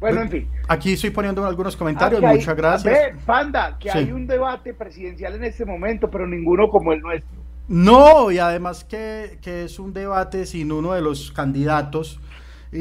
Bueno, 0.00 0.22
en 0.22 0.30
fin. 0.30 0.48
Aquí 0.66 0.94
estoy 0.94 1.10
poniendo 1.10 1.44
algunos 1.44 1.76
comentarios, 1.76 2.22
muchas 2.22 2.56
gracias. 2.56 2.92
Ve, 2.92 3.14
Panda, 3.26 3.76
que 3.78 3.90
hay 3.90 4.10
un 4.12 4.26
debate 4.26 4.72
presidencial 4.72 5.34
en 5.34 5.44
este 5.44 5.64
momento, 5.64 6.10
pero 6.10 6.26
ninguno 6.26 6.70
como 6.70 6.92
el 6.92 7.02
nuestro. 7.02 7.38
No, 7.68 8.30
y 8.30 8.38
además 8.38 8.84
que, 8.84 9.38
que 9.42 9.64
es 9.64 9.78
un 9.78 9.92
debate 9.92 10.46
sin 10.46 10.72
uno 10.72 10.92
de 10.92 11.02
los 11.02 11.30
candidatos 11.30 12.18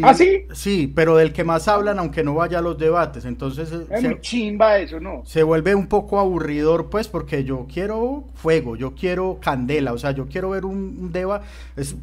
¿Ah, 0.04 0.13
sí? 0.13 0.46
Sí, 0.54 0.92
pero 0.94 1.18
del 1.18 1.34
que 1.34 1.44
más 1.44 1.68
hablan, 1.68 1.97
aunque 1.97 2.24
no 2.24 2.36
vaya 2.36 2.60
a 2.60 2.62
los 2.62 2.78
debates. 2.78 3.26
Entonces. 3.26 3.72
Eh, 3.72 3.88
es 3.90 4.01
se, 4.01 4.22
chimba 4.22 4.78
eso, 4.78 4.99
¿no? 4.99 5.24
Se 5.26 5.42
vuelve 5.42 5.74
un 5.74 5.88
poco 5.88 6.20
aburridor, 6.20 6.90
pues, 6.90 7.08
porque 7.08 7.44
yo 7.44 7.65
quiero 7.72 8.26
fuego, 8.36 8.76
yo 8.76 8.94
quiero 8.94 9.40
candela, 9.42 9.94
o 9.94 9.97
sea, 9.97 10.12
yo 10.12 10.28
quiero 10.28 10.51
ver 10.51 10.65
un, 10.65 11.12
debate. 11.12 11.46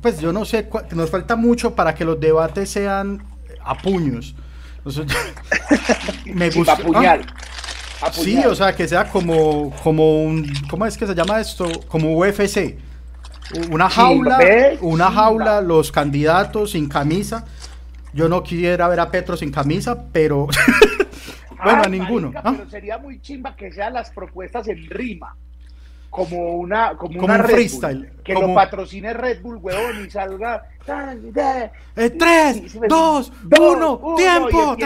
Pues 0.03 0.21
yo 0.21 0.33
no 0.33 0.45
sé, 0.45 0.69
nos 0.95 1.11
falta 1.11 1.37
mucho 1.37 1.75
para 1.75 1.95
que 1.95 2.05
los 2.05 2.19
debates 2.19 2.71
sean 2.71 3.23
a 3.62 3.77
puños. 3.77 4.35
me 6.27 6.50
gusta. 6.50 6.72
a 6.72 6.76
puñal. 6.76 7.26
Sí, 8.13 8.39
o 8.45 8.54
sea, 8.54 8.75
que 8.75 8.86
sea 8.86 9.09
como, 9.09 9.71
como 9.82 10.22
un. 10.22 10.53
¿Cómo 10.68 10.86
es 10.86 10.96
que 10.96 11.07
se 11.07 11.14
llama 11.14 11.40
esto? 11.40 11.67
Como 11.89 12.17
UFC. 12.17 12.76
Una 13.71 13.89
jaula, 13.89 14.39
una 14.81 15.11
jaula, 15.11 15.61
los 15.61 15.93
candidatos 15.93 16.72
sin 16.72 16.89
camisa 16.89 17.45
yo 18.17 18.31
no 18.31 18.43
quisiera 18.43 18.89
ver 18.89 18.99
a 18.99 19.11
Petro 19.11 19.36
sin 19.36 19.53
camisa, 19.53 20.07
pero. 20.11 20.49
bueno, 21.62 21.82
a 21.84 21.89
ninguno. 21.89 22.32
Pero 22.32 22.71
sería 22.71 22.96
muy 22.96 23.21
chimba 23.21 23.54
que 23.54 23.71
sean 23.71 23.93
las 23.93 24.11
propuestas 24.11 24.67
en 24.68 24.89
rima. 24.89 25.37
Como 26.11 26.57
una, 26.57 26.96
como, 26.96 27.25
una 27.25 27.43
freestyle. 27.45 28.13
Que 28.25 28.35
lo 28.35 28.55
patrocine 28.55 29.13
Red 29.13 29.43
Bull, 29.43 29.57
huevón, 29.57 30.05
y 30.07 30.11
salga. 30.11 30.69
Eh, 31.96 32.11
tres, 32.11 32.79
dos, 32.89 33.33
uno, 33.59 34.15
tiempo. 34.17 34.77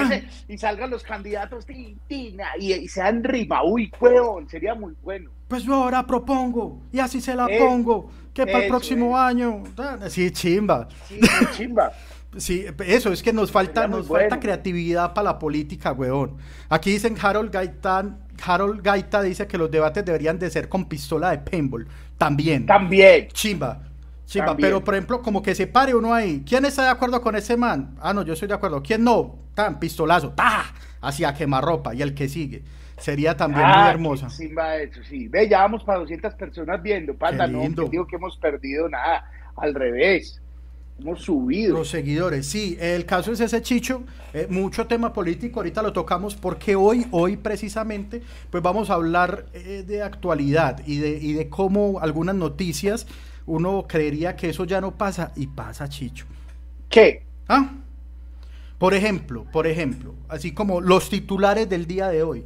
Y, 0.49 0.57
salgan 0.57 0.91
los 0.91 1.03
candidatos 1.03 1.67
y, 1.69 2.89
sean 2.89 3.23
rima. 3.23 3.63
Uy, 3.63 3.93
huevón, 4.01 4.49
sería 4.49 4.75
muy 4.75 4.95
bueno. 5.03 5.31
Pues 5.49 5.65
yo 5.65 5.75
ahora 5.75 6.07
propongo, 6.07 6.81
y 6.93 7.01
así 7.01 7.21
se 7.21 7.35
la 7.35 7.49
pongo, 7.49 8.11
que 8.33 8.47
para 8.47 8.61
el 8.61 8.69
próximo 8.69 9.19
año. 9.19 9.65
Sí, 10.09 10.31
chimba. 10.31 10.89
Sí, 11.07 11.21
chimba. 11.57 11.93
Sí, 12.37 12.65
eso 12.87 13.13
es 13.13 13.23
que 13.23 13.33
nos 13.33 13.51
falta, 13.51 13.89
nos 13.89 14.07
falta 14.07 14.39
creatividad 14.39 15.13
para 15.15 15.33
la 15.33 15.39
política, 15.39 15.93
weón. 15.93 16.37
Aquí 16.69 16.93
dicen 16.93 17.17
Harold 17.21 17.51
Gaita, 17.51 18.19
Harold 18.45 18.83
Gaita 18.83 19.23
dice 19.23 19.49
que 19.49 19.59
los 19.59 19.71
debates 19.71 20.05
deberían 20.05 20.39
de 20.39 20.49
ser 20.49 20.69
con 20.69 20.85
pistola 20.85 21.31
de 21.31 21.39
paintball. 21.39 21.89
También. 22.17 22.67
También. 22.67 23.29
Chimba. 23.33 23.83
Chimba. 24.27 24.57
Pero 24.57 24.85
por 24.85 24.95
ejemplo, 24.95 25.21
como 25.23 25.43
que 25.43 25.57
se 25.57 25.67
pare 25.67 25.93
uno 25.93 26.15
ahí. 26.15 26.45
¿Quién 26.47 26.65
está 26.65 26.85
de 26.85 26.91
acuerdo 26.91 27.21
con 27.21 27.35
ese 27.35 27.57
man? 27.57 27.97
Ah, 28.01 28.15
no, 28.15 28.23
yo 28.23 28.35
estoy 28.35 28.47
de 28.47 28.55
acuerdo. 28.55 28.81
¿Quién 28.81 29.03
no? 29.03 29.37
Tan, 29.55 29.81
pistolazo. 29.81 30.31
¡Tah! 30.31 30.73
Hacia 31.01 31.35
quemarropa. 31.35 31.95
Y 31.95 32.03
el 32.03 32.15
que 32.15 32.29
sigue. 32.29 32.63
Sería 32.97 33.37
también 33.37 33.67
muy 33.67 33.75
ah, 33.75 33.91
hermosa. 33.91 34.29
Chimba 34.29 34.77
eso, 34.77 35.03
sí. 35.03 35.27
Ve, 35.27 35.49
ya 35.49 35.61
vamos 35.61 35.83
para 35.83 35.99
200 35.99 36.35
personas 36.35 36.81
viendo. 36.81 37.15
Panda, 37.15 37.49
no, 37.49 37.67
digo 37.89 38.07
que 38.07 38.17
hemos 38.17 38.37
perdido 38.37 38.89
nada. 38.89 39.29
Al 39.57 39.75
revés 39.75 40.41
hemos 41.01 41.23
subido. 41.23 41.79
Los 41.79 41.89
seguidores, 41.89 42.47
sí. 42.47 42.77
El 42.81 43.05
caso 43.07 43.33
es 43.33 43.41
ese 43.41 43.63
Chicho. 43.63 44.03
Eh, 44.33 44.47
mucho 44.51 44.87
tema 44.87 45.13
político, 45.13 45.61
ahorita 45.61 45.83
lo 45.83 45.93
tocamos 45.93 46.37
porque 46.37 46.77
hoy, 46.77 47.07
hoy 47.11 47.37
precisamente, 47.37 48.23
pues 48.51 48.63
vamos 48.63 48.91
a 48.91 48.95
hablar 48.95 49.47
eh, 49.53 49.85
de 49.87 50.03
actualidad 50.03 50.83
y 50.87 50.99
de, 50.99 51.19
y 51.19 51.33
de 51.33 51.49
cómo 51.49 52.01
algunas 52.01 52.35
noticias 52.35 53.07
uno 53.47 53.87
creería 53.89 54.37
que 54.37 54.51
eso 54.51 54.65
ya 54.65 54.81
no 54.81 54.97
pasa 54.97 55.33
y 55.37 55.49
pasa, 55.49 55.89
Chicho. 55.89 56.27
¿Qué? 56.89 57.25
¿Ah? 57.49 57.71
Por 58.79 58.95
ejemplo, 58.95 59.45
por 59.53 59.67
ejemplo, 59.67 60.15
así 60.29 60.53
como 60.53 60.81
los 60.81 61.11
titulares 61.11 61.69
del 61.69 61.87
día 61.87 62.09
de 62.09 62.23
hoy. 62.23 62.45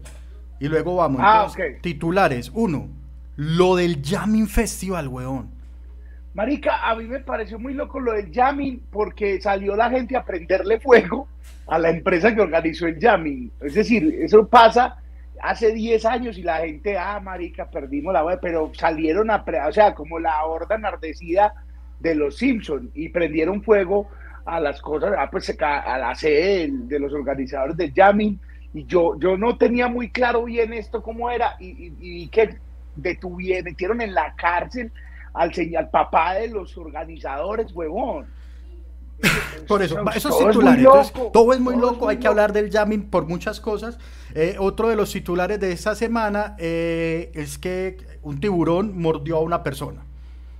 Y 0.58 0.68
luego 0.68 0.96
vamos. 0.96 1.20
Ah, 1.22 1.48
Titulares. 1.80 2.50
Uno, 2.54 2.88
lo 3.36 3.76
del 3.76 4.02
Jamming 4.02 4.48
Festival, 4.48 5.08
weón. 5.08 5.53
Marica, 6.34 6.90
a 6.90 6.96
mí 6.96 7.04
me 7.04 7.20
pareció 7.20 7.60
muy 7.60 7.74
loco 7.74 8.00
lo 8.00 8.12
del 8.12 8.32
jamming 8.32 8.82
porque 8.90 9.40
salió 9.40 9.76
la 9.76 9.88
gente 9.88 10.16
a 10.16 10.24
prenderle 10.24 10.80
fuego 10.80 11.28
a 11.68 11.78
la 11.78 11.90
empresa 11.90 12.34
que 12.34 12.40
organizó 12.40 12.88
el 12.88 12.98
jamming. 13.00 13.52
Es 13.60 13.74
decir, 13.74 14.18
eso 14.20 14.48
pasa 14.48 14.98
hace 15.40 15.72
10 15.72 16.04
años 16.06 16.36
y 16.36 16.42
la 16.42 16.58
gente, 16.58 16.98
ah, 16.98 17.20
marica, 17.20 17.70
perdimos 17.70 18.12
la 18.12 18.24
web, 18.24 18.40
pero 18.42 18.72
salieron 18.74 19.30
a, 19.30 19.44
o 19.68 19.72
sea, 19.72 19.94
como 19.94 20.18
la 20.18 20.44
horda 20.44 20.74
enardecida 20.74 21.54
de 22.00 22.16
los 22.16 22.36
Simpsons 22.36 22.90
y 22.94 23.10
prendieron 23.10 23.62
fuego 23.62 24.08
a 24.44 24.58
las 24.58 24.82
cosas, 24.82 25.14
ah, 25.16 25.28
pues, 25.30 25.56
a 25.60 25.98
la 25.98 26.16
sede 26.16 26.68
de, 26.72 26.98
los 26.98 27.12
organizadores 27.12 27.76
del 27.76 27.92
jamming 27.94 28.40
y 28.74 28.84
yo, 28.86 29.16
yo 29.20 29.36
no 29.36 29.56
tenía 29.56 29.86
muy 29.86 30.10
claro 30.10 30.44
bien 30.44 30.72
esto 30.72 31.00
cómo 31.00 31.30
era 31.30 31.54
y, 31.60 31.68
y, 31.68 31.94
y 32.00 32.28
que 32.28 32.56
detuvieron, 32.96 33.64
metieron 33.64 34.00
en 34.00 34.14
la 34.14 34.34
cárcel 34.34 34.90
al, 35.34 35.52
al 35.76 35.90
papá 35.90 36.34
de 36.34 36.48
los 36.48 36.76
organizadores, 36.78 37.72
huevón. 37.72 38.26
Por 39.68 39.82
eso, 39.82 39.98
esos 40.14 40.38
titulares. 40.38 40.86
todo 41.32 41.52
es 41.52 41.60
muy 41.60 41.76
loco, 41.76 42.08
hay 42.08 42.18
que 42.18 42.26
hablar 42.26 42.52
del 42.52 42.70
jamming 42.70 43.10
por 43.10 43.26
muchas 43.26 43.60
cosas. 43.60 43.98
Eh, 44.34 44.56
otro 44.58 44.88
de 44.88 44.96
los 44.96 45.12
titulares 45.12 45.60
de 45.60 45.72
esta 45.72 45.94
semana 45.94 46.56
eh, 46.58 47.30
es 47.34 47.56
que 47.56 47.96
un 48.22 48.40
tiburón 48.40 48.98
mordió 49.00 49.36
a 49.36 49.40
una 49.40 49.62
persona. 49.62 50.04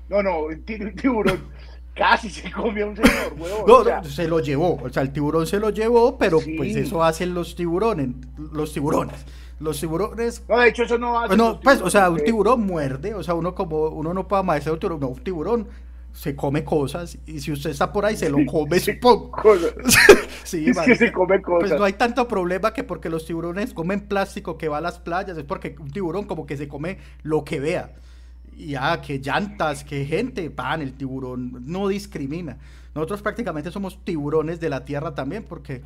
No, 0.09 0.23
no, 0.23 0.45
un 0.45 0.65
tiburón 0.65 1.41
casi 1.95 2.31
se 2.31 2.51
comió 2.51 2.87
a 2.87 2.89
un 2.89 2.97
señor, 2.97 3.35
huevón. 3.37 3.87
No, 3.87 4.05
se 4.05 4.29
lo 4.29 4.41
llevó, 4.41 4.77
o 4.77 4.89
sea, 4.89 5.03
el 5.03 5.12
tiburón 5.12 5.47
se 5.47 5.59
lo 5.59 5.71
llevó, 5.71 6.17
pero 6.17 6.39
pues 6.56 6.77
eso 6.77 7.03
hacen 7.03 7.35
los 7.35 7.55
tiburones, 7.56 8.11
los 8.53 8.73
tiburones. 8.73 9.27
Los 9.60 9.81
tiburones. 9.81 10.42
No, 10.48 10.59
de 10.59 10.69
hecho, 10.69 10.82
eso 10.82 10.98
no 10.98 11.19
hace. 11.19 11.28
Bueno, 11.28 11.60
pues, 11.62 11.81
o 11.81 11.91
sea, 11.91 12.10
un 12.10 12.22
tiburón 12.22 12.66
muerde. 12.66 13.15
O 13.15 13.22
sea, 13.22 13.34
uno 13.34 13.54
como 13.54 13.88
uno 13.88 14.12
no 14.12 14.26
puede 14.26 14.41
amanecer 14.41 14.72
un 14.72 14.78
tiburón. 14.78 15.00
No, 15.00 15.09
un 15.09 15.22
tiburón 15.22 15.69
se 16.12 16.37
come 16.37 16.65
cosas. 16.65 17.19
Y 17.26 17.41
si 17.41 17.53
usted 17.53 17.70
está 17.70 17.93
por 17.93 18.04
ahí, 18.06 18.16
se 18.16 18.31
lo 18.31 18.38
come, 18.47 18.78
supongo. 18.81 19.32
sí, 20.44 20.66
es 20.69 20.78
que 20.78 20.94
se 20.97 21.12
come 21.12 21.43
cosas. 21.43 21.69
Pues 21.69 21.78
no 21.78 21.84
hay 21.84 21.94
tanto 21.94 22.26
problema 22.26 22.72
que 22.72 22.84
porque 22.84 23.10
los 23.10 23.26
tiburones 23.26 23.75
comen 23.75 24.00
plástico 24.00 24.56
que 24.56 24.69
va 24.69 24.78
a 24.78 24.81
las 24.81 24.98
playas. 24.98 25.37
Es 25.37 25.44
porque 25.44 25.76
un 25.78 25.91
tiburón, 25.91 26.25
como 26.25 26.47
que 26.47 26.56
se 26.56 26.69
come 26.69 26.98
lo 27.22 27.44
que 27.44 27.60
vea. 27.60 27.94
Y 28.56 28.76
ah, 28.76 29.00
que 29.04 29.19
llantas, 29.19 29.82
que 29.82 30.04
gente, 30.06 30.48
pan, 30.50 30.81
el 30.81 30.94
tiburón 30.94 31.64
no 31.66 31.88
discrimina. 31.88 32.59
Nosotros 32.94 33.22
prácticamente 33.22 33.72
somos 33.72 34.04
tiburones 34.04 34.60
de 34.60 34.69
la 34.69 34.84
tierra 34.84 35.14
también, 35.14 35.44
porque 35.44 35.82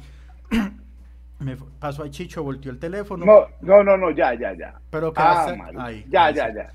Me 1.41 1.57
pasó 1.57 2.03
a 2.03 2.11
Chicho, 2.11 2.43
volteó 2.43 2.73
el 2.73 2.79
teléfono. 2.79 3.25
No, 3.25 3.47
no, 3.61 3.85
no, 3.85 3.97
no 3.97 4.11
ya, 4.11 4.35
ya, 4.35 4.55
ya. 4.55 4.81
Pero 4.91 5.13
que 5.13 5.21
ah, 5.21 5.57
ahí. 5.79 6.05
Ya, 6.09 6.31
ya, 6.31 6.53
ya. 6.53 6.73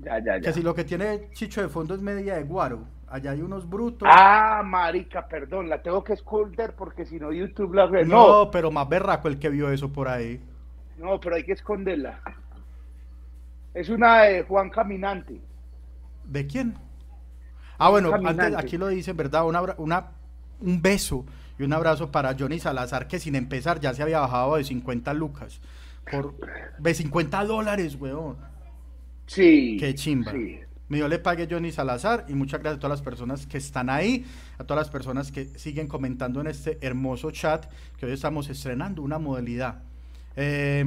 Ya, 0.00 0.18
ya, 0.18 0.36
ya. 0.36 0.40
Que 0.40 0.52
si 0.52 0.62
lo 0.62 0.74
que 0.74 0.84
tiene 0.84 1.30
Chicho 1.32 1.60
de 1.60 1.68
fondo 1.68 1.94
es 1.94 2.00
media 2.00 2.36
de 2.36 2.44
guaro. 2.44 2.84
Allá 3.08 3.32
hay 3.32 3.42
unos 3.42 3.68
brutos. 3.68 4.08
Ah, 4.10 4.62
marica, 4.64 5.26
perdón, 5.28 5.68
la 5.68 5.82
tengo 5.82 6.02
que 6.02 6.14
esconder 6.14 6.74
porque 6.74 7.04
si 7.04 7.18
no 7.18 7.32
YouTube 7.32 7.74
la 7.74 7.86
ve. 7.86 8.04
No, 8.04 8.50
pero 8.50 8.70
más 8.70 8.88
berraco 8.88 9.28
el 9.28 9.38
que 9.38 9.50
vio 9.50 9.70
eso 9.70 9.92
por 9.92 10.08
ahí. 10.08 10.40
No, 10.96 11.20
pero 11.20 11.36
hay 11.36 11.44
que 11.44 11.52
esconderla. 11.52 12.20
Es 13.72 13.88
una 13.88 14.22
de 14.22 14.42
Juan 14.42 14.70
Caminante. 14.70 15.40
¿De 16.24 16.46
quién? 16.46 16.74
Ah, 17.78 17.90
bueno, 17.90 18.14
antes 18.14 18.56
aquí 18.56 18.78
lo 18.78 18.88
dicen, 18.88 19.16
¿verdad? 19.16 19.46
Una, 19.46 19.62
una, 19.78 20.06
un 20.60 20.80
beso 20.80 21.24
y 21.58 21.62
un 21.62 21.72
abrazo 21.72 22.10
para 22.10 22.34
Johnny 22.38 22.58
Salazar, 22.58 23.06
que 23.06 23.18
sin 23.18 23.34
empezar 23.34 23.80
ya 23.80 23.94
se 23.94 24.02
había 24.02 24.20
bajado 24.20 24.56
de 24.56 24.64
50 24.64 25.14
lucas. 25.14 25.60
Por, 26.10 26.34
de 26.78 26.94
50 26.94 27.44
dólares, 27.44 27.96
weón. 27.98 28.36
Sí. 29.26 29.76
Qué 29.78 29.94
chimba. 29.94 30.32
Sí. 30.32 30.60
Me 30.88 31.08
le 31.08 31.18
pague 31.18 31.48
Johnny 31.50 31.72
Salazar 31.72 32.26
y 32.28 32.34
muchas 32.34 32.60
gracias 32.60 32.76
a 32.76 32.80
todas 32.80 32.98
las 32.98 33.02
personas 33.02 33.46
que 33.46 33.56
están 33.56 33.88
ahí, 33.88 34.26
a 34.58 34.64
todas 34.64 34.86
las 34.86 34.90
personas 34.90 35.32
que 35.32 35.46
siguen 35.58 35.88
comentando 35.88 36.42
en 36.42 36.46
este 36.46 36.78
hermoso 36.82 37.30
chat 37.30 37.64
que 37.98 38.04
hoy 38.04 38.12
estamos 38.12 38.50
estrenando 38.50 39.00
una 39.00 39.18
modalidad. 39.18 39.82
Eh, 40.36 40.84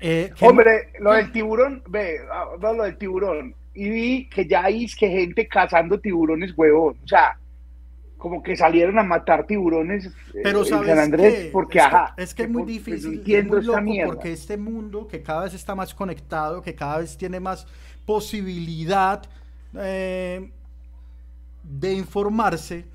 eh, 0.00 0.32
Hombre, 0.40 0.92
lo 1.00 1.12
del 1.14 1.32
tiburón, 1.32 1.82
ve, 1.88 2.20
ah, 2.30 2.50
no, 2.60 2.74
lo 2.74 2.84
del 2.84 2.96
tiburón. 2.96 3.54
Y 3.74 3.90
vi 3.90 4.28
que 4.28 4.46
ya 4.46 4.64
hay 4.64 4.86
que 4.86 5.08
gente 5.08 5.48
cazando 5.48 5.98
tiburones, 5.98 6.54
huevón. 6.56 6.96
O 7.02 7.08
sea, 7.08 7.38
como 8.18 8.42
que 8.42 8.56
salieron 8.56 8.98
a 8.98 9.02
matar 9.02 9.46
tiburones 9.46 10.10
Pero 10.42 10.60
en 10.60 10.64
San 10.66 10.98
Andrés 10.98 11.50
porque 11.52 11.80
es 12.16 12.34
que, 12.34 12.44
es 12.44 12.50
muy 12.50 12.64
difícil 12.64 13.22
porque 14.06 14.32
este 14.32 14.56
mundo 14.56 15.06
que 15.06 15.22
cada 15.22 15.44
vez 15.44 15.54
está 15.54 15.74
más 15.74 15.94
conectado 15.94 16.62
que 16.62 16.74
cada 16.74 16.98
vez 16.98 17.16
tiene 17.16 17.40
más 17.40 17.66
posibilidad 18.06 19.22
eh, 19.74 20.50
de 21.62 21.92
informarse 21.92 22.86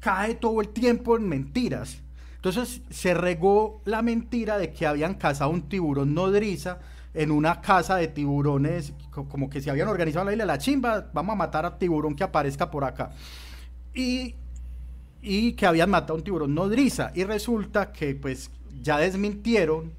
cae 0.00 0.34
todo 0.34 0.60
el 0.60 0.68
tiempo 0.68 1.16
en 1.16 1.28
mentiras. 1.28 2.02
Entonces 2.36 2.82
se 2.90 3.14
regó 3.14 3.80
la 3.84 4.02
mentira 4.02 4.58
de 4.58 4.72
que 4.72 4.86
habían 4.86 5.14
cazado 5.14 5.50
un 5.50 5.68
tiburón 5.68 6.14
nodriza 6.14 6.78
en 7.12 7.30
una 7.30 7.60
casa 7.60 7.96
de 7.96 8.08
tiburones 8.08 8.92
como 9.10 9.48
que 9.48 9.60
se 9.60 9.70
habían 9.70 9.88
organizado 9.88 10.26
la 10.26 10.32
isla 10.32 10.44
de 10.44 10.48
la 10.48 10.58
chimba 10.58 11.10
vamos 11.14 11.32
a 11.32 11.36
matar 11.36 11.64
a 11.64 11.78
tiburón 11.78 12.14
que 12.14 12.22
aparezca 12.22 12.70
por 12.70 12.84
acá. 12.84 13.10
Y 13.94 14.34
y 15.28 15.54
que 15.54 15.66
habían 15.66 15.90
matado 15.90 16.14
a 16.14 16.16
un 16.18 16.22
tiburón 16.22 16.54
nodriza. 16.54 17.10
Y 17.12 17.24
resulta 17.24 17.90
que 17.90 18.14
pues 18.14 18.48
ya 18.80 18.98
desmintieron 18.98 19.92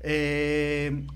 eh, 0.00 1.06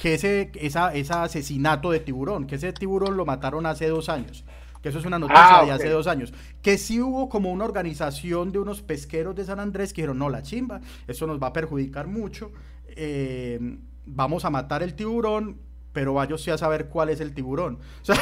que 0.00 0.14
ese 0.14 0.50
esa, 0.54 1.22
asesinato 1.22 1.90
de 1.90 2.00
tiburón, 2.00 2.46
que 2.46 2.54
ese 2.54 2.72
tiburón 2.72 3.18
lo 3.18 3.26
mataron 3.26 3.66
hace 3.66 3.88
dos 3.88 4.08
años. 4.08 4.42
Que 4.82 4.88
eso 4.88 4.98
es 4.98 5.04
una 5.04 5.18
noticia 5.18 5.58
ah, 5.58 5.66
de 5.66 5.72
hace 5.72 5.90
dos 5.90 6.06
años. 6.06 6.32
Que 6.62 6.78
sí 6.78 6.98
hubo 6.98 7.28
como 7.28 7.52
una 7.52 7.66
organización 7.66 8.52
de 8.52 8.58
unos 8.58 8.80
pesqueros 8.80 9.36
de 9.36 9.44
San 9.44 9.60
Andrés 9.60 9.92
que 9.92 10.00
dijeron, 10.00 10.18
no, 10.18 10.30
la 10.30 10.40
chimba, 10.42 10.80
eso 11.06 11.26
nos 11.26 11.42
va 11.42 11.48
a 11.48 11.52
perjudicar 11.52 12.06
mucho. 12.06 12.52
Eh, 12.88 13.78
vamos 14.06 14.46
a 14.46 14.50
matar 14.50 14.82
el 14.82 14.94
tiburón, 14.94 15.58
pero 15.92 16.14
vaya 16.14 16.36
a 16.36 16.58
saber 16.58 16.88
cuál 16.88 17.10
es 17.10 17.20
el 17.20 17.34
tiburón. 17.34 17.80
O 17.98 18.04
sea, 18.04 18.16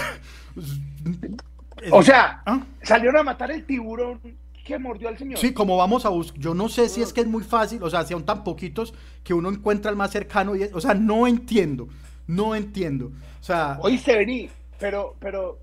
¿ah? 1.92 2.62
salieron 2.82 3.16
a 3.16 3.22
matar 3.22 3.50
el 3.50 3.64
tiburón 3.64 4.20
que 4.64 4.78
mordió 4.78 5.08
al 5.08 5.18
señor. 5.18 5.38
Sí, 5.38 5.52
como 5.52 5.76
vamos 5.76 6.06
a 6.06 6.08
buscar, 6.08 6.40
yo 6.40 6.54
no 6.54 6.68
sé 6.68 6.88
si 6.88 7.02
es 7.02 7.12
que 7.12 7.20
es 7.20 7.26
muy 7.26 7.44
fácil, 7.44 7.82
o 7.82 7.90
sea, 7.90 8.04
son 8.06 8.24
tan 8.24 8.42
poquitos 8.42 8.94
que 9.22 9.34
uno 9.34 9.50
encuentra 9.50 9.90
el 9.90 9.96
más 9.96 10.10
cercano, 10.10 10.56
y 10.56 10.64
o 10.72 10.80
sea, 10.80 10.94
no 10.94 11.26
entiendo, 11.26 11.88
no 12.26 12.54
entiendo. 12.54 13.12
O 13.40 13.44
sea, 13.44 13.78
oíste 13.82 14.16
vení, 14.16 14.48
pero, 14.78 15.16
pero, 15.20 15.58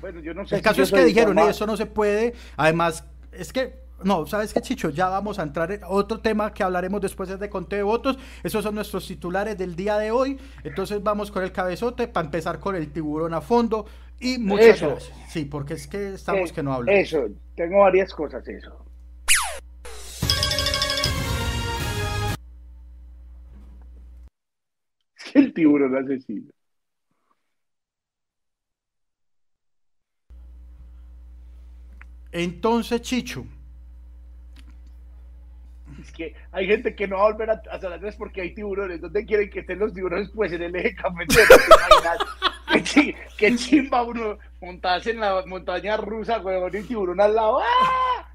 bueno, 0.00 0.20
yo 0.20 0.34
no 0.34 0.46
sé. 0.46 0.56
El 0.56 0.62
caso 0.62 0.82
es 0.82 0.90
que 0.90 1.04
dijeron, 1.04 1.38
eso 1.38 1.66
no 1.66 1.76
se 1.76 1.86
puede, 1.86 2.34
además, 2.56 3.04
es 3.32 3.52
que 3.52 3.78
no, 4.04 4.26
¿sabes 4.26 4.52
qué, 4.52 4.60
Chicho? 4.60 4.90
Ya 4.90 5.08
vamos 5.08 5.38
a 5.38 5.42
entrar 5.42 5.72
en 5.72 5.80
otro 5.86 6.20
tema 6.20 6.52
que 6.52 6.62
hablaremos 6.62 7.00
después 7.00 7.38
de 7.38 7.50
conteo 7.50 7.78
de 7.78 7.82
votos. 7.82 8.18
Esos 8.42 8.62
son 8.62 8.74
nuestros 8.74 9.06
titulares 9.06 9.56
del 9.56 9.76
día 9.76 9.98
de 9.98 10.10
hoy. 10.10 10.38
Entonces 10.64 11.02
vamos 11.02 11.30
con 11.30 11.42
el 11.42 11.52
cabezote 11.52 12.08
para 12.08 12.26
empezar 12.26 12.58
con 12.58 12.76
el 12.76 12.92
tiburón 12.92 13.34
a 13.34 13.40
fondo. 13.40 13.86
Y 14.18 14.38
muchas 14.38 14.80
gracias. 14.80 15.12
Sí, 15.28 15.44
porque 15.44 15.74
es 15.74 15.86
que 15.86 16.14
estamos 16.14 16.50
eh, 16.50 16.54
que 16.54 16.62
no 16.62 16.74
hablamos. 16.74 17.00
Eso, 17.00 17.26
tengo 17.54 17.80
varias 17.80 18.12
cosas, 18.12 18.46
eso. 18.46 18.84
el 25.34 25.52
tiburón 25.52 25.96
asesino. 25.96 26.50
Entonces, 32.32 33.02
Chicho, 33.02 33.44
es 36.10 36.16
que 36.16 36.34
hay 36.52 36.66
gente 36.66 36.94
que 36.94 37.06
no 37.06 37.16
va 37.16 37.22
a 37.22 37.32
volver 37.32 37.50
a, 37.50 37.80
San 37.80 37.92
Andrés 37.92 38.16
porque 38.16 38.42
hay 38.42 38.54
tiburones. 38.54 39.00
¿Dónde 39.00 39.24
quieren 39.24 39.48
que 39.48 39.60
estén 39.60 39.78
los 39.78 39.94
tiburones? 39.94 40.30
Pues 40.34 40.52
en 40.52 40.62
el 40.62 40.74
eje 40.74 40.94
cafetero. 40.94 41.56
¿Qué, 43.36 43.56
chimba 43.56 44.02
uno 44.02 44.38
montarse 44.60 45.10
en 45.10 45.20
la 45.20 45.44
montaña 45.46 45.96
rusa, 45.96 46.40
huevón, 46.40 46.76
y 46.76 46.82
tiburón 46.82 47.20
al 47.20 47.34
lado. 47.34 47.60
¡Ah! 47.60 48.28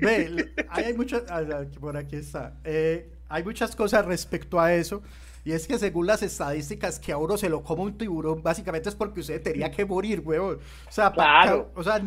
Ve, 0.00 0.52
hay 0.68 0.94
muchas, 0.94 1.22
ah, 1.30 1.42
por 1.78 1.96
aquí 1.96 2.16
está, 2.16 2.58
eh, 2.64 3.08
hay 3.28 3.44
muchas 3.44 3.76
cosas 3.76 4.04
respecto 4.04 4.60
a 4.60 4.74
eso, 4.74 5.00
y 5.44 5.52
es 5.52 5.66
que 5.66 5.78
según 5.78 6.08
las 6.08 6.22
estadísticas 6.22 6.98
que 6.98 7.12
a 7.12 7.16
uno 7.16 7.38
se 7.38 7.48
lo 7.48 7.62
come 7.62 7.82
un 7.82 7.96
tiburón, 7.96 8.42
básicamente 8.42 8.88
es 8.88 8.96
porque 8.96 9.20
usted 9.20 9.40
tenía 9.40 9.70
que 9.70 9.84
morir, 9.84 10.20
huevón. 10.20 10.58
O 10.88 10.92
sea, 10.92 11.12
claro. 11.12 11.70
o 11.74 11.82
sea 11.82 12.02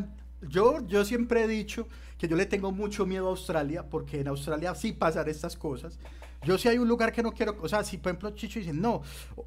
yo, 0.47 0.85
yo 0.87 1.05
siempre 1.05 1.43
he 1.43 1.47
dicho 1.47 1.87
que 2.23 2.29
yo 2.29 2.37
le 2.37 2.45
tengo 2.45 2.71
mucho 2.71 3.05
miedo 3.05 3.27
a 3.27 3.31
Australia, 3.31 3.83
porque 3.83 4.21
en 4.21 4.29
Australia 4.29 4.73
sí 4.75 4.93
pasan 4.93 5.27
estas 5.27 5.57
cosas. 5.57 5.99
Yo 6.45 6.57
si 6.57 6.69
hay 6.69 6.77
un 6.77 6.87
lugar 6.87 7.11
que 7.11 7.21
no 7.21 7.33
quiero, 7.33 7.57
o 7.61 7.67
sea, 7.67 7.83
si 7.83 7.97
por 7.97 8.11
ejemplo 8.11 8.29
Chicho 8.29 8.59
dice, 8.59 8.71
no, 8.71 9.01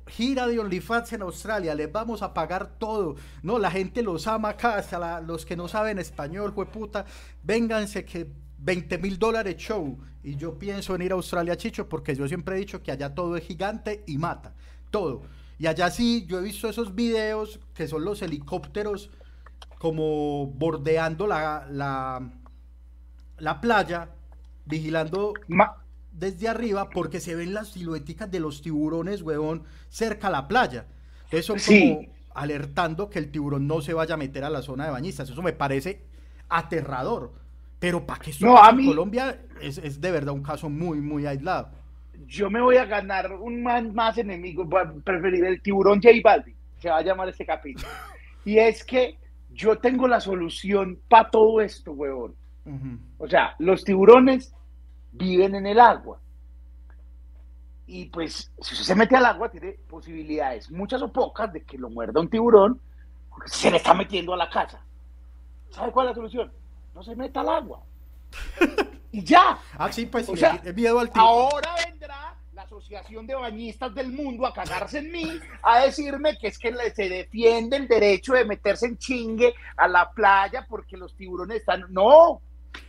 gira 0.06 0.46
de 0.46 0.58
OnlyFans 0.58 1.14
en 1.14 1.22
Australia, 1.22 1.74
les 1.74 1.90
vamos 1.90 2.20
a 2.20 2.34
pagar 2.34 2.78
todo, 2.78 3.16
no, 3.42 3.58
la 3.58 3.70
gente 3.70 4.02
los 4.02 4.26
ama 4.26 4.50
acá, 4.50 4.76
hasta 4.76 5.22
los 5.22 5.46
que 5.46 5.56
no 5.56 5.68
saben 5.68 5.98
español, 5.98 6.52
puta, 6.52 7.06
vénganse 7.42 8.04
que 8.04 8.30
20 8.58 8.98
mil 8.98 9.18
dólares 9.18 9.56
show. 9.56 9.96
Y 10.22 10.36
yo 10.36 10.58
pienso 10.58 10.94
en 10.94 11.00
ir 11.00 11.12
a 11.12 11.14
Australia, 11.14 11.56
Chicho, 11.56 11.88
porque 11.88 12.14
yo 12.14 12.28
siempre 12.28 12.56
he 12.56 12.58
dicho 12.58 12.82
que 12.82 12.92
allá 12.92 13.14
todo 13.14 13.38
es 13.38 13.44
gigante 13.44 14.04
y 14.06 14.18
mata, 14.18 14.52
todo. 14.90 15.22
Y 15.58 15.66
allá 15.66 15.90
sí, 15.90 16.26
yo 16.28 16.40
he 16.40 16.42
visto 16.42 16.68
esos 16.68 16.94
videos 16.94 17.58
que 17.72 17.88
son 17.88 18.04
los 18.04 18.20
helicópteros 18.20 19.08
como 19.78 20.46
bordeando 20.46 21.26
la, 21.26 22.20
la 23.38 23.60
playa, 23.60 24.08
vigilando 24.64 25.34
desde 26.12 26.48
arriba, 26.48 26.88
porque 26.90 27.20
se 27.20 27.34
ven 27.34 27.54
las 27.54 27.68
silueticas 27.68 28.30
de 28.30 28.40
los 28.40 28.62
tiburones, 28.62 29.22
huevón, 29.22 29.64
cerca 29.88 30.28
a 30.28 30.30
la 30.30 30.48
playa. 30.48 30.86
Eso 31.30 31.54
como 31.54 32.02
alertando 32.34 33.08
que 33.08 33.18
el 33.18 33.30
tiburón 33.30 33.66
no 33.66 33.80
se 33.80 33.94
vaya 33.94 34.14
a 34.14 34.18
meter 34.18 34.44
a 34.44 34.50
la 34.50 34.62
zona 34.62 34.84
de 34.84 34.90
bañistas. 34.90 35.28
Eso 35.28 35.42
me 35.42 35.52
parece 35.52 36.02
aterrador. 36.48 37.32
Pero 37.78 38.06
para 38.06 38.20
que 38.20 38.32
no, 38.40 38.56
a 38.56 38.72
mí, 38.72 38.86
Colombia 38.86 39.38
es, 39.60 39.78
es, 39.78 40.00
de 40.00 40.10
verdad 40.10 40.34
un 40.34 40.42
caso 40.42 40.70
muy, 40.70 41.00
muy 41.00 41.26
aislado. 41.26 41.70
Yo 42.26 42.50
me 42.50 42.60
voy 42.60 42.76
a 42.76 42.86
ganar 42.86 43.32
un 43.32 43.62
más, 43.62 43.84
más 43.92 44.16
enemigo, 44.16 44.66
preferir 45.04 45.44
el 45.44 45.60
tiburón 45.60 46.00
J 46.02 46.16
Balvin, 46.24 46.56
se 46.78 46.88
va 46.88 46.98
a 46.98 47.02
llamar 47.02 47.28
este 47.28 47.44
capítulo. 47.44 47.86
y 48.44 48.58
es 48.58 48.82
que 48.82 49.18
yo 49.52 49.76
tengo 49.78 50.08
la 50.08 50.20
solución 50.20 50.98
para 51.08 51.30
todo 51.30 51.60
esto, 51.60 51.92
huevón. 51.92 52.34
O 53.18 53.28
sea, 53.28 53.54
los 53.58 53.84
tiburones 53.84 54.52
viven 55.12 55.54
en 55.54 55.66
el 55.66 55.80
agua. 55.80 56.18
Y 57.86 58.06
pues, 58.06 58.50
si 58.60 58.74
usted 58.74 58.84
se 58.84 58.94
mete 58.94 59.16
al 59.16 59.26
agua, 59.26 59.48
tiene 59.48 59.72
posibilidades, 59.88 60.70
muchas 60.70 61.00
o 61.02 61.12
pocas, 61.12 61.52
de 61.52 61.62
que 61.62 61.78
lo 61.78 61.88
muerda 61.88 62.20
un 62.20 62.28
tiburón, 62.28 62.80
porque 63.30 63.48
se 63.48 63.70
le 63.70 63.76
está 63.76 63.94
metiendo 63.94 64.34
a 64.34 64.36
la 64.36 64.50
casa. 64.50 64.80
¿Sabe 65.70 65.92
cuál 65.92 66.06
es 66.06 66.10
la 66.10 66.14
solución? 66.16 66.52
No 66.94 67.02
se 67.02 67.14
meta 67.14 67.40
al 67.40 67.48
agua. 67.48 67.82
y 69.12 69.22
ya. 69.22 69.58
Ah, 69.78 69.92
sí, 69.92 70.06
pues, 70.06 70.28
o 70.28 70.36
sea, 70.36 70.60
miedo 70.74 70.98
al 70.98 71.10
tiburón. 71.10 71.30
Ahora 71.30 71.70
vendrá 71.84 72.34
la 72.52 72.62
Asociación 72.62 73.26
de 73.26 73.34
Bañistas 73.34 73.94
del 73.94 74.10
Mundo 74.10 74.46
a 74.46 74.52
cagarse 74.54 74.98
en 74.98 75.12
mí, 75.12 75.40
a 75.62 75.80
decirme 75.80 76.38
que 76.38 76.48
es 76.48 76.58
que 76.58 76.74
se 76.94 77.08
defiende 77.08 77.76
el 77.76 77.86
derecho 77.86 78.32
de 78.32 78.46
meterse 78.46 78.86
en 78.86 78.96
chingue 78.96 79.54
a 79.76 79.86
la 79.86 80.10
playa 80.10 80.66
porque 80.66 80.96
los 80.96 81.14
tiburones 81.14 81.58
están. 81.58 81.84
No, 81.90 82.40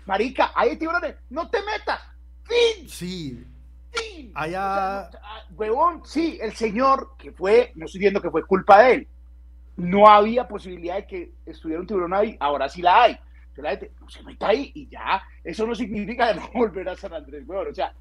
marica, 0.05 0.51
hay 0.55 0.77
tiburones, 0.77 1.15
no 1.29 1.49
te 1.49 1.59
metas. 1.63 2.01
Fin. 2.43 2.87
Sí. 2.89 3.45
Fin. 3.91 4.31
Allá. 4.33 5.01
Ah, 5.01 5.43
huevón, 5.55 6.01
sí, 6.05 6.37
el 6.41 6.53
señor 6.53 7.15
que 7.17 7.31
fue, 7.31 7.71
no 7.75 7.85
estoy 7.85 7.99
diciendo 7.99 8.21
que 8.21 8.31
fue 8.31 8.45
culpa 8.45 8.83
de 8.83 8.93
él. 8.93 9.07
No 9.77 10.07
había 10.07 10.47
posibilidad 10.47 10.95
de 10.95 11.05
que 11.05 11.31
estuviera 11.45 11.79
un 11.79 11.87
tiburón 11.87 12.13
ahí, 12.13 12.35
ahora 12.39 12.67
sí 12.67 12.81
la 12.81 13.03
hay. 13.03 13.19
la 13.57 13.71
gente 13.71 13.91
no 13.99 14.09
se 14.09 14.23
meta 14.23 14.47
ahí 14.47 14.71
y 14.73 14.87
ya. 14.87 15.21
Eso 15.43 15.67
no 15.67 15.75
significa 15.75 16.33
no 16.35 16.49
volver 16.53 16.89
a 16.89 16.95
San 16.95 17.13
Andrés, 17.13 17.43
huevón. 17.47 17.67
O 17.71 17.75
sea, 17.75 17.93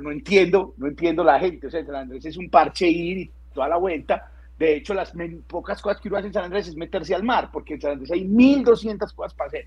no 0.00 0.10
entiendo, 0.10 0.74
no 0.76 0.86
entiendo 0.86 1.24
la 1.24 1.38
gente. 1.38 1.66
O 1.66 1.70
sea, 1.70 1.84
San 1.84 1.96
Andrés 1.96 2.24
es 2.24 2.36
un 2.36 2.50
parche 2.50 2.88
ir 2.88 3.18
y 3.18 3.30
toda 3.52 3.68
la 3.68 3.76
vuelta. 3.76 4.30
De 4.58 4.76
hecho, 4.76 4.94
las 4.94 5.12
pocas 5.46 5.82
cosas 5.82 6.00
que 6.00 6.08
uno 6.08 6.16
hace 6.16 6.28
en 6.28 6.32
San 6.32 6.44
Andrés 6.44 6.68
es 6.68 6.76
meterse 6.76 7.14
al 7.14 7.22
mar, 7.22 7.50
porque 7.52 7.74
en 7.74 7.80
San 7.80 7.92
Andrés 7.92 8.10
hay 8.10 8.24
1200 8.24 9.12
cosas 9.12 9.34
para 9.34 9.48
hacer. 9.48 9.66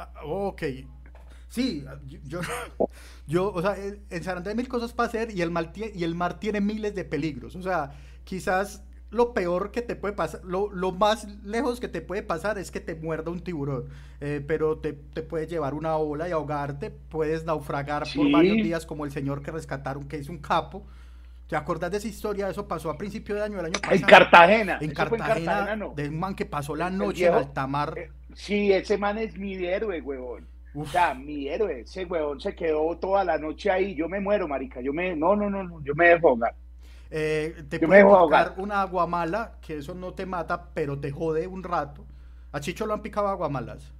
Ah, 0.00 0.12
ok. 0.24 0.62
Sí, 1.48 1.84
yo, 2.24 2.40
yo, 3.26 3.52
o 3.52 3.60
sea, 3.60 3.76
en 3.76 4.22
San 4.22 4.36
Andrés 4.36 4.52
hay 4.52 4.56
mil 4.56 4.68
cosas 4.68 4.92
para 4.92 5.08
hacer 5.08 5.30
y 5.32 5.42
el, 5.42 5.50
mar 5.50 5.72
y 5.74 6.04
el 6.04 6.14
mar 6.14 6.38
tiene 6.38 6.60
miles 6.60 6.94
de 6.94 7.04
peligros. 7.04 7.56
O 7.56 7.62
sea, 7.62 7.92
quizás 8.24 8.84
lo 9.10 9.34
peor 9.34 9.72
que 9.72 9.82
te 9.82 9.96
puede 9.96 10.14
pasar, 10.14 10.42
lo, 10.44 10.70
más 10.92 11.26
lejos 11.42 11.80
que 11.80 11.88
te 11.88 12.00
puede 12.00 12.22
pasar 12.22 12.58
es 12.58 12.70
que 12.70 12.80
te 12.80 12.94
muerda 12.94 13.30
un 13.30 13.40
tiburón, 13.40 13.86
eh, 14.20 14.42
pero 14.46 14.78
te, 14.78 14.92
puede 14.92 15.48
llevar 15.48 15.74
una 15.74 15.96
ola 15.96 16.28
y 16.28 16.32
ahogarte, 16.32 16.90
puedes 16.90 17.44
naufragar 17.44 18.04
por 18.14 18.30
varios 18.30 18.58
días 18.58 18.86
como 18.86 19.04
el 19.04 19.10
señor 19.10 19.42
que 19.42 19.50
rescataron, 19.50 20.06
que 20.06 20.16
es 20.16 20.28
un 20.28 20.38
capo. 20.38 20.86
¿Te 21.48 21.56
acuerdas 21.56 21.90
de 21.90 21.96
esa 21.96 22.06
historia? 22.06 22.48
Eso 22.48 22.68
pasó 22.68 22.90
a 22.90 22.96
principio 22.96 23.34
de 23.34 23.42
año, 23.42 23.58
el 23.58 23.66
año 23.66 23.80
pasado. 23.80 23.96
En 23.96 24.02
Cartagena. 24.02 24.78
En 24.80 24.90
Cartagena, 24.92 25.76
de 25.96 26.08
un 26.08 26.20
man 26.20 26.36
que 26.36 26.46
pasó 26.46 26.76
la 26.76 26.90
noche 26.90 27.26
en 27.26 27.34
alta 27.34 27.66
mar. 27.66 27.94
Eh, 27.96 28.12
sí, 28.34 28.72
ese 28.72 28.98
man 28.98 29.18
es 29.18 29.36
mi 29.36 29.54
héroe, 29.64 30.00
huevón. 30.00 30.46
O 30.74 30.86
sea, 30.86 31.14
mi 31.14 31.48
héroe, 31.48 31.80
ese 31.80 32.04
huevón 32.04 32.40
se 32.40 32.54
quedó 32.54 32.96
toda 32.96 33.24
la 33.24 33.38
noche 33.38 33.70
ahí. 33.70 33.94
Yo 33.94 34.08
me 34.08 34.20
muero, 34.20 34.46
marica. 34.46 34.80
Yo 34.80 34.92
me, 34.92 35.16
no, 35.16 35.34
no, 35.34 35.50
no, 35.50 35.64
no 35.64 35.82
yo 35.82 35.94
me 35.94 36.08
dejo 36.08 36.28
ahogar. 36.28 36.54
Eh, 37.10 37.64
te 37.68 37.80
puede 37.80 38.04
picar 38.04 38.54
una 38.56 38.82
aguamala, 38.82 39.58
que 39.60 39.78
eso 39.78 39.94
no 39.94 40.14
te 40.14 40.26
mata, 40.26 40.68
pero 40.72 40.98
te 40.98 41.10
jode 41.10 41.46
un 41.46 41.62
rato. 41.62 42.06
¿A 42.52 42.60
Chicho 42.60 42.86
lo 42.86 42.94
han 42.94 43.02
picado 43.02 43.28
aguamalas? 43.28 43.92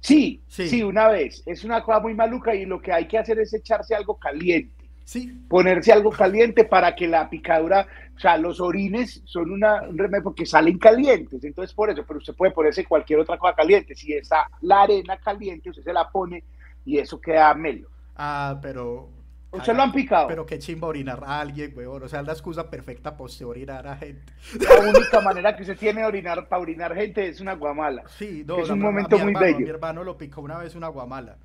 Sí, 0.00 0.42
sí, 0.46 0.68
sí, 0.68 0.82
una 0.82 1.08
vez. 1.08 1.42
Es 1.46 1.64
una 1.64 1.82
cosa 1.82 2.00
muy 2.00 2.14
maluca 2.14 2.54
y 2.54 2.64
lo 2.64 2.80
que 2.80 2.92
hay 2.92 3.06
que 3.06 3.18
hacer 3.18 3.38
es 3.38 3.52
echarse 3.54 3.94
algo 3.94 4.16
caliente. 4.16 4.75
Sí. 5.06 5.40
Ponerse 5.48 5.92
algo 5.92 6.10
caliente 6.10 6.64
para 6.64 6.96
que 6.96 7.06
la 7.06 7.30
picadura, 7.30 7.86
o 8.16 8.18
sea, 8.18 8.36
los 8.36 8.60
orines 8.60 9.22
son 9.24 9.52
una, 9.52 9.82
un 9.82 9.96
remedio 9.96 10.24
porque 10.24 10.44
salen 10.44 10.78
calientes, 10.78 11.44
entonces 11.44 11.72
por 11.72 11.90
eso, 11.90 12.04
pero 12.04 12.18
usted 12.18 12.34
puede 12.34 12.50
ponerse 12.50 12.84
cualquier 12.84 13.20
otra 13.20 13.38
cosa 13.38 13.54
caliente. 13.54 13.94
Si 13.94 14.12
está 14.12 14.50
la 14.62 14.82
arena 14.82 15.16
caliente, 15.16 15.70
usted 15.70 15.84
se 15.84 15.92
la 15.92 16.10
pone 16.10 16.42
y 16.84 16.98
eso 16.98 17.20
queda 17.20 17.54
melo. 17.54 17.88
Ah, 18.16 18.58
pero 18.60 19.10
¿Usted 19.52 19.76
lo 19.76 19.82
han 19.82 19.92
picado? 19.92 20.26
Pero 20.26 20.44
qué 20.44 20.58
chimba 20.58 20.88
orinar 20.88 21.22
a 21.24 21.40
alguien, 21.40 21.72
weón. 21.76 22.02
O 22.02 22.08
sea, 22.08 22.20
es 22.20 22.26
la 22.26 22.32
excusa 22.32 22.68
perfecta 22.68 23.12
para 23.12 23.24
usted 23.24 23.46
orinar 23.46 23.86
a 23.86 23.96
gente. 23.96 24.32
La 24.58 24.80
única 24.80 25.20
manera 25.20 25.54
que 25.54 25.62
usted 25.62 25.78
tiene 25.78 26.00
de 26.00 26.06
orinar 26.06 26.48
para 26.48 26.60
orinar 26.60 26.94
gente 26.96 27.28
es 27.28 27.40
una 27.40 27.54
guamala. 27.54 28.02
Sí, 28.08 28.44
no, 28.44 28.58
es 28.58 28.68
un 28.68 28.80
momento 28.80 29.18
muy 29.18 29.34
bello. 29.34 29.60
Mi 29.60 29.70
hermano 29.70 30.02
lo 30.02 30.18
picó 30.18 30.40
una 30.40 30.58
vez 30.58 30.74
una 30.74 30.88
guamala. 30.88 31.36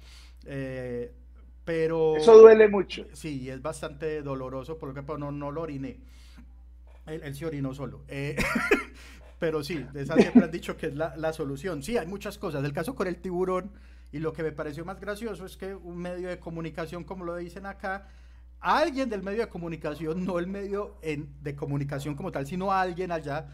Eh, 0.46 1.12
pero... 1.64 2.18
Eso 2.18 2.38
duele 2.38 2.68
mucho. 2.68 3.06
Sí, 3.14 3.50
es 3.50 3.62
bastante 3.62 4.22
doloroso 4.22 4.78
porque 4.78 5.02
no, 5.18 5.32
no 5.32 5.52
lo 5.52 5.62
oriné. 5.62 6.00
Él, 7.06 7.22
él 7.24 7.36
se 7.36 7.46
orinó 7.46 7.74
solo. 7.74 8.02
Eh, 8.08 8.36
pero 9.40 9.64
sí, 9.64 9.86
de 9.94 10.04
esa 10.04 10.16
siempre 10.16 10.44
han 10.44 10.52
dicho 10.52 10.78
que 10.78 10.88
es 10.88 10.96
la, 10.96 11.16
la, 11.16 11.34
solución. 11.34 11.84
Sí, 11.84 11.98
hay 11.98 12.08
muchas 12.08 12.38
cosas. 12.38 12.64
El 12.64 12.74
caso 12.74 12.96
con 12.96 13.08
el 13.08 13.18
tiburón 13.18 13.72
y 14.12 14.20
lo 14.20 14.34
que 14.34 14.44
me 14.44 14.52
pareció 14.52 14.86
más 14.86 15.00
gracioso 15.00 15.46
es 15.46 15.56
que 15.56 15.74
un 15.74 15.98
medio 15.98 16.30
de 16.30 16.40
comunicación, 16.40 17.04
como 17.04 17.24
lo 17.24 17.36
dicen 17.38 17.66
acá, 17.66 18.08
alguien 18.60 19.10
del 19.10 19.24
medio 19.24 19.42
de 19.42 19.50
comunicación, 19.50 20.26
no 20.26 20.38
el 20.40 20.48
medio 20.48 20.98
de 21.02 21.56
comunicación 21.56 22.16
como 22.16 22.32
tal, 22.32 22.46
sino 22.46 22.72
alguien 22.72 23.12
allá, 23.12 23.48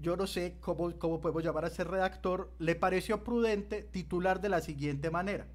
yo 0.00 0.16
no 0.16 0.26
sé 0.26 0.56
cómo, 0.60 0.96
cómo 0.98 1.20
podemos 1.20 1.42
llamar 1.42 1.64
a 1.64 1.68
ese 1.68 1.84
redactor, 1.84 2.52
le 2.58 2.74
pareció 2.74 3.24
prudente 3.24 3.82
titular 3.82 4.40
de 4.40 4.48
la 4.48 4.60
siguiente 4.60 5.10
manera. 5.10 5.46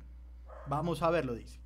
Vamos 0.68 1.02
a 1.02 1.10
verlo, 1.10 1.34
dice. 1.34 1.61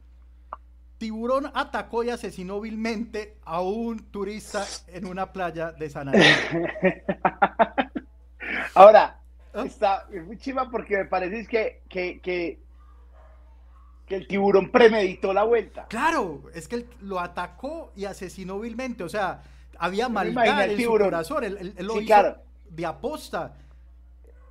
Tiburón 0.98 1.52
atacó 1.54 2.04
y 2.04 2.10
asesinó 2.10 2.62
vilmente 2.62 3.38
a 3.44 3.62
un 3.62 4.00
turista 4.12 4.66
en 4.88 5.06
una 5.06 5.34
playa 5.34 5.72
de 5.72 5.90
San 5.90 6.08
Andrés. 6.08 6.38
Ahora, 8.76 9.20
¿Ah? 9.54 9.64
está 9.66 10.08
muy 10.26 10.38
chiva 10.38 10.70
porque 10.70 10.98
me 10.98 11.06
parece 11.06 11.48
que, 11.48 11.82
que, 11.90 12.20
que, 12.22 12.60
el 14.08 14.28
tiburón 14.28 14.70
premeditó 14.70 15.34
la 15.34 15.44
vuelta. 15.44 15.88
Claro, 15.90 16.44
es 16.54 16.68
que 16.68 16.76
él 16.76 16.90
lo 17.02 17.20
atacó 17.20 17.92
y 17.96 18.06
asesinó 18.06 18.60
vilmente. 18.60 19.04
O 19.04 19.10
sea, 19.10 19.42
había 19.78 20.10
maldad 20.10 20.70
en 20.70 20.82
su 20.82 20.90
corazón. 20.90 21.44
Él, 21.44 21.74
lo 21.80 22.00
hizo 22.00 22.38
de 22.70 22.86
aposta 22.86 23.56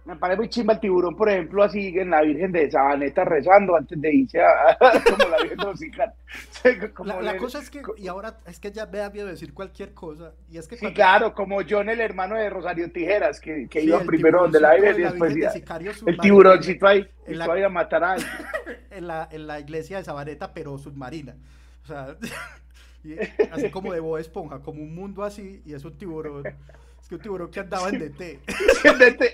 me 0.04 0.16
parece 0.16 0.37
muy 0.38 0.49
chimba 0.49 0.75
el 0.75 0.80
tiburón, 0.80 1.16
por 1.16 1.30
ejemplo, 1.30 1.62
así 1.62 1.88
en 1.99 2.11
la 2.11 2.20
Virgen 2.20 2.52
de 2.52 2.70
Sabaneta 2.70 3.25
rezando 3.25 3.75
antes 3.75 3.99
de 3.99 4.14
irse 4.14 4.38
a, 4.40 4.76
como 5.11 5.30
la 5.30 5.38
Virgen 5.38 5.56
de 5.56 7.23
la, 7.23 7.37
cosa 7.38 7.61
es 7.61 7.70
que, 7.70 7.80
y 7.96 8.08
ahora 8.08 8.38
es 8.46 8.61
que 8.61 8.70
ya 8.70 8.84
me 8.84 8.99
da 8.99 9.08
miedo 9.08 9.28
decir 9.28 9.54
cualquier 9.54 9.94
cosa, 9.94 10.34
y 10.50 10.58
es 10.58 10.68
que 10.68 10.76
Sí, 10.76 10.92
claro, 10.92 11.34
como 11.34 11.61
John, 11.68 11.88
el 11.88 12.00
hermano 12.00 12.34
de 12.37 12.50
Rosario 12.50 12.90
Tijeras, 12.92 13.40
que, 13.40 13.66
que 13.68 13.80
iba 13.80 14.00
primero 14.00 14.42
donde 14.42 14.61
la 14.61 14.75
Virgen 14.75 15.00
y 15.00 15.02
después 15.04 15.34
el 16.06 16.18
tiburóncito 16.18 16.87
ahí, 16.87 17.08
y 17.26 17.34
la, 17.34 17.46
a 17.46 17.68
matar 17.70 18.04
a 18.04 18.16
en, 18.90 19.06
la, 19.06 19.28
en 19.30 19.46
la 19.46 19.61
iglesia 19.61 19.99
de 19.99 20.04
Sabaneta, 20.04 20.52
pero 20.52 20.76
submarina. 20.76 21.34
O 21.82 21.87
sea, 21.87 22.16
así 23.52 23.70
como 23.70 23.92
de 23.92 24.00
Bob 24.00 24.18
Esponja, 24.18 24.61
como 24.61 24.82
un 24.82 24.94
mundo 24.94 25.23
así, 25.25 25.62
y 25.64 25.73
es 25.73 25.84
un 25.84 25.96
tiburón. 25.96 26.46
Es 27.00 27.08
que 27.08 27.14
un 27.16 27.20
tiburón 27.20 27.50
que 27.50 27.61
andaba 27.61 27.88
en 27.88 27.99
DT. 27.99 28.20
en 28.84 28.99
DT. 28.99 29.25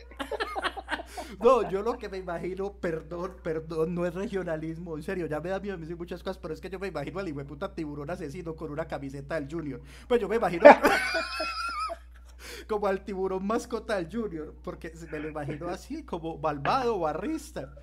No, 1.41 1.69
yo 1.71 1.83
lo 1.83 1.97
que 1.97 2.09
me 2.09 2.19
imagino, 2.19 2.75
perdón, 2.75 3.37
perdón, 3.43 3.95
no 3.95 4.05
es 4.05 4.15
regionalismo, 4.15 4.97
en 4.97 5.03
serio, 5.03 5.27
ya 5.27 5.41
me 5.41 5.49
da 5.49 5.59
miedo 5.59 5.79
decir 5.79 5.97
muchas 5.97 6.23
cosas, 6.23 6.37
pero 6.37 6.53
es 6.53 6.61
que 6.61 6.69
yo 6.69 6.79
me 6.79 6.89
imagino 6.89 7.19
al 7.19 7.29
hijo 7.29 7.43
puta 7.47 7.75
tiburón 7.75 8.11
asesino 8.11 8.55
con 8.55 8.71
una 8.71 8.87
camiseta 8.87 9.37
del 9.37 9.51
Junior. 9.51 9.81
Pues 10.07 10.21
yo 10.21 10.29
me 10.29 10.37
imagino 10.37 10.65
como 12.69 12.87
al 12.87 13.05
tiburón 13.05 13.47
mascota 13.47 13.97
del 13.97 14.13
Junior, 14.13 14.55
porque 14.63 14.93
me 15.11 15.19
lo 15.19 15.31
imagino 15.31 15.69
así, 15.69 16.05
como 16.05 16.37
malvado, 16.37 16.99
barrista. 16.99 17.75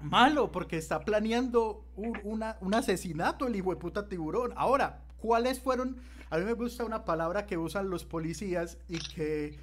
Malo, 0.00 0.50
porque 0.50 0.78
está 0.78 1.00
planeando 1.00 1.84
un, 1.96 2.42
un 2.60 2.74
asesinato 2.74 3.46
el 3.46 3.56
hijo 3.56 3.70
de 3.70 3.76
puta 3.76 4.08
tiburón. 4.08 4.52
Ahora, 4.56 5.02
¿cuáles 5.18 5.60
fueron? 5.60 5.98
A 6.30 6.38
mí 6.38 6.44
me 6.44 6.54
gusta 6.54 6.84
una 6.84 7.04
palabra 7.04 7.46
que 7.46 7.58
usan 7.58 7.90
los 7.90 8.04
policías 8.04 8.78
y 8.88 8.98
que 8.98 9.58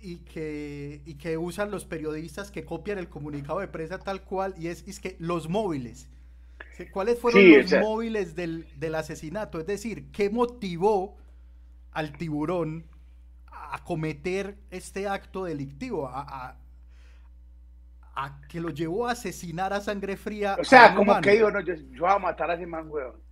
y 0.00 0.18
que, 0.18 1.02
y 1.04 1.14
que 1.14 1.36
usan 1.38 1.70
los 1.70 1.84
periodistas 1.84 2.50
que 2.50 2.64
copian 2.64 2.98
el 2.98 3.08
comunicado 3.08 3.60
de 3.60 3.68
prensa 3.68 3.98
tal 3.98 4.22
cual, 4.22 4.54
y 4.58 4.68
es, 4.68 4.86
es 4.86 5.00
que 5.00 5.16
los 5.18 5.48
móviles. 5.48 6.08
¿Cuáles 6.92 7.18
fueron 7.18 7.42
los 7.50 7.72
móviles 7.80 8.34
del, 8.34 8.66
del, 8.78 8.94
asesinato? 8.94 9.58
Es 9.60 9.66
decir, 9.66 10.10
¿qué 10.12 10.30
motivó 10.30 11.16
al 11.92 12.12
tiburón 12.16 12.84
a 13.50 13.82
cometer 13.84 14.56
este 14.70 15.08
acto 15.08 15.44
delictivo? 15.44 16.08
A, 16.08 16.56
a, 18.14 18.40
que 18.48 18.60
lo 18.60 18.70
llevó 18.70 19.08
a 19.08 19.12
asesinar 19.12 19.72
a 19.72 19.80
sangre 19.80 20.16
fría. 20.16 20.56
O 20.58 20.64
sea, 20.64 20.94
como 20.94 21.20
que 21.20 21.32
digo, 21.32 21.50
no, 21.50 21.60
yo, 21.60 21.74
voy 21.98 22.10
a 22.10 22.18
matar 22.18 22.50
a 22.50 22.54
ese 22.54 22.66
man, 22.66 22.88
weón. 22.88 23.25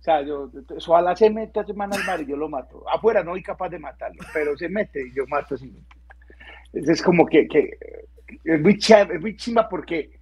O 0.00 0.02
sea, 0.02 0.22
yo, 0.22 0.50
ojalá 0.86 1.14
se 1.14 1.28
mete 1.28 1.60
a 1.60 1.62
ese 1.62 1.74
man 1.74 1.92
al 1.92 2.02
mar 2.04 2.22
y 2.22 2.26
yo 2.26 2.34
lo 2.34 2.48
mato. 2.48 2.82
Afuera 2.88 3.22
no 3.22 3.32
soy 3.32 3.42
capaz 3.42 3.68
de 3.68 3.78
matarlo, 3.78 4.22
pero 4.32 4.56
se 4.56 4.66
mete 4.66 5.06
y 5.06 5.14
yo 5.14 5.26
mato. 5.26 5.56
Es 6.72 7.02
como 7.02 7.26
que, 7.26 7.46
que 7.46 7.76
es, 8.44 8.60
muy 8.62 8.78
chimba, 8.78 9.12
es 9.12 9.20
muy 9.20 9.36
chimba 9.36 9.68
porque, 9.68 10.18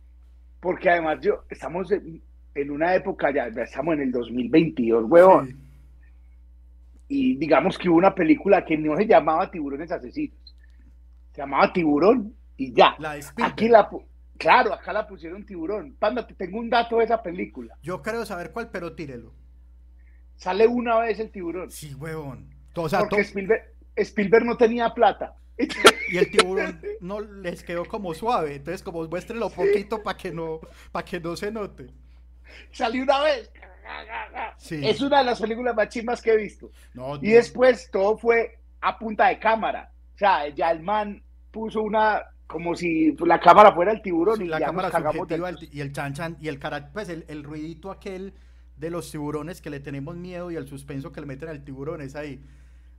porque 0.59 0.91
además 0.91 1.21
yo, 1.21 1.45
estamos 1.49 1.93
en, 1.93 2.71
una 2.71 2.93
época, 2.97 3.31
ya, 3.31 3.47
estamos 3.47 3.95
en 3.95 4.01
el 4.01 4.11
2022, 4.11 5.05
huevón. 5.09 5.57
Y 7.07 7.37
digamos 7.37 7.79
que 7.79 7.89
hubo 7.89 7.99
una 7.99 8.17
película 8.17 8.65
que 8.65 8.77
no 8.77 8.97
se 8.97 9.07
llamaba 9.07 9.49
Tiburones 9.49 9.93
Asesinos. 9.93 10.57
Se 11.31 11.41
llamaba 11.41 11.73
Tiburón 11.73 12.35
y 12.57 12.73
ya. 12.73 12.97
La 12.99 13.17
Aquí 13.45 13.69
la, 13.69 13.89
claro, 14.37 14.75
acá 14.75 14.93
la 14.93 15.07
pusieron 15.07 15.47
Tiburón. 15.47 15.95
Panda, 16.01 16.27
te 16.27 16.35
tengo 16.35 16.59
un 16.59 16.69
dato 16.69 16.99
de 16.99 17.05
esa 17.05 17.23
película. 17.23 17.77
Yo 17.81 18.03
creo 18.03 18.27
saber 18.27 18.51
cuál, 18.51 18.71
pero 18.73 18.97
tírelo. 18.97 19.33
Sale 20.39 20.67
una 20.67 20.99
vez 21.01 21.19
el 21.19 21.31
tiburón. 21.31 21.71
Sí, 21.71 21.95
huevón. 21.95 22.49
Porque 22.73 23.27
Spielberg 23.97 24.45
no 24.47 24.57
tenía 24.57 24.95
plata. 24.95 25.35
Y 26.11 26.17
el 26.17 26.31
tiburón 26.31 26.81
no 27.01 27.21
les 27.21 27.65
quedó 27.65 27.85
como 27.85 28.15
suave, 28.15 28.55
entonces 28.55 28.83
como 28.83 29.07
muéstrenlo 29.07 29.51
poquito 29.51 30.03
para 30.03 30.17
que 30.17 30.31
no 30.31 30.61
para 30.93 31.05
que 31.05 31.19
no 31.21 31.37
se 31.37 31.51
note. 31.51 31.89
Salió 32.71 33.03
una 33.03 33.21
vez. 33.21 33.51
Es 34.71 35.01
una 35.01 35.19
de 35.19 35.25
las 35.25 35.41
películas 35.41 35.75
más 35.75 35.89
chimas 35.89 36.23
que 36.23 36.33
he 36.33 36.37
visto. 36.37 36.71
y 37.21 37.33
después 37.33 37.91
todo 37.91 38.17
fue 38.17 38.59
a 38.81 38.97
punta 38.97 39.27
de 39.29 39.39
cámara. 39.39 39.91
O 40.15 40.19
sea, 40.19 40.49
ya 40.49 40.71
el 40.71 40.83
man 40.83 41.23
puso 41.51 41.83
una 41.83 42.23
como 42.47 42.75
si 42.75 43.13
la 43.19 43.41
cámara 43.41 43.73
fuera 43.73 43.93
el 43.93 44.01
tiburón 44.01 44.41
y 44.41 44.47
la 44.47 44.61
cámara 44.61 44.91
subjetiva 44.91 45.51
y 45.71 45.81
el 45.81 45.93
chan 45.93 46.15
chan 46.15 46.37
y 46.41 46.49
el 46.49 46.59
cara, 46.59 46.91
pues 46.93 47.09
el, 47.11 47.25
el 47.29 47.45
ruidito 47.45 47.91
aquel 47.91 48.33
de 48.79 48.91
los 48.91 49.11
tiburones 49.11 49.61
que 49.61 49.71
le 49.71 49.81
tenemos 49.81 50.17
miedo 50.17 50.51
y 50.51 50.57
el 50.57 50.69
suspenso 50.69 51.13
que 51.13 51.21
le 51.21 51.27
meten 51.27 51.49
al 51.49 51.65
tiburón 51.65 52.01
es 52.01 52.15
ahí. 52.15 52.41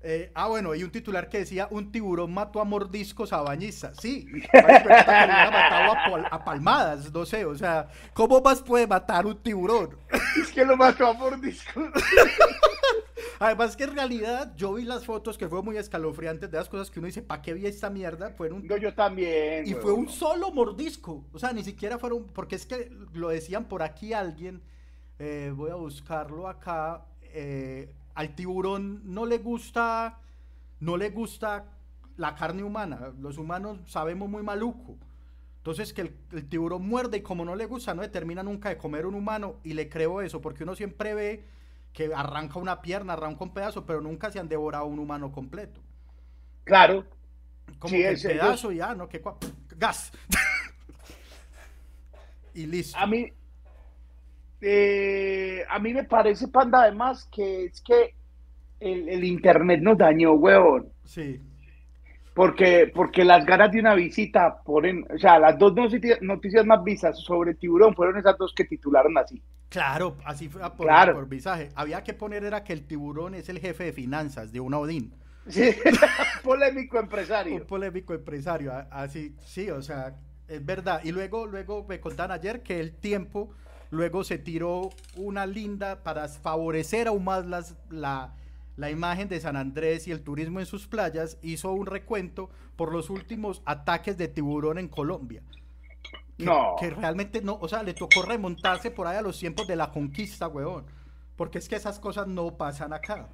Eh, 0.02 0.32
ah, 0.34 0.48
bueno, 0.48 0.72
hay 0.72 0.84
un 0.84 0.92
titular 0.92 1.28
que 1.28 1.40
decía, 1.40 1.68
un 1.72 1.92
tiburón 1.92 2.34
mató 2.34 2.62
a 2.62 2.64
mordiscos 2.64 3.34
a 3.34 3.42
bañistas. 3.42 3.98
Sí, 4.02 4.28
matado 4.54 6.26
a, 6.32 6.46
palmadas, 6.46 7.12
no 7.12 7.26
sé, 7.26 7.44
o 7.44 7.56
sea, 7.56 7.90
¿cómo 8.14 8.40
más 8.42 8.62
puede 8.62 8.88
matar 8.88 9.26
un 9.26 9.38
tiburón? 9.42 9.98
Es 10.42 10.52
que 10.52 10.64
lo 10.64 10.78
mató 10.78 11.08
a 11.08 11.14
mordiscos. 11.14 11.90
Además 13.40 13.76
que 13.76 13.86
en 13.86 13.96
realidad 13.96 14.54
yo 14.56 14.74
vi 14.74 14.84
las 14.84 15.06
fotos 15.06 15.38
que 15.38 15.48
fue 15.48 15.62
muy 15.64 15.78
escalofriantes 15.78 16.52
de 16.52 16.58
las 16.58 16.70
cosas 16.70 16.92
que 16.92 17.00
uno 17.00 17.08
dice, 17.08 17.22
¿para 17.22 17.42
qué 17.42 17.54
vi 17.54 17.66
esta 17.66 17.90
mierda? 17.90 18.32
Fueron... 18.32 18.66
No, 18.68 18.78
yo 18.78 18.94
también. 18.94 19.66
Y 19.66 19.74
fue 19.74 19.94
un 19.94 20.10
solo 20.10 20.52
mordisco. 20.52 21.26
O 21.34 21.40
sea, 21.40 21.52
ni 21.52 21.64
siquiera 21.64 21.98
fueron, 21.98 22.28
porque 22.28 22.56
es 22.56 22.66
que 22.66 22.92
lo 23.14 23.30
decían 23.30 23.66
por 23.66 23.82
aquí 23.82 24.14
alguien, 24.14 24.62
eh, 25.20 25.52
voy 25.54 25.70
a 25.70 25.76
buscarlo 25.76 26.48
acá, 26.48 27.06
eh, 27.22 27.94
al 28.16 28.36
tiburón 28.36 29.02
no 29.04 29.26
le 29.26 29.38
gusta, 29.38 30.20
no 30.80 30.98
le 30.98 31.10
gusta 31.10 31.66
la 32.16 32.36
carne 32.36 32.64
humana. 32.64 33.12
Los 33.20 33.38
humanos 33.38 33.80
sabemos 33.86 34.30
muy 34.30 34.44
maluco. 34.44 34.98
Entonces 35.58 35.94
que 35.94 36.14
el, 36.32 36.50
tiburón 36.50 36.88
muerde 36.88 37.18
y 37.18 37.22
como 37.22 37.44
no 37.44 37.56
le 37.56 37.66
gusta, 37.66 37.94
no 37.94 38.02
determina 38.02 38.44
nunca 38.44 38.70
de 38.70 38.78
comer 38.78 39.06
un 39.06 39.14
humano 39.14 39.58
y 39.64 39.74
le 39.74 39.90
creo 39.90 40.22
eso, 40.22 40.40
porque 40.40 40.64
uno 40.64 40.74
siempre 40.74 41.14
ve 41.14 41.44
que 41.92 42.14
arranca 42.14 42.60
una 42.60 42.82
pierna, 42.82 43.14
arranca 43.14 43.44
un 43.44 43.54
pedazo, 43.54 43.86
pero 43.86 44.00
nunca 44.00 44.32
se 44.32 44.40
han 44.40 44.48
devorado 44.48 44.86
un 44.86 45.00
humano 45.00 45.32
completo. 45.32 45.82
Claro. 46.64 47.06
Como 47.78 47.92
que 47.92 48.08
el 48.08 48.22
pedazo 48.22 48.72
ya, 48.72 48.96
¿no? 48.96 49.10
Que 49.10 49.22
gas. 49.78 50.12
y 52.54 52.66
listo. 52.66 52.98
A 52.98 53.06
mí, 53.06 53.32
eh, 54.62 55.64
a 55.70 55.80
mí 55.80 55.94
me 55.94 56.04
parece, 56.04 56.48
Panda, 56.48 56.84
además, 56.84 57.28
que 57.32 57.66
es 57.66 57.82
que 57.82 58.16
el, 58.80 59.24
internet 59.24 59.82
nos 59.82 59.98
dañó, 59.98 60.34
huevón. 60.34 60.90
Sí. 61.04 61.42
Porque, 62.34 62.92
porque 62.94 63.26
las 63.26 63.46
ganas 63.46 63.72
de 63.72 63.80
una 63.80 63.96
visita 63.96 64.62
ponen, 64.64 65.06
o 65.14 65.18
sea, 65.18 65.40
las 65.40 65.58
dos 65.58 65.74
noticias, 66.22 66.66
más 66.66 66.84
visas 66.84 67.20
sobre 67.20 67.56
tiburón 67.56 67.94
fueron 67.96 68.18
esas 68.18 68.38
dos 68.38 68.54
que 68.54 68.66
titularon 68.66 69.18
así. 69.18 69.42
Claro, 69.70 70.16
así 70.26 70.48
fue 70.48 70.62
por, 70.62 70.88
claro. 70.88 71.14
por 71.14 71.28
visaje. 71.28 71.70
Había 71.76 72.04
que 72.04 72.14
poner 72.14 72.44
era 72.44 72.64
que 72.64 72.74
el 72.74 72.86
tiburón 72.86 73.36
es 73.36 73.50
el 73.50 73.60
jefe 73.60 73.86
de 73.86 73.94
finanzas 73.94 74.52
de 74.52 74.60
una 74.60 74.80
Odín. 74.80 75.14
Sí, 75.48 75.72
polémico 76.44 77.00
empresario. 77.00 77.56
Un 77.56 77.68
polémico 77.68 78.14
empresario, 78.14 78.72
así, 78.92 79.36
sí, 79.46 79.70
o 79.70 79.82
sea, 79.82 80.16
es 80.48 80.66
verdad. 80.66 81.02
Y 81.04 81.12
luego, 81.12 81.46
luego 81.46 81.86
me 81.88 82.00
contaron 82.00 82.32
ayer 82.32 82.62
que 82.62 82.80
el 82.80 82.94
tiempo 82.94 83.52
luego 83.92 84.24
se 84.24 84.38
tiró 84.38 84.90
una 85.16 85.46
linda 85.46 86.04
para 86.04 86.28
favorecer 86.28 87.08
aún 87.08 87.24
más 87.24 87.46
las, 87.46 87.76
la, 87.90 88.36
la 88.76 88.90
imagen 88.92 89.28
de 89.30 89.40
San 89.40 89.56
Andrés 89.58 90.08
y 90.08 90.12
el 90.12 90.24
turismo 90.24 90.60
en 90.60 90.66
sus 90.66 90.88
playas, 90.88 91.38
hizo 91.42 91.72
un 91.74 91.86
recuento 91.86 92.50
por 92.76 92.92
los 92.94 93.10
últimos 93.10 93.62
ataques 93.66 94.18
de 94.18 94.28
tiburón 94.28 94.78
en 94.80 94.88
Colombia. 94.90 95.44
no. 96.38 96.76
Que 96.80 96.90
realmente 96.92 97.42
no, 97.42 97.58
o 97.62 97.68
sea, 97.68 97.84
le 97.84 97.94
tocó 97.94 98.22
remontarse 98.24 98.92
por 98.92 99.08
ahí 99.08 99.18
a 99.18 99.22
los 99.22 99.40
tiempos 99.40 99.68
de 99.68 99.76
la 99.76 99.92
conquista, 99.92 100.48
weón. 100.48 100.86
Porque 101.36 101.58
es 101.60 101.70
que 101.70 101.76
esas 101.76 102.00
cosas 102.00 102.28
no 102.28 102.58
pasan 102.58 102.94
acá. 102.94 103.30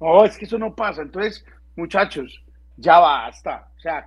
No, 0.00 0.24
es 0.24 0.36
que 0.36 0.44
eso 0.44 0.58
no 0.58 0.74
pasa. 0.74 1.02
Entonces, 1.02 1.44
muchachos, 1.76 2.42
ya 2.76 2.98
basta. 2.98 3.72
O 3.76 3.80
sea, 3.80 4.06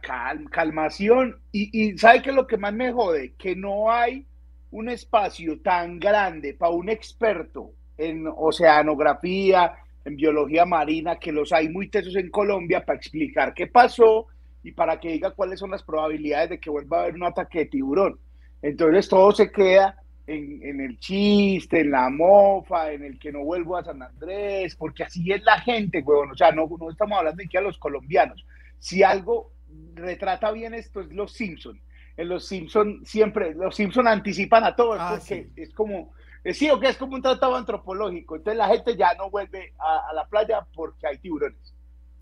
calmación. 0.52 1.42
Y, 1.52 1.70
y 1.92 1.98
¿sabe 1.98 2.22
qué 2.22 2.30
es 2.30 2.36
lo 2.36 2.48
que 2.48 2.58
más 2.58 2.74
me 2.74 2.92
jode? 2.92 3.36
Que 3.38 3.56
no 3.56 3.92
hay 3.92 4.28
un 4.72 4.90
espacio 4.90 5.60
tan 5.62 6.00
grande 6.00 6.54
para 6.54 6.72
un 6.72 6.90
experto 6.90 7.72
en 7.98 8.28
oceanografía, 8.28 9.74
en 10.06 10.16
biología 10.16 10.66
marina, 10.66 11.18
que 11.18 11.32
los 11.32 11.52
hay 11.52 11.70
muy 11.70 11.90
tesos 11.90 12.16
en 12.16 12.30
Colombia 12.30 12.86
para 12.86 12.98
explicar 12.98 13.54
qué 13.54 13.68
pasó 13.68 14.28
y 14.64 14.72
para 14.72 15.00
que 15.00 15.10
diga 15.10 15.32
cuáles 15.32 15.60
son 15.60 15.72
las 15.72 15.84
probabilidades 15.84 16.50
de 16.50 16.60
que 16.60 16.70
vuelva 16.70 17.00
a 17.00 17.02
haber 17.04 17.16
un 17.16 17.24
ataque 17.24 17.60
de 17.60 17.66
tiburón. 17.66 18.20
Entonces 18.62 19.08
todo 19.08 19.32
se 19.32 19.52
queda 19.52 19.96
en, 20.28 20.80
el 20.80 21.00
chiste, 21.00 21.82
en 21.82 21.92
la 21.92 22.10
mofa, 22.10 22.92
en 22.92 23.04
el 23.04 23.18
que 23.18 23.32
no 23.32 23.44
vuelvo 23.44 23.78
a 23.78 23.84
San 23.84 24.02
Andrés, 24.02 24.76
porque 24.76 25.04
así 25.04 25.32
es 25.32 25.44
la 25.44 25.60
gente, 25.60 26.02
huevón. 26.02 26.32
O 26.32 26.36
sea, 26.36 26.52
no, 26.52 26.70
no 26.80 26.92
estamos 26.92 27.18
hablando 27.18 27.44
que 27.50 27.58
a 27.58 27.62
los 27.62 27.80
colombianos. 27.80 28.46
Si 28.78 29.02
algo 29.02 29.52
retrata 29.96 30.52
bien 30.52 30.74
esto 30.74 31.02
es 31.02 31.12
Los 31.12 31.34
Simpson. 31.34 31.82
En 32.20 32.28
Los 32.28 32.46
Simpson 32.46 33.00
siempre, 33.06 33.56
Los 33.56 33.78
Simpson 33.78 34.06
anticipan 34.06 34.66
a 34.66 34.76
todo, 34.76 34.94
ah, 35.00 35.16
porque 35.18 35.50
es 35.56 35.74
como 35.74 36.12
eh, 36.44 36.54
sí, 36.54 36.70
o 36.70 36.78
que 36.78 36.90
es 36.90 36.98
como 36.98 37.16
un 37.16 37.22
tratado 37.22 37.56
antropológico. 37.56 38.36
Entonces 38.36 38.58
la 38.58 38.68
gente 38.68 38.98
ya 38.98 39.14
no 39.14 39.30
vuelve 39.30 39.74
a, 39.80 40.14
la 40.14 40.26
playa 40.28 40.66
porque 40.74 41.08
hay 41.08 41.18
tiburones. 41.18 41.74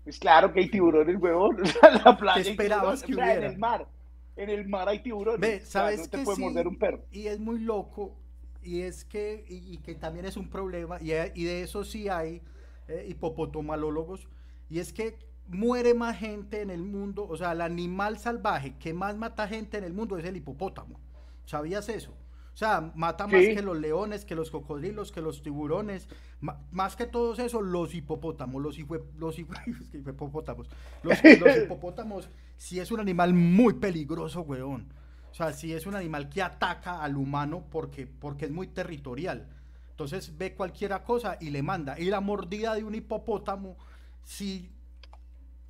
Es 0.04 0.18
claro 0.18 0.52
que 0.52 0.60
hay 0.60 0.70
tiburones, 0.70 1.16
huevón. 1.20 1.58
O 1.82 1.90
la 2.04 2.16
playa. 2.16 2.50
esperabas 2.50 3.02
que 3.02 3.14
hubiera? 3.14 3.34
En 3.34 3.42
el 3.42 3.58
mar. 3.58 3.88
En 4.36 4.50
el 4.50 4.68
mar 4.68 4.88
hay 4.88 5.00
tiburones. 5.00 5.40
Ve, 5.40 5.60
¿sabes 5.64 5.98
no 6.00 6.08
te 6.08 6.18
puede 6.18 6.38
morder 6.38 6.68
un 6.68 6.78
perro. 6.78 7.04
Y 7.10 7.26
es 7.26 7.40
muy 7.40 7.58
loco. 7.58 8.16
Y 8.62 8.82
es 8.82 9.04
que, 9.04 9.44
y, 9.48 9.78
que 9.78 9.96
también 9.96 10.26
es 10.26 10.36
un 10.36 10.48
problema. 10.48 10.98
Y, 11.00 11.10
y 11.10 11.44
de 11.44 11.62
eso 11.62 11.84
sí 11.84 12.08
hay 12.08 12.40
eh, 12.86 13.06
hipopotomalólogos. 13.08 14.28
Y 14.70 14.78
es 14.78 14.92
que 14.92 15.16
muere 15.48 15.94
más 15.94 16.18
gente 16.18 16.62
en 16.62 16.70
el 16.70 16.82
mundo. 16.82 17.26
O 17.28 17.36
sea, 17.36 17.52
el 17.52 17.60
animal 17.60 18.18
salvaje 18.18 18.76
que 18.78 18.92
más 18.92 19.16
mata 19.16 19.48
gente 19.48 19.78
en 19.78 19.84
el 19.84 19.92
mundo 19.92 20.18
es 20.18 20.24
el 20.24 20.36
hipopótamo. 20.36 21.00
¿Sabías 21.44 21.88
eso? 21.88 22.12
O 22.12 22.56
sea, 22.58 22.92
mata 22.96 23.28
más 23.28 23.40
que 23.40 23.62
los 23.62 23.78
leones, 23.78 24.24
que 24.24 24.34
los 24.34 24.50
cocodrilos, 24.50 25.12
que 25.12 25.20
los 25.20 25.42
tiburones, 25.42 26.08
más 26.72 26.96
que 26.96 27.06
todos 27.06 27.38
esos, 27.38 27.62
los 27.62 27.94
hipopótamos, 27.94 28.60
los, 28.60 28.76
los, 29.16 29.38
hipopótamos. 29.94 30.68
Los, 31.04 31.18
hipopótamos 31.64 32.28
sí 32.56 32.80
es 32.80 32.90
un 32.90 32.98
animal 32.98 33.32
muy 33.32 33.74
peligroso, 33.74 34.40
weón. 34.40 34.92
O 35.30 35.34
sea, 35.34 35.52
sí 35.52 35.72
es 35.72 35.86
un 35.86 35.94
animal 35.94 36.28
que 36.28 36.42
ataca 36.42 37.00
al 37.02 37.16
humano 37.16 37.64
porque, 37.70 38.08
porque 38.08 38.46
es 38.46 38.50
muy 38.50 38.66
territorial. 38.66 39.46
Entonces 39.90 40.36
ve 40.36 40.54
cualquier 40.54 41.00
cosa 41.04 41.38
y 41.40 41.50
le 41.50 41.62
manda. 41.62 41.96
Y 41.96 42.06
la 42.06 42.20
mordida 42.20 42.74
de 42.74 42.82
un 42.82 42.96
hipopótamo, 42.96 43.76
sí, 44.24 44.68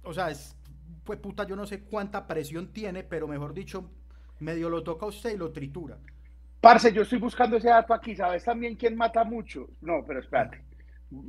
o 0.08 0.14
sea, 0.14 0.30
es, 0.30 0.56
pues 1.04 1.18
puta, 1.18 1.46
yo 1.46 1.54
no 1.54 1.66
sé 1.66 1.84
cuánta 1.84 2.26
presión 2.26 2.72
tiene, 2.72 3.04
pero 3.04 3.28
mejor 3.28 3.52
dicho, 3.52 3.90
medio 4.40 4.70
lo 4.70 4.82
toca 4.82 5.04
a 5.04 5.10
usted 5.10 5.34
y 5.34 5.36
lo 5.36 5.52
tritura. 5.52 5.98
Parce, 6.62 6.92
yo 6.92 7.02
estoy 7.02 7.18
buscando 7.18 7.58
ese 7.58 7.68
dato 7.68 7.92
aquí. 7.92 8.16
¿Sabes 8.16 8.42
también 8.42 8.74
quién 8.76 8.96
mata 8.96 9.22
mucho? 9.22 9.68
No, 9.82 10.02
pero 10.06 10.20
espérate. 10.20 10.62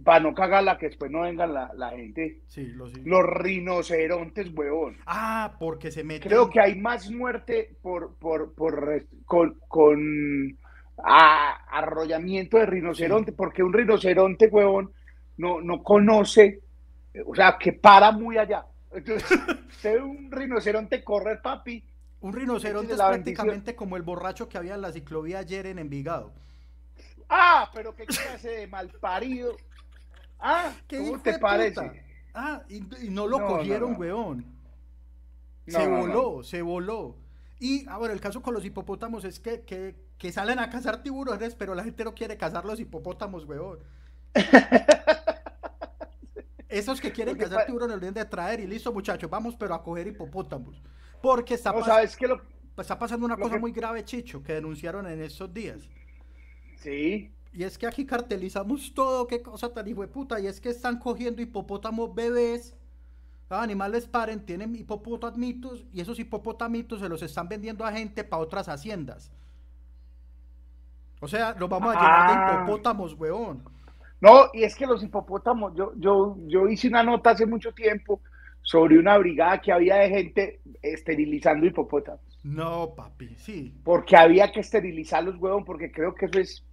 Para 0.04 0.22
no 0.22 0.34
cagarla, 0.34 0.78
que 0.78 0.88
después 0.88 1.12
no 1.12 1.22
venga 1.22 1.46
la, 1.46 1.90
gente. 1.92 2.42
Sí, 2.48 2.68
los, 2.68 2.98
los 3.06 3.22
rinocerontes, 3.24 4.50
huevón. 4.56 4.98
Ah, 5.06 5.56
porque 5.60 5.92
se 5.92 6.04
meten. 6.04 6.30
Creo 6.30 6.50
que 6.50 6.60
hay 6.60 6.76
más 6.76 7.12
muerte 7.12 7.76
por, 7.82 8.16
por, 8.16 8.54
por 8.54 9.06
con, 9.26 9.60
con 9.68 10.58
arrollamiento 10.98 12.58
de 12.58 12.66
rinoceronte, 12.66 13.34
porque 13.34 13.62
un 13.62 13.74
rinoceronte, 13.74 14.48
huevón, 14.48 14.92
no, 15.38 15.62
no 15.62 15.84
conoce, 15.84 16.62
o 17.26 17.36
sea, 17.36 17.58
que 17.58 17.74
para 17.74 18.12
muy 18.12 18.38
allá. 18.38 18.65
Entonces, 18.91 19.39
un 20.04 20.32
rinoceronte 20.32 21.04
correr, 21.04 21.41
papi, 21.41 21.84
un 22.22 22.34
rinoceronte 22.34 22.93
es 22.93 23.00
prácticamente 23.00 23.76
como 23.76 23.95
el 23.95 24.04
borracho 24.04 24.50
que 24.50 24.58
había 24.58 24.76
en 24.76 24.82
la 24.82 24.91
ciclovía 24.91 25.39
ayer 25.39 25.67
en 25.67 25.80
Envigado. 25.80 26.34
Ah, 27.30 27.69
pero 27.74 27.95
qué 27.95 28.06
clase 28.06 28.50
de 28.50 28.67
malparido. 28.67 29.56
Ah, 30.39 30.74
¿cómo 30.89 31.19
te 31.22 31.38
parece? 31.38 32.04
Ah, 32.34 32.63
y, 32.69 32.82
no 33.10 33.28
lo 33.28 33.45
cogieron, 33.45 34.00
weón. 34.00 34.45
se 35.67 35.88
voló, 35.88 36.43
se 36.43 36.62
voló. 36.62 37.15
Y 37.60 37.88
ahora 37.89 38.13
el 38.13 38.22
caso 38.22 38.41
con 38.41 38.54
los 38.54 38.65
hipopótamos 38.65 39.26
es 39.26 39.39
que, 39.39 39.63
que, 40.17 40.32
salen 40.32 40.60
a 40.60 40.69
cazar 40.69 41.04
tiburones, 41.04 41.56
pero 41.56 41.76
la 41.76 41.84
gente 41.84 42.04
no 42.04 42.15
quiere 42.15 42.38
cazar 42.38 42.65
los 42.65 42.80
hipopótamos, 42.80 43.45
weón. 43.45 43.80
Esos 46.69 47.01
que 47.01 47.12
quieren 47.12 47.36
cazar 47.36 47.65
tiburones 47.65 47.95
lo 47.95 47.99
deben 47.99 48.13
de 48.13 48.25
traer 48.25 48.60
y 48.60 48.67
listo, 48.67 48.93
muchachos, 48.93 49.27
vamos 49.27 49.55
pero 49.58 49.73
a 49.73 49.84
coger 49.84 50.08
hipopótamos. 50.08 50.82
Porque 51.19 51.55
está, 51.55 51.73
está 52.77 52.99
pasando 52.99 53.25
una 53.25 53.36
cosa 53.36 53.58
muy 53.58 53.71
grave, 53.71 54.05
Chicho, 54.05 54.43
que 54.43 54.53
denunciaron 54.53 55.08
en 55.08 55.21
estos 55.21 55.51
días. 55.51 55.89
Sí. 56.77 57.34
Y 57.51 57.63
es 57.63 57.77
que 57.77 57.88
aquí 57.88 58.05
cartelizamos 58.05 58.93
todo, 58.93 59.25
qué 59.25 59.41
cosa 59.41 59.73
tan 59.73 59.88
hijo 59.88 60.01
de 60.01 60.08
puta. 60.08 60.39
Y 60.39 60.45
es 60.45 60.62
que 60.62 60.69
están 60.69 60.99
cogiendo 60.99 61.41
hipopótamos 61.41 62.13
bebés, 62.13 62.75
animales 63.49 64.08
paren, 64.08 64.45
tienen 64.45 64.75
hipopótamitos, 64.75 65.86
y 65.91 66.01
esos 66.01 66.19
hipopótamitos 66.19 66.99
se 66.99 67.10
los 67.10 67.23
están 67.23 67.49
vendiendo 67.49 67.84
a 67.84 67.91
gente 67.91 68.23
para 68.23 68.43
otras 68.43 68.69
haciendas. 68.69 69.32
O 71.19 71.27
sea, 71.27 71.55
los 71.60 71.67
vamos 71.67 71.95
a 71.95 71.99
llenar 71.99 72.29
de 72.29 72.36
ah. 72.36 72.63
hipopótamos, 72.63 73.13
weón. 73.15 73.63
No, 74.21 74.49
y 74.53 74.63
es 74.63 74.75
que 74.75 74.86
los 74.86 75.03
hipopótamos, 75.03 75.73
yo, 75.75 75.93
yo, 75.97 76.38
yo 76.47 76.67
hice 76.67 76.88
una 76.88 77.03
nota 77.03 77.32
hace 77.32 77.45
mucho 77.45 77.71
tiempo 77.73 78.21
sobre 78.62 78.99
una 78.99 79.17
brigada 79.17 79.62
que 79.62 79.71
había 79.71 79.95
de 79.95 80.10
gente 80.10 80.62
esterilizando 80.82 81.65
hipopótamos. 81.65 82.21
No, 82.43 82.93
papi, 82.95 83.36
sí. 83.38 83.73
Porque 83.84 84.15
había 84.15 84.51
que 84.51 84.60
esterilizar 84.62 85.23
los 85.23 85.36
huevos, 85.38 85.63
porque 85.65 85.91
creo 85.91 86.13
que 86.15 86.25
eso 86.25 86.39
es. 86.39 86.65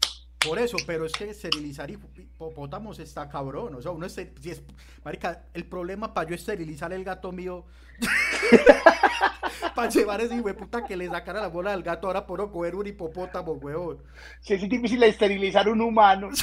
Por 0.46 0.58
eso, 0.58 0.76
pero 0.86 1.06
es 1.06 1.12
que 1.12 1.30
esterilizar 1.30 1.90
hipopótamos 1.90 2.98
está 2.98 3.28
cabrón. 3.28 3.74
O 3.74 3.82
sea, 3.82 3.90
uno 3.90 4.06
es, 4.06 4.14
si 4.14 4.50
es. 4.50 4.62
Marica, 5.04 5.44
el 5.54 5.64
problema 5.64 6.14
para 6.14 6.28
yo 6.28 6.34
esterilizar 6.34 6.92
el 6.92 7.04
gato 7.04 7.32
mío. 7.32 7.64
para 9.74 9.90
llevar 9.90 10.20
ese 10.20 10.40
puta 10.54 10.84
que 10.84 10.96
le 10.96 11.08
sacara 11.08 11.40
la 11.40 11.48
bola 11.48 11.72
al 11.72 11.82
gato, 11.82 12.06
ahora 12.06 12.26
puedo 12.26 12.50
coger 12.50 12.74
un 12.74 12.86
hipopótamo, 12.86 13.52
huevón. 13.52 13.98
Sí, 14.40 14.54
es 14.54 14.68
difícil 14.68 15.02
esterilizar 15.02 15.68
un 15.68 15.80
humano. 15.80 16.30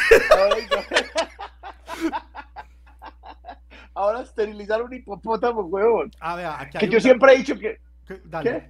ahora 3.93 4.21
esterilizar 4.21 4.81
un 4.81 4.93
hipopótamo, 4.93 5.61
huevón. 5.61 6.11
A 6.19 6.35
ver, 6.35 6.47
aquí 6.47 6.77
que 6.77 6.89
yo 6.89 6.99
siempre 6.99 7.33
he 7.33 7.37
dicho 7.37 7.57
que. 7.57 7.79
Dale. 8.25 8.69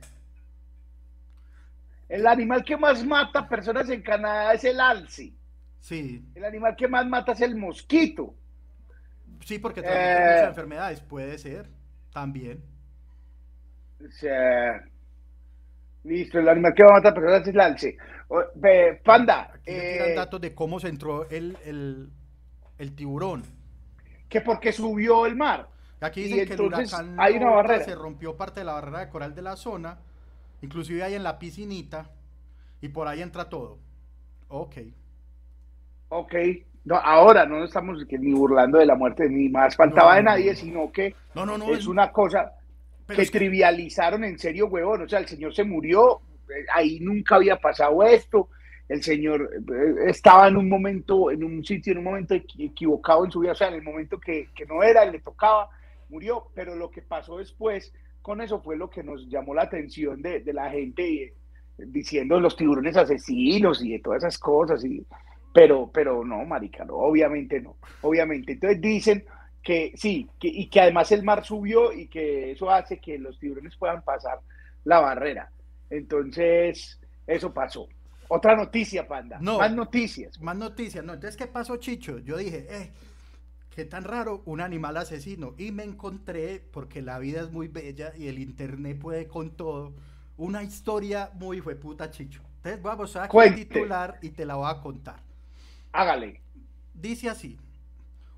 El 2.13 2.27
animal 2.27 2.63
que 2.63 2.77
más 2.77 3.03
mata 3.03 3.49
personas 3.49 3.89
en 3.89 4.03
Canadá 4.03 4.53
es 4.53 4.63
el 4.65 4.79
alce. 4.79 5.33
Sí. 5.79 6.23
El 6.35 6.45
animal 6.45 6.75
que 6.75 6.87
más 6.87 7.07
mata 7.07 7.31
es 7.31 7.41
el 7.41 7.55
mosquito. 7.55 8.35
Sí, 9.43 9.57
porque 9.57 9.81
transmite 9.81 10.19
muchas 10.21 10.41
eh, 10.43 10.47
enfermedades, 10.47 11.01
puede 11.01 11.39
ser, 11.39 11.67
también. 12.13 12.63
O 13.99 14.11
sea, 14.11 14.83
listo, 16.03 16.37
el 16.37 16.49
animal 16.49 16.75
que 16.75 16.83
más 16.83 16.93
mata 16.93 17.15
personas 17.15 17.41
es 17.41 17.47
el 17.47 17.59
alce. 17.59 17.97
panda. 19.03 19.49
Aquí 19.51 19.71
eh, 19.71 20.13
datos 20.15 20.39
de 20.39 20.53
cómo 20.53 20.79
se 20.79 20.89
entró 20.89 21.27
el, 21.31 21.57
el, 21.65 22.11
el 22.77 22.95
tiburón 22.95 23.41
que 24.29 24.41
porque 24.41 24.71
subió 24.71 25.25
el 25.25 25.35
mar. 25.35 25.67
Aquí 25.99 26.25
dicen 26.25 26.47
que 26.47 26.53
el 26.53 26.61
huracán 26.61 27.15
hay 27.17 27.37
una 27.37 27.49
barrera. 27.49 27.83
se 27.83 27.95
rompió 27.95 28.37
parte 28.37 28.59
de 28.59 28.65
la 28.67 28.73
barrera 28.73 28.99
de 28.99 29.09
coral 29.09 29.33
de 29.33 29.41
la 29.41 29.55
zona, 29.55 29.97
inclusive 30.63 31.03
hay 31.03 31.13
en 31.13 31.21
la 31.21 31.37
piscinita, 31.37 32.09
y 32.81 32.87
por 32.89 33.07
ahí 33.07 33.21
entra 33.21 33.47
todo. 33.47 33.77
Ok. 34.47 34.77
Ok. 36.09 36.33
No, 36.85 36.95
ahora 36.95 37.45
no 37.45 37.63
estamos 37.63 38.03
ni 38.09 38.33
burlando 38.33 38.79
de 38.79 38.87
la 38.87 38.95
muerte, 38.95 39.29
ni 39.29 39.47
más 39.47 39.75
faltaba 39.75 40.15
de 40.15 40.23
nadie, 40.23 40.55
sino 40.55 40.91
que 40.91 41.15
no, 41.35 41.45
no, 41.45 41.57
no, 41.57 41.73
es 41.75 41.85
una 41.85 42.11
cosa 42.11 42.53
que 43.07 43.25
trivializaron 43.27 44.23
en 44.23 44.39
serio, 44.39 44.67
huevón. 44.67 45.03
O 45.03 45.07
sea, 45.07 45.19
el 45.19 45.27
señor 45.27 45.53
se 45.53 45.63
murió, 45.63 46.21
eh, 46.49 46.65
ahí 46.73 46.99
nunca 46.99 47.35
había 47.35 47.57
pasado 47.57 48.03
esto 48.03 48.49
el 48.89 49.01
señor 49.01 49.49
eh, 49.55 50.09
estaba 50.09 50.47
en 50.47 50.57
un 50.57 50.69
momento, 50.69 51.31
en 51.31 51.43
un 51.43 51.63
sitio, 51.63 51.93
en 51.93 51.99
un 51.99 52.03
momento 52.03 52.35
equivocado 52.35 53.25
en 53.25 53.31
su 53.31 53.39
vida, 53.39 53.53
o 53.53 53.55
sea, 53.55 53.69
en 53.69 53.75
el 53.75 53.83
momento 53.83 54.19
que, 54.19 54.49
no 54.67 54.83
era, 54.83 55.05
le 55.05 55.19
tocaba, 55.19 55.69
murió, 56.09 56.47
pero 56.53 56.75
lo 56.75 56.91
que 56.91 57.01
pasó 57.01 57.37
después 57.37 57.93
con 58.23 58.41
eso 58.41 58.61
fue 58.61 58.77
lo 58.77 58.89
que 58.89 59.03
nos 59.03 59.27
llamó 59.27 59.53
la 59.53 59.63
atención 59.63 60.21
de, 60.21 60.41
la 60.53 60.71
gente 60.71 61.33
diciendo 61.77 62.39
los 62.39 62.55
tiburones 62.55 62.95
asesinos 62.95 63.83
y 63.83 63.91
de 63.91 63.99
todas 63.99 64.23
esas 64.23 64.37
cosas, 64.39 64.83
y, 64.85 65.05
pero, 65.53 65.91
pero 65.93 66.23
no, 66.23 66.43
marica, 66.45 66.85
no, 66.85 66.95
obviamente 66.95 67.61
no, 67.61 67.75
obviamente. 68.01 68.53
Entonces 68.53 68.79
dicen 68.79 69.25
que 69.61 69.91
sí, 69.95 70.29
y 70.41 70.67
que 70.69 70.81
además 70.81 71.11
el 71.11 71.23
mar 71.23 71.43
subió 71.45 71.91
y 71.91 72.07
que 72.07 72.53
eso 72.53 72.69
hace 72.69 72.97
que 72.97 73.19
los 73.19 73.37
tiburones 73.37 73.75
puedan 73.75 74.01
pasar 74.01 74.39
la 74.85 75.01
barrera. 75.01 75.51
Entonces, 75.89 76.99
eso 77.27 77.53
pasó. 77.53 77.87
Otra 78.29 78.55
noticia, 78.55 79.05
Panda. 79.05 79.37
No, 79.41 79.59
más 79.59 79.73
noticias. 79.73 80.39
Más 80.41 80.55
noticias. 80.55 81.03
No, 81.03 81.13
entonces, 81.13 81.37
¿qué 81.37 81.47
pasó, 81.47 81.75
Chicho? 81.75 82.19
Yo 82.19 82.37
dije, 82.37 82.67
eh, 82.69 82.91
qué 83.73 83.85
tan 83.85 84.03
raro, 84.03 84.43
un 84.45 84.61
animal 84.61 84.97
asesino. 84.97 85.55
Y 85.57 85.71
me 85.71 85.83
encontré, 85.83 86.63
porque 86.71 87.01
la 87.01 87.19
vida 87.19 87.41
es 87.41 87.51
muy 87.51 87.67
bella 87.67 88.13
y 88.15 88.27
el 88.27 88.39
internet 88.39 88.99
puede 88.99 89.27
con 89.27 89.51
todo, 89.51 89.93
una 90.37 90.63
historia 90.63 91.31
muy 91.33 91.61
puta, 91.61 92.09
Chicho. 92.11 92.41
Entonces, 92.57 92.81
vamos 92.81 93.15
a 93.15 93.27
titular 93.55 94.19
y 94.21 94.29
te 94.29 94.45
la 94.45 94.55
voy 94.55 94.69
a 94.69 94.79
contar. 94.79 95.21
Hágale. 95.91 96.41
Dice 96.93 97.29
así: 97.29 97.59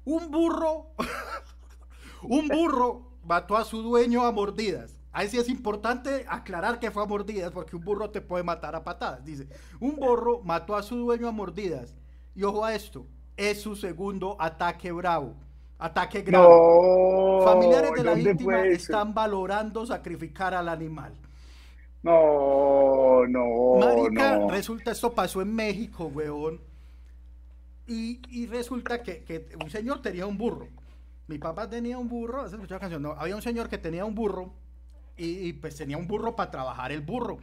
Un 0.04 0.32
burro, 0.32 0.92
un 2.24 2.48
burro 2.48 3.12
mató 3.24 3.58
a 3.58 3.66
su 3.66 3.82
dueño 3.82 4.26
a 4.26 4.32
mordidas. 4.32 4.98
Ahí 5.12 5.30
sí 5.30 5.38
es 5.38 5.48
importante 5.48 6.26
aclarar 6.28 6.80
que 6.80 6.92
fue 6.92 7.04
a 7.04 7.06
mordidas, 7.06 7.52
porque 7.52 7.76
un 7.76 7.86
burro 7.86 8.10
te 8.10 8.20
puede 8.20 8.44
matar 8.44 8.76
a 8.76 8.84
patadas. 8.84 9.24
Dice, 9.24 9.48
un 9.80 9.96
burro 9.96 10.42
mató 10.44 10.76
a 10.76 10.84
su 10.84 10.98
dueño 10.98 11.28
a 11.28 11.32
mordidas. 11.32 11.96
Y 12.36 12.44
ojo 12.44 12.66
a 12.66 12.76
esto, 12.76 13.08
es 13.38 13.62
su 13.62 13.76
segundo 13.76 14.36
ataque 14.40 14.92
bravo. 14.92 15.34
Ataque 15.78 16.22
grave. 16.22 16.48
Familiares 17.44 17.92
de 17.94 18.04
la 18.04 18.14
víctima 18.14 18.66
están 18.66 19.14
valorando 19.14 19.86
sacrificar 19.86 20.54
al 20.54 20.70
animal. 20.70 21.14
No, 22.02 23.26
no. 23.28 23.80
Marica, 23.80 24.48
resulta 24.48 24.92
esto 24.92 25.14
pasó 25.14 25.42
en 25.42 25.54
México, 25.54 26.06
weón. 26.06 26.62
Y, 27.88 28.46
resulta 28.48 29.04
que, 29.04 29.50
un 29.62 29.70
señor 29.70 30.02
tenía 30.02 30.26
un 30.26 30.38
burro. 30.38 30.68
Mi 31.28 31.38
papá 31.38 31.70
tenía 31.70 31.98
un 31.98 32.08
burro, 32.08 32.46
canción? 32.80 33.02
No, 33.02 33.12
había 33.12 33.36
un 33.36 33.42
señor 33.42 33.70
que 33.70 33.78
tenía 33.78 34.06
un 34.06 34.16
burro 34.16 34.54
y, 35.18 35.54
pues 35.54 35.76
tenía 35.76 35.98
un 35.98 36.08
burro 36.08 36.36
para 36.36 36.52
trabajar 36.52 36.92
el 36.92 37.02
burro. 37.02 37.38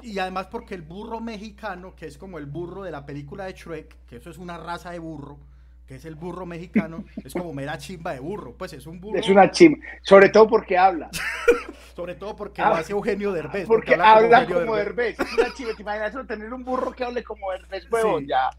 Y 0.00 0.18
además 0.18 0.48
porque 0.48 0.74
el 0.74 0.82
burro 0.82 1.20
mexicano, 1.20 1.94
que 1.94 2.06
es 2.06 2.18
como 2.18 2.38
el 2.38 2.46
burro 2.46 2.82
de 2.82 2.90
la 2.90 3.06
película 3.06 3.44
de 3.44 3.52
Shrek, 3.52 4.06
que 4.06 4.16
eso 4.16 4.30
es 4.30 4.38
una 4.38 4.58
raza 4.58 4.90
de 4.90 4.98
burro, 4.98 5.38
que 5.86 5.96
es 5.96 6.04
el 6.04 6.14
burro 6.14 6.46
mexicano, 6.46 7.04
es 7.24 7.32
como 7.32 7.52
mera 7.52 7.78
chimba 7.78 8.12
de 8.12 8.20
burro. 8.20 8.54
Pues 8.56 8.72
es 8.72 8.86
un 8.86 9.00
burro. 9.00 9.18
Es 9.18 9.28
una 9.28 9.50
chimba, 9.50 9.78
sobre 10.02 10.28
todo 10.30 10.48
porque 10.48 10.76
habla. 10.76 11.10
sobre 11.94 12.14
todo 12.14 12.34
porque 12.34 12.62
lo 12.62 12.74
hace 12.74 12.92
Eugenio 12.92 13.32
Derbez. 13.32 13.66
Porque, 13.66 13.94
habla, 13.94 14.46
como, 14.46 14.74
Derbez. 14.76 15.20
Es 15.20 15.32
una 15.34 15.52
chimba, 15.54 15.74
te 15.74 15.82
imaginas 15.82 16.26
tener 16.26 16.52
un 16.52 16.64
burro 16.64 16.92
que 16.92 17.04
hable 17.04 17.22
como 17.22 17.50
Derbez, 17.50 17.86
huevón, 17.90 18.26
ya. 18.26 18.50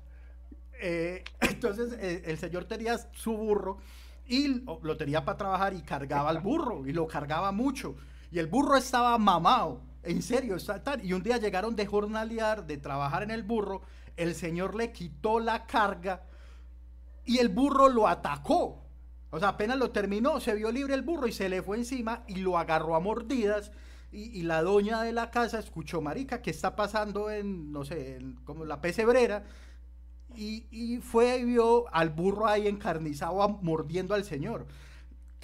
Eh, 0.79 1.23
entonces 1.41 1.93
eh, 1.99 2.23
el 2.25 2.37
señor 2.37 2.65
tenía 2.65 2.97
su 3.13 3.35
burro 3.35 3.77
y 4.27 4.63
lo 4.81 4.97
tenía 4.97 5.23
para 5.23 5.37
trabajar 5.37 5.73
y 5.73 5.81
cargaba 5.81 6.29
al 6.29 6.39
burro 6.39 6.85
y 6.85 6.93
lo 6.93 7.07
cargaba 7.07 7.51
mucho. 7.51 7.95
Y 8.31 8.39
el 8.39 8.47
burro 8.47 8.75
estaba 8.75 9.17
mamado, 9.17 9.81
en 10.03 10.21
serio, 10.21 10.57
y 11.01 11.13
un 11.13 11.23
día 11.23 11.37
llegaron 11.37 11.75
de 11.75 11.85
jornalear, 11.85 12.65
de 12.65 12.77
trabajar 12.77 13.23
en 13.23 13.31
el 13.31 13.43
burro, 13.43 13.81
el 14.17 14.35
señor 14.35 14.75
le 14.75 14.91
quitó 14.91 15.39
la 15.39 15.65
carga 15.65 16.23
y 17.25 17.39
el 17.39 17.49
burro 17.49 17.89
lo 17.89 18.07
atacó. 18.07 18.83
O 19.31 19.39
sea, 19.39 19.49
apenas 19.49 19.77
lo 19.77 19.91
terminó, 19.91 20.39
se 20.39 20.53
vio 20.53 20.71
libre 20.71 20.93
el 20.93 21.01
burro 21.01 21.27
y 21.27 21.31
se 21.31 21.49
le 21.49 21.63
fue 21.63 21.77
encima 21.77 22.23
y 22.27 22.35
lo 22.35 22.57
agarró 22.57 22.95
a 22.95 22.99
mordidas. 22.99 23.71
Y, 24.11 24.43
la 24.43 24.61
doña 24.61 25.01
de 25.01 25.11
la 25.11 25.31
casa 25.31 25.57
escuchó, 25.57 25.99
marica, 25.99 26.43
¿qué 26.43 26.51
está 26.51 26.75
pasando 26.75 27.31
en, 27.31 27.71
no 27.71 27.83
sé, 27.83 28.19
como 28.43 28.63
la 28.63 28.79
pesebrera? 28.79 29.43
Y, 30.35 30.67
y, 30.69 30.99
fue 30.99 31.37
y 31.39 31.45
vio 31.45 31.91
al 31.91 32.11
burro 32.11 32.45
ahí 32.45 32.67
encarnizado 32.67 33.49
mordiendo 33.49 34.13
al 34.13 34.23
señor 34.23 34.67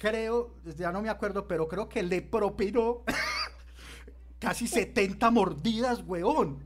creo, 0.00 0.54
ya 0.76 0.90
no 0.90 1.02
me 1.02 1.10
acuerdo, 1.10 1.46
pero 1.46 1.68
creo 1.68 1.88
que 1.88 2.02
le 2.02 2.22
propinó 2.22 3.02
casi 4.40 4.66
70 4.66 5.30
mordidas, 5.30 6.02
weón. 6.06 6.64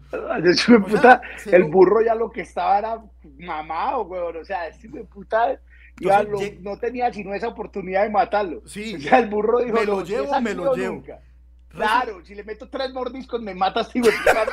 puta, 0.89 1.21
el 1.45 1.65
burro 1.65 2.03
ya 2.03 2.15
lo 2.15 2.31
que 2.31 2.43
estaba 2.43 2.79
era 2.79 3.05
mamado, 3.39 4.03
weón. 4.05 4.37
O 4.39 4.45
sea, 4.45 4.69
este 4.69 4.89
puta 5.05 5.61
ya 6.01 6.25
no 6.61 6.79
tenía 6.79 7.13
sino 7.13 7.35
esa 7.35 7.49
oportunidad 7.49 8.05
de 8.05 8.11
matarlo. 8.11 8.63
Sí. 8.67 8.95
O 8.95 9.01
sea, 9.01 9.19
el 9.19 9.29
burro 9.29 9.59
dijo, 9.59 9.77
me 9.77 9.85
lo 9.85 10.03
llevo, 10.03 10.41
me 10.41 10.55
lo 10.55 10.75
llevo. 10.75 11.03
Claro, 11.69 12.25
si 12.25 12.35
le 12.35 12.45
meto 12.45 12.69
tres 12.69 12.93
mordiscos 12.93 13.43
me 13.43 13.55
matas, 13.55 13.93
digo, 13.93 14.09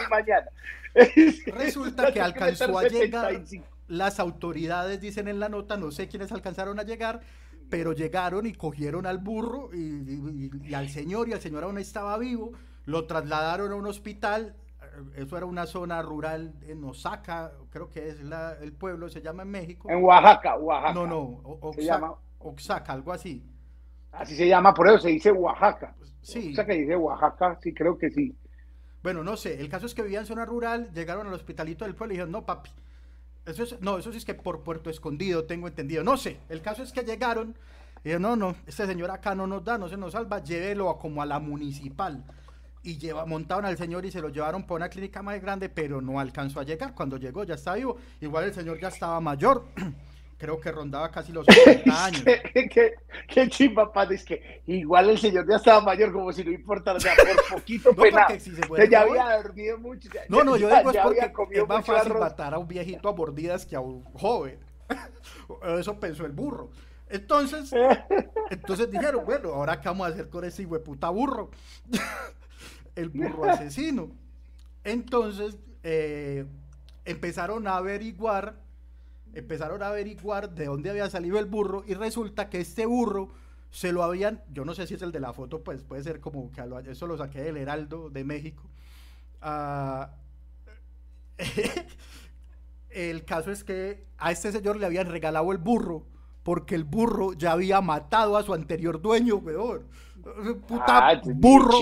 mañana. 0.10 0.48
Resulta 1.56 2.12
que 2.12 2.20
alcanzó 2.20 2.78
a 2.78 2.84
llegar, 2.84 3.42
las 3.88 4.20
autoridades 4.20 5.00
dicen 5.00 5.28
en 5.28 5.40
la 5.40 5.50
nota, 5.50 5.78
no 5.78 5.92
sé 5.92 6.08
quiénes 6.08 6.32
alcanzaron 6.32 6.80
a 6.80 6.84
llegar, 6.84 7.22
pero 7.70 7.94
llegaron 7.94 8.46
y 8.46 8.54
cogieron 8.54 9.06
al 9.06 9.20
burro 9.20 9.70
y, 9.74 10.74
al 10.74 10.90
señor, 10.90 11.30
y 11.30 11.34
el 11.34 11.42
señor 11.42 11.64
aún 11.64 11.78
estaba 11.78 12.18
vivo, 12.18 12.54
lo 12.86 13.06
trasladaron 13.06 13.72
a 13.72 13.76
un 13.76 13.88
hospital, 13.88 14.56
eh, 14.82 15.22
eso 15.22 15.38
era 15.38 15.46
una 15.46 15.66
zona 15.66 16.02
rural 16.02 16.54
en 16.64 16.84
Osaka, 16.84 17.52
creo 17.70 17.90
que 17.90 18.10
es 18.10 18.18
el 18.62 18.74
pueblo, 18.74 19.10
se 19.10 19.22
llama 19.22 19.44
en 19.44 19.50
México. 19.50 19.90
En 19.90 20.04
Oaxaca, 20.04 20.58
Oaxaca. 20.58 20.94
No, 20.94 21.08
no, 21.08 21.22
Oaxaca, 21.22 21.74
se 21.74 21.84
llama... 21.84 22.14
Oaxaca, 22.40 22.94
algo 22.94 23.14
así. 23.14 23.44
Así 24.12 24.36
se 24.36 24.48
llama, 24.48 24.74
por 24.74 24.88
eso 24.88 25.00
se 25.00 25.10
dice 25.10 25.32
Oaxaca. 25.32 25.96
Sí. 26.22 26.54
O 26.58 26.66
que 26.66 26.74
dice 26.74 26.96
Oaxaca, 26.96 27.58
sí, 27.62 27.74
creo 27.74 27.98
que 27.98 28.10
sí. 28.10 28.36
Bueno, 29.02 29.24
no 29.24 29.36
sé, 29.36 29.60
el 29.60 29.70
caso 29.70 29.86
es 29.86 29.96
que 29.96 30.04
vivían 30.04 30.22
en 30.22 30.28
zona 30.28 30.46
rural, 30.46 30.92
llegaron 30.94 31.28
al 31.28 31.34
hospitalito 31.34 31.86
del 31.86 31.96
pueblo 31.96 32.14
y 32.14 32.18
dijeron, 32.18 32.32
no, 32.32 32.46
papi, 32.46 32.70
eso 33.46 33.64
es, 33.64 33.82
no, 33.82 33.98
eso 33.98 34.12
sí 34.12 34.20
es 34.20 34.26
que 34.26 34.36
por 34.36 34.64
Puerto 34.64 34.90
Escondido 34.90 35.46
tengo 35.46 35.68
entendido. 35.68 36.04
No 36.04 36.18
sé, 36.18 36.40
el 36.50 36.62
caso 36.62 36.84
es 36.84 36.92
que 36.92 37.02
llegaron 37.02 37.56
y 38.02 38.04
dijeron, 38.10 38.22
no, 38.22 38.36
no, 38.36 38.56
este 38.68 38.86
señor 38.86 39.10
acá 39.10 39.34
no 39.34 39.48
nos 39.48 39.64
da, 39.64 39.78
no 39.78 39.90
se 39.90 39.98
nos 39.98 40.12
salva, 40.12 40.44
llévelo 40.44 40.98
como 41.00 41.22
a 41.22 41.26
la 41.26 41.40
municipal. 41.40 42.24
Y 42.84 42.98
lleva, 42.98 43.26
montaron 43.26 43.66
al 43.66 43.78
señor 43.78 44.06
y 44.06 44.12
se 44.12 44.22
lo 44.22 44.30
llevaron 44.30 44.66
por 44.66 44.78
una 44.78 44.90
clínica 44.90 45.22
más 45.22 45.40
grande, 45.40 45.70
pero 45.70 46.02
no 46.02 46.20
alcanzó 46.20 46.60
a 46.60 46.64
llegar. 46.64 46.96
Cuando 46.96 47.18
llegó 47.18 47.44
ya 47.44 47.56
está 47.56 47.76
vivo. 47.76 47.98
Igual 48.20 48.46
el 48.46 48.54
señor 48.54 48.80
ya 48.80 48.88
estaba 48.88 49.20
mayor. 49.20 49.66
creo 50.42 50.60
que 50.60 50.72
rondaba 50.72 51.12
casi 51.12 51.32
los 51.32 51.48
80 51.48 51.86
años. 52.06 52.24
qué, 52.24 52.96
qué, 53.28 53.48
chimba, 53.48 53.92
es 54.10 54.26
que 54.26 54.64
igual 54.66 55.12
el 55.12 55.20
señor 55.20 55.48
ya 55.48 55.58
estaba 55.58 55.82
mayor, 55.82 56.12
como 56.12 56.34
si 56.34 56.44
no 56.44 56.50
importara, 56.50 56.98
o 56.98 57.00
sea, 57.00 57.14
por 57.16 57.60
poquito 57.60 57.92
no, 57.92 58.02
pena. 58.02 58.28
Si 58.40 58.50
se 58.50 58.90
ya 58.90 59.02
había 59.02 59.38
dormido 59.38 59.78
mucho. 59.78 60.10
no, 60.30 60.44
no, 60.44 60.58
yo 60.58 60.68
digo 60.68 60.90
es 60.90 61.32
porque 61.36 61.60
es 61.60 61.68
más 61.68 61.86
fácil 61.86 62.16
matar 62.16 62.56
a 62.56 62.58
un 62.58 62.68
viejito 62.68 63.08
a 63.08 63.14
mordidas 63.14 63.68
que 63.68 63.76
a 63.76 63.82
un 63.82 64.04
joven. 64.16 64.58
Eso 65.80 66.00
pensó 66.00 66.26
el 66.26 66.32
burro. 66.32 66.72
Entonces, 67.08 67.72
entonces 68.50 68.90
dijeron, 68.90 69.24
bueno, 69.26 69.50
ahora 69.50 69.80
qué 69.80 69.90
vamos 69.90 70.08
a 70.08 70.10
hacer 70.10 70.28
con 70.30 70.44
ese 70.44 70.66
puta 70.66 71.10
burro. 71.10 71.52
El 72.96 73.10
burro 73.10 73.46
asesino. 73.46 74.10
Entonces, 74.84 75.58
eh, 75.84 76.46
empezaron 77.06 77.68
a 77.68 77.78
averiguar 77.78 78.56
empezaron 79.34 79.82
a 79.82 79.88
averiguar 79.88 80.54
de 80.54 80.66
dónde 80.66 80.90
había 80.90 81.10
salido 81.10 81.40
el 81.40 81.46
burro 81.46 81.84
y 81.88 81.94
resulta 81.94 82.50
que 82.50 82.60
este 82.60 82.86
burro 82.86 83.30
se 83.70 83.94
lo 83.94 84.04
habían, 84.04 84.44
yo 84.52 84.66
no 84.66 84.74
sé 84.74 84.86
si 84.86 84.96
es 84.96 85.02
el 85.02 85.14
de 85.14 85.22
la 85.22 85.32
foto, 85.32 85.64
pues 85.64 85.82
puede 85.84 86.04
ser 86.04 86.20
como 86.20 86.52
que 86.52 86.62
eso 86.92 87.08
lo 87.08 87.18
saqué 87.18 87.42
del 87.42 87.58
Heraldo 87.58 88.10
de 88.10 88.24
México. 88.26 88.64
Ah, 89.42 90.12
el 92.90 93.24
caso 93.24 93.52
es 93.52 93.64
que 93.64 94.06
a 94.18 94.32
este 94.32 94.52
señor 94.52 94.76
le 94.76 94.86
habían 94.86 95.08
regalado 95.08 95.52
el 95.54 95.58
burro 95.58 96.06
porque 96.44 96.76
el 96.76 96.84
burro 96.84 97.34
ya 97.34 97.54
había 97.54 97.80
matado 97.80 98.36
a 98.36 98.44
su 98.44 98.54
anterior 98.54 99.02
dueño, 99.02 99.38
weón. 99.38 99.88
Puta 100.68 101.10
ah, 101.10 101.22
burro 101.24 101.80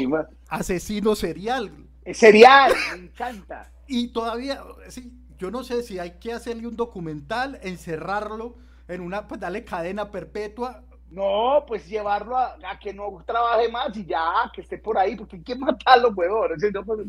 asesino 0.50 1.16
serial. 1.16 1.72
Serial, 2.14 2.74
me 2.92 3.06
encanta. 3.06 3.72
Y 3.92 4.10
todavía, 4.10 4.64
sí, 4.90 5.12
yo 5.40 5.50
no 5.50 5.64
sé 5.64 5.82
si 5.82 5.98
hay 5.98 6.20
que 6.20 6.32
hacerle 6.32 6.68
un 6.68 6.76
documental, 6.76 7.58
encerrarlo 7.64 8.56
en 8.88 9.02
una, 9.02 9.28
pues 9.28 9.42
darle 9.42 9.66
cadena 9.66 10.12
perpetua. 10.12 10.84
No, 11.10 11.64
pues 11.68 11.88
llevarlo 11.88 12.38
a, 12.38 12.56
que 12.80 12.94
no 12.94 13.24
trabaje 13.26 13.68
más 13.68 13.98
y 13.98 14.06
ya, 14.06 14.52
que 14.54 14.62
esté 14.62 14.78
por 14.78 14.96
ahí, 14.96 15.16
porque 15.16 15.38
hay 15.38 15.44
que 15.44 15.56
matarlo, 15.56 16.10
weón. 16.10 16.52
Pues, 16.86 17.08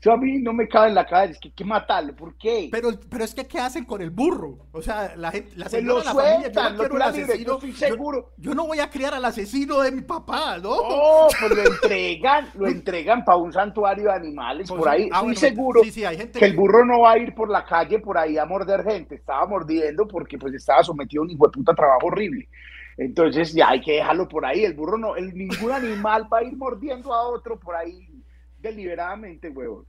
eso 0.00 0.12
a 0.12 0.16
mí 0.16 0.38
no 0.38 0.52
me 0.52 0.68
cabe 0.68 0.88
en 0.88 0.94
la 0.94 1.04
cabeza, 1.04 1.32
es 1.32 1.40
que 1.40 1.48
hay 1.48 1.54
que 1.54 1.64
matarlo, 1.64 2.14
¿por 2.14 2.36
qué? 2.36 2.68
Pero, 2.70 2.90
pero 3.10 3.24
es 3.24 3.34
que, 3.34 3.48
¿qué 3.48 3.58
hacen 3.58 3.84
con 3.84 4.00
el 4.00 4.10
burro? 4.10 4.68
O 4.70 4.80
sea, 4.80 5.16
la 5.16 5.32
gente, 5.32 5.56
la 5.56 5.68
Se 5.68 5.82
lo 5.82 6.00
sueltan, 6.02 6.76
no 6.76 6.84
quiero 6.88 7.04
asesino, 7.04 7.34
yo 7.34 7.54
estoy 7.54 7.72
seguro. 7.72 8.30
Yo, 8.36 8.54
no 8.54 8.66
voy 8.68 8.78
a 8.78 8.88
criar 8.90 9.14
al 9.14 9.24
asesino 9.24 9.80
de 9.80 9.90
mi 9.90 10.02
papá, 10.02 10.58
¿no? 10.58 10.76
No, 10.76 11.26
pues 11.40 11.50
lo 11.50 11.74
entregan, 11.74 12.48
lo 12.54 12.66
entregan 12.68 13.24
para 13.24 13.38
un 13.38 13.52
santuario 13.52 14.04
de 14.04 14.12
animales, 14.12 14.68
pues 14.68 14.78
por 14.78 14.88
ahí. 14.88 15.08
Ah, 15.12 15.18
estoy 15.18 15.36
seguro 15.36 15.82
que, 15.82 16.46
el 16.46 16.54
burro 16.54 16.84
no 16.84 17.00
va 17.00 17.12
a 17.12 17.18
ir 17.18 17.34
por 17.34 17.50
la 17.50 17.64
calle 17.64 17.98
por 17.98 18.18
ahí 18.18 18.38
a 18.38 18.44
morder 18.44 18.84
gente, 18.84 19.16
estaba 19.16 19.46
mordiendo 19.46 20.06
porque 20.06 20.38
pues 20.38 20.54
estaba 20.54 20.84
sometido 20.84 21.22
a 21.22 21.24
un 21.24 21.32
hijo 21.32 21.46
de 21.46 21.50
puta 21.50 21.74
trabajo 21.74 22.06
horrible. 22.06 22.48
Entonces 22.96 23.52
ya 23.52 23.70
hay 23.70 23.80
que 23.80 23.94
dejarlo 23.94 24.28
por 24.28 24.44
ahí, 24.44 24.64
el 24.64 24.74
burro 24.74 24.96
no, 24.96 25.16
el, 25.16 25.34
ningún 25.34 25.72
animal 25.72 26.28
va 26.32 26.38
a 26.38 26.44
ir 26.44 26.56
mordiendo 26.56 27.12
a 27.12 27.28
otro 27.28 27.58
por 27.58 27.74
ahí 27.74 28.07
deliberadamente, 28.58 29.48
huevón. 29.50 29.86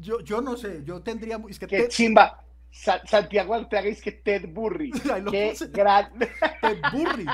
yo, 0.00 0.20
yo 0.20 0.40
no 0.40 0.56
sé, 0.56 0.82
yo 0.84 1.02
tendría... 1.02 1.40
Es 1.48 1.58
que 1.58 1.66
Qué 1.66 1.88
chimba. 1.88 2.44
Santiago 2.70 3.54
Arteaga 3.54 3.88
es 3.88 4.02
que 4.02 4.12
Ted 4.12 4.48
Burry. 4.48 4.90
Qué 5.30 5.54
gran... 5.72 6.12
Ted 6.60 6.80
Burry. 6.92 7.26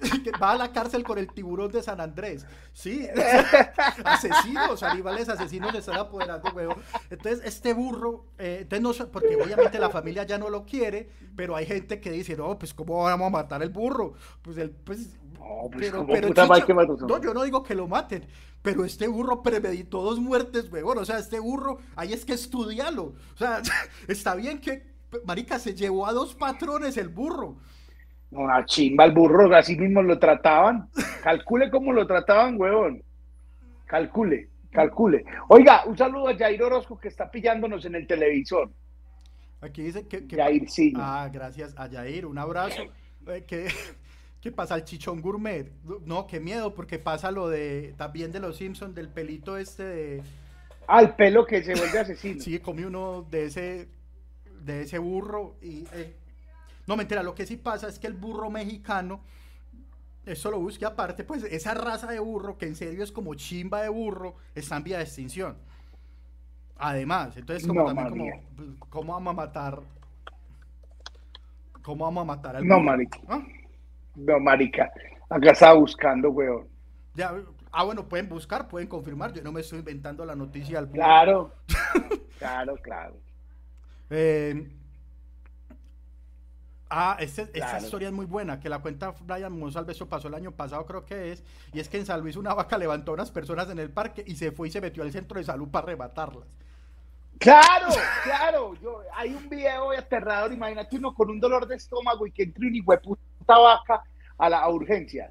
que 0.24 0.30
va 0.32 0.52
a 0.52 0.56
la 0.56 0.72
cárcel 0.72 1.02
con 1.02 1.18
el 1.18 1.28
tiburón 1.32 1.70
de 1.70 1.82
San 1.82 2.00
Andrés. 2.00 2.46
Sí, 2.72 3.06
asesinos, 4.04 4.82
animales 4.82 5.28
asesinos 5.28 5.72
se 5.72 5.78
están 5.78 5.98
apoderando, 5.98 6.50
weón. 6.52 6.76
Entonces, 7.10 7.42
este 7.44 7.74
burro, 7.74 8.26
eh, 8.38 8.58
entonces 8.62 9.00
no, 9.00 9.12
porque 9.12 9.36
obviamente 9.36 9.78
la 9.78 9.90
familia 9.90 10.24
ya 10.24 10.38
no 10.38 10.48
lo 10.48 10.64
quiere, 10.64 11.08
pero 11.36 11.56
hay 11.56 11.66
gente 11.66 12.00
que 12.00 12.10
dice, 12.10 12.36
no, 12.36 12.58
pues, 12.58 12.72
¿cómo 12.72 13.02
vamos 13.04 13.26
a 13.26 13.30
matar 13.30 13.62
el 13.62 13.70
burro? 13.70 14.14
Pues, 14.42 14.56
el, 14.58 14.70
pues, 14.70 15.18
no, 15.40 15.70
pues, 15.70 15.90
pero, 15.90 16.06
pero 16.06 16.28
no, 16.28 17.20
yo 17.20 17.34
no 17.34 17.42
digo 17.44 17.62
que 17.62 17.74
lo 17.74 17.88
maten, 17.88 18.26
pero 18.62 18.84
este 18.84 19.08
burro 19.08 19.42
premeditó 19.42 20.02
dos 20.02 20.20
muertes, 20.20 20.70
weón. 20.70 20.98
O 20.98 21.04
sea, 21.04 21.18
este 21.18 21.40
burro, 21.40 21.78
ahí 21.96 22.12
es 22.12 22.24
que 22.24 22.34
estudiarlo. 22.34 23.14
O 23.34 23.36
sea, 23.36 23.62
está 24.08 24.34
bien 24.34 24.60
que, 24.60 24.82
marica, 25.24 25.58
se 25.58 25.74
llevó 25.74 26.06
a 26.06 26.12
dos 26.12 26.34
patrones 26.34 26.96
el 26.96 27.08
burro. 27.08 27.56
Una 28.30 28.64
chimba 28.64 29.06
el 29.06 29.12
burro, 29.12 29.54
así 29.56 29.76
mismo 29.76 30.02
lo 30.02 30.18
trataban. 30.18 30.88
Calcule 31.22 31.70
cómo 31.70 31.92
lo 31.92 32.06
trataban, 32.06 32.60
huevón. 32.60 33.02
Calcule, 33.86 34.48
calcule. 34.70 35.24
Oiga, 35.48 35.82
un 35.86 35.96
saludo 35.96 36.28
a 36.28 36.36
Jair 36.36 36.62
Orozco 36.62 36.98
que 36.98 37.08
está 37.08 37.30
pillándonos 37.30 37.84
en 37.86 37.96
el 37.96 38.06
televisor. 38.06 38.70
Aquí 39.62 39.82
dice 39.82 40.06
que. 40.06 40.26
Jair, 40.30 40.68
sí. 40.70 40.92
Ah, 40.96 41.28
gracias 41.32 41.74
a 41.76 41.88
Jair, 41.88 42.26
un 42.26 42.38
abrazo. 42.38 42.82
Eh, 43.26 43.68
¿Qué 44.40 44.50
pasa? 44.50 44.74
El 44.74 44.84
chichón 44.84 45.20
gourmet. 45.20 45.70
No, 46.04 46.26
qué 46.26 46.40
miedo, 46.40 46.74
porque 46.74 46.98
pasa 46.98 47.30
lo 47.30 47.48
de. 47.48 47.94
También 47.96 48.32
de 48.32 48.40
los 48.40 48.56
Simpsons, 48.56 48.94
del 48.94 49.08
pelito 49.08 49.56
este 49.56 49.84
de. 49.84 50.22
Ah, 50.86 51.02
el 51.02 51.14
pelo 51.14 51.46
que 51.46 51.62
se 51.62 51.74
vuelve 51.74 51.98
asesino. 51.98 52.40
sí, 52.40 52.58
comí 52.58 52.84
uno 52.84 53.26
de 53.30 53.44
ese. 53.44 53.88
De 54.62 54.82
ese 54.82 54.98
burro 54.98 55.56
y 55.62 55.86
eh, 55.94 56.14
no, 56.90 56.96
mentira, 56.96 57.22
lo 57.22 57.36
que 57.36 57.46
sí 57.46 57.56
pasa 57.56 57.88
es 57.88 58.00
que 58.00 58.08
el 58.08 58.14
burro 58.14 58.50
mexicano, 58.50 59.20
eso 60.26 60.50
lo 60.50 60.58
busque 60.58 60.84
aparte, 60.84 61.22
pues 61.22 61.44
esa 61.44 61.72
raza 61.72 62.08
de 62.08 62.18
burro, 62.18 62.58
que 62.58 62.66
en 62.66 62.74
serio 62.74 63.04
es 63.04 63.12
como 63.12 63.32
chimba 63.34 63.80
de 63.82 63.88
burro, 63.88 64.34
está 64.56 64.76
en 64.76 64.82
vía 64.82 64.96
de 64.98 65.04
extinción. 65.04 65.56
Además, 66.76 67.36
entonces 67.36 67.64
como 67.64 67.84
también 67.84 68.08
como, 68.08 68.42
pues, 68.56 68.68
¿cómo 68.88 69.12
vamos 69.12 69.30
a 69.30 69.34
matar? 69.34 69.80
¿Cómo 71.80 72.06
vamos 72.06 72.22
a 72.22 72.24
matar 72.24 72.56
al 72.56 72.66
No, 72.66 72.80
marica. 72.80 73.20
¿Ah? 73.28 73.46
No, 74.20 74.40
marica. 74.40 74.90
Acá 75.28 75.52
estaba 75.52 75.74
buscando, 75.74 76.30
weón. 76.30 76.68
Ya, 77.14 77.34
ah, 77.72 77.84
bueno, 77.84 78.08
pueden 78.08 78.28
buscar, 78.28 78.68
pueden 78.68 78.88
confirmar. 78.88 79.32
Yo 79.32 79.42
no 79.42 79.52
me 79.52 79.60
estoy 79.60 79.80
inventando 79.80 80.24
la 80.24 80.34
noticia 80.34 80.78
al 80.78 80.90
Claro, 80.90 81.54
claro, 82.38 82.76
claro. 82.76 83.16
Eh, 84.10 84.68
Ah, 86.92 87.16
esta 87.20 87.78
historia 87.78 88.08
es 88.08 88.12
muy 88.12 88.26
buena, 88.26 88.58
que 88.58 88.68
la 88.68 88.80
cuenta 88.80 89.14
Brian 89.20 89.56
Monsalve, 89.56 89.92
eso 89.92 90.08
pasó 90.08 90.26
el 90.26 90.34
año 90.34 90.50
pasado 90.50 90.84
creo 90.86 91.06
que 91.06 91.30
es, 91.30 91.44
y 91.72 91.78
es 91.78 91.88
que 91.88 91.98
en 91.98 92.04
San 92.04 92.20
Luis 92.20 92.34
una 92.34 92.52
vaca 92.52 92.76
levantó 92.76 93.12
a 93.12 93.14
unas 93.14 93.30
personas 93.30 93.70
en 93.70 93.78
el 93.78 93.90
parque 93.90 94.24
y 94.26 94.34
se 94.34 94.50
fue 94.50 94.66
y 94.66 94.72
se 94.72 94.80
metió 94.80 95.04
al 95.04 95.12
centro 95.12 95.38
de 95.38 95.44
salud 95.44 95.68
para 95.68 95.84
arrebatarlas. 95.84 96.48
Claro, 97.38 97.94
claro, 98.24 98.74
yo, 98.82 99.02
hay 99.14 99.32
un 99.32 99.48
video 99.48 99.92
aterrador, 99.92 100.52
imagínate 100.52 100.96
uno 100.96 101.14
con 101.14 101.30
un 101.30 101.38
dolor 101.38 101.64
de 101.68 101.76
estómago 101.76 102.26
y 102.26 102.32
que 102.32 102.42
entre 102.42 102.66
un 102.66 102.84
puta 102.84 103.56
vaca 103.56 104.02
a 104.40 104.48
la 104.48 104.68
urgencia. 104.68 105.28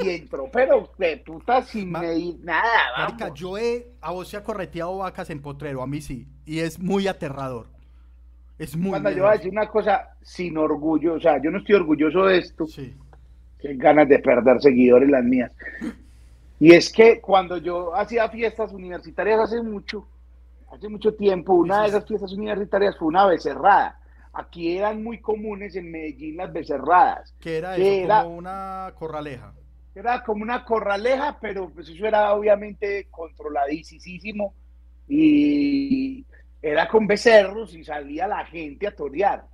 Y 0.00 0.10
entró, 0.10 0.48
pero 0.50 0.90
de 0.96 1.18
puta 1.18 1.62
sin 1.62 1.92
medir 1.92 2.38
nada. 2.42 2.62
Marica, 2.96 3.32
yo 3.34 3.58
he, 3.58 3.92
a 4.00 4.12
vos 4.12 4.28
se 4.28 4.36
ha 4.36 4.42
correteado 4.42 4.96
vacas 4.98 5.28
en 5.30 5.42
potrero, 5.42 5.82
a 5.82 5.86
mí 5.86 6.00
sí, 6.00 6.26
y 6.46 6.60
es 6.60 6.78
muy 6.78 7.06
aterrador. 7.08 7.66
Es 8.58 8.76
muy 8.76 8.90
Cuando 8.90 9.10
yo 9.10 9.22
voy 9.24 9.30
a 9.30 9.36
decir 9.36 9.52
una 9.52 9.68
cosa 9.68 10.16
sin 10.22 10.56
orgullo, 10.56 11.14
o 11.14 11.20
sea, 11.20 11.40
yo 11.40 11.50
no 11.50 11.58
estoy 11.58 11.76
orgulloso 11.76 12.24
de 12.24 12.38
esto. 12.38 12.66
Sí. 12.66 12.94
Qué 13.60 13.74
ganas 13.74 14.08
de 14.08 14.18
perder 14.18 14.60
seguidores 14.60 15.08
las 15.08 15.22
mías. 15.22 15.52
Y 16.58 16.72
es 16.72 16.92
que 16.92 17.20
cuando 17.20 17.58
yo 17.58 17.94
hacía 17.94 18.28
fiestas 18.28 18.72
universitarias 18.72 19.40
hace 19.40 19.62
mucho, 19.62 20.08
hace 20.72 20.88
mucho 20.88 21.14
tiempo, 21.14 21.54
una 21.54 21.82
de 21.82 21.88
esas 21.88 22.06
fiestas 22.06 22.32
universitarias 22.32 22.96
fue 22.96 23.08
una 23.08 23.26
becerrada. 23.26 24.00
Aquí 24.38 24.76
eran 24.76 25.02
muy 25.02 25.18
comunes 25.18 25.74
en 25.74 25.90
Medellín 25.90 26.36
las 26.36 26.52
becerradas. 26.52 27.34
¿Qué 27.40 27.58
era 27.58 27.74
eso? 27.74 27.84
era, 27.84 28.22
como 28.22 28.36
una 28.36 28.92
corraleja. 28.96 29.52
Era 29.96 30.22
como 30.22 30.44
una 30.44 30.64
corraleja, 30.64 31.38
pero 31.40 31.70
pues 31.70 31.88
eso 31.88 32.06
era 32.06 32.32
obviamente 32.32 33.08
controladísimo. 33.10 34.54
Y 35.08 36.24
era 36.62 36.86
con 36.86 37.08
becerros 37.08 37.74
y 37.74 37.82
salía 37.82 38.28
la 38.28 38.44
gente 38.44 38.86
a 38.86 38.94
torear. 38.94 39.44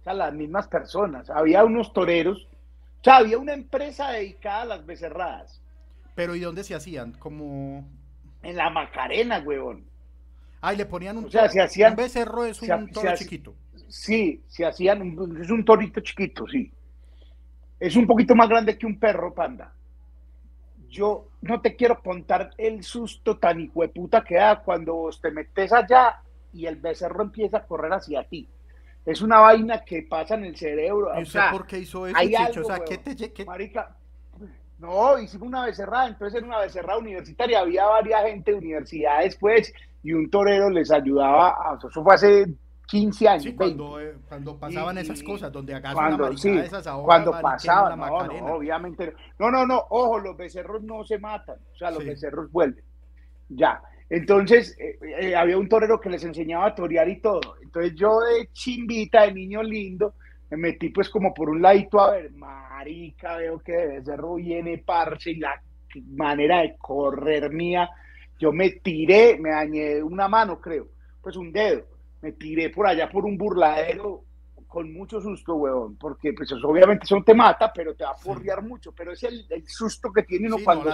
O 0.00 0.04
sea, 0.04 0.14
las 0.14 0.32
mismas 0.32 0.66
personas. 0.66 1.28
Había 1.28 1.62
unos 1.62 1.92
toreros. 1.92 2.48
O 3.00 3.04
sea, 3.04 3.18
había 3.18 3.36
una 3.36 3.52
empresa 3.52 4.12
dedicada 4.12 4.62
a 4.62 4.66
las 4.66 4.86
becerradas. 4.86 5.60
Pero 6.14 6.34
¿y 6.34 6.40
dónde 6.40 6.64
se 6.64 6.74
hacían? 6.74 7.12
Como... 7.12 7.86
En 8.42 8.56
la 8.56 8.70
Macarena, 8.70 9.40
huevón. 9.40 9.84
Ah, 10.62 10.72
y 10.72 10.78
le 10.78 10.86
ponían 10.86 11.18
un, 11.18 11.26
o 11.26 11.30
sea, 11.30 11.50
se 11.50 11.60
hacían, 11.60 11.90
un 11.92 11.96
becerro, 11.96 12.46
es 12.46 12.62
un 12.62 12.88
toro 12.90 13.14
chiquito. 13.14 13.54
Sí, 13.88 14.42
se 14.48 14.64
hacían, 14.64 15.16
es 15.40 15.50
un 15.50 15.64
torito 15.64 16.00
chiquito, 16.00 16.46
sí. 16.46 16.70
Es 17.78 17.96
un 17.96 18.06
poquito 18.06 18.34
más 18.34 18.48
grande 18.48 18.78
que 18.78 18.86
un 18.86 18.98
perro, 18.98 19.34
panda 19.34 19.72
yo 20.94 21.26
no 21.42 21.60
te 21.60 21.74
quiero 21.74 22.00
contar 22.00 22.50
el 22.56 22.84
susto 22.84 23.36
tan 23.36 23.60
hijueputa 23.60 24.22
que 24.22 24.36
da 24.36 24.62
cuando 24.62 25.10
te 25.20 25.32
metes 25.32 25.72
allá 25.72 26.22
y 26.52 26.66
el 26.66 26.76
becerro 26.76 27.24
empieza 27.24 27.58
a 27.58 27.66
correr 27.66 27.92
hacia 27.92 28.22
ti. 28.22 28.48
Es 29.04 29.20
una 29.20 29.40
vaina 29.40 29.84
que 29.84 30.02
pasa 30.08 30.36
en 30.36 30.44
el 30.44 30.56
cerebro. 30.56 31.10
¿Y 31.18 31.24
usted 31.24 31.40
por 31.50 31.66
qué 31.66 31.80
hizo 31.80 32.06
eso, 32.06 32.16
Chicho? 32.16 32.60
o 32.60 32.64
sea, 32.64 32.78
¿qué 32.78 32.98
te... 32.98 33.44
Marica, 33.44 33.96
no, 34.78 35.18
hicimos 35.18 35.48
una 35.48 35.66
becerrada, 35.66 36.06
entonces 36.06 36.40
en 36.40 36.46
una 36.46 36.60
becerrada 36.60 37.00
universitaria 37.00 37.58
había 37.58 37.86
varias 37.86 38.22
gente 38.26 38.52
de 38.52 38.58
universidades, 38.58 39.36
pues, 39.36 39.74
y 40.04 40.12
un 40.12 40.30
torero 40.30 40.70
les 40.70 40.92
ayudaba, 40.92 41.48
a, 41.48 41.76
eso 41.76 42.04
fue 42.04 42.14
hace 42.14 42.46
15 42.86 43.28
años. 43.28 43.42
Sí, 43.42 43.54
cuando, 43.54 44.00
eh, 44.00 44.14
cuando 44.28 44.58
pasaban 44.58 44.98
esas 44.98 45.22
cosas, 45.22 45.52
donde 45.52 45.74
hagas 45.74 45.94
cuando, 45.94 46.36
sí, 46.36 46.50
esas 46.50 46.86
Cuando 47.04 47.32
pasaban, 47.40 47.98
no, 47.98 48.26
no, 48.26 48.54
obviamente. 48.56 49.14
No, 49.38 49.50
no, 49.50 49.66
no, 49.66 49.84
ojo, 49.90 50.18
los 50.18 50.36
becerros 50.36 50.82
no 50.82 51.04
se 51.04 51.18
matan, 51.18 51.56
o 51.72 51.76
sea, 51.76 51.90
los 51.90 52.04
becerros 52.04 52.50
vuelven. 52.50 52.84
Ya. 53.48 53.82
Entonces, 54.10 54.76
eh, 54.78 54.98
eh, 55.18 55.34
había 55.34 55.56
un 55.56 55.68
torero 55.68 55.98
que 55.98 56.10
les 56.10 56.22
enseñaba 56.24 56.66
a 56.66 56.74
torear 56.74 57.08
y 57.08 57.20
todo. 57.20 57.56
Entonces, 57.62 57.94
yo 57.94 58.20
de 58.20 58.50
chimbita, 58.52 59.22
de 59.22 59.32
niño 59.32 59.62
lindo, 59.62 60.14
me 60.50 60.56
metí 60.58 60.90
pues 60.90 61.08
como 61.08 61.32
por 61.32 61.48
un 61.48 61.62
ladito 61.62 61.98
a 62.00 62.12
ver, 62.12 62.30
marica, 62.32 63.38
veo 63.38 63.58
que 63.60 63.72
de 63.72 63.86
becerro 63.86 64.34
viene 64.34 64.78
parce 64.78 65.30
y 65.30 65.36
la 65.36 65.60
manera 66.10 66.60
de 66.60 66.76
correr 66.76 67.50
mía. 67.50 67.88
Yo 68.38 68.52
me 68.52 68.70
tiré, 68.70 69.38
me 69.38 69.50
dañé 69.50 70.02
una 70.02 70.28
mano, 70.28 70.60
creo, 70.60 70.88
pues 71.22 71.36
un 71.36 71.50
dedo 71.50 71.93
me 72.24 72.32
tiré 72.32 72.70
por 72.70 72.86
allá 72.86 73.10
por 73.10 73.26
un 73.26 73.36
burladero 73.36 74.24
con 74.66 74.90
mucho 74.94 75.20
susto, 75.20 75.56
weón, 75.56 75.96
porque 75.96 76.32
pues 76.32 76.50
obviamente 76.52 77.04
eso 77.04 77.22
te 77.22 77.34
mata, 77.34 77.70
pero 77.70 77.94
te 77.94 78.02
va 78.02 78.12
a 78.12 78.16
porrear 78.16 78.62
mucho, 78.62 78.92
pero 78.92 79.12
es 79.12 79.22
el, 79.24 79.46
susto 79.66 80.10
que 80.10 80.22
tiene 80.22 80.46
uno 80.46 80.56
cuando, 80.64 80.90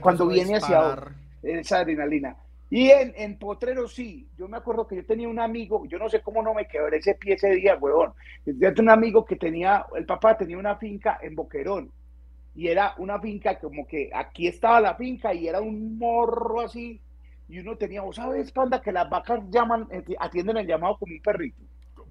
cuando 0.00 0.26
viene 0.26 0.56
hacia 0.56 0.96
esa 1.42 1.80
adrenalina. 1.80 2.34
Y 2.70 2.88
en, 2.88 3.12
en, 3.14 3.38
Potrero 3.38 3.86
sí, 3.86 4.26
yo 4.38 4.48
me 4.48 4.56
acuerdo 4.56 4.86
que 4.86 4.96
yo 4.96 5.04
tenía 5.04 5.28
un 5.28 5.38
amigo, 5.38 5.84
yo 5.86 5.98
no 5.98 6.08
sé 6.08 6.22
cómo 6.22 6.42
no 6.42 6.54
me 6.54 6.66
quebré 6.66 6.96
ese 6.96 7.16
pie 7.16 7.34
ese 7.34 7.50
día, 7.50 7.76
weón. 7.76 8.14
Yo 8.46 8.72
tenía 8.72 8.82
un 8.82 8.88
amigo 8.88 9.26
que 9.26 9.36
tenía, 9.36 9.84
el 9.94 10.06
papá 10.06 10.38
tenía 10.38 10.56
una 10.56 10.76
finca 10.76 11.18
en 11.22 11.34
Boquerón, 11.34 11.92
y 12.54 12.68
era 12.68 12.94
una 12.96 13.20
finca 13.20 13.58
como 13.58 13.86
que 13.86 14.10
aquí 14.14 14.46
estaba 14.46 14.80
la 14.80 14.94
finca 14.94 15.34
y 15.34 15.48
era 15.48 15.60
un 15.60 15.98
morro 15.98 16.62
así, 16.62 16.98
y 17.52 17.58
uno 17.58 17.76
tenía, 17.76 18.00
¿vos 18.00 18.16
sabes, 18.16 18.50
panda, 18.50 18.80
que 18.80 18.90
las 18.90 19.10
vacas 19.10 19.40
llaman, 19.50 19.86
eh, 19.90 20.02
atienden 20.18 20.56
el 20.56 20.66
llamado 20.66 20.96
como 20.96 21.12
un 21.12 21.20
perrito? 21.20 21.62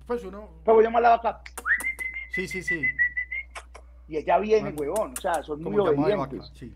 Pues 0.05 0.23
uno. 0.23 0.47
¿Cómo 0.63 0.81
llama 0.81 1.01
la 1.01 1.17
vaca? 1.17 1.41
Sí, 2.29 2.47
sí, 2.47 2.61
sí. 2.61 2.79
Y 4.07 4.17
ella 4.17 4.37
viene, 4.37 4.69
huevón, 4.69 5.13
o 5.17 5.19
sea, 5.19 5.41
son 5.41 5.63
muy 5.63 5.79
obedientes. 5.79 6.51
Sí. 6.53 6.71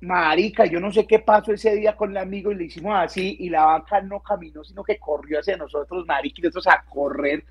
Marica, 0.00 0.66
yo 0.66 0.80
no 0.80 0.90
sé 0.90 1.06
qué 1.06 1.20
pasó 1.20 1.52
ese 1.52 1.76
día 1.76 1.94
con 1.96 2.10
el 2.10 2.16
amigo 2.16 2.50
y 2.50 2.56
le 2.56 2.64
hicimos 2.64 2.96
así 2.96 3.36
y 3.38 3.48
la 3.48 3.64
vaca 3.64 4.00
no 4.00 4.18
caminó, 4.18 4.64
sino 4.64 4.82
que 4.82 4.98
corrió 4.98 5.38
hacia 5.38 5.56
nosotros, 5.56 6.04
marica, 6.04 6.40
y 6.40 6.42
nosotros 6.42 6.66
a 6.66 6.82
correr. 6.82 7.44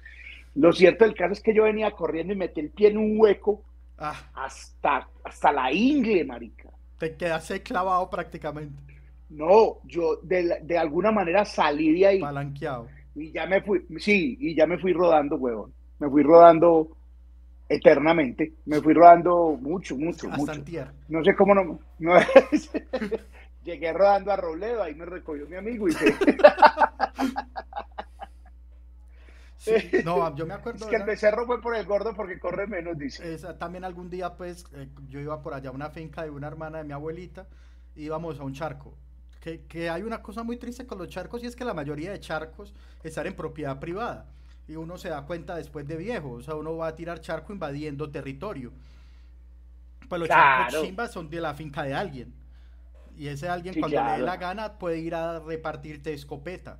Lo 0.55 0.73
cierto 0.73 1.05
del 1.05 1.15
caso 1.15 1.31
es 1.31 1.41
que 1.41 1.55
yo 1.55 1.63
venía 1.63 1.91
corriendo 1.91 2.33
y 2.33 2.35
metí 2.35 2.59
el 2.59 2.69
pie 2.69 2.89
en 2.89 2.97
un 2.97 3.17
hueco 3.17 3.63
ah. 3.97 4.29
hasta, 4.33 5.07
hasta 5.23 5.53
la 5.53 5.71
ingle, 5.71 6.25
marica. 6.25 6.67
Te 6.97 7.15
quedaste 7.15 7.63
clavado 7.63 8.09
prácticamente. 8.09 8.92
No, 9.29 9.79
yo 9.85 10.17
de, 10.23 10.59
de 10.61 10.77
alguna 10.77 11.11
manera 11.11 11.45
salí 11.45 11.99
de 11.99 12.07
ahí. 12.07 12.19
Palanqueado. 12.19 12.87
Y 13.15 13.31
ya 13.31 13.45
me 13.45 13.61
fui, 13.61 13.85
sí, 13.97 14.37
y 14.39 14.55
ya 14.55 14.65
me 14.65 14.77
fui 14.77 14.93
rodando, 14.93 15.35
huevón. 15.35 15.73
Me 15.99 16.09
fui 16.09 16.23
rodando 16.23 16.89
eternamente. 17.69 18.53
Me 18.65 18.81
fui 18.81 18.93
rodando 18.93 19.57
mucho, 19.61 19.95
mucho, 19.97 20.27
mucho. 20.29 20.53
No 21.09 21.23
sé 21.23 21.35
cómo 21.35 21.55
no. 21.55 21.79
llegué 23.63 23.93
rodando 23.93 24.31
a 24.31 24.35
Robledo, 24.35 24.83
ahí 24.83 24.93
me 24.95 25.05
recogió 25.05 25.47
mi 25.47 25.55
amigo 25.55 25.87
y 25.87 25.93
se... 25.93 26.13
no, 30.03 30.35
yo 30.35 30.45
me 30.45 30.53
acuerdo. 30.53 30.83
Es 30.83 30.89
que 30.89 30.97
el 30.97 31.03
becerro 31.03 31.45
fue 31.45 31.61
por 31.61 31.75
el 31.75 31.85
gordo 31.85 32.13
porque 32.13 32.37
corre 32.39 32.67
menos, 32.67 32.97
dice. 32.97 33.37
también 33.55 33.85
algún 33.85 34.09
día, 34.09 34.35
pues, 34.35 34.65
eh, 34.73 34.89
yo 35.07 35.19
iba 35.19 35.41
por 35.41 35.53
allá 35.53 35.69
a 35.69 35.73
una 35.73 35.89
finca 35.89 36.23
de 36.23 36.29
una 36.29 36.47
hermana 36.47 36.79
de 36.79 36.83
mi 36.83 36.91
abuelita, 36.93 37.47
íbamos 37.95 38.39
a 38.39 38.43
un 38.43 38.53
charco. 38.53 38.97
Que, 39.43 39.65
que, 39.65 39.89
hay 39.89 40.03
una 40.03 40.21
cosa 40.21 40.41
muy 40.41 40.55
triste 40.55 40.87
con 40.87 40.97
los 40.97 41.09
charcos 41.09 41.43
y 41.43 41.47
es 41.47 41.55
que 41.55 41.65
la 41.65 41.73
mayoría 41.73 42.11
de 42.13 42.19
charcos 42.21 42.73
están 43.03 43.27
en 43.27 43.35
propiedad 43.35 43.77
privada. 43.77 44.25
Y 44.69 44.77
uno 44.77 44.97
se 44.97 45.09
da 45.09 45.25
cuenta 45.25 45.57
después 45.57 45.85
de 45.85 45.97
viejo. 45.97 46.31
O 46.31 46.41
sea, 46.41 46.55
uno 46.55 46.77
va 46.77 46.87
a 46.87 46.95
tirar 46.95 47.19
charco 47.19 47.51
invadiendo 47.51 48.09
territorio. 48.09 48.71
Pues 50.07 50.19
los 50.19 50.29
charcos 50.29 50.81
chimbas 50.83 51.11
son 51.11 51.29
de 51.29 51.41
la 51.41 51.53
finca 51.53 51.83
de 51.83 51.93
alguien. 51.93 52.33
Y 53.17 53.27
ese 53.27 53.49
alguien, 53.49 53.77
cuando 53.77 54.01
le 54.01 54.11
dé 54.11 54.17
la 54.19 54.37
gana, 54.37 54.79
puede 54.79 54.99
ir 54.99 55.13
a 55.13 55.39
repartirte 55.39 56.13
escopeta. 56.13 56.79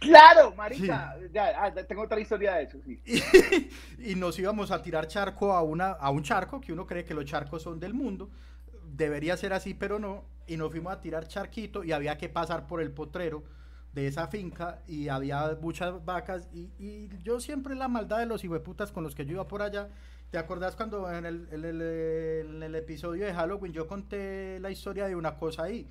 Claro, 0.00 0.54
marica. 0.54 1.16
Ya, 1.32 1.64
ah, 1.64 1.72
tengo 1.72 2.02
otra 2.02 2.20
historia 2.20 2.54
de 2.54 2.64
eso, 2.64 2.78
sí. 2.84 3.00
y, 3.98 4.14
nos 4.14 4.38
íbamos 4.38 4.70
a 4.70 4.80
tirar 4.80 5.08
charco 5.08 5.52
a, 5.52 5.62
una, 5.62 5.90
a 5.90 6.10
un 6.10 6.22
charco, 6.22 6.60
que 6.60 6.72
uno 6.72 6.86
cree 6.86 7.04
que 7.04 7.14
los 7.14 7.24
charcos 7.24 7.62
son 7.62 7.80
del 7.80 7.94
mundo. 7.94 8.30
Debería 8.84 9.36
ser 9.36 9.52
así, 9.52 9.74
pero 9.74 9.98
no. 9.98 10.24
Y 10.48 10.56
nos 10.56 10.70
fuimos 10.70 10.92
a 10.92 11.00
tirar 11.00 11.28
charquito 11.28 11.84
y 11.84 11.92
había 11.92 12.18
que 12.18 12.28
pasar 12.28 12.66
por 12.66 12.80
el 12.80 12.90
potrero 12.90 13.44
de 13.92 14.06
esa 14.06 14.28
finca 14.28 14.82
y 14.86 15.08
había 15.08 15.56
muchas 15.60 16.04
vacas. 16.04 16.48
Y, 16.52 16.70
y 16.78 17.08
yo 17.22 17.40
siempre 17.40 17.74
la 17.74 17.88
maldad 17.88 18.18
de 18.18 18.26
los 18.26 18.42
hijueputas 18.42 18.90
con 18.90 19.04
los 19.04 19.14
que 19.14 19.24
yo 19.24 19.32
iba 19.32 19.48
por 19.48 19.62
allá. 19.62 19.88
¿Te 20.30 20.36
acordás 20.36 20.76
cuando 20.76 21.10
en 21.10 21.24
el, 21.24 21.48
en 21.50 21.64
el, 21.64 21.80
en 21.80 22.62
el 22.62 22.74
episodio 22.74 23.24
de 23.24 23.32
Halloween 23.32 23.72
yo 23.72 23.86
conté 23.86 24.58
la 24.60 24.70
historia 24.70 25.06
de 25.06 25.16
una 25.16 25.36
cosa 25.36 25.64
ahí? 25.64 25.88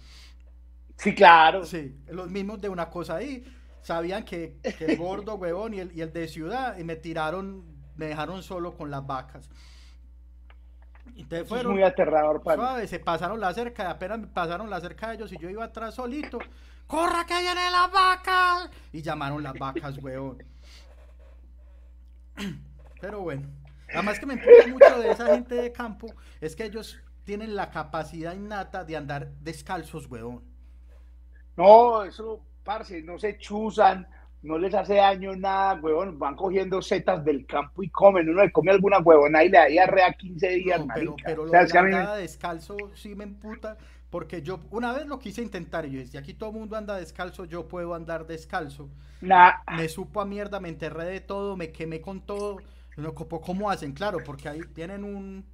Sí, 0.96 1.16
claro. 1.16 1.66
Sí, 1.66 1.96
los 2.08 2.30
mismos 2.30 2.62
de 2.62 2.70
una 2.70 2.90
cosa 2.90 3.16
ahí 3.16 3.44
sabían 3.82 4.24
que, 4.24 4.58
el 4.80 4.98
gordo, 4.98 5.36
huevón, 5.42 5.74
y 5.74 5.80
el, 5.80 5.92
y 5.96 6.02
el 6.02 6.14
de 6.14 6.28
ciudad, 6.28 6.78
y 6.78 6.84
me 6.84 6.96
tiraron, 6.98 7.64
me 7.96 8.08
dejaron 8.08 8.44
solo 8.44 8.76
con 8.76 8.92
las 8.92 9.06
vacas. 9.08 9.50
Entonces 11.18 11.48
fueron, 11.48 11.72
es 11.72 11.76
muy 11.76 11.84
aterrador 11.84 12.44
para 12.44 12.86
se 12.88 13.00
pasaron 13.00 13.40
la 13.40 13.54
cerca, 13.54 13.90
apenas 13.90 14.20
me 14.20 14.28
pasaron 14.28 14.70
la 14.70 14.80
cerca 14.80 15.10
de 15.10 15.16
ellos 15.16 15.32
y 15.34 15.38
yo 15.38 15.50
iba 15.50 15.64
atrás 15.64 15.96
solito. 15.96 16.40
¡Corra 16.86 17.26
que 17.26 17.40
vienen 17.40 17.72
las 17.72 17.92
vacas! 17.92 18.70
Y 18.94 19.02
llamaron 19.02 19.42
las 19.44 19.54
vacas, 19.58 19.98
huevón. 20.04 20.44
Pero 23.02 23.22
bueno, 23.22 23.48
además 23.94 24.20
que 24.20 24.26
me 24.26 24.36
importa 24.36 24.68
mucho 24.68 25.00
de 25.00 25.12
esa 25.12 25.26
gente 25.28 25.56
de 25.56 25.72
campo 25.72 26.08
es 26.40 26.56
que 26.56 26.66
ellos 26.66 27.00
tienen 27.24 27.56
la 27.56 27.72
capacidad 27.72 28.34
innata 28.34 28.84
de 28.84 28.96
andar 28.96 29.32
descalzos, 29.42 30.06
huevón. 30.06 30.44
No, 31.56 32.04
eso 32.04 32.42
parce, 32.64 33.02
no 33.02 33.18
se 33.18 33.38
chuzan, 33.38 34.08
no 34.44 34.58
les 34.58 34.74
hace 34.74 34.96
daño 34.96 35.36
nada, 35.36 35.80
huevón, 35.82 36.20
van 36.20 36.36
cogiendo 36.36 36.82
setas 36.82 37.24
del 37.26 37.46
campo 37.46 37.84
y 37.84 37.90
comen, 37.90 38.30
uno 38.30 38.44
le 38.44 38.52
come 38.52 38.72
alguna 38.72 39.00
huevona 39.00 39.44
y 39.44 39.50
le 39.50 39.58
da 39.58 39.66
diarrea 39.66 40.14
15 40.14 40.50
días, 40.50 40.80
no, 40.80 40.88
pero, 40.94 41.16
pero 41.24 41.46
lo 41.46 41.52
de 41.52 42.22
descalzo 42.22 42.78
sí 42.94 43.16
me 43.16 43.24
emputa, 43.24 43.78
porque 44.10 44.42
yo 44.42 44.60
una 44.72 44.94
vez 44.94 45.08
lo 45.08 45.20
quise 45.20 45.42
intentar 45.42 45.86
y 45.86 45.92
yo 45.92 46.00
decía, 46.00 46.20
aquí 46.20 46.34
todo 46.34 46.52
el 46.52 46.58
mundo 46.58 46.78
anda 46.78 46.96
descalzo, 46.96 47.46
yo 47.46 47.68
puedo 47.68 47.94
andar 47.94 48.28
descalzo. 48.28 48.90
Me 49.76 49.90
supo 49.90 50.22
a 50.22 50.26
mierda, 50.26 50.60
me 50.60 50.70
enterré 50.70 51.06
de 51.06 51.20
todo, 51.20 51.58
me 51.58 51.72
quemé 51.72 52.02
con 52.02 52.22
todo. 52.22 52.58
No, 52.96 53.14
¿Cómo 53.14 53.70
hacen? 53.70 53.94
Claro, 53.94 54.20
porque 54.24 54.48
ahí 54.50 54.62
tienen 54.74 55.04
un, 55.04 55.46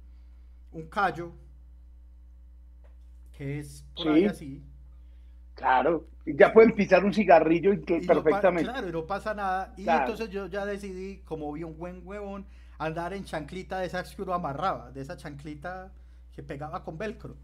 un 0.72 0.88
callo 0.88 1.32
que 3.32 3.58
es 3.58 3.84
por 3.96 4.08
ahí 4.12 4.26
así 4.26 4.62
Claro, 5.54 6.06
ya 6.26 6.52
pueden 6.52 6.74
pisar 6.74 7.04
un 7.04 7.14
cigarrillo 7.14 7.72
y 7.72 7.82
que 7.82 8.00
perfectamente. 8.00 8.70
claro, 8.70 8.88
y 8.88 8.92
no 8.92 9.06
pasa 9.06 9.34
nada. 9.34 9.72
Y 9.76 9.88
entonces 9.88 10.30
yo 10.30 10.46
ya 10.46 10.66
decidí, 10.66 11.18
como 11.18 11.52
vi 11.52 11.62
un 11.62 11.78
buen 11.78 12.02
huevón, 12.04 12.46
andar 12.78 13.14
en 13.14 13.24
chanclita 13.24 13.78
de 13.78 13.86
esa 13.86 14.02
que 14.02 14.22
uno 14.22 14.34
amarraba, 14.34 14.90
de 14.90 15.00
esa 15.00 15.16
chanclita 15.16 15.92
que 16.34 16.42
pegaba 16.42 16.82
con 16.82 16.98
velcro. 16.98 17.36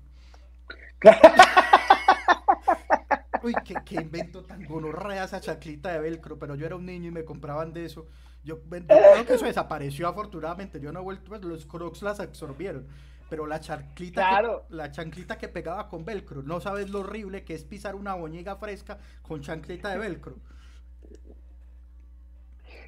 Uy, 3.43 3.55
qué, 3.65 3.95
invento 3.95 4.45
tan 4.45 4.67
gonorrea 4.67 5.25
esa 5.25 5.41
chanclita 5.41 5.91
de 5.93 6.01
velcro, 6.01 6.39
pero 6.39 6.57
yo 6.57 6.67
era 6.67 6.77
un 6.77 6.85
niño 6.85 7.09
y 7.09 7.13
me 7.13 7.25
compraban 7.25 7.73
de 7.73 7.87
eso. 7.87 8.07
Yo, 8.43 8.61
creo 8.63 9.27
que 9.27 9.35
eso 9.35 9.47
desapareció 9.47 10.09
afortunadamente, 10.09 10.81
yo 10.81 10.93
no 10.93 11.01
he 11.01 11.03
vuelto, 11.03 11.29
pues, 11.29 11.43
los 11.43 11.67
crocs 11.67 12.01
las 12.03 12.21
absorbieron 12.21 12.87
pero 13.31 13.47
la 13.47 13.61
chanclita, 13.61 14.41
que, 14.41 14.75
la 14.75 14.91
chanclita 14.91 15.39
que 15.39 15.49
pegaba 15.49 15.89
con 15.89 16.05
velcro, 16.05 16.43
no 16.43 16.61
sabes 16.61 16.91
lo 16.91 17.01
horrible 17.01 17.45
que 17.45 17.55
es 17.55 17.65
pisar 17.65 17.95
una 17.95 18.15
boñiga 18.15 18.57
fresca 18.57 18.99
con 19.23 19.41
chanclita 19.41 19.91
de 19.91 19.99
velcro. 19.99 20.37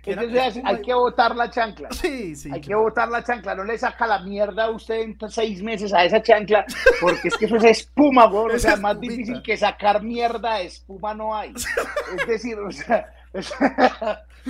Entonces 0.05 0.61
hay 0.65 0.83
que 0.83 0.95
botar 0.95 1.37
la 1.37 1.49
chancla. 1.49 1.89
Sí, 1.93 2.35
sí. 2.35 2.51
Hay 2.53 2.61
que 2.61 2.75
botar 2.75 3.09
la 3.09 3.23
chancla. 3.23 3.55
No 3.55 3.63
le 3.63 3.79
saca 3.79 4.05
la 4.05 4.19
mierda 4.19 4.65
a 4.65 4.71
usted 4.71 5.01
en 5.01 5.17
seis 5.31 5.63
meses 5.63 5.93
a 5.93 6.05
esa 6.05 6.21
chancla, 6.21 6.67
porque 7.01 7.29
es 7.29 7.37
que 7.37 7.45
eso 7.45 7.57
es 7.57 7.65
espuma, 7.65 8.27
güey. 8.27 8.57
O 8.57 8.59
sea, 8.59 8.77
más 8.77 8.99
difícil 8.99 9.41
que 9.43 9.57
sacar 9.57 10.03
mierda 10.03 10.57
de 10.57 10.67
espuma 10.67 11.15
no 11.15 11.35
hay. 11.35 11.55
Es 12.19 12.27
decir, 12.27 12.59
o 12.59 12.73
sea, 12.73 13.07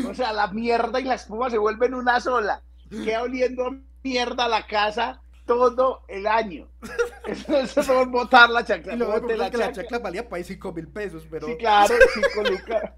o 0.08 0.14
sea, 0.14 0.32
la 0.32 0.46
mierda 0.46 0.98
y 1.00 1.04
la 1.04 1.14
espuma 1.14 1.50
se 1.50 1.58
vuelven 1.58 1.92
una 1.92 2.18
sola. 2.18 2.62
Queda 2.88 3.22
oliendo 3.22 3.76
mierda 4.02 4.48
la 4.48 4.66
casa 4.66 5.20
todo 5.46 6.04
el 6.08 6.26
año. 6.26 6.68
Eso, 7.26 8.02
es 8.02 8.08
botar 8.08 8.50
la 8.50 8.64
chancla. 8.64 8.94
Y 8.94 8.96
luego 8.96 9.26
la, 9.28 9.50
que 9.50 9.56
la 9.56 9.72
chancla 9.72 9.98
valía 9.98 10.28
para 10.28 10.42
5 10.42 10.72
mil 10.72 10.88
pesos, 10.88 11.26
pero... 11.30 11.46
Sí, 11.46 11.56
claro, 11.56 11.94
5 12.34 12.50
lucas. 12.50 12.92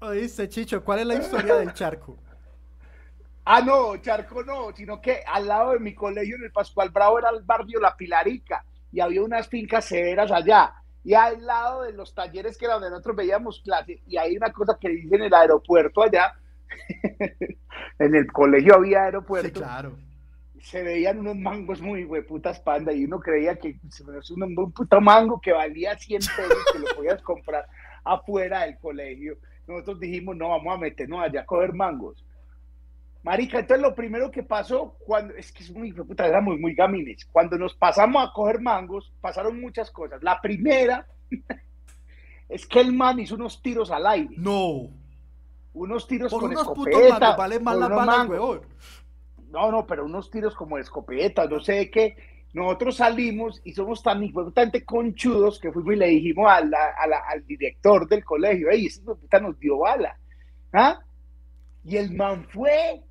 Oíste, 0.00 0.48
Chicho, 0.48 0.82
¿cuál 0.82 1.00
es 1.00 1.06
la 1.06 1.14
historia 1.14 1.54
del 1.56 1.72
charco? 1.74 2.18
Ah, 3.44 3.60
no, 3.60 3.96
charco 3.96 4.44
no, 4.44 4.72
sino 4.74 5.00
que 5.00 5.22
al 5.26 5.48
lado 5.48 5.72
de 5.72 5.80
mi 5.80 5.94
colegio 5.94 6.36
en 6.36 6.44
el 6.44 6.52
Pascual 6.52 6.90
Bravo 6.90 7.18
era 7.18 7.30
el 7.30 7.42
barrio 7.42 7.80
La 7.80 7.96
Pilarica 7.96 8.64
y 8.92 9.00
había 9.00 9.22
unas 9.22 9.48
fincas 9.48 9.84
severas 9.84 10.30
allá. 10.30 10.74
Y 11.04 11.14
al 11.14 11.44
lado 11.44 11.82
de 11.82 11.92
los 11.92 12.14
talleres 12.14 12.56
que 12.56 12.66
era 12.66 12.74
donde 12.74 12.90
nosotros 12.90 13.16
veíamos 13.16 13.60
clase, 13.60 14.00
y 14.06 14.16
hay 14.16 14.36
una 14.36 14.52
cosa 14.52 14.78
que 14.80 14.88
dicen 14.88 15.20
en 15.20 15.26
el 15.26 15.34
aeropuerto 15.34 16.02
allá, 16.02 16.34
en 17.98 18.14
el 18.14 18.30
colegio 18.32 18.76
había 18.76 19.04
aeropuerto. 19.04 19.60
claro. 19.60 19.98
Se 20.60 20.80
veían 20.82 21.18
unos 21.18 21.36
mangos 21.36 21.80
muy 21.80 22.06
putas 22.22 22.60
panda 22.60 22.92
y 22.92 23.04
uno 23.04 23.18
creía 23.18 23.56
que 23.56 23.80
se 23.90 24.04
un, 24.04 24.56
un 24.56 24.72
puto 24.72 25.00
mango 25.00 25.40
que 25.40 25.52
valía 25.52 25.98
100 25.98 26.20
pesos 26.20 26.64
que 26.72 26.78
lo 26.78 26.86
podías 26.96 27.20
comprar 27.22 27.66
afuera 28.04 28.62
del 28.62 28.78
colegio. 28.78 29.38
Nosotros 29.66 29.98
dijimos, 29.98 30.36
no, 30.36 30.50
vamos 30.50 30.74
a 30.74 30.78
meternos 30.78 31.20
allá 31.20 31.40
a 31.40 31.46
coger 31.46 31.72
mangos. 31.72 32.24
Marica, 33.24 33.58
entonces 33.60 33.82
lo 33.82 33.94
primero 33.94 34.30
que 34.30 34.44
pasó, 34.44 34.96
cuando, 35.04 35.34
es 35.34 35.50
que 35.52 35.64
es 35.64 35.70
muy, 35.70 35.92
puta, 35.92 36.26
éramos 36.26 36.58
muy 36.58 36.74
gamines. 36.74 37.24
Cuando 37.26 37.58
nos 37.58 37.74
pasamos 37.74 38.24
a 38.24 38.32
coger 38.32 38.60
mangos, 38.60 39.12
pasaron 39.20 39.60
muchas 39.60 39.90
cosas. 39.90 40.22
La 40.22 40.40
primera 40.40 41.06
es 42.48 42.66
que 42.66 42.80
el 42.80 42.92
man 42.92 43.18
hizo 43.18 43.34
unos 43.34 43.60
tiros 43.62 43.90
al 43.90 44.06
aire. 44.06 44.34
No 44.36 45.01
unos 45.74 46.06
tiros 46.06 46.32
con 46.32 46.52
escopeta. 46.52 47.36
vale 47.36 47.60
más 47.60 47.76
la 47.76 47.88
No, 49.50 49.70
no, 49.70 49.86
pero 49.86 50.04
unos 50.04 50.30
tiros 50.30 50.54
como 50.54 50.76
de 50.76 50.82
escopeta, 50.82 51.46
no 51.46 51.60
sé 51.60 51.90
qué. 51.90 52.16
Nosotros 52.52 52.96
salimos 52.96 53.60
y 53.64 53.72
somos 53.72 54.02
tan 54.02 54.22
importante 54.22 54.84
conchudos 54.84 55.58
que 55.58 55.72
fuimos 55.72 55.94
y 55.94 55.96
le 55.96 56.06
dijimos 56.08 56.50
a 56.50 56.56
al 56.56 57.46
director 57.46 58.06
del 58.06 58.24
colegio, 58.24 58.68
ey, 58.70 58.86
ese 58.86 59.00
puta 59.00 59.40
nos 59.40 59.58
dio 59.58 59.78
bala. 59.78 60.18
¿Ah? 60.72 61.00
Y 61.84 61.96
el 61.96 62.14
man 62.14 62.46
fue 62.50 63.02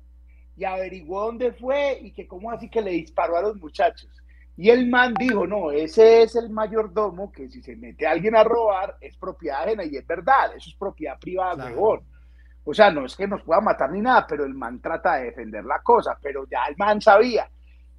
y 0.56 0.64
averiguó 0.64 1.26
dónde 1.26 1.52
fue 1.52 1.98
y 2.00 2.12
que 2.12 2.26
cómo 2.26 2.50
así 2.50 2.68
que 2.68 2.82
le 2.82 2.92
disparó 2.92 3.36
a 3.36 3.42
los 3.42 3.56
muchachos. 3.56 4.10
Y 4.56 4.70
el 4.70 4.88
man 4.88 5.14
dijo, 5.18 5.46
no, 5.46 5.70
ese 5.72 6.22
es 6.22 6.36
el 6.36 6.50
mayordomo 6.50 7.32
que 7.32 7.48
si 7.48 7.62
se 7.62 7.74
mete 7.74 8.06
alguien 8.06 8.36
a 8.36 8.44
robar 8.44 8.96
es 9.00 9.16
propiedad 9.16 9.62
ajena 9.62 9.84
y 9.84 9.96
es 9.96 10.06
verdad, 10.06 10.54
eso 10.54 10.68
es 10.68 10.76
propiedad 10.76 11.18
privada, 11.18 11.68
mejor. 11.68 12.02
O 12.64 12.72
sea, 12.72 12.90
no 12.90 13.06
es 13.06 13.16
que 13.16 13.26
nos 13.26 13.42
pueda 13.42 13.60
matar 13.60 13.90
ni 13.90 14.00
nada, 14.00 14.26
pero 14.26 14.44
el 14.44 14.54
man 14.54 14.80
trata 14.80 15.16
de 15.16 15.24
defender 15.24 15.64
la 15.64 15.80
cosa, 15.80 16.16
pero 16.20 16.46
ya 16.48 16.64
el 16.68 16.76
man 16.76 17.00
sabía. 17.00 17.48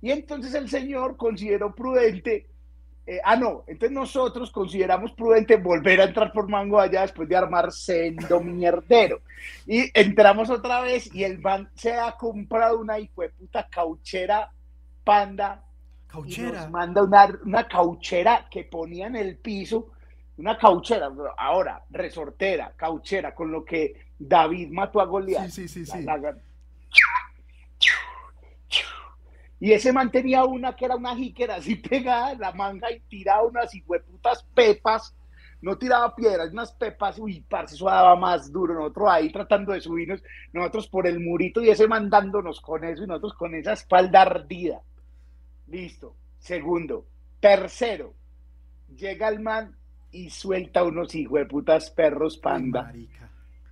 Y 0.02 0.12
entonces 0.12 0.54
el 0.54 0.70
señor 0.70 1.18
consideró 1.18 1.74
prudente, 1.74 2.48
eh, 3.06 3.20
ah, 3.24 3.36
no, 3.36 3.66
entonces 3.68 3.92
nosotros 3.92 4.50
consideramos 4.52 5.12
prudente 5.12 5.58
volver 5.58 6.00
a 6.00 6.06
entrar 6.06 6.32
por 6.32 6.48
Mango 6.48 6.80
allá 6.80 7.02
después 7.02 7.28
de 7.28 7.36
armar 7.36 7.72
sendo 7.72 8.40
mierdero. 8.40 9.22
Y 9.68 9.90
entramos 9.94 10.50
otra 10.50 10.82
vez 10.82 11.14
y 11.14 11.26
el 11.26 11.40
man 11.40 11.70
se 11.76 11.94
ha 11.94 12.14
comprado 12.14 12.80
una 12.80 12.98
hijo 13.00 13.22
de 13.22 13.30
puta 13.30 13.68
cauchera 13.70 14.50
panda. 15.04 15.66
Cauchera. 16.08 16.50
Y 16.50 16.52
nos 16.54 16.70
manda 16.70 17.04
una, 17.04 17.40
una 17.44 17.68
cauchera 17.68 18.48
que 18.50 18.64
ponía 18.64 19.08
en 19.08 19.18
el 19.18 19.36
piso, 19.38 19.92
una 20.38 20.58
cauchera, 20.58 21.12
ahora, 21.38 21.84
resortera, 21.90 22.72
cauchera, 22.78 23.36
con 23.36 23.52
lo 23.52 23.66
que 23.66 24.03
David 24.20 24.70
mató 24.72 25.02
a 25.02 25.06
Goliat. 25.06 25.50
Sí, 25.50 25.68
sí, 25.68 25.86
sí. 25.86 26.06
Y 29.64 29.72
ese 29.72 29.94
man 29.94 30.12
tenía 30.12 30.44
una 30.44 30.76
que 30.76 30.84
era 30.84 30.98
una 30.98 31.16
jíquera 31.16 31.56
así 31.56 31.76
pegada 31.90 32.34
en 32.34 32.40
la 32.42 32.52
manga 32.52 32.92
y 32.92 33.00
tiraba 33.00 33.44
unas 33.44 33.74
hijueputas 33.74 34.44
pepas. 34.54 35.16
No 35.62 35.78
tiraba 35.78 36.14
piedras, 36.14 36.52
unas 36.52 36.74
pepas. 36.74 37.18
Uy, 37.18 37.46
parce, 37.48 37.76
eso 37.76 37.86
daba 37.86 38.18
más 38.18 38.52
duro. 38.52 38.74
Nosotros 38.74 39.08
ahí 39.10 39.32
tratando 39.32 39.72
de 39.72 39.80
subirnos, 39.80 40.22
nosotros 40.52 40.90
por 40.90 41.08
el 41.08 41.22
murito 41.22 41.62
y 41.62 41.70
ese 41.70 41.88
man 41.88 42.10
dándonos 42.10 42.60
con 42.60 42.84
eso 42.84 43.06
y 43.06 43.08
nosotros 43.08 43.36
con 43.36 43.56
esa 43.56 43.72
espalda 43.72 44.24
ardida. 44.24 44.82
Listo. 45.68 46.14
Segundo. 46.40 47.06
Tercero. 47.40 48.14
Llega 48.98 49.30
el 49.30 49.40
man 49.40 49.78
y 50.12 50.30
suelta 50.30 50.84
unos 50.84 51.16
hijueputas 51.16 51.90
perros 51.90 52.38
panda. 52.38 52.92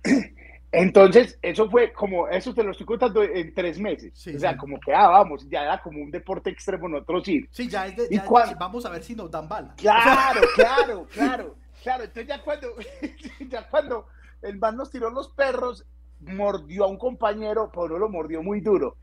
Entonces, 0.74 1.38
eso 1.42 1.68
fue 1.68 1.92
como, 1.92 2.26
eso 2.28 2.54
te 2.54 2.64
lo 2.64 2.70
estoy 2.70 2.86
contando 2.86 3.22
en 3.22 3.52
tres 3.52 3.78
meses. 3.78 4.26
o 4.34 4.38
sea, 4.38 4.56
como 4.56 4.80
que, 4.80 4.94
ah, 4.94 5.08
vamos, 5.08 5.46
ya 5.50 5.64
era 5.64 5.82
como 5.82 6.00
un 6.00 6.10
deporte 6.10 6.48
extremo 6.48 6.88
nosotros 6.88 7.28
ir. 7.28 7.46
Sí, 7.50 7.68
ya 7.68 7.86
es 7.86 7.96
de, 7.96 8.22
vamos 8.58 8.86
a 8.86 8.90
ver 8.90 9.04
si 9.04 9.14
nos 9.14 9.30
dan 9.30 9.46
bala. 9.46 9.74
Claro, 9.76 10.40
claro, 10.54 11.06
claro, 11.12 11.56
claro. 11.82 12.04
Entonces 12.04 12.26
ya 12.26 12.42
cuando, 12.42 12.68
ya 13.50 13.68
cuando 13.68 14.06
el 14.40 14.58
man 14.58 14.76
nos 14.78 14.90
tiró 14.90 15.10
los 15.10 15.28
perros, 15.28 15.84
mordió 16.20 16.84
a 16.84 16.88
un 16.88 16.96
compañero, 16.96 17.70
pero 17.70 17.98
lo 17.98 18.08
mordió 18.08 18.42
muy 18.42 18.62
duro. 18.62 18.96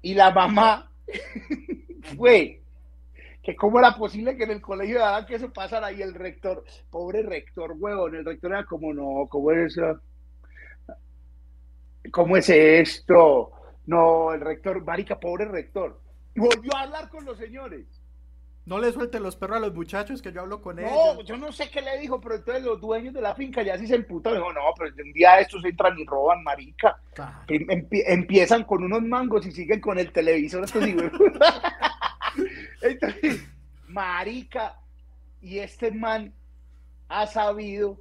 Y 0.00 0.14
la 0.14 0.30
mamá 0.30 0.92
fue, 2.16 2.62
que 3.42 3.56
cómo 3.56 3.80
era 3.80 3.96
posible 3.96 4.36
que 4.36 4.44
en 4.44 4.52
el 4.52 4.60
colegio 4.60 5.04
hagan 5.04 5.26
que 5.26 5.34
eso 5.34 5.52
pasara 5.52 5.90
y 5.90 6.02
el 6.02 6.14
rector, 6.14 6.64
pobre 6.88 7.22
rector, 7.22 7.74
huevón, 7.76 8.14
el 8.14 8.24
rector 8.24 8.52
era 8.52 8.64
como, 8.64 8.94
no, 8.94 9.26
¿cómo 9.28 9.50
es 9.50 9.76
eso? 9.76 10.00
¿Cómo 12.10 12.36
es 12.36 12.48
esto? 12.48 13.52
No, 13.86 14.32
el 14.32 14.40
rector, 14.40 14.82
marica, 14.84 15.18
pobre 15.18 15.46
rector. 15.46 16.00
volvió 16.34 16.74
a 16.76 16.82
hablar 16.82 17.08
con 17.08 17.24
los 17.24 17.38
señores. 17.38 17.86
No 18.66 18.78
le 18.78 18.92
suelte 18.92 19.20
los 19.20 19.36
perros 19.36 19.58
a 19.58 19.60
los 19.60 19.74
muchachos 19.74 20.22
que 20.22 20.32
yo 20.32 20.40
hablo 20.40 20.62
con 20.62 20.78
ellos. 20.78 20.90
No, 20.90 21.20
yo 21.22 21.36
no 21.36 21.52
sé 21.52 21.68
qué 21.70 21.82
le 21.82 21.98
dijo, 21.98 22.18
pero 22.18 22.36
entonces 22.36 22.64
los 22.64 22.80
dueños 22.80 23.12
de 23.12 23.20
la 23.20 23.34
finca 23.34 23.62
ya 23.62 23.76
sí 23.76 23.86
se 23.86 23.96
emputan. 23.96 24.32
Dijo, 24.34 24.52
no, 24.54 24.62
pero 24.78 24.90
un 25.04 25.12
día 25.12 25.38
estos 25.38 25.62
entran 25.66 25.98
y 25.98 26.06
roban, 26.06 26.42
marica. 26.42 26.98
Em, 27.48 27.86
empiezan 27.90 28.64
con 28.64 28.82
unos 28.82 29.02
mangos 29.02 29.46
y 29.46 29.52
siguen 29.52 29.80
con 29.80 29.98
el 29.98 30.10
televisor. 30.12 30.64
Estos 30.64 30.82
entonces, 32.82 33.46
marica, 33.86 34.80
y 35.42 35.58
este 35.58 35.90
man 35.90 36.32
ha 37.08 37.26
sabido 37.26 38.00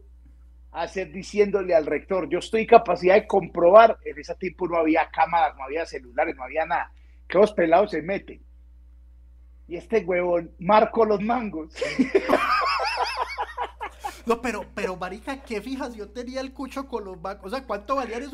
hacer 0.74 1.11
diciéndole 1.11 1.76
al 1.76 1.86
rector, 1.86 2.28
yo 2.30 2.39
estoy 2.39 2.65
capacidad 2.65 3.15
de 3.15 3.28
comprobar, 3.28 3.97
en 4.03 4.19
ese 4.19 4.36
tiempo 4.36 4.67
no 4.67 4.78
había 4.78 5.09
cámaras, 5.09 5.55
no 5.55 5.63
había 5.63 5.86
celulares, 5.86 6.36
no 6.36 6.43
había 6.43 6.65
nada, 6.65 6.91
que 7.28 7.38
los 7.38 7.53
pelados 7.53 7.91
se 7.91 8.01
meten. 8.01 8.41
Y 9.67 9.78
este 9.78 9.99
huevón 9.99 10.51
marcó 10.59 11.05
los 11.05 11.21
mangos. 11.21 11.74
No, 14.26 14.41
pero, 14.41 14.65
pero, 14.74 14.95
marica, 14.95 15.41
qué 15.41 15.61
fijas, 15.61 15.95
yo 15.95 16.07
tenía 16.09 16.39
el 16.39 16.53
cucho 16.53 16.88
con 16.88 17.03
los 17.03 17.19
mangos. 17.19 17.45
O 17.45 17.49
sea, 17.49 17.65
¿cuánto 17.65 17.97
valían 17.97 18.24
esos 18.24 18.34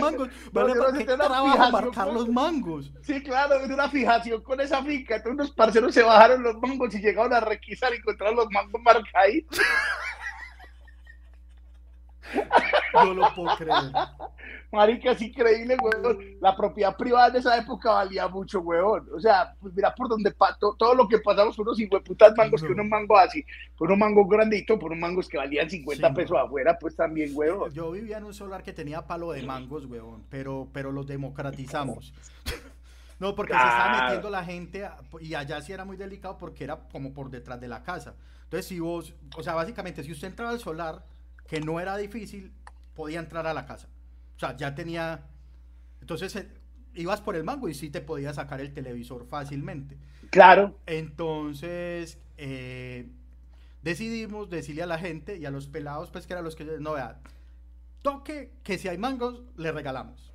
mangos? 0.00 0.30
Vale, 0.50 0.74
no, 0.74 0.92
qué 0.96 1.04
trabajo 1.04 1.70
marcar 1.70 2.08
los 2.08 2.28
mangos? 2.30 2.90
Sí, 3.02 3.22
claro, 3.22 3.62
en 3.62 3.70
una 3.70 3.90
fijación 3.90 4.40
con 4.42 4.62
esa 4.62 4.82
finca. 4.82 5.16
Entonces 5.16 5.34
unos 5.34 5.50
parceros 5.50 5.92
se 5.92 6.02
bajaron 6.02 6.42
los 6.42 6.56
mangos 6.58 6.94
y 6.94 7.02
llegaron 7.02 7.34
a 7.34 7.40
requisar 7.40 7.92
y 7.92 7.96
encontraron 7.98 8.36
los 8.36 8.50
mangos 8.50 8.80
marcaditos. 8.80 9.60
No 12.92 13.14
lo 13.14 13.34
puedo 13.34 13.56
creer. 13.56 13.92
Marica, 14.72 15.12
es 15.12 15.22
increíble, 15.22 15.76
weón. 15.80 16.36
La 16.40 16.56
propiedad 16.56 16.96
privada 16.96 17.30
de 17.30 17.38
esa 17.40 17.56
época 17.56 17.90
valía 17.92 18.28
mucho, 18.28 18.60
weón. 18.60 19.08
O 19.12 19.20
sea, 19.20 19.54
pues 19.60 19.74
mira 19.74 19.94
por 19.94 20.08
donde 20.08 20.32
todo, 20.58 20.74
todo 20.76 20.94
lo 20.94 21.08
que 21.08 21.18
pasamos 21.18 21.56
por 21.56 21.68
unos 21.68 21.78
putas 22.04 22.32
mangos, 22.36 22.62
que 22.62 22.72
unos 22.72 22.86
mangos 22.86 23.20
así, 23.20 23.44
por 23.76 23.88
unos 23.88 23.98
mangos 23.98 24.28
granditos, 24.28 24.78
por 24.78 24.92
unos 24.92 25.00
mangos 25.00 25.28
que 25.28 25.38
valían 25.38 25.68
50 25.68 26.14
pesos 26.14 26.38
afuera, 26.38 26.78
pues 26.78 26.94
también, 26.94 27.30
weón. 27.34 27.72
Yo 27.72 27.90
vivía 27.90 28.18
en 28.18 28.24
un 28.24 28.34
solar 28.34 28.62
que 28.62 28.72
tenía 28.72 29.06
palo 29.06 29.32
de 29.32 29.42
mangos, 29.42 29.86
weón, 29.86 30.24
pero, 30.28 30.68
pero 30.72 30.92
los 30.92 31.06
democratizamos. 31.06 32.12
No, 33.20 33.34
porque 33.34 33.52
se 33.52 33.58
estaba 33.58 34.00
metiendo 34.00 34.30
la 34.30 34.42
gente 34.42 34.88
y 35.20 35.34
allá 35.34 35.60
sí 35.60 35.74
era 35.74 35.84
muy 35.84 35.98
delicado 35.98 36.38
porque 36.38 36.64
era 36.64 36.88
como 36.90 37.12
por 37.12 37.28
detrás 37.28 37.60
de 37.60 37.68
la 37.68 37.82
casa. 37.82 38.14
Entonces, 38.44 38.66
si 38.66 38.80
vos, 38.80 39.12
o 39.36 39.42
sea, 39.42 39.54
básicamente, 39.54 40.02
si 40.02 40.10
usted 40.10 40.28
entraba 40.28 40.52
al 40.52 40.58
solar, 40.58 41.04
que 41.50 41.60
no 41.60 41.80
era 41.80 41.96
difícil, 41.96 42.52
podía 42.94 43.18
entrar 43.18 43.44
a 43.48 43.52
la 43.52 43.66
casa. 43.66 43.88
O 44.36 44.38
sea, 44.38 44.56
ya 44.56 44.72
tenía... 44.76 45.26
Entonces 46.00 46.36
eh, 46.36 46.48
ibas 46.94 47.20
por 47.20 47.34
el 47.34 47.42
mango 47.42 47.68
y 47.68 47.74
sí 47.74 47.90
te 47.90 48.00
podía 48.00 48.32
sacar 48.32 48.60
el 48.60 48.72
televisor 48.72 49.26
fácilmente. 49.26 49.98
Claro. 50.30 50.78
Entonces 50.86 52.20
eh, 52.36 53.10
decidimos 53.82 54.48
decirle 54.48 54.84
a 54.84 54.86
la 54.86 54.98
gente 54.98 55.38
y 55.38 55.44
a 55.44 55.50
los 55.50 55.66
pelados, 55.66 56.12
pues 56.12 56.28
que 56.28 56.34
eran 56.34 56.44
los 56.44 56.54
que 56.54 56.64
no 56.78 56.92
vean, 56.92 57.16
toque 58.02 58.52
que 58.62 58.78
si 58.78 58.86
hay 58.86 58.96
mangos, 58.96 59.42
le 59.56 59.72
regalamos. 59.72 60.32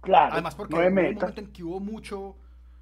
Claro. 0.00 0.32
Además, 0.32 0.56
porque 0.56 0.74
hubo 0.74 0.82
un 0.84 0.94
momento 0.94 1.32
en 1.36 1.52
que 1.52 1.62
hubo 1.62 1.78
mucho, 1.78 2.36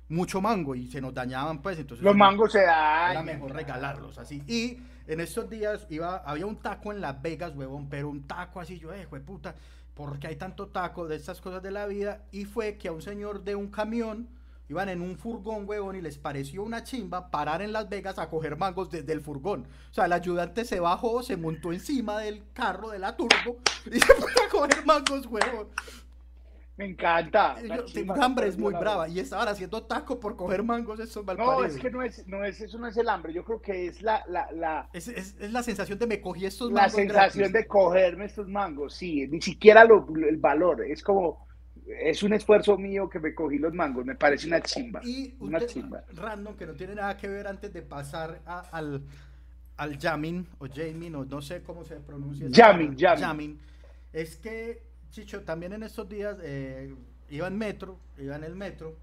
mucho 0.08 0.40
mango 0.40 0.74
y 0.74 0.86
se 0.86 1.02
nos 1.02 1.12
dañaban, 1.12 1.60
pues 1.60 1.78
entonces. 1.78 2.02
Los 2.02 2.16
mangos 2.16 2.50
se 2.50 2.62
dañan. 2.62 3.10
Era 3.10 3.22
mejor 3.22 3.52
regalarlos 3.52 4.16
así. 4.16 4.42
Y 4.46 4.78
en 5.08 5.20
estos 5.20 5.48
días 5.48 5.86
iba, 5.88 6.18
había 6.18 6.46
un 6.46 6.56
taco 6.56 6.92
en 6.92 7.00
Las 7.00 7.20
Vegas, 7.20 7.56
huevón, 7.56 7.88
pero 7.88 8.10
un 8.10 8.26
taco 8.26 8.60
así, 8.60 8.78
yo, 8.78 8.92
eh, 8.92 9.06
puta, 9.06 9.54
¿por 9.94 10.18
qué 10.18 10.28
hay 10.28 10.36
tanto 10.36 10.68
taco 10.68 11.08
de 11.08 11.16
estas 11.16 11.40
cosas 11.40 11.62
de 11.62 11.70
la 11.70 11.86
vida? 11.86 12.26
Y 12.30 12.44
fue 12.44 12.76
que 12.76 12.88
a 12.88 12.92
un 12.92 13.00
señor 13.00 13.42
de 13.42 13.56
un 13.56 13.68
camión, 13.68 14.28
iban 14.68 14.90
en 14.90 15.00
un 15.00 15.16
furgón, 15.16 15.66
huevón, 15.66 15.96
y 15.96 16.02
les 16.02 16.18
pareció 16.18 16.62
una 16.62 16.84
chimba 16.84 17.30
parar 17.30 17.62
en 17.62 17.72
Las 17.72 17.88
Vegas 17.88 18.18
a 18.18 18.28
coger 18.28 18.58
mangos 18.58 18.90
desde 18.90 19.14
el 19.14 19.22
furgón. 19.22 19.66
O 19.90 19.94
sea, 19.94 20.04
el 20.04 20.12
ayudante 20.12 20.66
se 20.66 20.78
bajó, 20.78 21.22
se 21.22 21.38
montó 21.38 21.72
encima 21.72 22.18
del 22.18 22.42
carro 22.52 22.90
de 22.90 22.98
la 22.98 23.16
turbo 23.16 23.56
y 23.86 23.98
se 24.00 24.14
fue 24.14 24.30
a 24.30 24.48
coger 24.50 24.84
mangos, 24.84 25.24
huevón. 25.24 25.68
Me 26.78 26.86
encanta. 26.86 27.56
hambre, 28.20 28.46
es 28.46 28.56
muy 28.56 28.72
brava. 28.72 29.08
Y 29.08 29.18
estaban 29.18 29.48
haciendo 29.48 29.82
taco 29.82 30.20
por 30.20 30.36
coger 30.36 30.62
mangos 30.62 31.00
esos 31.00 31.26
No, 31.26 31.64
es 31.64 31.76
que 31.76 31.90
no 31.90 32.02
es, 32.02 32.24
no 32.28 32.44
es, 32.44 32.60
eso 32.60 32.78
no 32.78 32.86
es 32.86 32.96
el 32.96 33.08
hambre. 33.08 33.32
Yo 33.32 33.44
creo 33.44 33.60
que 33.60 33.88
es 33.88 34.00
la... 34.00 34.22
la, 34.28 34.50
la 34.52 34.88
es, 34.92 35.08
es, 35.08 35.36
es, 35.40 35.52
la 35.52 35.64
sensación 35.64 35.98
de 35.98 36.06
me 36.06 36.20
cogí 36.20 36.46
estos 36.46 36.70
mangos. 36.70 36.92
La 36.92 36.98
sensación 36.98 37.52
de 37.52 37.66
cogerme 37.66 38.26
estos 38.26 38.48
mangos, 38.48 38.94
sí. 38.94 39.26
Ni 39.26 39.40
siquiera 39.40 39.84
lo, 39.84 40.06
el 40.28 40.36
valor. 40.36 40.84
Es 40.84 41.02
como... 41.02 41.48
Es 42.00 42.22
un 42.22 42.34
esfuerzo 42.34 42.78
mío 42.78 43.08
que 43.08 43.18
me 43.18 43.34
cogí 43.34 43.58
los 43.58 43.74
mangos. 43.74 44.06
Me 44.06 44.14
parece 44.14 44.46
una 44.46 44.60
chimba. 44.60 45.00
Y 45.02 45.34
una 45.40 45.66
chimba. 45.66 46.04
random, 46.14 46.54
que 46.54 46.66
no 46.66 46.74
tiene 46.74 46.94
nada 46.94 47.16
que 47.16 47.26
ver 47.26 47.48
antes 47.48 47.72
de 47.72 47.82
pasar 47.82 48.40
al, 48.44 49.02
al 49.76 49.98
jamming, 49.98 50.46
o 50.58 50.68
jamming, 50.68 51.14
o 51.16 51.24
no 51.24 51.42
sé 51.42 51.62
cómo 51.62 51.84
se 51.84 51.96
pronuncia. 51.96 52.46
Jamming, 52.52 52.94
jamming. 52.96 53.24
jamming. 53.24 53.60
Es 54.12 54.36
que 54.36 54.87
Chicho, 55.10 55.42
también 55.42 55.72
en 55.72 55.82
estos 55.82 56.08
días 56.08 56.36
eh, 56.42 56.94
iba 57.30 57.46
en 57.46 57.56
metro, 57.56 57.98
iba 58.18 58.36
en 58.36 58.44
el 58.44 58.54
metro 58.54 58.96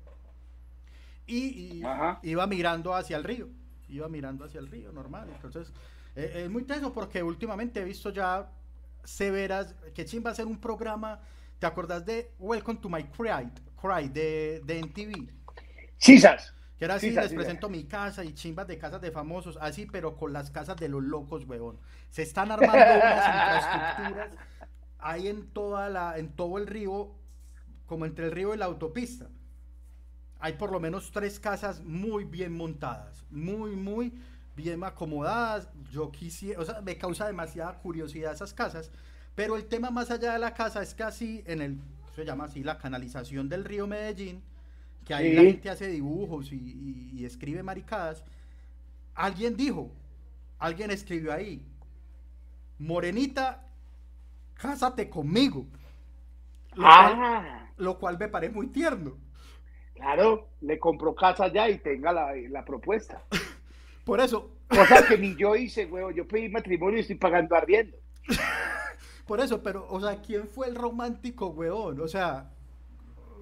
y, 1.27 1.81
iba 2.23 2.47
mirando 2.47 2.93
hacia 2.93 3.17
el 3.17 3.23
río, 3.23 3.47
iba 3.89 4.07
mirando 4.07 4.45
hacia 4.45 4.59
el 4.59 4.67
río, 4.67 4.91
normal. 4.91 5.29
Entonces, 5.33 5.71
eh, 6.15 6.43
es 6.45 6.49
muy 6.49 6.63
tenso 6.63 6.93
porque 6.93 7.23
últimamente 7.23 7.81
he 7.81 7.83
visto 7.83 8.11
ya 8.11 8.47
severas, 9.03 9.75
que 9.93 10.05
chimba 10.05 10.31
hacer 10.31 10.45
un 10.45 10.59
programa, 10.59 11.19
¿te 11.59 11.65
acordás 11.65 12.05
de 12.05 12.31
Welcome 12.39 12.79
to 12.79 12.89
My 12.89 13.03
Cry, 13.05 13.49
Cry 13.81 14.09
de, 14.09 14.61
de 14.65 14.79
NTV? 14.79 15.29
Sí, 15.97 16.21
Que 16.77 16.85
era 16.85 16.95
así, 16.95 17.11
les 17.11 17.33
presento 17.33 17.69
mi 17.69 17.85
casa 17.85 18.23
y 18.23 18.33
chimbas 18.33 18.67
de 18.67 18.77
casas 18.77 19.01
de 19.01 19.11
famosos, 19.11 19.57
así, 19.61 19.85
pero 19.85 20.17
con 20.17 20.33
las 20.33 20.51
casas 20.51 20.75
de 20.77 20.89
los 20.89 21.03
locos, 21.03 21.45
huevón. 21.45 21.79
Se 22.09 22.23
están 22.23 22.51
armando 22.51 22.75
unas 22.75 23.27
infraestructuras 23.27 24.29
hay 25.05 25.27
en, 25.27 25.45
toda 25.45 25.87
la, 25.87 26.17
en 26.17 26.29
todo 26.29 26.57
el 26.57 26.65
río, 26.65 27.11
como 27.85 28.07
entre 28.07 28.25
el 28.25 28.31
río 28.31 28.55
y 28.55 28.57
la 28.57 28.65
autopista, 28.65 29.29
hay 30.39 30.53
por 30.53 30.71
lo 30.71 30.79
menos 30.79 31.11
tres 31.11 31.39
casas 31.39 31.83
muy 31.83 32.23
bien 32.23 32.57
montadas, 32.57 33.23
muy, 33.29 33.75
muy 33.75 34.13
bien 34.55 34.83
acomodadas. 34.83 35.69
Yo 35.91 36.11
quisiera, 36.11 36.59
o 36.59 36.65
sea, 36.65 36.81
me 36.81 36.97
causa 36.97 37.27
demasiada 37.27 37.77
curiosidad 37.77 38.33
esas 38.33 38.51
casas, 38.51 38.89
pero 39.35 39.55
el 39.57 39.65
tema 39.65 39.91
más 39.91 40.09
allá 40.09 40.33
de 40.33 40.39
la 40.39 40.55
casa 40.55 40.81
es 40.81 40.95
casi 40.95 41.43
en 41.45 41.61
el, 41.61 41.77
se 42.15 42.25
llama 42.25 42.45
así, 42.45 42.63
la 42.63 42.79
canalización 42.79 43.47
del 43.47 43.63
río 43.63 43.85
Medellín, 43.85 44.41
que 45.05 45.13
ahí 45.13 45.33
la 45.33 45.43
gente 45.43 45.69
hace 45.69 45.85
dibujos 45.85 46.51
y, 46.51 47.11
y 47.13 47.25
escribe 47.25 47.61
maricadas. 47.61 48.23
Alguien 49.13 49.55
dijo, 49.55 49.91
alguien 50.57 50.89
escribió 50.89 51.31
ahí, 51.31 51.63
Morenita 52.79 53.64
cásate 54.55 55.09
conmigo. 55.09 55.65
Ah. 56.77 57.69
Lo, 57.77 57.97
cual, 57.97 58.17
me 58.17 58.27
parece 58.27 58.53
muy 58.53 58.67
tierno. 58.67 59.17
Claro, 59.93 60.49
le 60.61 60.77
compró 60.77 61.15
casa 61.15 61.47
ya 61.47 61.69
y 61.69 61.77
tenga 61.77 62.11
la, 62.11 62.65
propuesta. 62.65 63.23
Por 64.05 64.19
eso. 64.19 64.51
Cosa 64.67 65.05
que 65.07 65.17
ni 65.17 65.35
yo 65.37 65.55
hice, 65.55 65.85
huevo. 65.85 66.11
Yo 66.11 66.27
pedí 66.27 66.49
matrimonio 66.49 66.97
y 66.97 67.01
estoy 67.01 67.15
pagando 67.15 67.55
ardiendo. 67.55 67.97
Por 69.27 69.39
eso, 69.39 69.61
pero, 69.63 69.87
o 69.89 69.99
sea, 69.99 70.21
¿quién 70.21 70.47
fue 70.47 70.67
el 70.67 70.75
romántico, 70.75 71.47
weón? 71.47 71.99
O 71.99 72.07
sea, 72.07 72.51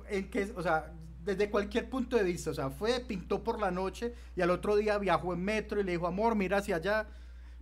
en 0.09 0.29
qué, 0.29 0.49
o 0.55 0.61
sea, 0.61 0.93
desde 1.23 1.49
cualquier 1.49 1.89
punto 1.89 2.15
de 2.15 2.23
vista. 2.23 2.51
O 2.51 2.53
sea, 2.53 2.69
fue, 2.69 2.99
pintó 3.01 3.43
por 3.43 3.59
la 3.59 3.71
noche 3.71 4.13
y 4.35 4.41
al 4.41 4.49
otro 4.49 4.75
día 4.75 4.97
viajó 4.97 5.33
en 5.33 5.43
metro 5.43 5.79
y 5.79 5.83
le 5.83 5.93
dijo, 5.93 6.07
amor, 6.07 6.35
mira 6.35 6.57
hacia 6.57 6.77
allá 6.77 7.07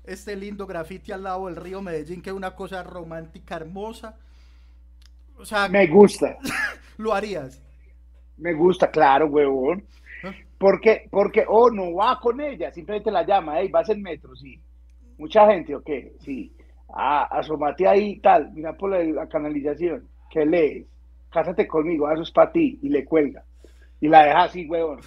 este 0.04 0.36
lindo 0.36 0.66
grafiti 0.66 1.12
al 1.12 1.24
lado 1.24 1.48
del 1.48 1.56
río 1.56 1.82
Medellín, 1.82 2.22
que 2.22 2.30
es 2.30 2.36
una 2.36 2.56
cosa 2.56 2.84
romántica, 2.84 3.56
hermosa. 3.56 4.18
O 5.38 5.46
sea, 5.46 5.68
me 5.68 5.88
gusta. 5.88 6.38
¿Lo 6.98 7.14
harías? 7.14 7.62
Me 8.38 8.54
gusta, 8.54 8.90
claro, 8.90 9.28
huevón. 9.28 9.86
¿Ah? 10.24 10.34
Porque, 10.58 11.08
porque, 11.10 11.46
oh, 11.48 11.70
no 11.70 11.96
va 11.96 12.20
con 12.20 12.40
ella, 12.42 12.72
simplemente 12.72 13.12
la 13.12 13.26
llama, 13.26 13.60
hey, 13.60 13.70
vas 13.72 13.90
en 13.90 14.02
metro, 14.02 14.36
sí. 14.36 14.60
Mucha 15.18 15.48
gente, 15.48 15.76
ok, 15.76 15.90
sí. 16.20 16.56
Ah, 16.90 17.28
asomate 17.32 17.88
ahí, 17.88 18.20
tal, 18.20 18.52
mira 18.54 18.74
por 18.74 18.92
la, 18.92 19.28
canalización, 19.28 20.08
¿qué 20.30 20.46
lees? 20.46 20.86
Cásate 21.32 21.68
conmigo, 21.68 22.12
eso 22.12 22.24
es 22.24 22.32
para 22.32 22.52
ti, 22.52 22.80
y 22.82 22.90
le 22.90 23.06
cuelga. 23.06 23.44
Y 24.00 24.08
la 24.08 24.26
deja 24.26 24.44
así, 24.44 24.68
huevón. 24.68 25.00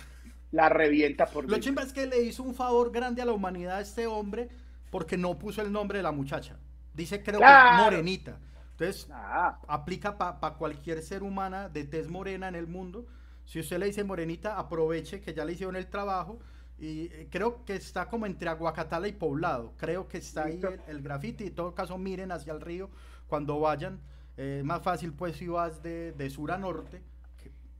La 0.51 0.69
revienta 0.69 1.27
por 1.27 1.51
Lo 1.51 1.59
chimba 1.59 1.83
es 1.83 1.93
que 1.93 2.07
le 2.07 2.23
hizo 2.23 2.45
un 2.45 2.55
favor 2.55 2.93
grande 2.93 3.21
a 3.21 3.25
la 3.25 3.33
humanidad 3.33 3.79
a 3.79 3.81
este 3.81 4.07
hombre 4.07 4.49
porque 4.95 5.17
no 5.17 5.37
puso 5.37 5.61
el 5.61 5.73
nombre 5.73 5.99
de 5.99 6.05
la 6.05 6.13
muchacha. 6.13 6.57
Dice, 6.93 7.21
creo 7.21 7.41
que 7.41 7.83
morenita. 7.83 8.39
Entonces, 8.71 9.09
ah. 9.11 9.59
aplica 9.67 10.17
para 10.17 10.55
cualquier 10.55 11.03
ser 11.03 11.25
humana 11.25 11.69
de 11.69 11.83
tez 11.83 12.09
morena 12.09 12.47
en 12.47 12.55
el 12.55 12.69
mundo. 12.69 13.05
Si 13.45 13.59
usted 13.59 13.81
le 13.81 13.87
dice 13.87 14.05
morenita, 14.05 14.57
aproveche 14.57 15.21
que 15.21 15.35
ya 15.35 15.45
le 15.45 15.55
hicieron 15.55 15.75
el 15.75 15.89
trabajo. 15.89 16.39
Y 16.79 17.07
eh, 17.07 17.29
creo 17.29 17.65
que 17.65 17.75
está 17.75 18.09
como 18.09 18.25
entre 18.25 18.49
Aguacatala 18.49 19.09
y 19.09 19.13
Poblado. 19.15 19.73
Creo 19.79 20.07
que 20.07 20.19
está 20.19 20.45
ahí 20.45 20.61
el, 20.87 21.03
grafiti. 21.03 21.49
En 21.49 21.57
todo 21.57 21.75
caso, 21.75 21.99
miren 21.99 22.31
hacia 22.31 22.53
el 22.53 22.61
río 22.61 22.89
cuando 23.27 23.59
vayan. 23.59 23.99
Es 24.37 24.63
más 24.63 24.81
fácil, 24.81 25.13
pues, 25.13 25.35
si 25.35 25.49
vas 25.49 25.83
de, 25.83 26.13
de 26.13 26.31
sur 26.31 26.53
a 26.53 26.57
norte. 26.57 27.03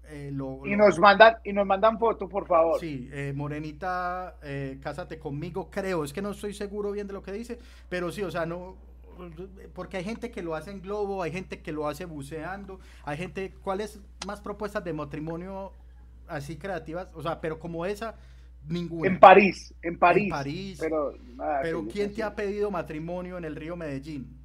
Eh, 0.09 0.31
y 0.65 0.77
nos 0.77 0.99
mandan 0.99 1.37
y 1.45 1.53
nos 1.53 1.67
mandan 1.67 1.99
fotos, 1.99 2.31
por 2.31 2.47
favor. 2.47 2.79
Sí, 2.79 3.09
eh, 3.13 3.33
Morenita, 3.35 4.37
eh, 4.43 4.79
cásate 4.83 5.19
conmigo, 5.19 5.71
creo. 5.71 6.05
Es 6.05 6.13
que 6.13 6.21
no 6.21 6.33
estoy 6.33 6.53
seguro 6.53 6.93
bien 6.93 7.07
de 7.07 7.15
lo 7.15 7.23
que 7.23 7.33
dice, 7.33 7.59
pero 7.89 8.13
sí, 8.13 8.23
o 8.23 8.31
sea, 8.31 8.45
no. 8.45 8.77
Porque 9.75 9.97
hay 9.97 10.05
gente 10.05 10.31
que 10.31 10.43
lo 10.43 10.57
hace 10.57 10.73
en 10.73 10.83
globo, 10.83 11.23
hay 11.23 11.31
gente 11.31 11.61
que 11.61 11.73
lo 11.73 11.89
hace 11.89 12.05
buceando, 12.05 12.81
hay 13.05 13.17
gente. 13.17 13.55
¿Cuáles 13.63 14.01
más 14.27 14.41
propuestas 14.41 14.85
de 14.85 14.93
matrimonio 14.93 15.73
así 16.29 16.57
creativas? 16.57 17.09
O 17.15 17.23
sea, 17.23 17.41
pero 17.41 17.59
como 17.59 17.87
esa, 17.87 18.17
ninguna. 18.69 19.09
En 19.09 19.19
París, 19.19 19.73
en 19.83 19.99
París. 19.99 20.25
En 20.25 20.31
París. 20.31 20.79
Pero, 20.81 21.15
pero 21.63 21.85
¿quién 21.91 22.13
te 22.13 22.23
ha 22.23 22.35
pedido 22.35 22.71
matrimonio 22.71 23.39
en 23.39 23.45
el 23.45 23.57
río 23.57 23.77
Medellín? 23.77 24.37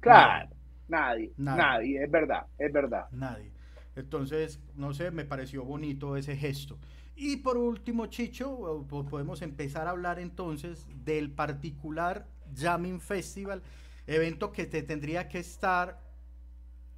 Claro, 0.00 0.48
nadie, 0.88 1.30
nadie, 1.36 2.02
es 2.02 2.10
verdad, 2.10 2.46
es 2.58 2.72
verdad. 2.72 3.06
Nadie. 3.12 3.52
Entonces, 3.96 4.60
no 4.76 4.94
sé, 4.94 5.10
me 5.10 5.24
pareció 5.24 5.64
bonito 5.64 6.16
ese 6.16 6.36
gesto. 6.36 6.78
Y 7.16 7.38
por 7.38 7.56
último, 7.56 8.06
Chicho, 8.06 8.86
podemos 8.88 9.42
empezar 9.42 9.86
a 9.86 9.90
hablar 9.90 10.18
entonces 10.18 10.86
del 11.04 11.30
particular 11.30 12.26
Jamming 12.56 13.00
Festival, 13.00 13.62
evento 14.06 14.52
que 14.52 14.66
te 14.66 14.82
tendría 14.82 15.28
que 15.28 15.40
estar... 15.40 16.00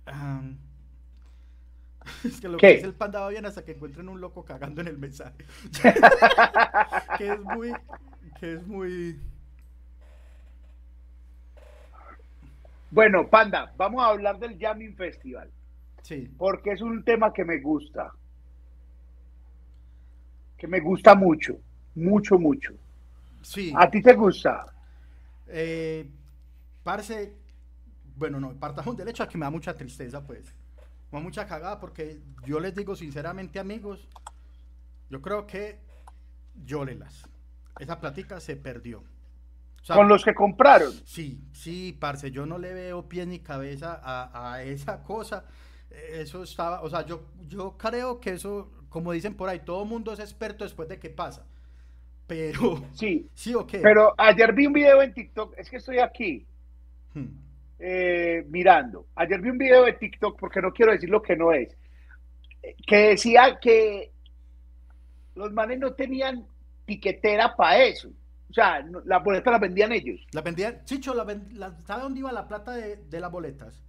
es 2.24 2.40
que 2.40 2.48
lo 2.48 2.58
que 2.58 2.74
dice 2.74 2.86
el 2.86 2.94
panda 2.94 3.20
va 3.20 3.28
bien 3.28 3.46
hasta 3.46 3.64
que 3.64 3.72
encuentren 3.72 4.08
un 4.08 4.20
loco 4.20 4.44
cagando 4.44 4.80
en 4.80 4.88
el 4.88 4.98
mensaje. 4.98 5.44
que 7.18 7.32
es 7.32 7.40
muy... 7.40 7.72
Que 8.38 8.54
es 8.54 8.66
muy... 8.66 9.18
Bueno, 12.92 13.26
Panda, 13.26 13.72
vamos 13.78 14.04
a 14.04 14.08
hablar 14.08 14.38
del 14.38 14.58
Jamming 14.58 14.94
Festival. 14.94 15.50
Porque 16.36 16.72
es 16.72 16.80
un 16.80 17.04
tema 17.04 17.32
que 17.32 17.44
me 17.44 17.60
gusta. 17.60 18.12
Que 20.56 20.66
me 20.66 20.80
gusta 20.80 21.14
mucho. 21.14 21.56
Mucho, 21.94 22.38
mucho. 22.38 22.72
Sí. 23.42 23.72
¿A 23.76 23.90
ti 23.90 24.02
te 24.02 24.14
gusta? 24.14 24.66
Eh, 25.48 26.08
parece. 26.82 27.34
Bueno, 28.16 28.40
no, 28.40 28.52
partamos 28.54 28.96
del 28.96 29.08
hecho 29.08 29.22
a 29.22 29.28
que 29.28 29.38
me 29.38 29.44
da 29.46 29.50
mucha 29.50 29.74
tristeza, 29.74 30.24
pues. 30.24 30.54
Me 31.10 31.18
da 31.18 31.24
mucha 31.24 31.46
cagada 31.46 31.78
porque 31.80 32.20
yo 32.46 32.60
les 32.60 32.74
digo 32.74 32.96
sinceramente, 32.96 33.58
amigos, 33.58 34.08
yo 35.10 35.20
creo 35.20 35.46
que 35.46 35.78
las 36.98 37.28
Esa 37.78 38.00
plática 38.00 38.40
se 38.40 38.56
perdió. 38.56 39.02
con 39.88 40.08
los 40.08 40.24
que 40.24 40.34
compraron. 40.34 40.92
Sí, 41.04 41.40
sí, 41.52 41.96
parce, 41.98 42.30
yo 42.30 42.46
no 42.46 42.58
le 42.58 42.72
veo 42.72 43.08
pie 43.08 43.26
ni 43.26 43.40
cabeza 43.40 44.00
a, 44.02 44.52
a 44.54 44.62
esa 44.62 45.02
cosa 45.02 45.44
eso 46.12 46.42
estaba, 46.42 46.82
o 46.82 46.90
sea, 46.90 47.04
yo, 47.04 47.22
yo 47.48 47.76
creo 47.76 48.20
que 48.20 48.30
eso, 48.30 48.70
como 48.88 49.12
dicen 49.12 49.34
por 49.34 49.48
ahí, 49.48 49.60
todo 49.60 49.84
mundo 49.84 50.12
es 50.12 50.20
experto 50.20 50.64
después 50.64 50.88
de 50.88 50.98
que 50.98 51.10
pasa. 51.10 51.46
Pero, 52.26 52.82
sí, 52.92 53.28
sí, 53.34 53.54
ok. 53.54 53.74
Pero 53.82 54.14
ayer 54.16 54.52
vi 54.52 54.66
un 54.66 54.72
video 54.72 55.02
en 55.02 55.12
TikTok, 55.12 55.54
es 55.58 55.68
que 55.68 55.76
estoy 55.76 55.98
aquí 55.98 56.46
hmm. 57.14 57.26
eh, 57.78 58.46
mirando. 58.48 59.06
Ayer 59.14 59.40
vi 59.40 59.50
un 59.50 59.58
video 59.58 59.84
de 59.84 59.94
TikTok, 59.94 60.38
porque 60.38 60.60
no 60.60 60.72
quiero 60.72 60.92
decir 60.92 61.10
lo 61.10 61.22
que 61.22 61.36
no 61.36 61.52
es, 61.52 61.76
que 62.86 62.96
decía 62.96 63.58
que 63.60 64.12
los 65.34 65.52
manes 65.52 65.78
no 65.78 65.92
tenían 65.94 66.46
piquetera 66.84 67.54
para 67.56 67.82
eso. 67.84 68.08
O 68.50 68.54
sea, 68.54 68.84
las 69.06 69.24
boletas 69.24 69.50
las 69.50 69.60
vendían 69.60 69.92
ellos. 69.92 70.20
La 70.32 70.42
vendían, 70.42 70.84
Chicho, 70.84 71.14
la, 71.14 71.24
¿sabe 71.86 72.02
dónde 72.02 72.20
iba 72.20 72.30
la 72.32 72.46
plata 72.46 72.72
de, 72.72 72.96
de 72.96 73.20
las 73.20 73.30
boletas? 73.30 73.82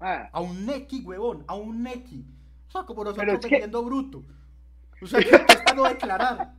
Ah. 0.00 0.28
A 0.32 0.40
un 0.40 0.66
neki, 0.66 1.00
huevón, 1.04 1.44
a 1.46 1.54
un 1.54 1.82
neki. 1.82 2.24
O 2.68 2.70
sea, 2.70 2.82
como 2.82 3.04
nosotros 3.04 3.40
vendiendo 3.40 3.84
bruto. 3.84 4.24
O 5.00 5.06
sea, 5.06 5.20
que 5.24 5.34
está 5.34 5.74
no 5.74 5.84
declarar. 5.84 6.54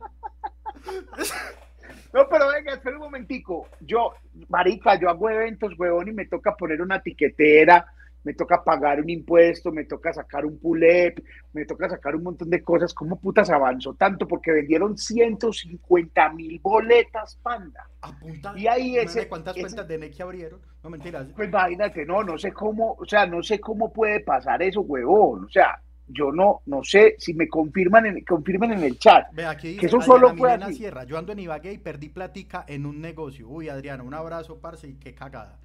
No, 2.12 2.28
pero 2.28 2.48
venga, 2.48 2.72
espera 2.72 2.96
un 2.96 3.02
momentico. 3.02 3.68
Yo, 3.80 4.14
marica, 4.48 4.98
yo 4.98 5.08
hago 5.08 5.30
eventos, 5.30 5.78
huevón, 5.78 6.08
y 6.08 6.12
me 6.12 6.26
toca 6.26 6.56
poner 6.56 6.82
una 6.82 7.00
tiquetera, 7.00 7.86
me 8.22 8.34
toca 8.34 8.62
pagar 8.62 9.00
un 9.00 9.08
impuesto, 9.08 9.72
me 9.72 9.84
toca 9.84 10.12
sacar 10.12 10.44
un 10.44 10.58
pulep, 10.58 11.20
me 11.52 11.64
toca 11.64 11.88
sacar 11.88 12.14
un 12.14 12.24
montón 12.24 12.50
de 12.50 12.62
cosas. 12.62 12.92
¿Cómo 12.92 13.18
putas 13.18 13.50
avanzó 13.50 13.94
tanto? 13.94 14.28
Porque 14.28 14.52
vendieron 14.52 14.96
150 14.96 16.32
mil 16.34 16.60
boletas, 16.60 17.38
panda. 17.42 17.88
Apunta. 18.02 18.52
Y 18.56 18.66
ahí 18.66 18.96
ese, 18.96 19.28
¿Cuántas 19.28 19.56
cuentas 19.56 19.88
de 19.88 19.98
Neki 19.98 20.22
abrieron? 20.22 20.60
No 20.82 20.90
mentiras. 20.90 21.26
Pues 21.34 21.48
imagínate, 21.48 22.04
no, 22.04 22.22
no 22.22 22.38
sé 22.38 22.52
cómo, 22.52 22.94
o 22.98 23.04
sea, 23.04 23.26
no 23.26 23.42
sé 23.42 23.58
cómo 23.58 23.92
puede 23.92 24.20
pasar 24.20 24.62
eso, 24.62 24.82
huevón. 24.82 25.44
O 25.44 25.48
sea, 25.48 25.80
yo 26.06 26.32
no, 26.32 26.60
no 26.66 26.82
sé 26.82 27.14
si 27.18 27.34
me 27.34 27.48
confirman 27.48 28.06
en, 28.06 28.24
confirman 28.24 28.72
en 28.72 28.82
el 28.82 28.98
chat. 28.98 29.32
Ve 29.32 29.46
aquí 29.46 29.76
que 29.76 29.86
eso 29.86 30.00
solo 30.00 30.34
fue 30.36 30.52
así. 30.52 30.74
Sierra. 30.74 31.04
Yo 31.04 31.16
ando 31.16 31.32
en 31.32 31.38
Ibagué 31.38 31.72
y 31.72 31.78
perdí 31.78 32.08
platica 32.08 32.64
en 32.66 32.84
un 32.84 33.00
negocio. 33.00 33.48
Uy, 33.48 33.68
Adriano, 33.68 34.04
un 34.04 34.14
abrazo, 34.14 34.58
parce, 34.60 34.88
y 34.88 34.94
qué 34.94 35.14
cagada 35.14 35.58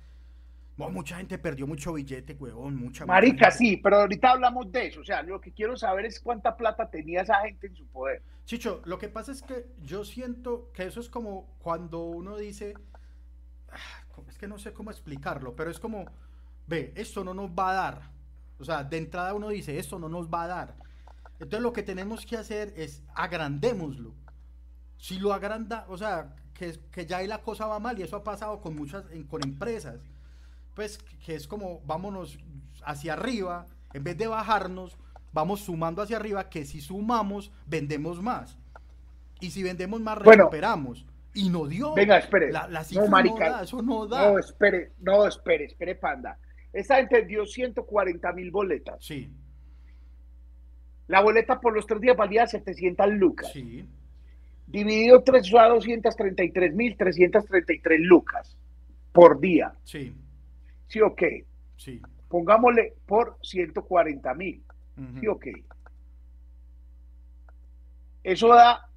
mucha 0.77 1.17
gente 1.17 1.37
perdió 1.37 1.65
mucho 1.65 1.93
billete, 1.93 2.33
huevón, 2.33 2.75
mucha. 2.75 3.05
Marica, 3.05 3.49
sí, 3.49 3.77
pero 3.77 3.97
ahorita 3.97 4.31
hablamos 4.31 4.71
de 4.71 4.87
eso. 4.87 5.01
O 5.01 5.05
sea, 5.05 5.21
lo 5.23 5.39
que 5.39 5.51
quiero 5.51 5.77
saber 5.77 6.05
es 6.05 6.19
cuánta 6.19 6.57
plata 6.57 6.89
tenía 6.89 7.21
esa 7.21 7.39
gente 7.41 7.67
en 7.67 7.75
su 7.75 7.87
poder. 7.87 8.21
Chicho, 8.45 8.81
lo 8.85 8.99
que 8.99 9.07
pasa 9.07 9.31
es 9.31 9.41
que 9.41 9.67
yo 9.81 10.03
siento 10.03 10.71
que 10.73 10.85
eso 10.85 10.99
es 10.99 11.09
como 11.09 11.55
cuando 11.59 12.03
uno 12.03 12.37
dice, 12.37 12.73
ah, 13.69 14.21
es 14.27 14.37
que 14.37 14.47
no 14.47 14.57
sé 14.59 14.73
cómo 14.73 14.91
explicarlo, 14.91 15.55
pero 15.55 15.71
es 15.71 15.79
como, 15.79 16.05
ve, 16.67 16.91
esto 16.95 17.23
no 17.23 17.33
nos 17.33 17.51
va 17.51 17.71
a 17.71 17.73
dar. 17.73 18.01
O 18.59 18.65
sea, 18.65 18.83
de 18.83 18.97
entrada 18.97 19.33
uno 19.33 19.49
dice, 19.49 19.79
esto 19.79 19.97
no 19.97 20.09
nos 20.09 20.27
va 20.27 20.43
a 20.43 20.47
dar. 20.47 20.75
Entonces 21.39 21.61
lo 21.61 21.73
que 21.73 21.83
tenemos 21.83 22.25
que 22.25 22.37
hacer 22.37 22.73
es 22.75 23.01
agrandémoslo. 23.15 24.13
Si 24.97 25.19
lo 25.19 25.33
agranda, 25.33 25.85
o 25.89 25.97
sea, 25.97 26.35
que, 26.53 26.77
que 26.91 27.05
ya 27.05 27.17
ahí 27.17 27.27
la 27.27 27.41
cosa 27.41 27.65
va 27.65 27.79
mal 27.79 27.97
y 27.97 28.03
eso 28.03 28.17
ha 28.17 28.23
pasado 28.23 28.61
con 28.61 28.75
muchas, 28.75 29.05
con 29.29 29.43
empresas 29.43 29.99
pues 30.75 30.99
que 31.25 31.35
es 31.35 31.47
como 31.47 31.81
vámonos 31.85 32.37
hacia 32.83 33.13
arriba, 33.13 33.65
en 33.93 34.03
vez 34.03 34.17
de 34.17 34.27
bajarnos, 34.27 34.97
vamos 35.31 35.61
sumando 35.61 36.01
hacia 36.01 36.17
arriba, 36.17 36.49
que 36.49 36.65
si 36.65 36.81
sumamos, 36.81 37.51
vendemos 37.65 38.21
más. 38.21 38.57
Y 39.39 39.51
si 39.51 39.63
vendemos 39.63 40.01
más, 40.01 40.17
recuperamos. 40.19 41.05
y 41.33 41.49
no 41.49 41.67
dio. 41.67 41.93
Venga, 41.93 42.17
espere. 42.17 42.51
La, 42.51 42.67
no, 42.93 43.07
marica, 43.07 43.61
eso 43.63 43.81
no 43.81 44.05
da. 44.05 44.31
No, 44.31 44.39
espere, 44.39 44.91
no, 44.99 45.25
espere, 45.25 45.65
espere, 45.65 45.95
panda. 45.95 46.37
Esta 46.71 46.97
gente 46.97 47.25
dio 47.25 47.45
140 47.45 48.31
mil 48.33 48.51
boletas. 48.51 49.03
Sí. 49.03 49.31
La 51.07 51.21
boleta 51.21 51.59
por 51.59 51.73
los 51.73 51.85
tres 51.85 52.01
días 52.01 52.17
valía 52.17 52.47
700 52.47 53.07
lucas. 53.11 53.51
Sí. 53.51 53.85
Dividido 54.67 55.21
tres 55.23 55.53
a 55.53 55.67
233 55.67 56.73
mil 56.73 56.97
333 56.97 57.99
lucas 58.01 58.57
por 59.11 59.39
día. 59.39 59.73
Sí. 59.83 60.15
¿Sí 60.87 61.01
o 61.01 61.15
qué? 61.15 61.45
Sí. 61.77 62.01
Pongámosle 62.29 62.93
por 63.05 63.37
140 63.41 64.33
mil. 64.33 64.63
¿Sí 65.19 65.27
o 65.27 65.37
qué? 65.37 65.51
Eso 68.23 68.47
da 68.49 68.89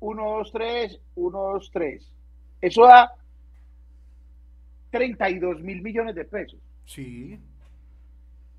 1, 0.00 0.22
2, 0.22 0.52
3, 0.52 1.00
1, 1.14 1.38
2, 1.38 1.70
3. 1.72 2.12
Eso 2.60 2.82
da 2.84 3.12
32 4.90 5.62
mil 5.62 5.82
millones 5.82 6.14
de 6.14 6.24
pesos. 6.24 6.60
Sí. 6.84 7.38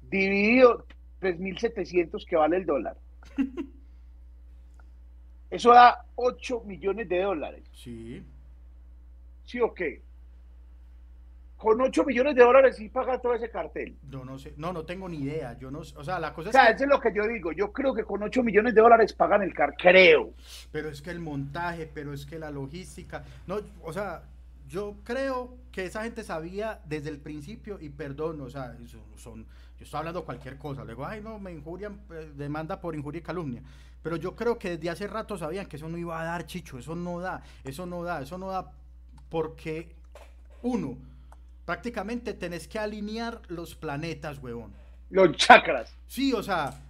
Dividido 0.09 0.85
3.700 1.21 2.25
que 2.25 2.35
vale 2.35 2.57
el 2.57 2.65
dólar. 2.65 2.97
Eso 5.51 5.71
da 5.71 6.05
8 6.15 6.61
millones 6.65 7.09
de 7.09 7.21
dólares. 7.21 7.63
Sí. 7.73 8.23
¿Sí 9.43 9.59
o 9.59 9.73
qué? 9.73 10.01
Con 11.61 11.79
8 11.79 12.03
millones 12.05 12.33
de 12.35 12.41
dólares 12.41 12.75
sí 12.75 12.89
paga 12.89 13.19
todo 13.19 13.35
ese 13.35 13.51
cartel. 13.51 13.95
Yo 14.09 14.25
no 14.25 14.39
sé, 14.39 14.55
no, 14.57 14.73
no 14.73 14.83
tengo 14.83 15.07
ni 15.07 15.17
idea. 15.17 15.55
Yo 15.59 15.69
no, 15.69 15.81
o 15.81 16.03
sea, 16.03 16.17
la 16.17 16.33
cosa 16.33 16.49
o 16.49 16.51
sea, 16.51 16.69
eso 16.69 16.85
es 16.85 16.89
lo 16.89 16.99
que 16.99 17.13
yo 17.13 17.27
digo. 17.27 17.51
Yo 17.51 17.71
creo 17.71 17.93
que 17.93 18.03
con 18.03 18.23
8 18.23 18.41
millones 18.41 18.73
de 18.73 18.81
dólares 18.81 19.13
pagan 19.13 19.43
el 19.43 19.53
car, 19.53 19.75
creo. 19.77 20.33
Pero 20.71 20.89
es 20.89 21.03
que 21.03 21.11
el 21.11 21.19
montaje, 21.19 21.87
pero 21.93 22.13
es 22.13 22.25
que 22.25 22.39
la 22.39 22.49
logística. 22.49 23.23
No, 23.45 23.59
o 23.83 23.93
sea, 23.93 24.23
yo 24.67 24.95
creo 25.03 25.55
que 25.71 25.85
esa 25.85 26.01
gente 26.01 26.23
sabía 26.23 26.81
desde 26.85 27.09
el 27.09 27.19
principio, 27.19 27.77
y 27.79 27.89
perdón, 27.89 28.41
o 28.41 28.49
sea, 28.49 28.75
son, 29.17 29.45
yo 29.77 29.85
estoy 29.85 29.99
hablando 29.99 30.25
cualquier 30.25 30.57
cosa, 30.57 30.83
luego, 30.83 31.05
ay, 31.05 31.21
no, 31.21 31.37
me 31.37 31.51
injurian, 31.51 32.01
eh, 32.11 32.31
demanda 32.35 32.81
por 32.81 32.95
injuria 32.95 33.19
y 33.19 33.21
calumnia. 33.21 33.61
Pero 34.01 34.15
yo 34.15 34.35
creo 34.35 34.57
que 34.57 34.77
desde 34.77 34.89
hace 34.89 35.05
rato 35.05 35.37
sabían 35.37 35.67
que 35.67 35.75
eso 35.75 35.87
no 35.87 35.97
iba 35.99 36.19
a 36.19 36.23
dar, 36.23 36.47
chicho, 36.47 36.79
eso 36.79 36.95
no 36.95 37.19
da, 37.19 37.43
eso 37.63 37.85
no 37.85 38.03
da, 38.03 38.23
eso 38.23 38.39
no 38.39 38.47
da, 38.47 38.71
porque, 39.29 39.93
uno, 40.63 40.97
prácticamente 41.71 42.33
tenés 42.33 42.67
que 42.67 42.77
alinear 42.77 43.41
los 43.47 43.75
planetas, 43.75 44.39
huevón. 44.39 44.73
Los 45.09 45.37
chakras. 45.37 45.95
Sí, 46.05 46.33
o 46.33 46.43
sea, 46.43 46.83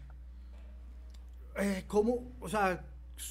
eh, 1.56 1.84
¿cómo? 1.86 2.32
O 2.40 2.50
sea, 2.50 2.84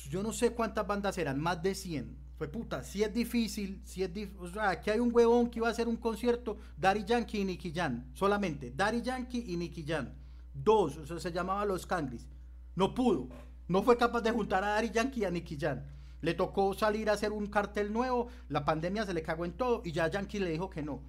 yo 0.09 0.23
no 0.23 0.33
sé 0.33 0.53
cuántas 0.53 0.87
bandas 0.87 1.19
eran, 1.19 1.41
más 1.41 1.61
de 1.61 1.75
100 1.75 2.17
fue 2.39 2.47
puta, 2.47 2.85
si 2.85 3.03
es 3.03 3.13
difícil, 3.13 3.83
si 3.85 4.05
es 4.05 4.15
difícil, 4.15 4.41
o 4.41 4.49
sea, 4.49 4.71
aquí 4.71 4.91
hay 4.91 5.01
un 5.01 5.13
huevón 5.13 5.51
que 5.51 5.59
iba 5.59 5.67
a 5.67 5.73
hacer 5.73 5.89
un 5.89 5.97
concierto, 5.97 6.57
Daddy 6.77 7.05
Yankee 7.05 7.41
y 7.41 7.45
Nicky 7.45 7.73
Jan, 7.73 8.13
solamente, 8.15 8.71
Daddy 8.71 9.03
Yankee 9.03 9.47
y 9.49 9.57
Nicky 9.57 9.85
Jan, 9.85 10.15
dos, 10.55 10.99
o 10.99 11.05
sea, 11.05 11.19
se 11.19 11.33
llamaba 11.33 11.65
Los 11.65 11.85
Cangris, 11.85 12.29
no 12.77 12.95
pudo, 12.95 13.29
no 13.67 13.83
fue 13.83 13.97
capaz 13.97 14.21
de 14.21 14.31
juntar 14.31 14.63
a 14.63 14.69
Daddy 14.69 14.91
Yankee 14.91 15.23
y 15.23 15.25
a 15.25 15.33
Nicky 15.33 15.59
Jan, 15.61 15.85
le 16.21 16.35
tocó 16.35 16.75
salir 16.75 17.11
a 17.11 17.15
hacer 17.15 17.33
un 17.33 17.49
cartel 17.49 17.93
nuevo, 17.93 18.29
la 18.49 18.65
pandemia 18.65 19.05
se 19.05 19.15
le 19.15 19.23
cagó 19.25 19.45
en 19.45 19.53
todo 19.53 19.83
y 19.85 19.91
ya 19.91 20.07
Yankee 20.07 20.39
le 20.39 20.51
dijo 20.51 20.71
que 20.71 20.83
no. 20.83 21.01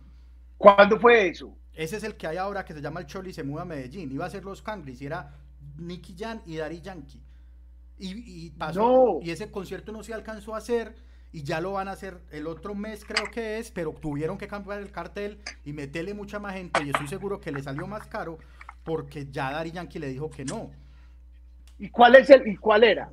¿Cuándo 0.61 0.99
fue 0.99 1.27
eso? 1.27 1.57
Ese 1.73 1.97
es 1.97 2.03
el 2.03 2.15
que 2.15 2.27
hay 2.27 2.37
ahora 2.37 2.63
que 2.63 2.75
se 2.75 2.81
llama 2.81 2.99
el 2.99 3.07
Choli 3.07 3.31
y 3.31 3.33
se 3.33 3.43
muda 3.43 3.63
a 3.63 3.65
Medellín, 3.65 4.11
iba 4.11 4.27
a 4.27 4.29
ser 4.29 4.45
Los 4.45 4.61
Cangris 4.61 5.01
y 5.01 5.07
era 5.07 5.33
Nicky 5.77 6.15
Jan 6.15 6.43
y 6.45 6.57
Daddy 6.57 6.81
Yankee. 6.81 7.19
Y, 7.97 8.51
pasó, 8.51 9.19
y 9.23 9.31
ese 9.31 9.49
concierto 9.49 9.91
no 9.91 10.03
se 10.03 10.13
alcanzó 10.13 10.53
a 10.53 10.59
hacer 10.59 10.93
y 11.31 11.41
ya 11.43 11.61
lo 11.61 11.73
van 11.73 11.87
a 11.87 11.91
hacer 11.93 12.19
el 12.31 12.45
otro 12.45 12.75
mes 12.75 13.05
creo 13.05 13.29
que 13.31 13.57
es, 13.57 13.71
pero 13.71 13.91
tuvieron 13.93 14.37
que 14.37 14.47
cambiar 14.47 14.81
el 14.81 14.91
cartel 14.91 15.39
y 15.65 15.73
meterle 15.73 16.13
mucha 16.13 16.37
más 16.37 16.53
gente 16.53 16.83
y 16.83 16.89
estoy 16.89 17.07
seguro 17.07 17.39
que 17.39 17.51
le 17.51 17.63
salió 17.63 17.87
más 17.87 18.05
caro 18.05 18.37
porque 18.83 19.27
ya 19.31 19.51
Dari 19.51 19.71
Yankee 19.71 19.97
le 19.97 20.09
dijo 20.09 20.29
que 20.29 20.45
no. 20.45 20.69
¿Y 21.79 21.89
cuál 21.89 22.15
es 22.15 22.29
el 22.29 22.47
y 22.47 22.55
cuál 22.55 22.83
era? 22.83 23.11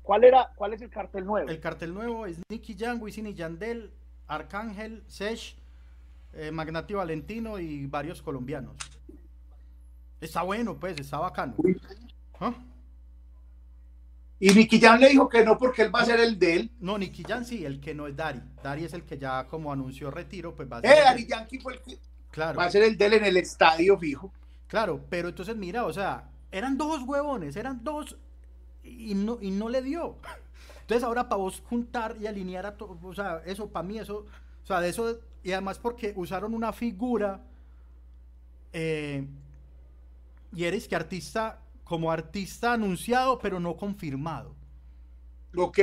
¿Cuál 0.00 0.24
era 0.24 0.50
cuál 0.56 0.72
es 0.72 0.80
el 0.80 0.88
cartel 0.88 1.26
nuevo? 1.26 1.48
El 1.48 1.60
cartel 1.60 1.92
nuevo 1.92 2.24
es 2.24 2.40
Nicky 2.50 2.74
Jan, 2.78 3.02
Wisin 3.02 3.26
y 3.26 3.34
Yandel, 3.34 3.92
Arcángel, 4.26 5.02
Sesh, 5.08 5.58
eh, 6.36 6.50
Magnati 6.50 6.94
Valentino 6.94 7.58
y 7.58 7.86
varios 7.86 8.22
colombianos. 8.22 8.76
Está 10.20 10.42
bueno, 10.42 10.78
pues, 10.78 10.98
está 10.98 11.18
bacano. 11.18 11.54
¿Ah? 12.40 12.54
Y 14.38 14.52
Nicky 14.52 14.80
Jan 14.80 15.00
le 15.00 15.08
dijo 15.08 15.28
que 15.28 15.44
no 15.44 15.56
porque 15.56 15.82
él 15.82 15.94
va 15.94 16.00
a 16.00 16.04
ser 16.04 16.20
el 16.20 16.38
de 16.38 16.56
él. 16.56 16.70
No, 16.80 16.98
Nicky 16.98 17.24
Jan 17.24 17.44
sí, 17.46 17.64
el 17.64 17.80
que 17.80 17.94
no 17.94 18.06
es 18.06 18.16
Dari. 18.16 18.42
Dari 18.62 18.84
es 18.84 18.92
el 18.92 19.04
que 19.04 19.18
ya 19.18 19.46
como 19.46 19.72
anunció 19.72 20.10
retiro, 20.10 20.54
pues 20.54 20.70
va 20.70 20.78
a 20.78 20.80
ser. 20.82 20.90
Eh, 20.90 21.02
Dari 21.02 21.26
Yankee 21.26 21.58
fue 21.58 21.74
el 21.74 21.80
que 21.80 21.98
claro. 22.30 22.58
va 22.58 22.66
a 22.66 22.70
ser 22.70 22.82
el 22.82 22.98
de 22.98 23.06
él 23.06 23.12
en 23.14 23.24
el 23.24 23.36
estadio 23.38 23.98
fijo. 23.98 24.32
Claro, 24.66 25.00
pero 25.08 25.28
entonces 25.28 25.56
mira, 25.56 25.86
o 25.86 25.92
sea, 25.92 26.28
eran 26.50 26.76
dos 26.76 27.02
huevones, 27.02 27.56
eran 27.56 27.82
dos 27.82 28.16
y 28.82 29.14
no, 29.14 29.38
y 29.40 29.50
no 29.50 29.68
le 29.68 29.82
dio. 29.82 30.16
Entonces 30.82 31.02
ahora 31.02 31.28
para 31.28 31.40
vos 31.40 31.64
juntar 31.68 32.16
y 32.20 32.28
alinear 32.28 32.64
a 32.64 32.76
todo, 32.76 32.96
o 33.02 33.14
sea, 33.14 33.42
eso 33.44 33.68
para 33.68 33.82
mí, 33.82 33.98
eso, 33.98 34.18
o 34.62 34.66
sea, 34.66 34.80
de 34.80 34.88
eso, 34.88 35.18
y 35.46 35.52
además 35.52 35.78
porque 35.78 36.12
usaron 36.16 36.54
una 36.54 36.72
figura, 36.72 37.40
eh, 38.72 39.24
y 40.52 40.64
eres 40.64 40.88
que 40.88 40.96
artista 40.96 41.62
como 41.84 42.10
artista 42.10 42.72
anunciado, 42.72 43.38
pero 43.38 43.60
no 43.60 43.76
confirmado. 43.76 44.56
Ok. 45.56 45.78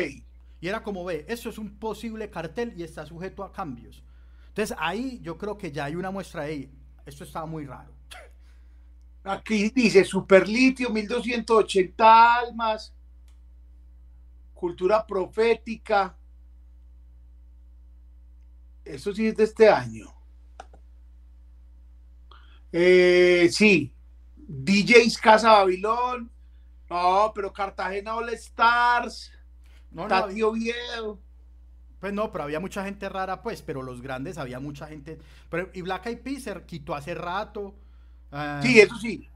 Y 0.60 0.68
era 0.68 0.84
como 0.84 1.06
ve, 1.06 1.26
eso 1.30 1.50
es 1.50 1.58
un 1.58 1.80
posible 1.80 2.30
cartel 2.30 2.74
y 2.76 2.84
está 2.84 3.06
sujeto 3.06 3.42
a 3.42 3.54
cambios. 3.54 4.04
Entonces 4.50 4.76
ahí 4.78 5.22
yo 5.22 5.38
creo 5.38 5.58
que 5.58 5.72
ya 5.72 5.86
hay 5.86 5.96
una 5.96 6.12
muestra 6.12 6.42
ahí. 6.42 6.70
Esto 7.06 7.24
estaba 7.24 7.46
muy 7.46 7.66
raro. 7.66 7.94
Aquí 9.24 9.70
dice 9.70 10.04
Superlitio, 10.04 10.90
1280 10.90 12.36
almas, 12.36 12.94
cultura 14.54 15.08
profética. 15.08 16.18
Eso 18.86 19.14
sí 19.14 19.28
es 19.28 19.36
de 19.36 19.44
este 19.44 19.70
año. 19.70 20.14
Eh, 22.72 23.50
sí, 23.52 23.94
DJs 24.36 25.18
Casa 25.20 25.52
Babilón. 25.54 26.32
No, 26.90 27.32
pero 27.34 27.54
Cartagena 27.54 28.16
All 28.16 28.30
Stars. 28.30 29.32
No, 29.92 30.08
no, 30.08 30.48
Oviedo. 30.48 31.20
Pues 32.00 32.12
no, 32.12 32.32
pero 32.32 32.44
había 32.44 32.60
mucha 32.60 32.84
gente 32.84 33.08
rara, 33.08 33.42
pues, 33.42 33.62
pero 33.62 33.82
los 33.82 34.02
grandes 34.02 34.38
había 34.38 34.60
mucha 34.60 34.88
gente. 34.88 35.20
Pero, 35.50 35.70
y 35.74 35.82
Black 35.82 36.08
Eyed 36.08 36.20
Peas 36.20 36.44
se 36.44 36.64
quitó 36.64 36.96
hace 36.96 37.14
rato. 37.16 37.76
Ah, 38.32 38.60
sí, 38.62 38.80
eso 38.80 38.98
sí. 38.98 39.30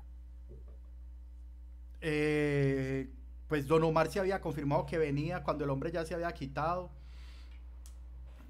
Eh, 2.02 3.10
pues 3.48 3.68
Don 3.68 3.84
Omar 3.84 4.12
se 4.12 4.20
había 4.20 4.42
confirmado 4.42 4.86
que 4.86 4.98
venía 4.98 5.44
cuando 5.44 5.64
el 5.64 5.70
hombre 5.70 5.92
ya 5.92 6.06
se 6.06 6.14
había 6.14 6.32
quitado. 6.34 6.92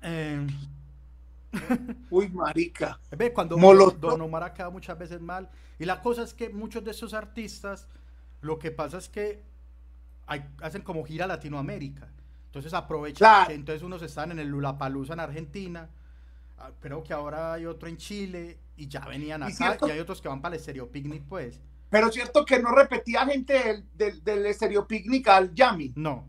Eh, 0.01 0.47
Uy, 2.09 2.29
marica. 2.29 2.99
Ve, 3.11 3.33
cuando 3.33 3.57
Don 3.57 4.21
Omar 4.21 4.43
ha 4.43 4.53
quedado 4.53 4.71
muchas 4.71 4.97
veces 4.97 5.21
mal. 5.21 5.49
Y 5.79 5.85
la 5.85 6.01
cosa 6.01 6.23
es 6.23 6.33
que 6.33 6.49
muchos 6.49 6.83
de 6.83 6.91
esos 6.91 7.13
artistas, 7.13 7.87
lo 8.41 8.59
que 8.59 8.71
pasa 8.71 8.97
es 8.97 9.09
que 9.09 9.43
hacen 10.61 10.81
como 10.81 11.03
gira 11.03 11.27
Latinoamérica. 11.27 12.09
Entonces 12.45 12.73
aprovechan 12.73 13.47
que 13.47 13.53
entonces 13.53 13.83
unos 13.83 14.01
están 14.01 14.31
en 14.31 14.39
el 14.39 14.47
Lulapalooza 14.47 15.13
en 15.13 15.19
Argentina, 15.19 15.89
ah, 16.57 16.71
creo 16.79 17.03
que 17.03 17.13
ahora 17.13 17.53
hay 17.53 17.65
otro 17.65 17.87
en 17.87 17.97
Chile 17.97 18.57
y 18.75 18.87
ya 18.87 19.01
venían 19.01 19.43
acá 19.43 19.77
y, 19.85 19.91
hay 19.91 19.99
otros 19.99 20.21
que 20.21 20.27
van 20.27 20.41
para 20.41 20.55
el 20.55 20.87
Picnic 20.87 21.23
pues. 21.27 21.61
Pero 21.89 22.11
cierto 22.11 22.43
que 22.45 22.59
no 22.59 22.71
repetía 22.71 23.25
gente 23.25 23.85
del, 23.93 24.23
del, 24.23 24.85
Picnic 24.87 25.27
al 25.27 25.53
Yami. 25.53 25.93
No, 25.95 26.25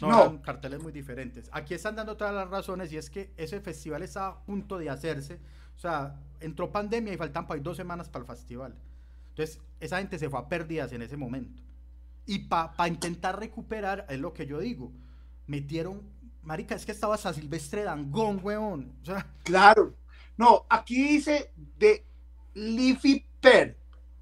no, 0.00 0.42
carteles 0.42 0.82
muy 0.82 0.92
diferentes. 0.92 1.48
Aquí 1.52 1.74
están 1.74 1.96
dando 1.96 2.16
todas 2.16 2.34
las 2.34 2.48
razones 2.48 2.92
y 2.92 2.96
es 2.96 3.10
que 3.10 3.32
ese 3.36 3.60
festival 3.60 4.02
está 4.02 4.28
a 4.28 4.44
punto 4.44 4.78
de 4.78 4.90
hacerse. 4.90 5.40
O 5.76 5.80
sea, 5.80 6.16
entró 6.40 6.70
pandemia 6.70 7.12
y 7.12 7.16
faltan 7.16 7.46
para 7.46 7.60
dos 7.60 7.76
semanas 7.76 8.08
para 8.08 8.24
el 8.24 8.30
festival. 8.30 8.74
Entonces, 9.30 9.60
esa 9.80 9.98
gente 9.98 10.18
se 10.18 10.28
fue 10.28 10.38
a 10.38 10.48
pérdidas 10.48 10.92
en 10.92 11.02
ese 11.02 11.16
momento. 11.16 11.62
Y 12.26 12.40
para 12.40 12.88
intentar 12.88 13.38
recuperar, 13.38 14.06
es 14.08 14.18
lo 14.18 14.32
que 14.32 14.46
yo 14.46 14.58
digo, 14.58 14.92
metieron, 15.46 16.02
marica, 16.42 16.74
es 16.74 16.84
que 16.84 16.92
estaba 16.92 17.16
San 17.16 17.34
Silvestre 17.34 17.84
Dangón, 17.84 18.40
weón. 18.42 18.92
O 19.02 19.04
sea, 19.04 19.26
claro. 19.42 19.94
No, 20.36 20.66
aquí 20.68 21.02
dice 21.02 21.52
de 21.78 22.04
Leafy 22.54 23.24
Per. 23.40 23.76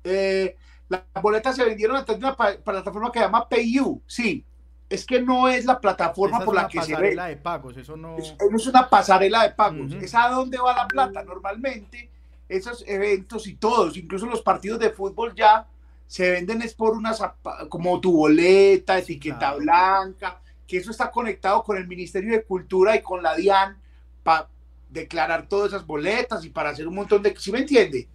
Eh, 0.05 0.57
las 0.89 1.03
boletas 1.20 1.57
se 1.57 1.64
vendieron 1.64 1.97
a 1.97 2.05
través 2.05 2.20
de 2.20 2.29
una 2.29 2.37
plataforma 2.62 3.11
que 3.11 3.18
se 3.18 3.24
llama 3.24 3.49
PayU, 3.49 4.01
sí 4.07 4.47
es 4.89 5.05
que 5.05 5.20
no 5.20 5.49
es 5.49 5.64
la 5.64 5.80
plataforma 5.80 6.45
por 6.45 6.55
la 6.55 6.68
que 6.68 6.80
se 6.82 6.97
ve. 6.97 7.11
Es 7.11 7.14
una 7.14 7.22
pasarela 7.22 7.26
de 7.26 7.37
pagos, 7.37 7.76
eso 7.76 7.97
no... 7.97 8.16
Es, 8.16 8.34
es 8.39 8.66
una 8.66 8.89
pasarela 8.89 9.43
de 9.43 9.51
pagos, 9.51 9.93
es 9.95 10.14
a 10.14 10.28
dónde 10.28 10.59
va 10.59 10.76
la 10.76 10.89
plata. 10.89 11.24
Normalmente 11.24 12.11
esos 12.49 12.84
eventos 12.87 13.47
y 13.47 13.55
todos, 13.55 13.97
incluso 13.97 14.26
los 14.26 14.43
partidos 14.43 14.78
de 14.78 14.91
fútbol 14.91 15.34
ya 15.34 15.66
se 16.07 16.30
venden 16.30 16.62
es 16.62 16.74
por 16.74 16.97
unas, 16.97 17.20
como 17.68 18.01
tu 18.01 18.12
boleta, 18.12 18.99
etiqueta 18.99 19.55
blanca, 19.55 20.41
que 20.66 20.76
eso 20.76 20.93
está 20.93 21.11
conectado 21.11 21.64
con 21.64 21.76
el 21.76 21.89
Ministerio 21.89 22.32
de 22.32 22.45
Cultura 22.45 22.95
y 22.95 23.03
con 23.03 23.22
la 23.22 23.34
DIAN 23.34 23.76
para 24.22 24.49
declarar 24.89 25.49
todas 25.49 25.72
esas 25.72 25.84
boletas 25.84 26.45
y 26.45 26.51
para 26.51 26.70
hacer 26.70 26.87
un 26.87 26.95
montón 26.95 27.22
de... 27.22 27.34
¿Sí 27.37 27.51
me 27.51 27.59
entiende? 27.59 28.09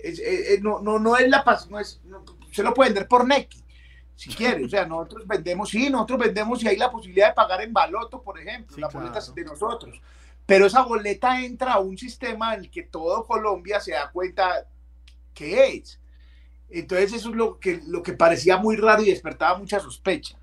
no, 0.61 0.79
no, 0.81 0.99
no 0.99 1.17
es 1.17 1.27
la... 1.29 1.43
No 1.69 1.79
es, 1.79 2.01
se 2.51 2.63
lo 2.63 2.73
puede 2.73 2.91
vender 2.91 3.07
por 3.09 3.27
Nequi 3.27 3.60
si 4.21 4.29
quiere. 4.29 4.63
O 4.65 4.69
sea, 4.69 4.85
nosotros 4.85 5.25
vendemos, 5.25 5.69
sí, 5.69 5.89
nosotros 5.89 6.19
vendemos 6.19 6.63
y 6.63 6.67
hay 6.67 6.77
la 6.77 6.91
posibilidad 6.91 7.29
de 7.29 7.33
pagar 7.33 7.61
en 7.63 7.73
baloto, 7.73 8.21
por 8.21 8.39
ejemplo, 8.39 8.77
la 8.77 8.87
boleta 8.87 9.17
es 9.17 9.33
de 9.33 9.43
nosotros. 9.43 9.99
Pero 10.45 10.67
esa 10.67 10.83
boleta 10.83 11.41
entra 11.43 11.73
a 11.73 11.79
un 11.79 11.97
sistema 11.97 12.53
en 12.53 12.61
el 12.61 12.69
que 12.69 12.83
todo 12.83 13.25
Colombia 13.25 13.79
se 13.79 13.93
da 13.93 14.11
cuenta 14.11 14.67
que 15.33 15.75
es. 15.75 15.99
Entonces 16.69 17.13
eso 17.13 17.29
es 17.29 17.35
lo 17.35 17.59
que, 17.59 17.81
lo 17.87 18.03
que 18.03 18.13
parecía 18.13 18.57
muy 18.57 18.75
raro 18.75 19.01
y 19.01 19.09
despertaba 19.09 19.57
mucha 19.57 19.79
sospecha. 19.79 20.37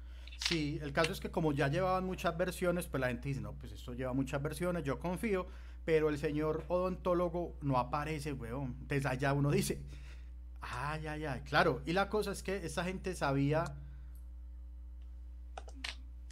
Sí, 0.49 0.81
el 0.83 0.93
caso 0.93 1.13
es 1.13 1.21
que 1.21 1.31
como 1.31 1.53
ya 1.53 1.69
llevaban 1.69 2.05
muchas 2.05 2.37
versiones, 2.37 2.89
pues 2.89 3.01
la 3.01 3.09
gente 3.09 3.29
dice, 3.29 3.41
no, 3.41 3.53
pues 3.53 3.71
esto 3.71 3.95
lleva 3.95 4.13
muchas 4.13 4.43
versiones, 4.43 4.83
yo 4.83 4.99
confío, 4.99 5.47
pero 5.85 6.09
el 6.09 6.19
señor 6.19 6.65
odontólogo 6.67 7.55
no 7.61 7.79
aparece, 7.79 8.33
weón. 8.33 8.77
Entonces 8.81 9.07
allá 9.07 9.33
uno 9.33 9.53
dice, 9.53 9.79
Ay, 10.71 11.07
ay, 11.07 11.25
ay, 11.25 11.41
claro. 11.41 11.83
Y 11.87 11.93
la 11.93 12.09
cosa 12.09 12.33
es 12.33 12.43
que 12.43 12.57
esa 12.65 12.85
gente 12.85 13.15
sabía, 13.15 13.65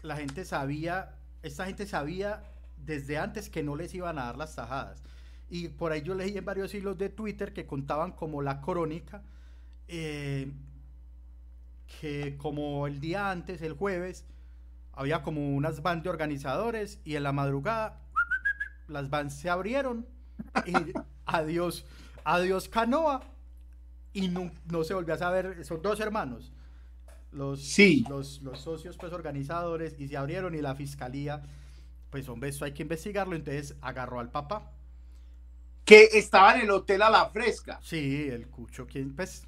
la 0.02 0.16
gente 0.16 0.44
sabía, 0.44 1.14
esta 1.42 1.66
gente 1.66 1.86
sabía 1.86 2.42
desde 2.76 3.18
antes 3.18 3.48
que 3.48 3.62
no 3.62 3.76
les 3.76 3.94
iban 3.94 4.18
a 4.18 4.26
dar 4.26 4.36
las 4.36 4.54
tajadas. 4.54 5.02
Y 5.48 5.68
por 5.68 5.92
ahí 5.92 6.02
yo 6.02 6.14
leí 6.14 6.36
en 6.36 6.44
varios 6.44 6.74
hilos 6.74 6.98
de 6.98 7.08
Twitter 7.08 7.52
que 7.52 7.66
contaban 7.66 8.12
como 8.12 8.42
la 8.42 8.60
crónica, 8.60 9.22
eh, 9.88 10.52
que 12.00 12.36
como 12.36 12.86
el 12.86 13.00
día 13.00 13.30
antes, 13.30 13.62
el 13.62 13.72
jueves, 13.74 14.24
había 14.92 15.22
como 15.22 15.54
unas 15.54 15.82
bandas 15.82 16.04
de 16.04 16.10
organizadores 16.10 17.00
y 17.04 17.16
en 17.16 17.22
la 17.22 17.32
madrugada 17.32 18.00
las 18.88 19.10
bandas 19.10 19.34
se 19.38 19.50
abrieron 19.50 20.06
y 20.64 20.72
adiós, 21.26 21.84
adiós 22.24 22.68
Canoa 22.68 23.22
y 24.16 24.28
no, 24.28 24.50
se 24.82 24.94
volvió 24.94 25.12
a 25.12 25.18
saber, 25.18 25.62
son 25.66 25.82
dos 25.82 26.00
hermanos, 26.00 26.50
los, 27.32 27.62
sí. 27.62 28.02
los, 28.08 28.40
los 28.40 28.58
socios 28.58 28.96
pues 28.96 29.12
organizadores 29.12 29.94
y 29.98 30.08
se 30.08 30.16
abrieron 30.16 30.54
y 30.54 30.62
la 30.62 30.74
fiscalía, 30.74 31.42
pues 32.08 32.26
hombre, 32.30 32.48
eso 32.48 32.64
hay 32.64 32.72
que 32.72 32.82
investigarlo, 32.82 33.36
entonces 33.36 33.76
agarró 33.82 34.18
al 34.18 34.30
papá. 34.30 34.72
Que 35.84 36.04
estaba 36.14 36.54
en 36.54 36.62
el 36.62 36.70
hotel 36.70 37.02
a 37.02 37.10
la 37.10 37.28
fresca. 37.28 37.78
Sí, 37.82 38.26
el 38.30 38.48
Cucho, 38.48 38.86
quien, 38.86 39.14
pues, 39.14 39.46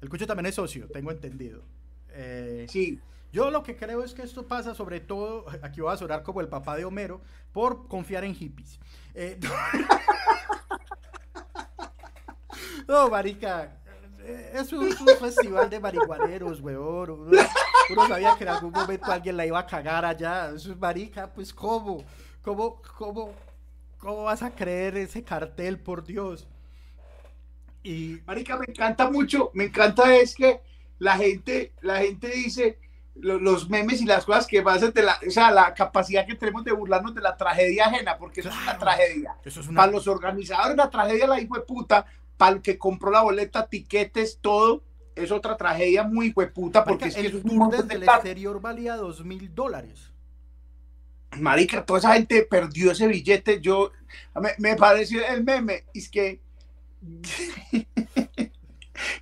el 0.00 0.08
Cucho 0.08 0.24
también 0.24 0.46
es 0.46 0.54
socio, 0.54 0.86
tengo 0.86 1.10
entendido. 1.10 1.64
Eh, 2.10 2.66
sí. 2.70 3.00
Yo 3.32 3.50
lo 3.50 3.64
que 3.64 3.76
creo 3.76 4.04
es 4.04 4.14
que 4.14 4.22
esto 4.22 4.46
pasa 4.46 4.76
sobre 4.76 5.00
todo, 5.00 5.46
aquí 5.62 5.80
voy 5.80 5.92
a 5.92 5.96
sonar 5.96 6.22
como 6.22 6.40
el 6.40 6.46
papá 6.48 6.76
de 6.76 6.84
Homero, 6.84 7.20
por 7.50 7.88
confiar 7.88 8.22
en 8.22 8.36
hippies. 8.36 8.78
Eh, 9.14 9.40
no, 12.86 13.08
marica, 13.08 13.80
eh, 14.20 14.52
es 14.54 14.72
un, 14.72 14.90
festival 15.20 15.68
de 15.68 15.80
marihuaneros, 15.80 16.60
weón. 16.60 17.30
Uno, 17.90 18.08
sabía 18.08 18.34
que 18.36 18.44
en 18.44 18.50
algún 18.50 18.72
momento 18.72 19.12
alguien 19.12 19.36
la 19.36 19.46
iba 19.46 19.58
a 19.58 19.66
cagar 19.66 20.04
allá. 20.04 20.50
Eso 20.54 20.72
es 20.72 20.78
marica, 20.78 21.30
pues 21.32 21.52
¿cómo? 21.52 22.04
¿Cómo, 22.42 22.80
cómo, 22.96 23.32
cómo 23.98 24.24
vas 24.24 24.42
a 24.42 24.54
creer 24.54 24.96
ese 24.96 25.22
cartel, 25.22 25.78
por 25.78 26.04
Dios? 26.04 26.46
Y... 27.82 28.20
Marica, 28.26 28.56
me 28.56 28.64
encanta 28.66 29.10
mucho, 29.10 29.50
me 29.52 29.64
encanta 29.64 30.14
es 30.16 30.34
que 30.34 30.62
la 30.98 31.16
gente, 31.18 31.72
la 31.82 31.98
gente 31.98 32.28
dice, 32.28 32.78
los 33.14 33.68
memes 33.68 34.00
y 34.00 34.06
las 34.06 34.24
cosas 34.24 34.46
que 34.46 34.62
pasan 34.62 34.92
de 34.92 35.02
la, 35.02 35.18
o 35.26 35.30
sea, 35.30 35.50
la 35.50 35.74
capacidad 35.74 36.26
que 36.26 36.34
tenemos 36.34 36.64
de 36.64 36.72
burlarnos 36.72 37.14
de 37.14 37.20
la 37.20 37.36
tragedia 37.36 37.86
ajena, 37.86 38.16
porque 38.16 38.40
eso 38.40 38.48
es 38.48 38.56
una 38.56 38.78
tragedia. 38.78 39.36
Para 39.74 39.92
los 39.92 40.08
organizadores, 40.08 40.76
la 40.76 40.90
tragedia 40.90 41.26
la 41.26 41.40
hijo 41.40 41.54
de 41.56 41.60
puta, 41.60 42.06
para 42.36 42.56
el 42.56 42.62
que 42.62 42.78
compró 42.78 43.10
la 43.10 43.22
boleta, 43.22 43.66
tiquetes, 43.66 44.38
todo, 44.40 44.82
es 45.14 45.30
otra 45.30 45.56
tragedia 45.56 46.02
muy 46.02 46.26
hijo 46.26 46.40
de 46.40 46.48
puta, 46.48 46.84
porque 46.84 47.06
es 47.08 47.14
que 47.14 47.26
el 47.26 47.42
tour 47.42 47.70
desde 47.70 47.94
el 47.94 48.02
exterior 48.02 48.60
valía 48.60 48.96
dos 48.96 49.24
mil 49.24 49.54
dólares. 49.54 50.10
Marica, 51.38 51.84
toda 51.84 51.98
esa 51.98 52.14
gente 52.14 52.42
perdió 52.42 52.92
ese 52.92 53.08
billete. 53.08 53.60
Yo 53.60 53.90
me, 54.40 54.50
me 54.58 54.76
pareció 54.76 55.26
el 55.26 55.42
meme, 55.42 55.84
es 55.92 56.08
que 56.08 56.40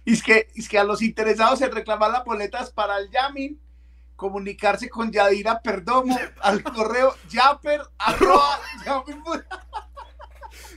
es 0.04 0.22
que, 0.22 0.48
es 0.54 0.68
que 0.68 0.78
a 0.78 0.84
los 0.84 1.02
interesados 1.02 1.60
en 1.62 1.72
reclamar 1.72 2.10
las 2.10 2.24
boletas 2.24 2.70
para 2.70 2.98
el 2.98 3.10
Yamin 3.10 3.58
comunicarse 4.16 4.88
con 4.88 5.10
Yadira 5.10 5.60
Perdomo 5.60 6.16
al 6.40 6.62
correo 6.74 7.16
yaper 7.28 7.82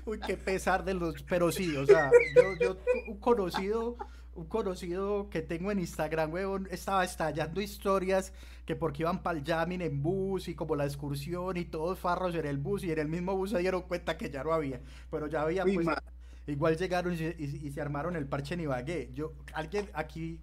Uy, 0.05 0.19
qué 0.19 0.37
pesar 0.37 0.85
de 0.85 0.93
los, 0.93 1.23
pero 1.23 1.51
sí, 1.51 1.75
o 1.75 1.85
sea, 1.85 2.11
yo, 2.61 2.77
un 3.07 3.17
conocido, 3.19 3.97
un 4.35 4.45
conocido 4.45 5.29
que 5.29 5.41
tengo 5.41 5.71
en 5.71 5.79
Instagram, 5.79 6.31
weón, 6.31 6.67
estaba 6.69 7.03
estallando 7.03 7.59
historias 7.59 8.31
que 8.65 8.75
porque 8.75 9.03
iban 9.03 9.23
para 9.23 9.39
el 9.39 9.43
jamming 9.43 9.81
en 9.81 10.03
bus 10.03 10.47
y 10.47 10.55
como 10.55 10.75
la 10.75 10.85
excursión 10.85 11.57
y 11.57 11.65
todos 11.65 11.97
farros 11.97 12.35
en 12.35 12.45
el 12.45 12.57
bus 12.57 12.83
y 12.83 12.91
en 12.91 12.99
el 12.99 13.07
mismo 13.07 13.35
bus 13.35 13.51
se 13.51 13.59
dieron 13.59 13.81
cuenta 13.83 14.17
que 14.17 14.29
ya 14.29 14.43
no 14.43 14.53
había, 14.53 14.79
pero 15.09 15.27
ya 15.27 15.41
había 15.41 15.63
pues, 15.63 15.87
igual 16.47 16.77
llegaron 16.77 17.13
y, 17.13 17.23
y, 17.23 17.71
se 17.71 17.81
armaron 17.81 18.15
el 18.15 18.27
parche 18.27 18.53
en 18.53 18.61
Ibagué. 18.61 19.09
Yo, 19.13 19.33
alguien 19.53 19.89
aquí 19.93 20.39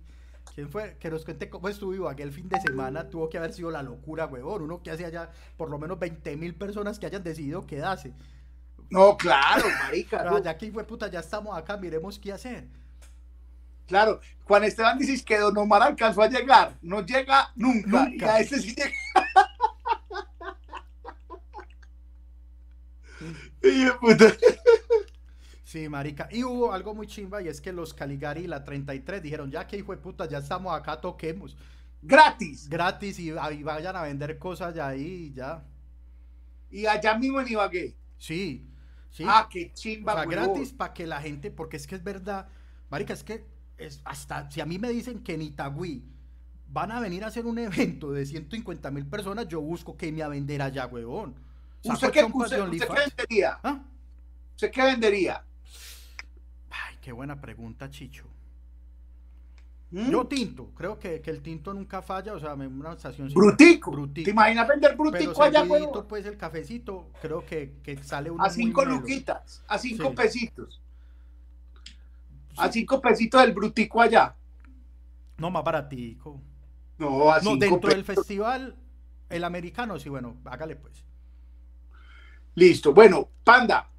¿Quién 0.55 0.69
fue? 0.69 0.97
Que 0.99 1.09
nos 1.09 1.25
cuente 1.25 1.49
cómo 1.49 1.69
estuvo 1.69 2.09
aquel 2.09 2.31
fin 2.31 2.49
de 2.49 2.61
semana. 2.61 3.09
Tuvo 3.09 3.31
que 3.31 3.39
haber 3.39 3.55
sido 3.55 3.71
la 3.71 3.83
locura, 3.83 4.27
huevón. 4.27 4.63
Uno 4.63 4.83
que 4.83 4.91
hace 4.91 5.07
allá 5.07 5.31
por 5.57 5.71
lo 5.71 5.79
menos 5.79 5.99
20 5.99 6.37
mil 6.37 6.55
personas 6.55 6.99
que 6.99 7.07
hayan 7.07 7.23
decidido 7.23 7.67
quedarse. 7.67 8.13
No, 8.93 9.17
claro, 9.17 9.65
marica. 9.85 10.23
no. 10.23 10.39
Ya 10.43 10.59
que 10.59 10.71
fue 10.71 10.85
puta, 10.85 11.09
ya 11.09 11.21
estamos 11.21 11.57
acá, 11.57 11.79
miremos 11.79 12.19
qué 12.19 12.31
hacer. 12.31 12.69
Claro, 13.87 14.21
Juan 14.45 14.65
Esteban 14.65 14.99
dice 14.99 15.25
que 15.25 15.39
Don 15.39 15.57
Omar 15.57 15.83
alcanzó 15.83 16.21
a 16.21 16.29
llegar. 16.29 16.77
No 16.83 17.01
llega 17.01 17.51
nunca. 17.55 18.11
Y 18.13 18.23
a 18.23 18.41
ese 18.41 18.61
sí 18.61 18.75
llega. 18.75 18.93
y 23.63 23.91
puta. 23.99 24.27
Sí, 25.65 25.89
marica. 25.89 26.29
Y 26.31 26.45
hubo 26.45 26.71
algo 26.71 26.95
muy 26.95 27.07
chimba 27.07 27.41
y 27.41 27.49
es 27.49 27.63
que 27.63 27.73
los 27.73 27.95
Caligari 27.95 28.43
y 28.43 28.47
la 28.47 28.63
33 28.63 29.23
dijeron, 29.23 29.51
ya 29.51 29.67
que 29.67 29.79
hijo 29.79 29.93
de 29.93 30.03
puta, 30.03 30.29
ya 30.29 30.37
estamos 30.39 30.79
acá, 30.79 31.01
toquemos. 31.01 31.57
Gratis. 32.03 32.69
Gratis 32.69 33.19
y, 33.19 33.31
vayan 33.31 33.97
a 33.97 34.03
vender 34.03 34.39
cosas 34.39 34.75
ya 34.75 34.89
ahí 34.89 35.31
y 35.31 35.33
ya. 35.33 35.65
Y 36.71 36.85
allá 36.85 37.17
mismo 37.17 37.41
en 37.41 37.49
Ibagué. 37.49 37.97
Sí, 38.19 38.69
sí. 39.13 39.25
Ah, 39.27 39.49
qué 39.49 39.73
chimba. 39.73 40.15
O 40.15 40.17
sea, 40.17 40.25
gratis 40.25 40.73
para 40.73 40.93
que 40.93 41.07
la 41.07 41.21
gente, 41.21 41.53
porque 41.53 41.77
es 41.77 41.87
que 41.87 41.95
es 41.95 42.03
verdad, 42.03 42.49
marica, 42.91 43.13
es 43.13 43.23
que 43.23 43.47
es 43.79 44.01
hasta, 44.05 44.51
si 44.51 44.61
a 44.61 44.67
mí 44.67 44.81
me 44.81 44.91
dicen 44.91 45.23
que 45.23 45.35
en 45.35 45.43
Itagüí 45.43 46.03
van 46.69 46.91
a 46.91 46.99
venir 46.99 47.23
a 47.23 47.29
hacer 47.29 47.47
un 47.47 47.59
evento 47.59 48.11
de 48.11 48.27
150 48.27 48.91
mil 48.91 49.07
personas, 49.07 49.47
yo 49.47 49.61
busco 49.61 49.97
que 49.97 50.11
me 50.11 50.23
a 50.23 50.29
vender 50.29 50.61
allá, 50.61 50.87
huevón. 50.87 51.37
¿Usted, 51.85 52.11
qué, 52.11 52.25
usted, 52.25 52.61
usted 52.61 52.89
qué 52.89 52.95
vendería? 52.95 53.59
¿Ah? 53.63 53.81
¿Usted 54.55 54.71
qué 54.71 54.83
vendería? 54.83 55.45
Qué 57.03 57.11
buena 57.11 57.41
pregunta, 57.41 57.91
Chicho. 57.91 58.25
¿Mm? 59.93 60.11
Yo 60.11 60.27
tinto, 60.27 60.71
creo 60.75 60.99
que, 60.99 61.23
el 61.23 61.43
tinto 61.43 61.75
nunca 61.75 62.01
falla, 62.01 62.33
o 62.33 62.41
sea, 62.41 62.55
una 62.55 62.95
estación... 62.95 63.29
Brutico. 63.29 64.09
¿Te 64.15 64.31
imaginas 64.31 64.67
vender 64.67 64.97
brutico 64.97 65.43
allá, 65.43 65.67
pues 66.09 66.25
el 66.25 66.39
cafecito, 66.39 67.11
creo 67.21 67.45
que, 67.45 68.01
sale 68.03 68.33
A 68.39 68.49
cinco 68.49 68.87
luquitas, 68.87 69.63
a 69.69 69.77
cinco 69.77 70.15
pesitos. 70.15 70.81
A 72.57 72.73
cinco 72.73 73.03
pesitos 73.03 73.43
el 73.45 73.53
brutico 73.53 74.01
allá. 74.01 74.35
No, 75.37 75.51
más 75.51 75.63
baratico. 75.63 76.41
No, 76.97 77.31
a 77.31 77.41
no, 77.41 77.57
dentro 77.57 77.91
del 77.91 78.05
festival, 78.05 78.75
el 79.29 79.45
americano, 79.45 79.99
sí, 79.99 80.09
bueno, 80.09 80.39
hágale 80.47 80.77
pues. 80.77 81.05
Listo, 82.55 82.95
bueno, 82.95 83.29
Panda, 83.45 83.91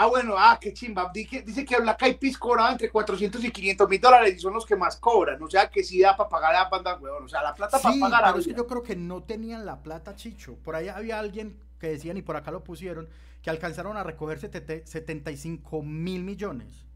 Ah, 0.00 0.06
bueno, 0.06 0.36
ah, 0.38 0.56
qué 0.60 0.72
chimba. 0.72 1.10
Dice, 1.12 1.42
dice 1.42 1.64
que 1.64 1.76
Black 1.80 2.00
Eyed 2.02 2.18
Peas 2.18 2.38
cobraba 2.38 2.70
entre 2.70 2.88
400 2.88 3.42
y 3.42 3.50
500 3.50 3.88
mil 3.88 4.00
dólares 4.00 4.36
y 4.36 4.38
son 4.38 4.54
los 4.54 4.64
que 4.64 4.76
más 4.76 4.96
cobran. 4.96 5.42
O 5.42 5.50
sea, 5.50 5.68
que 5.68 5.82
sí 5.82 6.00
da 6.00 6.16
para 6.16 6.28
pagar 6.28 6.54
a 6.54 6.62
la 6.62 6.68
banda, 6.68 6.94
weón. 6.94 7.24
O 7.24 7.28
sea, 7.28 7.42
la 7.42 7.52
plata 7.52 7.80
para 7.80 7.98
pagar 7.98 8.24
a 8.24 8.28
pero 8.28 8.38
es 8.38 8.46
que 8.46 8.54
yo 8.54 8.64
creo 8.68 8.80
que 8.84 8.94
no 8.94 9.24
tenían 9.24 9.66
la 9.66 9.82
plata, 9.82 10.14
Chicho. 10.14 10.54
Por 10.62 10.76
ahí 10.76 10.86
había 10.86 11.18
alguien 11.18 11.58
que 11.80 11.88
decían, 11.88 12.16
y 12.16 12.22
por 12.22 12.36
acá 12.36 12.52
lo 12.52 12.62
pusieron, 12.62 13.08
que 13.42 13.50
alcanzaron 13.50 13.96
a 13.96 14.04
recoger 14.04 14.38
75 14.38 15.82
mil 15.82 16.22
millones. 16.22 16.86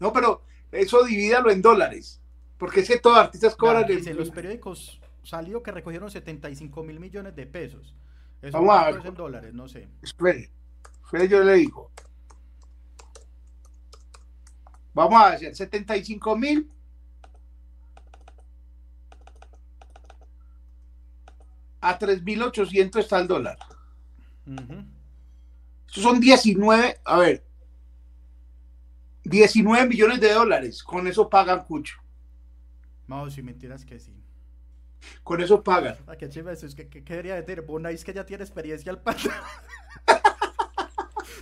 No, 0.00 0.12
pero 0.12 0.42
eso 0.72 1.04
divídalo 1.04 1.50
en 1.50 1.62
dólares. 1.62 2.20
Porque 2.58 2.80
es 2.80 2.88
que 2.88 2.98
todos 2.98 3.16
artistas 3.16 3.56
cobran. 3.56 3.90
en 3.90 4.14
los 4.14 4.30
periódicos 4.30 5.00
salió 5.22 5.62
que 5.62 5.72
recogieron 5.72 6.10
75 6.10 6.82
mil 6.82 7.00
millones 7.00 7.34
de 7.34 7.46
pesos. 7.46 7.94
Eso 8.42 8.58
Vamos 8.58 8.78
a 8.78 8.90
ver. 8.90 9.06
en 9.06 9.14
dólares, 9.14 9.54
no 9.54 9.68
sé. 9.68 9.88
Espere 10.02 10.50
yo 11.12 11.42
le 11.42 11.54
digo, 11.54 11.90
vamos 14.92 15.20
a 15.20 15.28
hacer 15.28 15.54
75 15.54 16.36
mil. 16.36 16.70
A 21.80 21.96
3.800 21.98 22.98
está 22.98 23.20
el 23.20 23.28
dólar. 23.28 23.56
son 25.86 26.18
19, 26.20 27.00
a 27.04 27.18
ver, 27.18 27.44
19 29.24 29.86
millones 29.86 30.20
de 30.20 30.32
dólares. 30.32 30.82
Con 30.82 31.06
eso 31.06 31.28
pagan 31.28 31.64
Cucho. 31.64 31.98
No, 33.06 33.30
si 33.30 33.42
mentiras 33.42 33.84
que 33.84 33.98
sí. 34.00 34.12
Con 35.22 35.40
eso 35.40 35.62
pagan. 35.62 35.96
Ah, 36.06 36.16
qué 36.16 36.28
chiva 36.28 36.52
eso. 36.52 36.66
Es 36.66 36.74
que, 36.74 36.88
¿qué 36.88 37.00
debería 37.00 37.36
decir? 37.36 37.62
Bona 37.62 37.90
es 37.90 38.04
que 38.04 38.12
ya 38.12 38.26
tiene 38.26 38.42
experiencia 38.42 38.90
al 38.90 39.00
padre. 39.00 39.30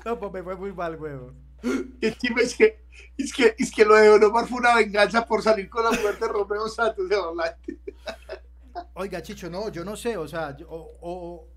No, 0.07 0.21
pues 0.21 0.33
me 0.33 0.43
fue 0.45 0.55
muy 0.55 0.73
mal, 0.73 0.95
huevo. 0.95 1.33
Es 2.01 2.17
que, 2.17 2.79
es 3.19 3.33
que, 3.35 3.57
es 3.59 3.73
que, 3.73 3.85
lo 3.85 3.97
de 3.97 4.25
Omar 4.25 4.47
fue 4.47 4.59
una 4.59 4.77
venganza 4.77 5.27
por 5.27 5.43
salir 5.43 5.69
con 5.69 5.83
la 5.83 5.91
muerte 5.91 6.25
de 6.25 6.33
Romeo 6.33 6.69
Santos 6.69 7.09
de 7.09 7.17
Oiga, 8.95 9.21
Chicho, 9.21 9.51
no, 9.51 9.69
yo 9.71 9.85
no 9.85 9.97
sé, 9.97 10.17
o 10.17 10.29
sea, 10.29 10.57
o, 10.69 11.49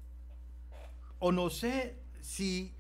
o, 1.20 1.32
no 1.32 1.50
sé 1.52 2.00
si 2.22 2.74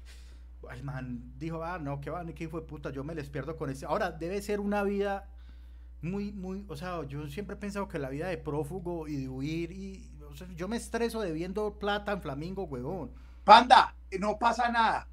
el 0.71 0.83
man 0.83 1.33
dijo, 1.37 1.63
ah, 1.63 1.77
no, 1.77 2.01
qué 2.01 2.09
van, 2.09 2.33
qué 2.33 2.49
fue 2.49 2.65
puta, 2.65 2.89
yo 2.89 3.03
me 3.03 3.13
les 3.13 3.29
pierdo 3.29 3.55
con 3.55 3.69
ese. 3.69 3.85
Ahora, 3.85 4.09
debe 4.09 4.41
ser 4.41 4.59
una 4.59 4.81
vida 4.81 5.29
muy, 6.01 6.31
muy, 6.31 6.65
o 6.67 6.75
sea, 6.75 7.03
yo 7.03 7.27
siempre 7.27 7.55
he 7.55 7.59
pensado 7.59 7.87
que 7.87 7.99
la 7.99 8.09
vida 8.09 8.27
de 8.27 8.37
prófugo 8.37 9.07
y 9.07 9.17
de 9.17 9.29
huir, 9.29 9.71
y 9.71 10.09
yo 10.55 10.67
me 10.67 10.77
estreso 10.77 11.21
de 11.21 11.31
viendo 11.31 11.77
plata 11.77 12.11
en 12.11 12.23
Flamingo, 12.23 12.63
huevón. 12.63 13.11
Panda, 13.43 13.95
no 14.19 14.39
pasa 14.39 14.71
nada. 14.71 15.07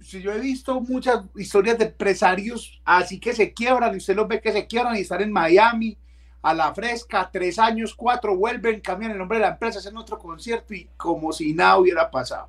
Si 0.00 0.22
yo 0.22 0.32
he 0.32 0.40
visto 0.40 0.80
muchas 0.80 1.24
historias 1.36 1.78
de 1.78 1.84
empresarios 1.86 2.80
así 2.84 3.20
que 3.20 3.34
se 3.34 3.52
quiebran, 3.52 3.94
y 3.94 3.98
usted 3.98 4.16
los 4.16 4.28
ve 4.28 4.40
que 4.40 4.52
se 4.52 4.66
quiebran 4.66 4.96
y 4.96 5.00
están 5.00 5.20
en 5.20 5.32
Miami, 5.32 5.98
a 6.42 6.54
la 6.54 6.74
fresca, 6.74 7.28
tres 7.30 7.58
años, 7.58 7.94
cuatro, 7.94 8.36
vuelven, 8.36 8.80
cambian 8.80 9.12
el 9.12 9.18
nombre 9.18 9.38
de 9.38 9.42
la 9.42 9.50
empresa, 9.50 9.78
hacen 9.78 9.96
otro 9.96 10.18
concierto 10.18 10.72
y 10.74 10.88
como 10.96 11.32
si 11.32 11.52
nada 11.52 11.78
hubiera 11.78 12.10
pasado. 12.10 12.48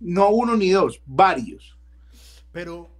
No 0.00 0.30
uno 0.30 0.56
ni 0.56 0.70
dos, 0.70 1.00
varios. 1.06 1.76
Pero, 2.52 2.90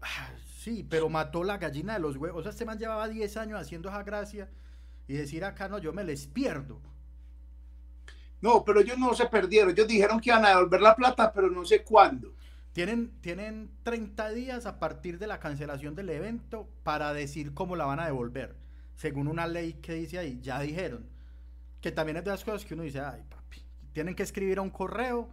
sí, 0.58 0.86
pero 0.88 1.08
mató 1.08 1.42
la 1.42 1.58
gallina 1.58 1.94
de 1.94 2.00
los 2.00 2.16
huevos. 2.16 2.40
O 2.40 2.42
sea, 2.42 2.52
este 2.52 2.64
man 2.64 2.78
llevaba 2.78 3.08
10 3.08 3.36
años 3.36 3.60
haciendo 3.60 3.88
esa 3.88 4.02
gracia 4.04 4.48
y 5.08 5.14
decir 5.14 5.44
acá, 5.44 5.68
no, 5.68 5.78
yo 5.78 5.92
me 5.92 6.04
les 6.04 6.26
pierdo. 6.26 6.80
No, 8.40 8.64
pero 8.64 8.80
ellos 8.80 8.96
no 8.96 9.12
se 9.14 9.26
perdieron. 9.26 9.70
Ellos 9.70 9.88
dijeron 9.88 10.20
que 10.20 10.30
iban 10.30 10.44
a 10.44 10.50
devolver 10.50 10.80
la 10.80 10.94
plata, 10.94 11.32
pero 11.32 11.50
no 11.50 11.64
sé 11.64 11.82
cuándo. 11.82 12.32
Tienen, 12.72 13.10
tienen 13.20 13.70
30 13.82 14.30
días 14.30 14.66
a 14.66 14.78
partir 14.78 15.18
de 15.18 15.26
la 15.26 15.40
cancelación 15.40 15.94
del 15.94 16.10
evento 16.10 16.68
para 16.82 17.12
decir 17.12 17.52
cómo 17.52 17.76
la 17.76 17.84
van 17.84 18.00
a 18.00 18.06
devolver 18.06 18.54
según 19.00 19.28
una 19.28 19.46
ley 19.46 19.72
que 19.72 19.94
dice 19.94 20.18
ahí, 20.18 20.38
ya 20.42 20.60
dijeron, 20.60 21.06
que 21.80 21.90
también 21.90 22.18
es 22.18 22.24
de 22.24 22.32
las 22.32 22.44
cosas 22.44 22.66
que 22.66 22.74
uno 22.74 22.82
dice, 22.82 23.00
ay 23.00 23.22
papi, 23.26 23.62
tienen 23.94 24.14
que 24.14 24.22
escribir 24.22 24.58
a 24.58 24.60
un 24.60 24.68
correo, 24.68 25.30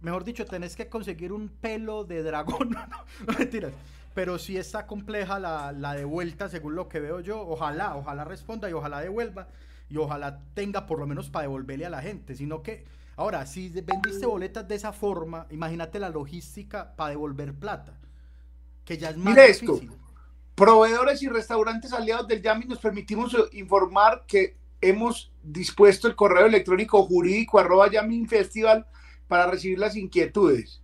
mejor 0.00 0.24
dicho, 0.24 0.46
tenés 0.46 0.74
que 0.74 0.88
conseguir 0.88 1.30
un 1.30 1.50
pelo 1.50 2.04
de 2.04 2.22
dragón, 2.22 2.70
no, 3.26 3.36
mentiras, 3.38 3.74
pero 4.14 4.38
si 4.38 4.56
está 4.56 4.86
compleja 4.86 5.38
la, 5.38 5.70
la 5.72 5.92
devuelta 5.92 6.48
según 6.48 6.76
lo 6.76 6.88
que 6.88 6.98
veo 6.98 7.20
yo, 7.20 7.46
ojalá, 7.46 7.94
ojalá 7.94 8.24
responda 8.24 8.70
y 8.70 8.72
ojalá 8.72 9.00
devuelva. 9.00 9.48
Y 9.90 9.96
ojalá 9.96 10.40
tenga 10.52 10.86
por 10.86 10.98
lo 10.98 11.06
menos 11.06 11.30
para 11.30 11.42
devolverle 11.42 11.86
a 11.86 11.90
la 11.90 12.02
gente, 12.02 12.34
sino 12.34 12.62
que, 12.62 12.84
ahora, 13.18 13.44
si 13.46 13.68
vendiste 13.68 14.26
boletas 14.26 14.66
de 14.66 14.76
esa 14.76 14.92
forma, 14.92 15.46
imagínate 15.50 15.98
la 15.98 16.08
logística 16.08 16.94
para 16.94 17.10
devolver 17.10 17.52
plata, 17.52 17.98
que 18.84 18.96
ya 18.96 19.10
es 19.10 19.16
más 19.18 19.34
difícil. 19.34 19.90
Proveedores 20.54 21.22
y 21.22 21.28
restaurantes 21.28 21.92
aliados 21.92 22.28
del 22.28 22.42
YAMI 22.42 22.66
nos 22.66 22.78
permitimos 22.78 23.36
informar 23.52 24.24
que 24.26 24.56
hemos 24.80 25.32
dispuesto 25.42 26.06
el 26.06 26.14
correo 26.14 26.46
electrónico 26.46 27.04
jurídico 27.04 27.58
arroba 27.58 27.90
Festival 28.28 28.86
para 29.26 29.48
recibir 29.48 29.80
las 29.80 29.96
inquietudes. 29.96 30.80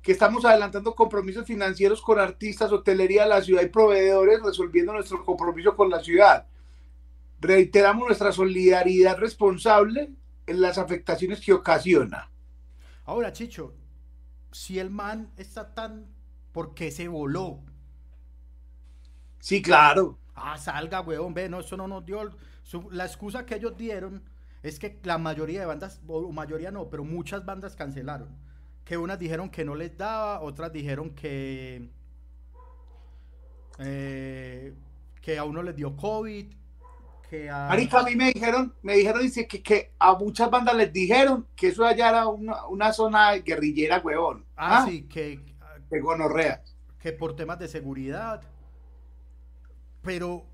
Que 0.00 0.12
estamos 0.12 0.44
adelantando 0.46 0.94
compromisos 0.94 1.46
financieros 1.46 2.00
con 2.00 2.18
artistas, 2.18 2.72
hotelería 2.72 3.24
de 3.24 3.28
la 3.28 3.42
ciudad 3.42 3.62
y 3.62 3.68
proveedores, 3.68 4.42
resolviendo 4.42 4.92
nuestro 4.94 5.22
compromiso 5.24 5.76
con 5.76 5.90
la 5.90 6.02
ciudad. 6.02 6.46
Reiteramos 7.40 8.06
nuestra 8.06 8.32
solidaridad 8.32 9.18
responsable 9.18 10.10
en 10.46 10.60
las 10.60 10.78
afectaciones 10.78 11.40
que 11.40 11.52
ocasiona. 11.52 12.30
Ahora, 13.04 13.32
Chicho, 13.32 13.74
si 14.50 14.78
el 14.78 14.90
man 14.90 15.32
está 15.36 15.74
tan... 15.74 16.06
¿Por 16.52 16.74
qué 16.74 16.90
se 16.90 17.08
voló? 17.08 17.60
Sí, 19.38 19.62
claro. 19.62 20.18
Ah, 20.34 20.58
salga, 20.58 21.00
weón, 21.00 21.34
ve, 21.34 21.48
no, 21.48 21.60
eso 21.60 21.76
no 21.76 21.88
nos 21.88 22.04
dio. 22.04 22.30
la 22.90 23.06
excusa 23.06 23.46
que 23.46 23.56
ellos 23.56 23.76
dieron 23.76 24.22
es 24.62 24.78
que 24.78 25.00
la 25.02 25.18
mayoría 25.18 25.60
de 25.60 25.66
bandas, 25.66 26.00
o 26.06 26.30
mayoría 26.30 26.70
no, 26.70 26.88
pero 26.88 27.04
muchas 27.04 27.44
bandas 27.44 27.74
cancelaron. 27.74 28.28
Que 28.84 28.96
unas 28.96 29.18
dijeron 29.18 29.50
que 29.50 29.64
no 29.64 29.74
les 29.74 29.96
daba, 29.96 30.40
otras 30.40 30.72
dijeron 30.72 31.10
que. 31.14 31.88
Eh, 33.78 34.74
que 35.20 35.38
a 35.38 35.44
uno 35.44 35.62
les 35.62 35.74
dio 35.74 35.96
COVID. 35.96 36.52
Que 37.32 37.48
a... 37.48 37.70
a 37.70 37.76
mí 37.76 38.14
me 38.14 38.30
dijeron, 38.30 38.74
me 38.82 38.94
dijeron, 38.94 39.22
dice 39.22 39.48
que, 39.48 39.62
que 39.62 39.92
a 39.98 40.12
muchas 40.14 40.50
bandas 40.50 40.74
les 40.74 40.92
dijeron 40.92 41.46
que 41.56 41.68
eso 41.68 41.82
allá 41.82 42.10
era 42.10 42.26
una, 42.26 42.92
zona 42.92 43.32
guerrillera, 43.36 44.00
weón. 44.04 44.44
Ah, 44.54 44.82
¿Ah? 44.82 44.86
sí, 44.86 45.04
que. 45.04 45.40
Que 45.88 46.00
gonorrea. 46.00 46.62
Que 46.98 47.12
por 47.12 47.34
temas 47.34 47.58
de 47.58 47.68
seguridad 47.68 48.42
pero 50.02 50.44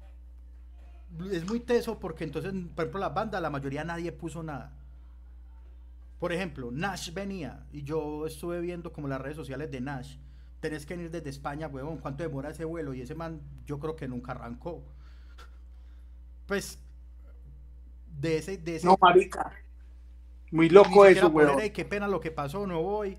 es 1.32 1.48
muy 1.48 1.60
teso 1.60 1.98
porque 1.98 2.24
entonces, 2.24 2.52
por 2.74 2.84
ejemplo, 2.84 3.00
la 3.00 3.08
banda, 3.08 3.40
la 3.40 3.50
mayoría 3.50 3.82
nadie 3.82 4.12
puso 4.12 4.42
nada. 4.42 4.74
Por 6.20 6.32
ejemplo, 6.32 6.70
Nash 6.70 7.12
venía 7.12 7.66
y 7.72 7.82
yo 7.82 8.26
estuve 8.26 8.60
viendo 8.60 8.92
como 8.92 9.08
las 9.08 9.20
redes 9.20 9.36
sociales 9.36 9.70
de 9.70 9.80
Nash. 9.80 10.16
Tenés 10.60 10.84
que 10.84 10.96
venir 10.96 11.10
desde 11.10 11.30
España, 11.30 11.68
huevón. 11.68 11.98
¿Cuánto 11.98 12.24
demora 12.24 12.50
ese 12.50 12.64
vuelo? 12.64 12.92
Y 12.92 13.00
ese 13.00 13.14
man, 13.14 13.40
yo 13.64 13.78
creo 13.78 13.96
que 13.96 14.08
nunca 14.08 14.32
arrancó. 14.32 14.84
Pues, 16.48 16.78
de 18.18 18.38
ese. 18.38 18.56
De 18.56 18.76
ese 18.76 18.86
no, 18.86 18.96
marica. 19.00 19.52
Muy 20.50 20.70
loco 20.70 21.04
eso, 21.04 21.28
huevón. 21.28 21.60
qué 21.70 21.84
pena 21.84 22.08
lo 22.08 22.18
que 22.18 22.30
pasó, 22.30 22.66
no 22.66 22.82
voy. 22.82 23.18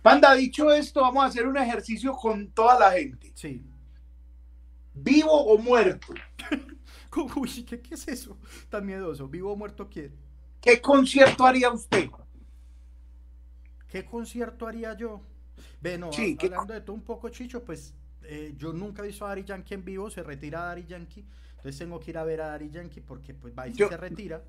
Panda, 0.00 0.32
dicho 0.34 0.70
esto, 0.70 1.00
vamos 1.00 1.24
a 1.24 1.26
hacer 1.26 1.48
un 1.48 1.56
ejercicio 1.56 2.12
con 2.12 2.52
toda 2.52 2.78
la 2.78 2.92
gente. 2.92 3.32
Sí. 3.34 3.66
¿Vivo 4.94 5.32
o 5.32 5.58
muerto? 5.58 6.14
Uy, 7.36 7.64
¿qué, 7.64 7.82
es 7.90 8.06
eso? 8.06 8.38
Tan 8.68 8.86
miedoso. 8.86 9.28
¿Vivo 9.28 9.52
o 9.52 9.56
muerto 9.56 9.88
quién? 9.90 10.14
¿Qué 10.60 10.80
concierto 10.80 11.44
haría 11.44 11.70
usted? 11.72 12.08
¿Qué 13.88 14.04
concierto 14.04 14.68
haría 14.68 14.96
yo? 14.96 15.22
Bueno, 15.80 16.10
hablando 16.40 16.72
de 16.72 16.82
todo 16.82 16.94
un 16.94 17.02
poco, 17.02 17.28
Chicho, 17.30 17.64
pues 17.64 17.92
eh, 18.28 18.54
yo 18.56 18.72
nunca 18.72 19.02
he 19.02 19.06
visto 19.06 19.24
a 19.24 19.28
Dari 19.28 19.44
Yankee 19.44 19.74
en 19.74 19.84
vivo, 19.84 20.10
se 20.10 20.22
retira 20.22 20.62
Dari 20.62 20.84
Yankee, 20.86 21.24
entonces 21.56 21.78
tengo 21.78 22.00
que 22.00 22.10
ir 22.10 22.18
a 22.18 22.24
ver 22.24 22.40
a 22.40 22.48
Dari 22.48 22.70
Yankee 22.70 23.00
porque 23.00 23.34
pues 23.34 23.54
va 23.56 23.68
y 23.68 23.74
se 23.74 23.96
retira. 23.96 24.42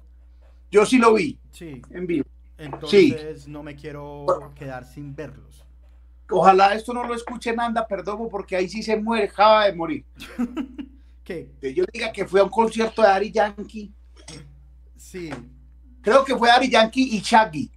Yo 0.69 0.86
sí 0.86 0.97
lo 0.97 1.13
vi. 1.13 1.39
Sí. 1.51 1.82
En 1.89 2.05
vivo. 2.05 2.25
Entonces 2.57 3.47
no 3.47 3.63
me 3.63 3.75
quiero 3.75 4.25
quedar 4.55 4.86
sin 4.86 5.15
verlos. 5.15 5.63
Ojalá 6.30 6.73
esto 6.73 6.93
no 6.93 7.03
lo 7.05 7.15
escuche 7.15 7.55
Nanda, 7.55 7.88
perdón, 7.88 8.28
porque 8.30 8.55
ahí 8.55 8.67
sí 8.67 8.84
se 8.84 8.97
muere, 8.97 9.25
acaba 9.25 9.65
de 9.65 9.73
morir. 9.73 10.05
¿Qué? 11.23 11.49
Que 11.61 11.73
yo 11.73 11.86
diga 11.91 12.11
que 12.11 12.25
fue 12.25 12.39
a 12.39 12.43
un 12.43 12.49
concierto 12.49 13.01
de 13.01 13.07
Ari 13.07 13.32
Yankee. 13.32 13.93
Sí. 14.95 15.30
Creo 16.01 16.23
que 16.25 16.36
fue 16.36 16.49
Ari 16.49 16.69
Yankee 16.69 17.15
y 17.15 17.19
Shaggy. 17.19 17.71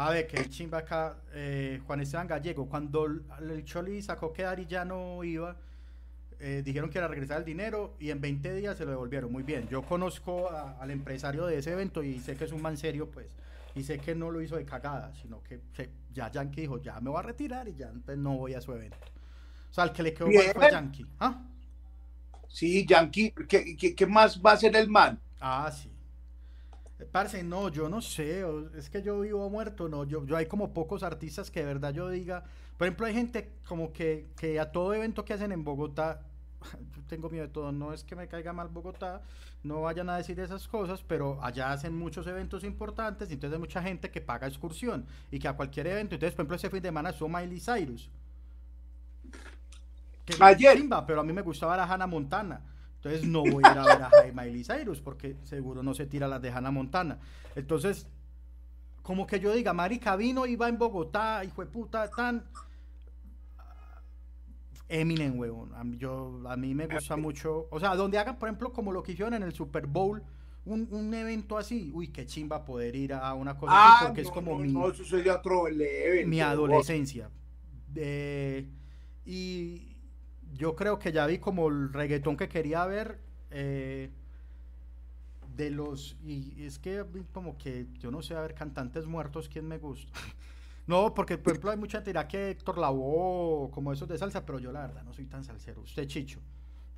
A 0.00 0.08
ver, 0.08 0.26
que 0.26 0.38
el 0.38 0.48
chimba 0.48 0.78
acá, 0.78 1.18
eh, 1.34 1.78
Juan 1.86 2.00
Esteban 2.00 2.26
Gallego, 2.26 2.66
cuando 2.66 3.04
el 3.04 3.64
Choli 3.66 4.00
sacó 4.00 4.32
que 4.32 4.46
Ari 4.46 4.64
ya 4.64 4.82
no 4.82 5.22
iba, 5.22 5.54
eh, 6.38 6.62
dijeron 6.64 6.88
que 6.88 6.96
era 6.96 7.06
regresar 7.06 7.36
el 7.36 7.44
dinero 7.44 7.96
y 8.00 8.08
en 8.08 8.18
20 8.18 8.54
días 8.54 8.78
se 8.78 8.86
lo 8.86 8.92
devolvieron. 8.92 9.30
Muy 9.30 9.42
bien, 9.42 9.68
yo 9.68 9.82
conozco 9.82 10.48
al 10.50 10.90
empresario 10.90 11.44
de 11.44 11.58
ese 11.58 11.72
evento 11.72 12.02
y 12.02 12.18
sé 12.18 12.34
que 12.34 12.44
es 12.44 12.52
un 12.52 12.62
man 12.62 12.78
serio, 12.78 13.10
pues 13.10 13.26
y 13.74 13.82
sé 13.82 13.98
que 13.98 14.14
no 14.14 14.30
lo 14.30 14.40
hizo 14.40 14.56
de 14.56 14.64
cagada, 14.64 15.12
sino 15.20 15.42
que 15.42 15.60
ya 16.14 16.30
Yankee 16.30 16.62
dijo, 16.62 16.80
ya 16.80 16.98
me 17.00 17.10
voy 17.10 17.18
a 17.18 17.22
retirar 17.22 17.68
y 17.68 17.74
ya 17.74 17.88
entonces 17.88 18.16
no 18.16 18.38
voy 18.38 18.54
a 18.54 18.62
su 18.62 18.72
evento. 18.72 18.96
O 19.70 19.74
sea, 19.74 19.84
el 19.84 19.92
que 19.92 20.02
le 20.02 20.14
quedó 20.14 20.28
mal 20.28 20.46
fue 20.54 20.70
Yankee. 20.70 21.06
¿Ah? 21.18 21.42
Sí, 22.48 22.86
Yankee, 22.86 23.34
¿qué, 23.46 23.94
¿qué, 23.94 24.06
más 24.06 24.40
va 24.40 24.52
a 24.52 24.56
ser 24.56 24.74
el 24.76 24.88
man? 24.88 25.20
Ah, 25.38 25.70
sí. 25.70 25.92
Parce, 27.12 27.42
no, 27.42 27.68
yo 27.68 27.88
no 27.88 28.00
sé, 28.00 28.44
es 28.76 28.90
que 28.90 29.02
yo 29.02 29.20
vivo 29.20 29.48
muerto, 29.48 29.88
no, 29.88 30.04
yo, 30.04 30.24
yo 30.26 30.36
hay 30.36 30.46
como 30.46 30.72
pocos 30.72 31.02
artistas 31.02 31.50
que 31.50 31.60
de 31.60 31.66
verdad 31.66 31.92
yo 31.92 32.08
diga, 32.08 32.44
por 32.76 32.86
ejemplo, 32.86 33.06
hay 33.06 33.14
gente 33.14 33.52
como 33.66 33.92
que, 33.92 34.30
que 34.36 34.58
a 34.60 34.70
todo 34.72 34.94
evento 34.94 35.24
que 35.24 35.32
hacen 35.34 35.52
en 35.52 35.64
Bogotá 35.64 36.22
yo 36.96 37.02
tengo 37.06 37.30
miedo 37.30 37.46
de 37.46 37.52
todo, 37.52 37.72
no 37.72 37.92
es 37.92 38.04
que 38.04 38.16
me 38.16 38.28
caiga 38.28 38.52
mal 38.52 38.68
Bogotá, 38.68 39.22
no 39.62 39.82
vayan 39.82 40.08
a 40.10 40.16
decir 40.16 40.38
esas 40.40 40.66
cosas, 40.68 41.02
pero 41.06 41.42
allá 41.42 41.72
hacen 41.72 41.96
muchos 41.96 42.26
eventos 42.26 42.64
importantes 42.64 43.30
y 43.30 43.34
entonces 43.34 43.54
hay 43.54 43.60
mucha 43.60 43.82
gente 43.82 44.10
que 44.10 44.20
paga 44.20 44.46
excursión 44.46 45.06
y 45.30 45.38
que 45.38 45.48
a 45.48 45.54
cualquier 45.54 45.86
evento, 45.86 46.14
entonces 46.14 46.34
por 46.34 46.42
ejemplo 46.42 46.56
ese 46.56 46.70
fin 46.70 46.82
de 46.82 46.88
semana 46.88 47.10
estuvo 47.10 47.28
Miley 47.28 47.60
Cyrus. 47.60 48.10
Que 50.24 50.34
Ayer. 50.40 50.78
pero 51.06 51.20
a 51.20 51.24
mí 51.24 51.32
me 51.32 51.42
gustaba 51.42 51.76
la 51.76 51.84
Hannah 51.84 52.06
Montana. 52.06 52.60
Entonces 53.02 53.26
no 53.26 53.40
voy 53.40 53.62
a 53.64 53.72
ir 53.72 53.78
a 53.78 53.84
ver 53.84 54.02
a 54.02 54.10
Miley 54.34 54.62
Cyrus 54.62 55.00
porque 55.00 55.36
seguro 55.42 55.82
no 55.82 55.94
se 55.94 56.06
tira 56.06 56.28
las 56.28 56.42
de 56.42 56.50
Hannah 56.50 56.70
Montana. 56.70 57.18
Entonces, 57.56 58.06
como 59.02 59.26
que 59.26 59.40
yo 59.40 59.54
diga, 59.54 59.72
Marica 59.72 60.16
vino 60.16 60.42
va 60.60 60.68
en 60.68 60.78
Bogotá, 60.78 61.42
hijo 61.44 61.64
de 61.64 61.70
puta, 61.70 62.10
tan 62.10 62.44
Eminem, 64.90 65.38
huevón. 65.38 65.72
A 65.74 65.84
mí, 65.84 65.96
yo, 65.96 66.42
a 66.46 66.56
mí 66.56 66.74
me 66.74 66.88
gusta 66.88 67.16
mucho. 67.16 67.68
O 67.70 67.78
sea, 67.78 67.94
donde 67.94 68.18
hagan, 68.18 68.38
por 68.38 68.48
ejemplo, 68.48 68.72
como 68.72 68.92
lo 68.92 69.02
que 69.02 69.12
hicieron 69.12 69.34
en 69.34 69.44
el 69.44 69.52
Super 69.52 69.86
Bowl, 69.86 70.22
un, 70.64 70.88
un 70.90 71.14
evento 71.14 71.56
así, 71.56 71.92
uy, 71.94 72.08
qué 72.08 72.26
chimba 72.26 72.64
poder 72.64 72.96
ir 72.96 73.14
a 73.14 73.32
una 73.34 73.56
cosa 73.56 73.72
así, 73.72 74.04
ah, 74.04 74.06
porque 74.06 74.22
es 74.22 74.30
como 74.30 74.58
mi. 74.58 74.74
mi 76.26 76.40
adolescencia. 76.40 77.30
y 79.24 79.89
yo 80.54 80.76
creo 80.76 80.98
que 80.98 81.12
ya 81.12 81.26
vi 81.26 81.38
como 81.38 81.68
el 81.68 81.92
reggaetón 81.92 82.36
que 82.36 82.48
quería 82.48 82.84
ver. 82.86 83.18
Eh, 83.50 84.10
de 85.56 85.70
los, 85.70 86.16
y 86.24 86.64
es 86.64 86.78
que 86.78 87.04
como 87.32 87.58
que 87.58 87.86
yo 87.98 88.10
no 88.10 88.22
sé, 88.22 88.34
a 88.34 88.40
ver, 88.40 88.54
cantantes 88.54 89.06
muertos, 89.06 89.48
¿quién 89.48 89.66
me 89.66 89.78
gusta? 89.78 90.12
no, 90.86 91.12
porque 91.12 91.38
por 91.38 91.52
ejemplo 91.52 91.70
hay 91.70 91.76
mucha 91.76 92.02
tira 92.02 92.26
que 92.26 92.50
Héctor 92.50 92.78
Lavoe, 92.78 93.70
como 93.70 93.92
esos 93.92 94.08
de 94.08 94.16
salsa, 94.16 94.44
pero 94.46 94.58
yo 94.58 94.72
la 94.72 94.82
verdad 94.82 95.02
no 95.02 95.12
soy 95.12 95.26
tan 95.26 95.44
salsero. 95.44 95.82
Usted, 95.82 96.06
Chicho. 96.06 96.40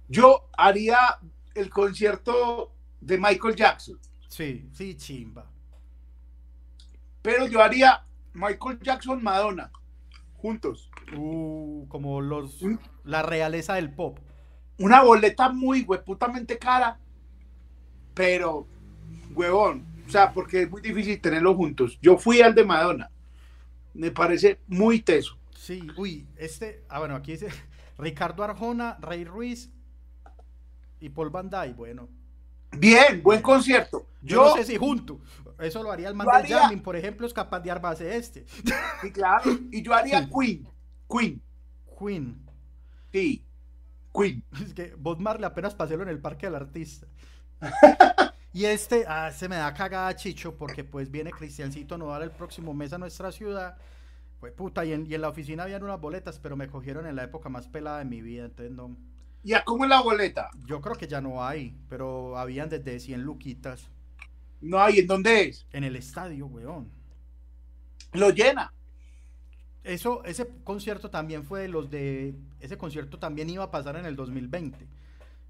Yo 0.09 0.49
haría 0.57 1.19
el 1.55 1.71
concierto 1.71 2.73
de 3.01 3.19
Michael 3.19 3.57
Jackson. 3.57 3.99
Sí, 4.29 4.69
sí, 4.73 4.97
chimba. 4.97 5.47
Pero 7.23 7.47
yo 7.47 7.63
haría 7.63 8.05
Michael 8.35 8.81
Jackson, 8.81 9.23
Madonna, 9.23 9.71
juntos. 10.43 10.91
Uh, 11.17 11.87
como 11.89 12.21
los, 12.21 12.59
la 13.05 13.23
realeza 13.23 13.75
del 13.75 13.95
pop. 13.95 14.19
Una 14.79 15.03
boleta 15.03 15.51
muy 15.51 15.83
hueputamente 15.83 16.59
cara, 16.59 16.99
pero 18.13 18.67
huevón, 19.35 19.87
o 20.07 20.11
sea, 20.11 20.33
porque 20.33 20.63
es 20.63 20.71
muy 20.71 20.83
difícil 20.83 21.21
tenerlos 21.21 21.57
juntos. 21.57 21.99
Yo 22.03 22.19
fui 22.19 22.43
al 22.43 22.55
de 22.55 22.65
Madonna, 22.65 23.11
me 23.95 24.11
parece 24.11 24.59
muy 24.67 25.01
teso. 25.01 25.39
Sí, 25.57 25.87
uy, 25.97 26.27
este, 26.37 26.83
ah, 26.89 26.99
bueno, 26.99 27.15
aquí 27.15 27.33
dice 27.33 27.49
Ricardo 27.99 28.43
Arjona, 28.43 28.99
Rey 29.01 29.25
Ruiz 29.25 29.71
y 30.99 31.09
Paul 31.11 31.31
Van 31.31 31.49
Dyke, 31.49 31.77
bueno. 31.77 32.09
Bien, 32.77 33.23
buen 33.23 33.43
concierto. 33.43 34.07
Yo, 34.23 34.43
no 34.43 34.57
sé 34.57 34.65
si 34.65 34.77
junto. 34.77 35.21
Eso 35.59 35.83
lo 35.83 35.93
haría 35.93 36.09
el 36.09 36.15
man 36.15 36.27
de 36.27 36.77
por 36.79 36.97
ejemplo, 36.97 37.27
es 37.27 37.33
capaz 37.33 37.61
de 37.61 37.71
armarse 37.71 38.17
este. 38.17 38.47
Sí, 39.01 39.13
claro. 39.13 39.51
Y 39.71 39.83
yo 39.83 39.95
haría 39.95 40.29
Queen. 40.29 40.69
Queen. 41.09 41.43
Queen. 41.99 42.47
Sí. 43.13 43.45
Queen. 44.15 44.45
Es 44.63 44.75
que 44.75 44.95
Bob 44.97 45.21
Marley 45.21 45.45
apenas 45.45 45.75
pasó 45.75 45.95
en 45.95 46.09
el 46.09 46.21
parque 46.21 46.47
del 46.47 46.57
artista. 46.57 47.07
y 48.53 48.65
este, 48.65 49.05
ah, 49.07 49.31
se 49.31 49.49
me 49.49 49.57
da 49.57 49.73
cagada 49.75 50.15
Chicho, 50.17 50.57
porque 50.57 50.85
pues 50.85 51.11
viene 51.11 51.31
Cristiancito 51.31 51.97
Nodal 51.99 52.23
el 52.23 52.31
próximo 52.31 52.75
mes 52.75 52.93
a 52.93 52.99
nuestra 52.99 53.33
ciudad. 53.33 53.77
Pues 54.41 54.53
puta, 54.53 54.85
y 54.85 54.93
en, 54.93 55.07
y 55.09 55.15
en 55.15 55.21
la 55.21 55.29
oficina 55.29 55.63
habían 55.63 55.85
unas 55.85 56.01
boletas, 56.01 56.39
pero 56.41 56.57
me 56.57 56.69
cogieron 56.69 57.07
en 57.07 57.15
la 57.15 57.25
época 57.25 57.49
más 57.49 57.69
pelada 57.69 57.99
de 57.99 58.05
mi 58.05 58.21
vida, 58.21 58.47
entonces 58.47 58.73
no. 58.73 58.97
¿Y 59.45 59.55
a 59.55 59.65
cómo 59.65 59.85
es 59.85 59.91
la 59.91 60.01
boleta? 60.01 60.51
Yo 60.67 60.81
creo 60.81 60.95
que 60.95 61.09
ya 61.09 61.21
no 61.21 61.45
hay, 61.45 61.77
pero 61.89 62.39
habían 62.39 62.69
desde 62.69 63.01
100 63.01 63.23
luquitas. 63.23 63.89
No 64.63 64.81
hay, 64.81 65.01
¿en 65.01 65.07
dónde 65.07 65.49
es? 65.49 65.67
En 65.73 65.85
el 65.85 65.97
estadio, 65.97 66.47
weón. 66.47 66.89
Lo 68.13 68.31
llena. 68.31 68.73
Eso, 69.83 70.25
ese 70.25 70.47
concierto 70.63 71.11
también 71.11 71.43
fue 71.45 71.63
de 71.63 71.69
los 71.69 71.91
de. 71.91 72.35
Ese 72.61 72.79
concierto 72.79 73.19
también 73.19 73.51
iba 73.51 73.65
a 73.65 73.71
pasar 73.73 73.97
en 73.97 74.07
el 74.07 74.15
2020, 74.15 74.87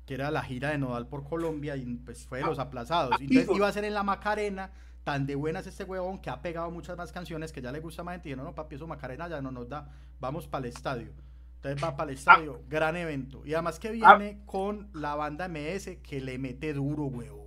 que 0.07 0.15
era 0.15 0.31
la 0.31 0.43
gira 0.43 0.71
de 0.71 0.79
Nodal 0.79 1.07
por 1.07 1.29
Colombia, 1.29 1.77
y 1.77 1.85
pues 1.97 2.27
fue 2.27 2.39
de 2.39 2.47
los 2.47 2.59
ah, 2.59 2.63
aplazados. 2.63 3.21
Entonces 3.21 3.55
iba 3.55 3.69
a 3.69 3.73
ser 3.73 3.85
en 3.85 3.93
la 3.93 4.03
Macarena, 4.03 4.73
tan 5.05 5.27
de 5.27 5.35
buenas 5.35 5.67
este 5.67 5.85
huevón 5.85 6.19
que 6.21 6.31
ha 6.31 6.41
pegado 6.41 6.71
muchas 6.71 6.97
más 6.97 7.13
canciones 7.13 7.53
que 7.53 7.61
ya 7.61 7.71
le 7.71 7.81
gusta 7.81 8.03
más 8.03 8.15
gente. 8.15 8.31
Y 8.31 8.37
no, 8.37 8.45
no, 8.45 8.55
papi, 8.55 8.77
eso 8.77 8.87
Macarena 8.87 9.29
ya 9.29 9.43
no 9.43 9.51
nos 9.51 9.69
da. 9.69 9.91
Vamos 10.19 10.49
para 10.49 10.67
el 10.67 10.73
estadio. 10.73 11.13
Entonces 11.57 11.85
va 11.85 11.95
para 11.95 12.11
el 12.11 12.17
estadio, 12.17 12.59
ah. 12.59 12.67
gran 12.71 12.97
evento. 12.97 13.43
Y 13.45 13.53
además 13.53 13.79
que 13.79 13.91
viene 13.91 14.39
ah. 14.41 14.47
con 14.47 14.89
la 14.95 15.15
banda 15.15 15.49
MS 15.49 15.99
que 16.03 16.23
le 16.23 16.39
mete 16.39 16.73
duro, 16.73 17.05
huevón. 17.05 17.42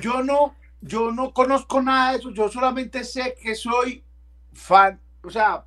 Yo 0.00 0.22
no, 0.22 0.56
yo 0.80 1.10
no 1.12 1.32
conozco 1.32 1.82
nada 1.82 2.12
de 2.12 2.18
eso, 2.18 2.30
yo 2.30 2.48
solamente 2.48 3.04
sé 3.04 3.34
que 3.40 3.54
soy 3.54 4.04
fan, 4.52 5.00
o 5.22 5.30
sea, 5.30 5.64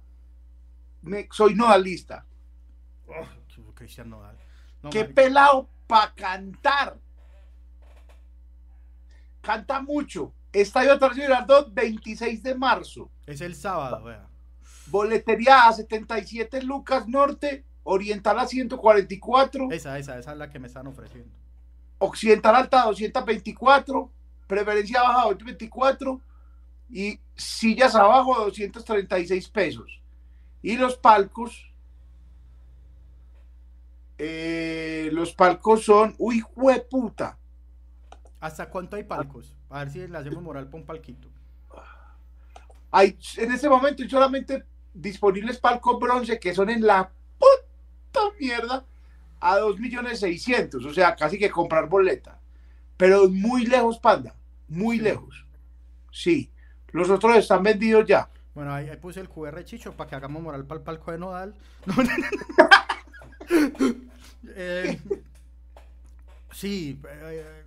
me, 1.02 1.28
soy 1.32 1.56
nodalista. 1.56 2.26
Oh, 3.08 3.26
Cristian 3.74 4.10
Nodal. 4.10 4.38
Qué 4.92 5.06
pelado 5.06 5.70
para 5.88 6.14
cantar. 6.14 6.98
Canta 9.42 9.82
mucho. 9.82 10.34
Estadio 10.52 11.00
Tarcillo 11.00 11.28
Girardot, 11.28 11.74
26 11.74 12.44
de 12.44 12.56
marzo. 12.56 13.10
Es 13.26 13.42
el 13.42 13.56
sábado, 13.56 14.04
vea. 14.04 14.28
Boletería 14.88 15.68
a 15.68 15.74
77 15.74 16.64
Lucas 16.64 17.08
Norte, 17.08 17.64
Oriental 17.84 18.40
a 18.40 18.48
144. 18.48 19.72
Esa, 19.72 19.98
esa, 19.98 20.20
esa 20.20 20.32
es 20.32 20.38
la 20.38 20.50
que 20.50 20.60
me 20.60 20.68
están 20.68 20.88
ofreciendo. 20.88 21.39
Occidental 22.00 22.56
Alta 22.56 22.84
224, 22.84 24.10
preferencia 24.48 25.02
baja 25.02 25.24
224 25.26 26.22
y 26.90 27.20
sillas 27.36 27.94
abajo 27.96 28.46
236 28.46 29.50
pesos. 29.50 30.02
Y 30.62 30.78
los 30.78 30.98
palcos, 30.98 31.72
eh, 34.18 35.10
los 35.12 35.34
palcos 35.34 35.84
son, 35.84 36.16
uy, 36.18 36.44
puta. 36.90 37.38
¿Hasta 38.40 38.70
cuánto 38.70 38.96
hay 38.96 39.04
palcos? 39.04 39.54
A 39.70 39.80
ver 39.80 39.92
si 39.92 40.08
le 40.08 40.18
hacemos 40.18 40.42
moral 40.42 40.66
para 40.66 40.78
un 40.78 40.86
palquito. 40.86 41.28
Hay, 42.92 43.18
en 43.38 43.52
este 43.52 43.70
momento 43.70 44.02
hay 44.02 44.10
solamente 44.10 44.66
disponibles 44.94 45.60
palcos 45.60 46.00
bronce 46.00 46.40
que 46.40 46.56
son 46.56 46.70
en 46.70 46.86
la 46.86 47.12
puta 47.38 48.36
mierda 48.40 48.84
a 49.40 49.58
2 49.58 49.80
millones 49.80 50.20
600, 50.20 50.84
o 50.84 50.94
sea, 50.94 51.16
casi 51.16 51.38
que 51.38 51.50
comprar 51.50 51.88
boleta. 51.88 52.40
Pero 52.98 53.30
muy 53.30 53.66
lejos, 53.66 54.00
panda, 54.00 54.36
muy 54.68 55.00
lejos. 55.00 55.46
Sí, 56.12 56.52
los 56.92 57.10
otros 57.10 57.38
están 57.38 57.64
vendidos 57.64 58.06
ya. 58.06 58.30
Bueno, 58.54 58.74
ahí, 58.74 58.90
puse 58.98 59.22
el 59.22 59.30
QR 59.30 59.64
Chicho 59.64 59.94
para 59.94 60.10
que 60.10 60.16
hagamos 60.16 60.42
moral 60.42 60.66
para 60.66 60.80
el 60.80 60.84
palco 60.84 61.12
de 61.12 61.18
Nodal. 61.18 61.56
Eh, 64.56 64.98
sí, 66.54 67.00
eh, 67.10 67.64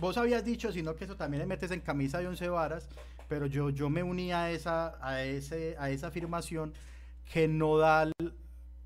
vos 0.00 0.16
habías 0.16 0.42
dicho, 0.44 0.72
sino 0.72 0.96
que 0.96 1.04
eso 1.04 1.14
también 1.14 1.40
le 1.40 1.46
metes 1.46 1.70
en 1.70 1.80
camisa 1.80 2.18
de 2.18 2.26
once 2.26 2.48
varas 2.48 2.88
pero 3.28 3.46
yo, 3.46 3.70
yo 3.70 3.90
me 3.90 4.02
uní 4.02 4.32
a 4.32 4.50
esa, 4.50 4.96
a, 5.00 5.22
ese, 5.22 5.76
a 5.78 5.90
esa 5.90 6.08
afirmación 6.08 6.72
que 7.32 7.48
Nodal 7.48 8.12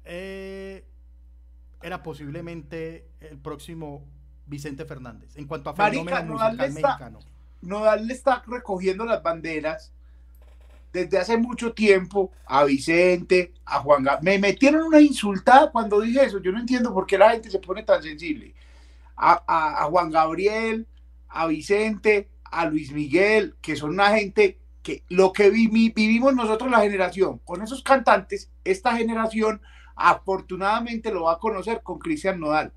eh, 0.05 0.85
era 1.83 2.03
posiblemente 2.03 3.09
el 3.21 3.39
próximo 3.39 4.05
Vicente 4.47 4.85
Fernández 4.85 5.37
en 5.37 5.47
cuanto 5.47 5.71
a 5.71 5.75
fenómeno 5.75 6.25
musical 6.25 6.57
mexicano. 6.57 7.19
Nodal 7.63 8.07
le 8.07 8.15
está 8.15 8.43
recogiendo 8.47 9.05
las 9.05 9.23
banderas 9.23 9.93
desde 10.93 11.19
hace 11.19 11.37
mucho 11.37 11.73
tiempo 11.73 12.33
a 12.47 12.65
Vicente, 12.65 13.53
a 13.65 13.81
Juan 13.81 14.03
Gabriel. 14.03 14.25
Me 14.25 14.49
metieron 14.49 14.83
una 14.83 15.01
insultada 15.01 15.71
cuando 15.71 16.01
dije 16.01 16.25
eso. 16.25 16.41
Yo 16.41 16.51
no 16.51 16.59
entiendo 16.59 16.93
por 16.93 17.07
qué 17.07 17.17
la 17.17 17.31
gente 17.31 17.51
se 17.51 17.61
pone 17.61 17.83
tan 17.83 18.03
sensible. 18.03 18.55
a 19.17 19.87
Juan 19.91 20.11
Gabriel, 20.11 20.87
a 21.29 21.47
Vicente, 21.47 22.29
a 22.51 22.67
Luis 22.67 22.93
Miguel, 22.93 23.55
que 23.61 23.77
son 23.77 23.91
una 23.91 24.11
gente 24.17 24.59
que 24.83 25.05
lo 25.09 25.33
que 25.33 25.51
vivimos 25.51 26.35
nosotros 26.35 26.71
la 26.71 26.81
generación 26.81 27.39
con 27.45 27.63
esos 27.63 27.83
cantantes, 27.83 28.51
esta 28.65 28.97
generación 28.97 29.61
afortunadamente 29.95 31.13
lo 31.13 31.25
va 31.25 31.35
a 31.35 31.39
conocer 31.39 31.83
con 31.83 31.99
Cristian 31.99 32.41
Nodal. 32.41 32.73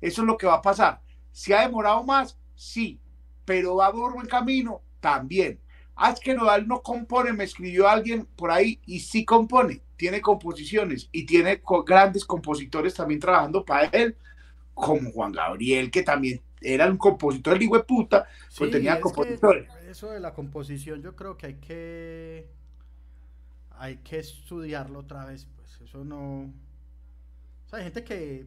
Eso 0.00 0.22
es 0.22 0.26
lo 0.26 0.36
que 0.36 0.46
va 0.46 0.54
a 0.54 0.62
pasar. 0.62 1.00
¿Se 1.30 1.54
ha 1.54 1.62
demorado 1.62 2.02
más? 2.04 2.38
Sí, 2.54 3.00
pero 3.44 3.76
va 3.76 3.92
por 3.92 4.14
buen 4.14 4.26
camino 4.26 4.82
también. 5.00 5.58
Ah, 5.94 6.10
es 6.10 6.20
que 6.20 6.34
Nodal 6.34 6.66
no 6.66 6.82
compone, 6.82 7.32
me 7.32 7.44
escribió 7.44 7.88
alguien 7.88 8.26
por 8.36 8.50
ahí 8.50 8.80
y 8.86 9.00
sí 9.00 9.24
compone, 9.24 9.82
tiene 9.96 10.20
composiciones 10.20 11.08
y 11.12 11.26
tiene 11.26 11.62
grandes 11.86 12.24
compositores 12.24 12.94
también 12.94 13.20
trabajando 13.20 13.64
para 13.64 13.86
él, 13.88 14.16
como 14.74 15.10
Juan 15.12 15.32
Gabriel, 15.32 15.90
que 15.90 16.02
también 16.02 16.40
era 16.62 16.86
un 16.86 16.96
compositor 16.96 17.58
de 17.58 17.68
puta, 17.80 18.26
pues 18.56 18.70
tenía 18.70 19.00
compositores. 19.00 19.68
Eso 19.88 20.10
de 20.10 20.20
la 20.20 20.32
composición 20.32 21.02
yo 21.02 21.14
creo 21.14 21.36
que 21.36 21.46
hay 21.46 21.54
que 21.54 22.48
hay 23.78 23.96
que 23.96 24.18
estudiarlo 24.18 25.00
otra 25.00 25.24
vez, 25.24 25.46
eso 25.84 26.04
no 26.04 26.52
hay 27.72 27.84
gente 27.84 28.04
que, 28.04 28.46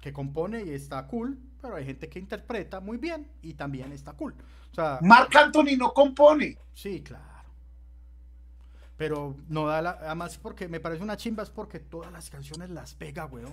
que 0.00 0.12
compone 0.12 0.64
y 0.64 0.70
está 0.70 1.06
cool, 1.06 1.38
pero 1.60 1.76
hay 1.76 1.84
gente 1.84 2.08
que 2.08 2.18
interpreta 2.18 2.80
muy 2.80 2.96
bien 2.96 3.30
y 3.42 3.54
también 3.54 3.92
está 3.92 4.12
cool. 4.14 4.34
O 4.72 4.74
sea, 4.74 4.98
Marc 5.02 5.34
Anthony 5.36 5.76
no 5.76 5.92
compone. 5.92 6.58
Sí, 6.74 7.02
claro. 7.02 7.24
Pero 8.96 9.36
no 9.48 9.66
da 9.66 9.82
la, 9.82 9.90
además 9.90 10.38
porque 10.38 10.68
me 10.68 10.80
parece 10.80 11.02
una 11.02 11.18
chimba 11.18 11.42
es 11.42 11.50
porque 11.50 11.80
todas 11.80 12.10
las 12.10 12.30
canciones 12.30 12.70
las 12.70 12.94
pega, 12.94 13.26
weón. 13.26 13.52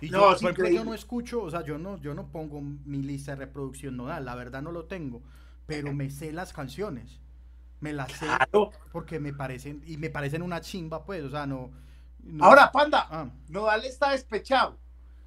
Y 0.00 0.10
no, 0.10 0.36
yo, 0.36 0.68
yo 0.68 0.84
no 0.84 0.94
escucho, 0.94 1.42
o 1.42 1.50
sea, 1.50 1.64
yo 1.64 1.78
no, 1.78 1.96
yo 1.98 2.14
no 2.14 2.28
pongo 2.28 2.60
mi 2.60 3.02
lista 3.02 3.32
de 3.32 3.46
reproducción 3.46 3.96
nodal, 3.96 4.26
la 4.26 4.34
verdad 4.34 4.62
no 4.62 4.70
lo 4.70 4.84
tengo, 4.84 5.22
pero 5.66 5.92
me 5.92 6.10
sé 6.10 6.32
las 6.32 6.52
canciones. 6.52 7.18
Me 7.80 7.92
las 7.92 8.12
sé 8.12 8.26
porque 8.92 9.18
me 9.18 9.32
parecen, 9.32 9.82
y 9.86 9.96
me 9.96 10.10
parecen 10.10 10.42
una 10.42 10.60
chimba, 10.60 11.04
pues, 11.04 11.24
o 11.24 11.30
sea, 11.30 11.46
no. 11.46 11.70
Ahora, 12.40 12.70
Panda, 12.72 13.06
ah. 13.10 13.28
Nodal 13.48 13.84
está 13.84 14.10
despechado. 14.10 14.78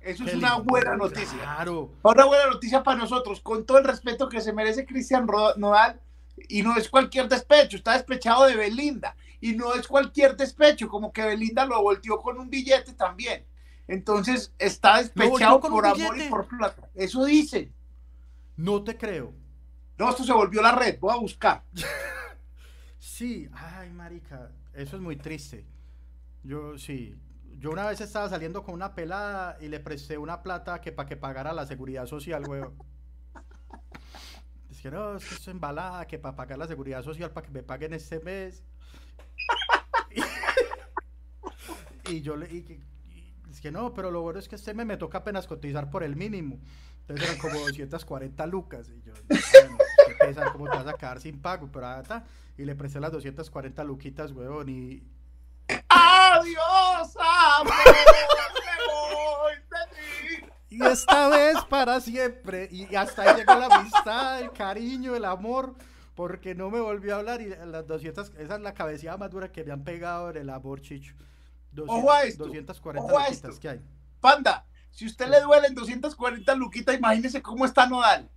Eso 0.02 0.24
es 0.26 0.34
una 0.34 0.58
buena 0.58 0.96
noticia. 0.96 1.38
Claro. 1.40 1.92
Una 2.04 2.26
buena 2.26 2.48
noticia 2.48 2.84
para 2.84 2.98
nosotros, 2.98 3.42
con 3.42 3.66
todo 3.66 3.80
el 3.80 3.84
respeto 3.84 4.30
que 4.30 4.42
se 4.42 4.54
merece 4.54 4.86
Cristian 4.86 5.26
Nodal, 5.58 6.00
y 6.48 6.62
no 6.62 6.76
es 6.78 6.90
cualquier 6.90 7.28
despecho, 7.28 7.78
está 7.78 7.94
despechado 7.94 8.46
de 8.46 8.56
Belinda, 8.56 9.16
y 9.42 9.54
no 9.54 9.74
es 9.74 9.88
cualquier 9.88 10.38
despecho, 10.38 10.88
como 10.88 11.12
que 11.12 11.26
Belinda 11.26 11.66
lo 11.66 11.82
volteó 11.82 12.22
con 12.22 12.40
un 12.40 12.50
billete 12.50 12.94
también. 12.94 13.46
Entonces 13.88 14.54
está 14.58 14.98
despechado 14.98 15.60
por 15.60 15.86
amor 15.86 16.18
y 16.18 16.30
por 16.30 16.48
plata. 16.48 16.90
Eso 16.94 17.26
dice. 17.26 17.72
No 18.56 18.84
te 18.84 18.98
creo. 18.98 19.34
No, 19.98 20.10
esto 20.10 20.24
se 20.24 20.32
volvió 20.32 20.62
la 20.62 20.74
red, 20.74 20.98
voy 21.00 21.14
a 21.14 21.18
buscar. 21.18 21.64
sí, 23.00 23.50
ay, 23.54 23.90
marica, 23.90 24.52
eso 24.74 24.96
es 24.96 25.02
muy 25.02 25.18
triste. 25.18 25.66
Yo 26.44 26.78
sí, 26.78 27.16
yo 27.58 27.72
una 27.72 27.88
vez 27.88 28.02
estaba 28.02 28.30
saliendo 28.30 28.64
con 28.64 28.74
una 28.76 28.96
pelada 28.96 29.58
y 29.60 29.68
le 29.68 29.80
presté 29.80 30.18
una 30.18 30.42
plata 30.42 30.80
que 30.82 30.92
para 30.92 31.08
que 31.08 31.18
pagara 31.18 31.54
la 31.54 31.66
seguridad 31.66 32.06
social, 32.06 32.48
weón. 32.48 32.74
Que 34.82 34.90
no, 34.90 35.18
es 35.18 35.26
que 35.26 35.36
es 35.36 35.48
embalada, 35.50 36.08
que 36.08 36.18
para 36.18 36.38
pagar 36.38 36.58
la 36.58 36.68
seguridad 36.68 37.04
social, 37.04 37.32
para 37.32 37.46
que 37.46 37.52
me 37.52 37.64
paguen 37.64 37.94
este 37.94 38.22
mes. 38.22 38.64
y, 42.10 42.22
yo 42.22 42.38
le 42.38 42.48
y, 42.48 42.82
es 43.52 43.60
que 43.60 43.72
no, 43.72 43.94
pero 43.94 44.10
lo 44.10 44.22
bueno 44.22 44.40
es 44.40 44.48
que 44.48 44.56
este 44.56 44.74
mes 44.74 44.86
me 44.86 44.96
toca 44.96 45.18
apenas 45.18 45.48
cotizar 45.48 45.90
por 45.90 46.04
el 46.04 46.16
mínimo. 46.16 46.62
Entonces 47.02 47.28
eran 47.28 47.40
como 47.42 47.60
240 47.60 48.46
lucas. 48.48 48.90
Y 48.90 49.02
yo, 49.02 49.14
qué 49.28 50.16
pesa, 50.18 50.50
¿cómo 50.54 50.70
te 50.70 50.78
vas 50.78 50.88
a 50.88 50.94
quedar 50.94 51.20
sin 51.20 51.42
pago? 51.42 51.70
Pero 51.70 51.86
ahora 51.86 52.26
Y 52.58 52.64
le 52.64 52.74
presté 52.76 53.02
las 53.02 53.12
240 53.12 53.84
luquitas, 53.84 54.32
weón, 54.32 54.70
y. 54.70 55.04
¡Adiós, 56.40 57.18
amor! 57.60 57.74
Y 60.70 60.86
esta 60.86 61.28
vez 61.30 61.58
para 61.70 62.00
siempre. 62.00 62.70
Y 62.72 62.96
hasta 62.96 63.24
ahí 63.24 63.36
llegó 63.38 63.56
la 63.56 63.66
amistad, 63.66 64.40
el 64.40 64.52
cariño, 64.52 65.16
el 65.16 65.26
amor. 65.26 65.76
Porque 66.16 66.54
no 66.54 66.70
me 66.70 66.80
volvió 66.80 67.16
a 67.16 67.20
hablar. 67.20 67.42
Y 67.42 67.50
las 67.50 67.88
200, 67.88 68.34
esa 68.38 68.56
es 68.56 68.62
la 68.62 68.74
cabecilla 68.74 69.18
más 69.18 69.32
dura 69.32 69.52
que 69.52 69.64
me 69.64 69.74
han 69.74 69.84
pegado 69.84 70.30
en 70.30 70.38
el 70.38 70.50
amor, 70.50 70.82
chicho. 70.82 71.14
200, 71.72 71.98
ojo 71.98 72.12
a 72.12 72.24
esto. 72.24 72.46
240 72.46 73.12
luquitas 73.12 73.60
que 73.60 73.70
hay. 73.70 73.82
Panda, 74.22 74.66
si 74.92 75.06
usted 75.06 75.28
le 75.28 75.42
duelen 75.42 75.74
240 75.74 76.56
luquitas, 76.56 76.96
imagínese 76.96 77.42
cómo 77.42 77.66
está 77.66 77.86
Nodal. 77.88 78.30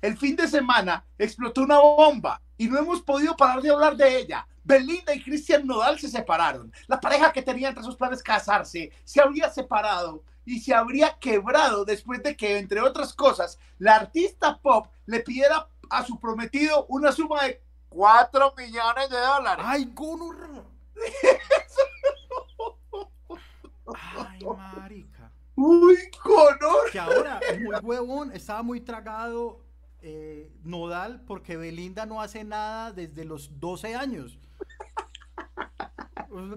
El 0.00 0.16
fin 0.16 0.36
de 0.36 0.48
semana 0.48 1.04
explotó 1.18 1.62
una 1.62 1.78
bomba 1.78 2.40
y 2.60 2.68
no 2.68 2.78
hemos 2.78 3.00
podido 3.00 3.34
parar 3.38 3.62
de 3.62 3.70
hablar 3.70 3.96
de 3.96 4.18
ella. 4.18 4.46
Belinda 4.62 5.14
y 5.14 5.22
Cristian 5.22 5.66
Nodal 5.66 5.98
se 5.98 6.10
separaron. 6.10 6.70
La 6.88 7.00
pareja 7.00 7.32
que 7.32 7.40
tenía 7.40 7.70
entre 7.70 7.82
sus 7.82 7.96
planes 7.96 8.22
casarse 8.22 8.92
se 9.02 9.18
habría 9.18 9.48
separado 9.48 10.22
y 10.44 10.60
se 10.60 10.74
habría 10.74 11.16
quebrado 11.18 11.86
después 11.86 12.22
de 12.22 12.36
que, 12.36 12.58
entre 12.58 12.82
otras 12.82 13.14
cosas, 13.14 13.58
la 13.78 13.96
artista 13.96 14.58
pop 14.58 14.88
le 15.06 15.20
pidiera 15.20 15.70
a 15.88 16.04
su 16.04 16.20
prometido 16.20 16.84
una 16.90 17.12
suma 17.12 17.44
de 17.44 17.62
4 17.88 18.52
millones 18.58 19.08
de 19.08 19.18
dólares. 19.18 19.64
¡Ay, 19.66 19.90
Gunnar! 19.94 20.64
¡Ay, 24.18 24.44
marica! 24.44 25.32
¡Uy, 25.56 25.96
Conor! 26.22 26.90
Que 26.92 26.98
ahora, 26.98 27.40
muy 27.58 27.76
huevón, 27.76 28.32
estaba 28.32 28.62
muy 28.62 28.82
tragado 28.82 29.69
eh, 30.02 30.50
Nodal 30.64 31.22
porque 31.26 31.56
Belinda 31.56 32.06
no 32.06 32.20
hace 32.20 32.44
nada 32.44 32.92
desde 32.92 33.24
los 33.24 33.60
12 33.60 33.94
años. 33.94 34.38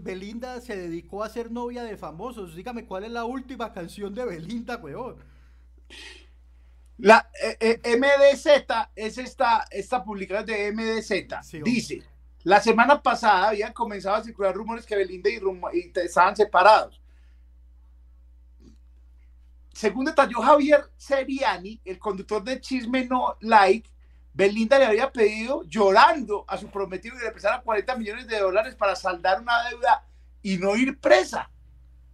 Belinda 0.02 0.62
se 0.62 0.76
dedicó 0.76 1.24
a 1.24 1.30
ser 1.30 1.52
novia 1.52 1.84
de 1.84 1.98
famosos. 1.98 2.56
Dígame 2.56 2.86
cuál 2.86 3.06
es 3.06 3.12
la 3.12 3.26
última 3.26 3.74
canción 3.74 4.14
de 4.14 4.26
Belinda, 4.26 4.78
weón. 4.78 5.18
La 6.98 7.30
eh, 7.42 7.80
eh, 7.84 7.98
MDZ 7.98 8.46
es 8.96 9.18
esta, 9.18 9.66
esta 9.72 10.04
publicación 10.04 10.46
de 10.46 10.72
MDZ. 10.72 11.64
Dice, 11.64 12.04
la 12.44 12.62
semana 12.62 13.02
pasada 13.02 13.50
habían 13.50 13.74
comenzado 13.74 14.16
a 14.18 14.24
circular 14.24 14.54
rumores 14.54 14.86
que 14.86 14.96
Belinda 14.96 15.30
y, 15.30 15.42
y 15.74 15.92
estaban 15.96 16.36
separados. 16.36 17.03
Según 19.74 20.06
detalló 20.06 20.40
Javier 20.42 20.86
Seriani, 20.96 21.82
el 21.84 21.98
conductor 21.98 22.44
de 22.44 22.62
Chisme 22.62 23.06
No 23.06 23.38
Like, 23.42 23.90
Belinda 24.32 24.78
le 24.80 24.86
había 24.86 25.12
pedido 25.12 25.64
llorando 25.66 26.46
a 26.48 26.58
su 26.58 26.70
prometido 26.70 27.18
que 27.18 27.26
le 27.26 27.32
prestara 27.32 27.62
40 27.62 27.96
millones 27.98 28.28
de 28.28 28.40
dólares 28.40 28.76
para 28.76 28.96
saldar 28.96 29.42
una 29.42 29.68
deuda 29.70 30.06
y 30.44 30.58
no 30.58 30.76
ir 30.76 31.00
presa. 31.00 31.50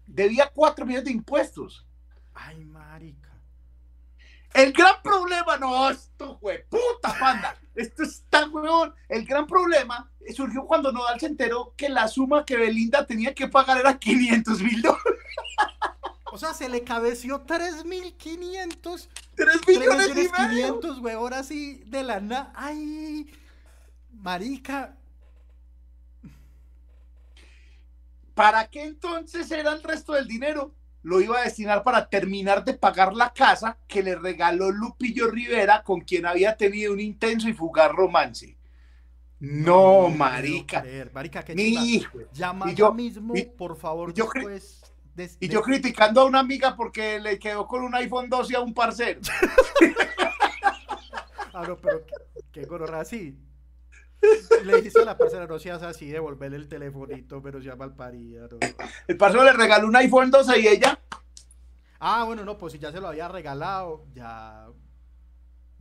Debía 0.07 0.49
4 0.53 0.85
millones 0.85 1.05
de 1.05 1.11
impuestos. 1.11 1.85
Ay, 2.33 2.63
marica. 2.63 3.29
El 4.53 4.73
gran 4.73 5.01
problema, 5.03 5.57
no, 5.57 5.89
esto 5.89 6.37
fue 6.39 6.65
puta 6.69 7.17
panda. 7.19 7.55
Esto 7.75 8.03
está 8.03 8.47
weón. 8.47 8.93
El 9.07 9.25
gran 9.25 9.45
problema 9.45 10.09
surgió 10.33 10.65
cuando 10.65 10.91
Nodal 10.91 11.19
se 11.19 11.27
enteró 11.27 11.73
que 11.77 11.89
la 11.89 12.07
suma 12.07 12.45
que 12.45 12.57
Belinda 12.57 13.05
tenía 13.05 13.33
que 13.33 13.47
pagar 13.47 13.77
era 13.77 13.97
500 13.97 14.61
mil 14.61 14.81
dólares. 14.81 15.19
O 16.31 16.37
sea, 16.37 16.53
se 16.53 16.69
le 16.69 16.83
cabeció 16.83 17.45
3.500. 17.45 19.07
3 19.35 19.67
millones 19.67 20.09
y 20.15 20.31
500, 20.31 20.99
güey. 20.99 21.15
Ahora 21.15 21.43
sí, 21.43 21.83
de 21.87 22.03
la 22.03 22.19
nada. 22.19 22.51
Ay, 22.55 23.31
marica. 24.11 24.95
¿Para 28.33 28.69
qué 28.69 28.83
entonces 28.83 29.49
era 29.51 29.73
el 29.73 29.83
resto 29.83 30.13
del 30.13 30.27
dinero? 30.27 30.73
Lo 31.01 31.21
iba 31.21 31.39
a 31.39 31.43
destinar 31.43 31.83
para 31.83 32.09
terminar 32.09 32.63
de 32.63 32.73
pagar 32.73 33.13
la 33.13 33.33
casa 33.33 33.77
que 33.87 34.03
le 34.03 34.15
regaló 34.15 34.71
Lupillo 34.71 35.29
Rivera, 35.29 35.83
con 35.83 36.01
quien 36.01 36.25
había 36.25 36.55
tenido 36.57 36.93
un 36.93 36.99
intenso 36.99 37.49
y 37.49 37.53
fugaz 37.53 37.91
romance. 37.91 38.57
No, 39.39 40.09
marica. 40.09 40.83
Marica, 41.13 41.43
qué 41.43 41.55
Mi 41.55 41.63
hijo. 41.63 42.19
Llama 42.33 42.73
yo 42.73 42.93
mismo, 42.93 43.33
por 43.57 43.77
favor, 43.77 44.13
yo 44.13 44.29
después 44.33 44.88
y 45.39 45.47
yo 45.47 45.61
criticando 45.61 46.21
a 46.21 46.25
una 46.25 46.39
amiga 46.39 46.75
porque 46.75 47.19
le 47.19 47.39
quedó 47.39 47.67
con 47.67 47.83
un 47.83 47.93
iPhone 47.95 48.29
12 48.29 48.55
a 48.55 48.61
un 48.61 48.73
parcero. 48.73 49.19
ah, 51.53 51.65
no, 51.67 51.77
pero 51.77 52.05
qué, 52.51 52.61
qué 52.61 52.93
así. 52.93 53.37
Le 54.63 54.77
dijiste 54.77 55.01
a 55.01 55.05
la 55.05 55.17
parcera, 55.17 55.47
no 55.47 55.59
seas 55.59 55.81
así, 55.83 56.07
devolverle 56.07 56.57
el 56.57 56.67
telefonito, 56.67 57.41
pero 57.41 57.59
se 57.59 57.67
llama 57.67 57.93
paría. 57.95 58.41
El 59.07 59.17
parcero 59.17 59.43
le 59.43 59.53
regaló 59.53 59.87
un 59.87 59.95
iPhone 59.95 60.29
12 60.29 60.59
y 60.59 60.67
ella. 60.67 60.99
Ah, 61.99 62.23
bueno, 62.25 62.45
no, 62.45 62.57
pues 62.57 62.73
si 62.73 62.79
ya 62.79 62.91
se 62.91 62.99
lo 62.99 63.07
había 63.07 63.27
regalado, 63.27 64.05
ya. 64.13 64.67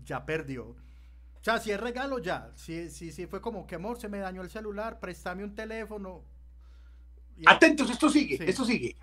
Ya 0.04 0.24
perdió. 0.24 0.68
O 0.68 1.42
sea, 1.42 1.58
si 1.58 1.70
es 1.70 1.80
regalo, 1.80 2.18
ya. 2.18 2.50
Si, 2.54 2.90
si, 2.90 3.12
si 3.12 3.26
fue 3.26 3.40
como 3.40 3.66
que 3.66 3.76
amor, 3.76 4.00
se 4.00 4.08
me 4.08 4.18
dañó 4.18 4.42
el 4.42 4.50
celular, 4.50 5.00
préstame 5.00 5.44
un 5.44 5.54
teléfono. 5.54 6.24
Atentos, 7.46 7.90
esto 7.90 8.08
sigue, 8.08 8.38
esto 8.48 8.64
sigue. 8.64 8.96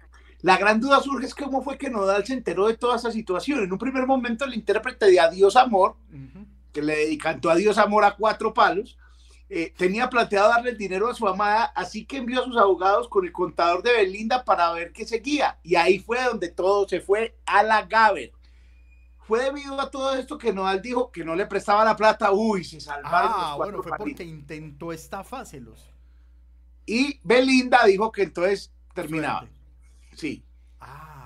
La 0.45 0.57
gran 0.57 0.79
duda 0.79 1.01
surge 1.01 1.25
es 1.25 1.33
cómo 1.33 1.63
fue 1.63 1.75
que 1.75 1.89
Nodal 1.89 2.23
se 2.23 2.33
enteró 2.33 2.67
de 2.67 2.77
toda 2.77 2.97
esa 2.97 3.11
situación. 3.11 3.63
En 3.63 3.71
un 3.71 3.79
primer 3.79 4.05
momento 4.05 4.45
el 4.45 4.53
intérprete 4.53 5.09
de 5.09 5.19
Adiós 5.19 5.55
Amor, 5.55 5.95
que 6.71 6.83
le 6.83 7.17
cantó 7.17 7.49
Adiós 7.49 7.79
Amor 7.79 8.05
a 8.05 8.15
cuatro 8.15 8.53
palos, 8.53 8.95
eh, 9.49 9.73
tenía 9.75 10.07
planteado 10.07 10.49
darle 10.49 10.69
el 10.69 10.77
dinero 10.77 11.09
a 11.09 11.15
su 11.15 11.27
amada, 11.27 11.63
así 11.75 12.05
que 12.05 12.17
envió 12.17 12.41
a 12.41 12.45
sus 12.45 12.57
abogados 12.57 13.07
con 13.07 13.25
el 13.25 13.31
contador 13.31 13.81
de 13.81 13.91
Belinda 13.93 14.45
para 14.45 14.71
ver 14.71 14.91
qué 14.91 15.07
seguía. 15.07 15.57
Y 15.63 15.77
ahí 15.77 15.97
fue 15.97 16.23
donde 16.23 16.49
todo 16.49 16.87
se 16.87 17.01
fue 17.01 17.35
a 17.47 17.63
la 17.63 17.81
Gaber. 17.81 18.31
Fue 19.21 19.45
debido 19.45 19.81
a 19.81 19.89
todo 19.89 20.15
esto 20.15 20.37
que 20.37 20.53
Nodal 20.53 20.79
dijo 20.79 21.11
que 21.11 21.25
no 21.25 21.33
le 21.33 21.47
prestaba 21.47 21.83
la 21.83 21.95
plata. 21.95 22.31
Uy, 22.31 22.63
se 22.63 22.79
salvaron 22.79 23.31
ah, 23.33 23.55
bueno, 23.57 23.81
fue 23.81 23.97
porque 23.97 24.23
intentó 24.23 24.93
estafárselos. 24.93 25.89
Y 26.85 27.19
Belinda 27.23 27.83
dijo 27.87 28.11
que 28.11 28.21
entonces 28.21 28.71
terminaba. 28.93 29.47
Sí. 30.15 30.43
Ah. 30.79 31.25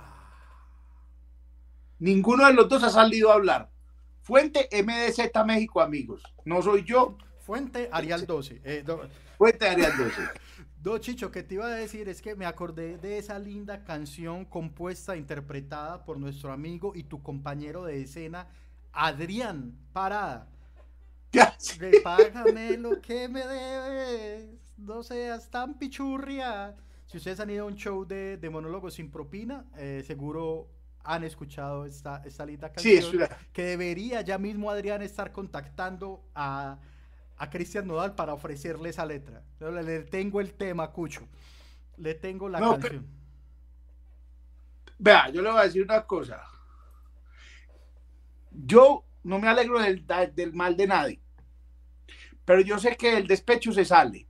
Ninguno 2.00 2.48
de 2.48 2.54
los 2.54 2.70
dos 2.70 2.84
ha 2.84 2.90
salido 2.90 3.32
a 3.32 3.36
hablar. 3.36 3.70
Fuente 4.22 4.70
MDZ 4.72 5.32
México, 5.46 5.82
amigos. 5.82 6.24
No 6.46 6.62
soy 6.62 6.84
yo. 6.84 7.18
Fuente 7.40 7.90
Arial 7.92 8.26
12. 8.26 8.62
Eh, 8.64 8.86
Fuente 9.38 9.68
Arial 9.68 9.92
12. 9.98 10.22
Do, 10.82 10.98
Chicho, 10.98 11.30
que 11.30 11.44
te 11.44 11.56
iba 11.56 11.66
a 11.66 11.72
decir 11.72 12.08
es 12.08 12.22
que 12.22 12.36
me 12.36 12.46
acordé 12.46 12.98
de 12.98 13.18
esa 13.18 13.38
linda 13.38 13.84
canción 13.84 14.46
compuesta, 14.46 15.18
interpretada 15.18 16.06
por 16.06 16.18
nuestro 16.18 16.54
amigo 16.54 16.94
y 16.96 17.04
tu 17.04 17.22
compañero 17.22 17.84
de 17.84 18.02
escena, 18.02 18.48
Adrián 18.94 19.78
Parada. 19.92 20.48
Ya, 21.34 21.58
págame 22.04 22.78
lo 22.78 23.02
que 23.02 23.28
me 23.28 23.46
debes, 23.46 24.48
no 24.78 25.04
seas 25.04 25.50
tan 25.50 25.78
pichurria. 25.78 26.78
Si 27.10 27.18
ustedes 27.18 27.40
han 27.40 27.50
ido 27.50 27.64
a 27.64 27.68
un 27.68 27.76
show 27.76 28.06
de, 28.06 28.38
de 28.38 28.50
monólogos 28.52 28.94
sin 28.94 29.10
propina, 29.10 29.66
eh, 29.76 30.04
seguro 30.06 30.70
han 31.04 31.24
escuchado 31.24 31.86
esta, 31.86 32.22
esta 32.24 32.46
linda 32.46 32.72
canción. 32.72 33.04
Sí, 33.04 33.18
que 33.52 33.64
debería 33.64 34.22
ya 34.22 34.38
mismo 34.38 34.70
Adrián 34.70 35.02
estar 35.02 35.32
contactando 35.32 36.24
a, 36.36 36.78
a 37.36 37.50
Cristian 37.50 37.88
Nodal 37.88 38.14
para 38.14 38.36
ofrecerle 38.36 38.90
esa 38.90 39.08
letra. 39.08 39.42
Le, 39.60 40.04
tengo 40.04 40.40
el 40.40 40.54
tema, 40.54 40.92
Cucho. 40.92 41.28
Le 41.98 42.14
tengo 42.14 42.48
la 42.48 42.60
canción. 42.60 43.08
Vea, 45.00 45.30
yo 45.32 45.42
le 45.42 45.50
voy 45.50 45.62
a 45.62 45.64
decir 45.64 45.82
una 45.82 46.06
cosa. 46.06 46.44
Yo 48.52 49.04
no 49.24 49.40
me 49.40 49.48
alegro 49.48 49.80
del, 49.80 50.06
del 50.36 50.54
mal 50.54 50.78
de 50.78 50.86
nadie. 50.86 51.20
Pero 52.46 52.62
yo 52.62 52.78
sé 52.78 52.96
que 52.96 53.18
el 53.18 53.26
despecho 53.26 53.72
se 53.72 53.84
sale. 53.84 54.28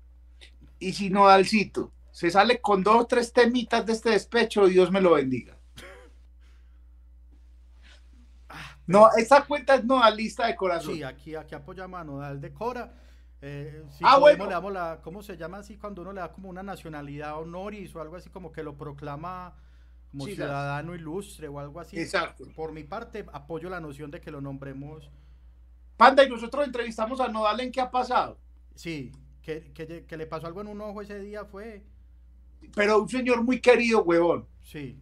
Y 0.80 0.94
si 0.94 1.10
Nodalcito 1.10 1.92
se 2.20 2.30
sale 2.30 2.60
con 2.60 2.84
dos 2.84 3.04
o 3.04 3.08
tres 3.08 3.32
temitas 3.32 3.86
de 3.86 3.94
este 3.94 4.10
despecho, 4.10 4.66
Dios 4.66 4.92
me 4.92 5.00
lo 5.00 5.14
bendiga. 5.14 5.56
No, 8.86 9.08
esa 9.16 9.46
cuenta 9.46 9.76
es 9.76 9.86
nodalista 9.86 10.48
de 10.48 10.58
corazón. 10.58 10.96
Sí, 10.96 11.04
aquí, 11.04 11.36
aquí 11.36 11.56
apoyamos 11.56 11.98
a 11.98 12.04
Nodal 12.04 12.42
de 12.42 12.54
Cora. 12.54 12.94
Eh, 13.42 13.86
ah, 14.02 14.18
bueno. 14.18 14.48
le 14.48 14.52
damos 14.52 14.74
la, 14.74 15.00
¿cómo 15.02 15.24
se 15.24 15.38
llama 15.38 15.60
así 15.60 15.78
cuando 15.78 16.02
uno 16.02 16.12
le 16.12 16.20
da 16.20 16.34
como 16.34 16.50
una 16.50 16.62
nacionalidad 16.62 17.40
honoris 17.40 17.96
o 17.96 18.02
algo 18.02 18.18
así 18.18 18.30
como 18.30 18.52
que 18.52 18.64
lo 18.64 18.76
proclama 18.76 19.56
como 20.12 20.26
ciudadano 20.26 20.96
ilustre 20.96 21.48
o 21.48 21.58
algo 21.58 21.80
así? 21.80 21.98
Exacto. 21.98 22.44
Por 22.54 22.74
mi 22.74 22.84
parte, 22.84 23.26
apoyo 23.32 23.70
la 23.70 23.80
noción 23.80 24.12
de 24.12 24.20
que 24.20 24.30
lo 24.30 24.42
nombremos. 24.42 25.10
Panda, 25.96 26.26
y 26.26 26.30
nosotros 26.30 26.66
entrevistamos 26.66 27.22
a 27.22 27.30
Nodal 27.30 27.62
en 27.62 27.72
qué 27.72 27.80
ha 27.80 27.90
pasado. 27.90 28.38
Sí, 28.76 29.14
que, 29.42 29.72
que 30.06 30.18
le 30.18 30.26
pasó 30.26 30.48
algo 30.48 30.60
en 30.60 30.68
un 30.68 30.82
ojo 30.82 31.02
ese 31.02 31.18
día 31.20 31.46
fue. 31.46 31.86
Pero 32.76 33.02
un 33.02 33.10
señor 33.10 33.44
muy 33.44 33.60
querido, 33.60 34.04
huevón. 34.04 34.48
Sí. 34.64 34.98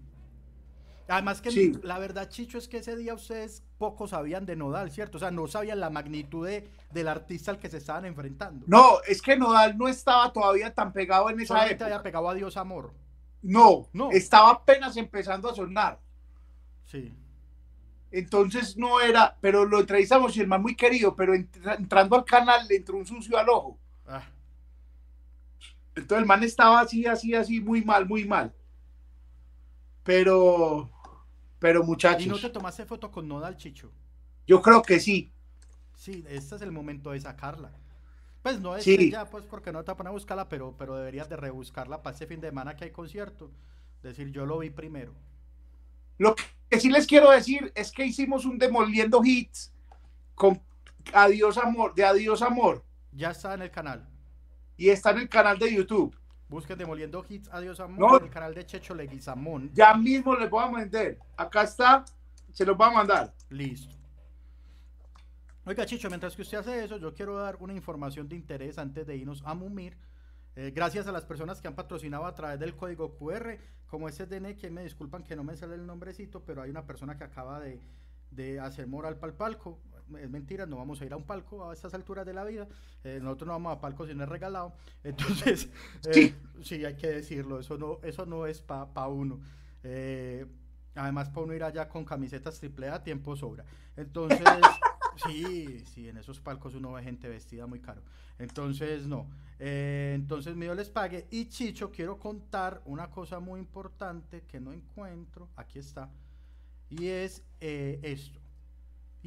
Además 1.10 1.42
que 1.42 1.80
la 1.84 2.00
verdad, 2.00 2.30
Chicho, 2.30 2.58
es 2.58 2.68
que 2.68 2.78
ese 2.78 2.98
día 2.98 3.14
ustedes 3.14 3.64
poco 3.78 4.08
sabían 4.08 4.46
de 4.46 4.58
Nodal, 4.58 4.92
¿cierto? 4.92 5.18
O 5.18 5.20
sea, 5.20 5.32
no 5.32 5.48
sabían 5.48 5.80
la 5.80 5.90
magnitud 5.90 6.46
de, 6.46 6.68
del 6.92 7.08
artista 7.08 7.52
al 7.52 7.60
que 7.60 7.70
se 7.70 7.78
estaban 7.78 8.06
enfrentando. 8.06 8.66
No, 8.68 9.02
es 9.08 9.22
que 9.22 9.38
Nodal 9.38 9.78
no 9.78 9.88
estaba 9.88 10.34
todavía 10.34 10.74
tan 10.74 10.92
pegado 10.92 11.30
en 11.30 11.40
esa 11.40 11.48
Solamente 11.50 11.76
época. 11.76 11.86
había 11.86 12.04
pegado 12.04 12.30
a 12.30 12.34
Dios 12.34 12.58
Amor. 12.58 12.94
No, 13.42 13.88
no, 13.94 14.12
estaba 14.12 14.50
apenas 14.50 14.98
empezando 14.98 15.50
a 15.50 15.56
sonar. 15.56 16.00
Sí. 16.86 17.14
Entonces 18.12 18.76
no 18.76 19.00
era, 19.00 19.38
pero 19.40 19.64
lo 19.64 19.80
entrevistamos 19.80 20.36
y 20.36 20.42
el 20.42 20.48
man 20.48 20.62
muy 20.62 20.76
querido, 20.76 21.16
pero 21.16 21.34
entrando 21.34 22.16
al 22.16 22.26
canal 22.26 22.68
le 22.68 22.78
entró 22.78 22.98
un 22.98 23.06
sucio 23.06 23.38
al 23.38 23.48
ojo. 23.50 23.78
Ah. 24.06 24.24
Entonces 25.98 26.22
el 26.22 26.28
man 26.28 26.44
estaba 26.44 26.80
así, 26.80 27.06
así, 27.06 27.34
así, 27.34 27.60
muy 27.60 27.84
mal, 27.84 28.08
muy 28.08 28.24
mal. 28.24 28.54
Pero 30.04 30.90
pero 31.60 31.84
muchachos. 31.84 32.26
¿Y 32.26 32.30
no 32.30 32.38
te 32.38 32.50
tomaste 32.50 32.86
foto 32.86 33.12
con 33.12 33.28
Nodal, 33.28 33.58
Chicho? 33.58 33.92
Yo 34.46 34.62
creo 34.62 34.82
que 34.82 35.00
sí. 35.00 35.32
Sí, 35.96 36.24
este 36.30 36.56
es 36.56 36.62
el 36.62 36.72
momento 36.72 37.12
de 37.12 37.20
sacarla. 37.20 37.72
Pues 38.44 38.62
no 38.62 38.78
es 38.78 38.86
ya, 38.86 39.26
pues 39.26 39.44
porque 39.46 39.74
no 39.74 39.84
te 39.84 39.94
pones 39.96 40.12
a 40.12 40.14
buscarla, 40.14 40.48
pero, 40.48 40.76
pero 40.78 40.96
deberías 40.96 41.28
de 41.28 41.36
rebuscarla 41.36 42.04
para 42.04 42.16
ese 42.16 42.28
fin 42.28 42.40
de 42.40 42.50
semana 42.50 42.76
que 42.76 42.86
hay 42.86 42.92
concierto. 42.92 43.52
Decir, 44.04 44.32
yo 44.32 44.46
lo 44.46 44.60
vi 44.60 44.70
primero. 44.70 45.14
Lo 46.20 46.36
que 46.70 46.80
sí 46.80 46.90
les 46.90 47.08
quiero 47.08 47.32
decir 47.32 47.72
es 47.76 47.92
que 47.92 48.06
hicimos 48.06 48.46
un 48.46 48.60
demoliendo 48.60 49.22
hits 49.26 49.74
con 50.36 50.62
Adiós 51.14 51.58
Amor, 51.58 51.96
de 51.96 52.06
Adiós 52.06 52.42
Amor. 52.44 52.86
Ya 53.12 53.32
está 53.32 53.56
en 53.56 53.64
el 53.64 53.72
canal. 53.72 54.08
Y 54.78 54.90
está 54.90 55.10
en 55.12 55.18
el 55.18 55.30
canal 55.30 55.58
de 55.58 55.74
YouTube. 55.74 56.16
Busquen 56.48 56.78
Demoliendo 56.78 57.26
Hits, 57.28 57.50
Adiós 57.52 57.80
Amor, 57.80 58.22
en 58.22 58.28
el 58.28 58.34
canal 58.34 58.54
de 58.54 58.66
Checho 58.66 58.94
Leguizamón. 58.94 59.72
Ya 59.74 59.94
mismo 59.96 60.36
les 60.36 60.50
voy 60.50 60.64
a 60.64 60.72
vender. 60.72 61.20
Acá 61.36 61.64
está, 61.64 62.06
se 62.54 62.66
los 62.66 62.80
va 62.80 62.88
a 62.88 62.92
mandar. 62.92 63.34
Listo. 63.50 63.94
Oiga, 65.66 65.86
Chicho, 65.86 66.08
mientras 66.08 66.36
que 66.36 66.44
usted 66.44 66.60
hace 66.60 66.86
eso, 66.86 66.98
yo 66.98 67.14
quiero 67.14 67.36
dar 67.36 67.58
una 67.60 67.74
información 67.74 68.30
de 68.30 68.38
interés 68.38 68.78
antes 68.78 69.06
de 69.06 69.18
irnos 69.18 69.42
a 69.46 69.54
Mumir. 69.54 69.98
Eh, 70.56 70.72
gracias 70.74 71.06
a 71.08 71.12
las 71.12 71.26
personas 71.26 71.60
que 71.60 71.68
han 71.68 71.76
patrocinado 71.76 72.26
a 72.26 72.34
través 72.34 72.60
del 72.60 72.76
código 72.76 73.18
QR, 73.18 73.58
como 73.88 74.08
ese 74.08 74.26
DN, 74.26 74.56
que 74.56 74.70
me 74.70 74.84
disculpan 74.84 75.24
que 75.24 75.36
no 75.36 75.44
me 75.44 75.58
sale 75.58 75.76
el 75.76 75.86
nombrecito, 75.86 76.46
pero 76.46 76.62
hay 76.62 76.70
una 76.70 76.86
persona 76.86 77.18
que 77.18 77.26
acaba 77.26 77.60
de, 77.60 77.82
de 78.32 78.60
hacer 78.60 78.88
moral 78.88 79.18
para 79.18 79.32
el 79.32 79.38
palco 79.38 79.82
es 80.16 80.30
mentira, 80.30 80.66
no 80.66 80.78
vamos 80.78 81.02
a 81.02 81.06
ir 81.06 81.14
a 81.14 81.18
un 81.18 81.24
palco 81.24 81.70
a 81.70 81.74
estas 81.74 81.94
alturas 81.94 82.26
de 82.26 82.34
la 82.34 82.44
vida, 82.44 82.68
eh, 83.04 83.20
nosotros 83.22 83.48
no 83.48 83.54
vamos 83.54 83.78
a 83.78 83.82
palco 83.82 84.08
si 84.08 84.16
no 84.16 84.24
es 84.24 84.30
regalado, 84.30 84.74
entonces, 85.04 85.70
eh, 86.06 86.34
sí. 86.62 86.86
hay 86.86 86.96
que 86.96 87.08
decirlo, 87.08 87.60
eso 87.60 87.78
no, 87.78 88.00
eso 88.04 88.26
no 88.26 88.46
es 88.46 88.62
para 88.62 88.94
pa 88.94 89.08
uno. 89.08 89.40
Eh, 89.84 90.46
además, 90.96 91.30
para 91.30 91.42
uno 91.42 91.54
ir 91.54 91.64
allá 91.64 91.88
con 91.90 92.06
camisetas 92.06 92.60
triple 92.60 92.90
A, 92.90 93.04
tiempo 93.04 93.36
sobra. 93.36 93.66
Entonces, 93.96 94.40
sí, 95.28 95.84
sí, 95.86 96.10
en 96.10 96.18
esos 96.18 96.40
palcos 96.40 96.76
uno 96.76 96.94
ve 96.94 97.04
gente 97.04 97.28
vestida 97.28 97.68
muy 97.68 97.80
caro. 97.80 98.02
Entonces, 98.40 99.08
no. 99.08 99.30
entonces, 99.60 100.56
mío 100.56 100.76
les 100.76 100.90
pague. 100.90 101.28
Y 101.32 101.46
Chicho, 101.50 101.92
quiero 101.92 102.20
contar 102.20 102.82
una 102.86 103.10
cosa 103.10 103.40
muy 103.40 103.60
importante 103.60 104.44
que 104.44 104.60
no 104.60 104.74
encuentro. 104.74 105.50
Aquí 105.56 105.80
está. 105.80 106.10
Y 106.90 107.08
es 107.08 107.44
esto. 107.60 108.47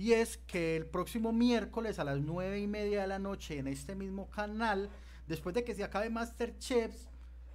Y 0.01 0.15
es 0.15 0.39
que 0.39 0.77
el 0.77 0.87
próximo 0.87 1.31
miércoles 1.31 1.99
a 1.99 2.05
las 2.05 2.19
nueve 2.21 2.59
y 2.59 2.67
media 2.67 3.03
de 3.03 3.07
la 3.07 3.19
noche 3.19 3.59
en 3.59 3.67
este 3.67 3.95
mismo 3.95 4.31
canal, 4.31 4.89
después 5.27 5.55
de 5.55 5.63
que 5.63 5.75
se 5.75 5.85
acabe 5.85 6.09
Masterchef, 6.09 6.95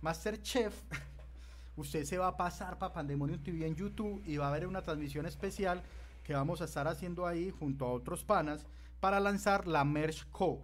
Masterchef, 0.02 0.80
usted 1.76 2.06
se 2.06 2.20
va 2.20 2.28
a 2.28 2.38
pasar 2.38 2.78
para 2.78 2.94
Pandemonium 2.94 3.42
TV 3.42 3.66
en 3.66 3.74
YouTube 3.74 4.22
y 4.28 4.38
va 4.38 4.46
a 4.46 4.50
haber 4.50 4.68
una 4.68 4.84
transmisión 4.84 5.26
especial 5.26 5.82
que 6.24 6.36
vamos 6.36 6.62
a 6.62 6.66
estar 6.66 6.88
haciendo 6.88 7.26
ahí 7.26 7.50
junto 7.50 7.88
a 7.88 7.94
otros 7.94 8.24
panas 8.24 8.68
para 9.00 9.20
lanzar 9.20 9.66
la 9.66 9.84
Merch 9.84 10.30
Co. 10.30 10.62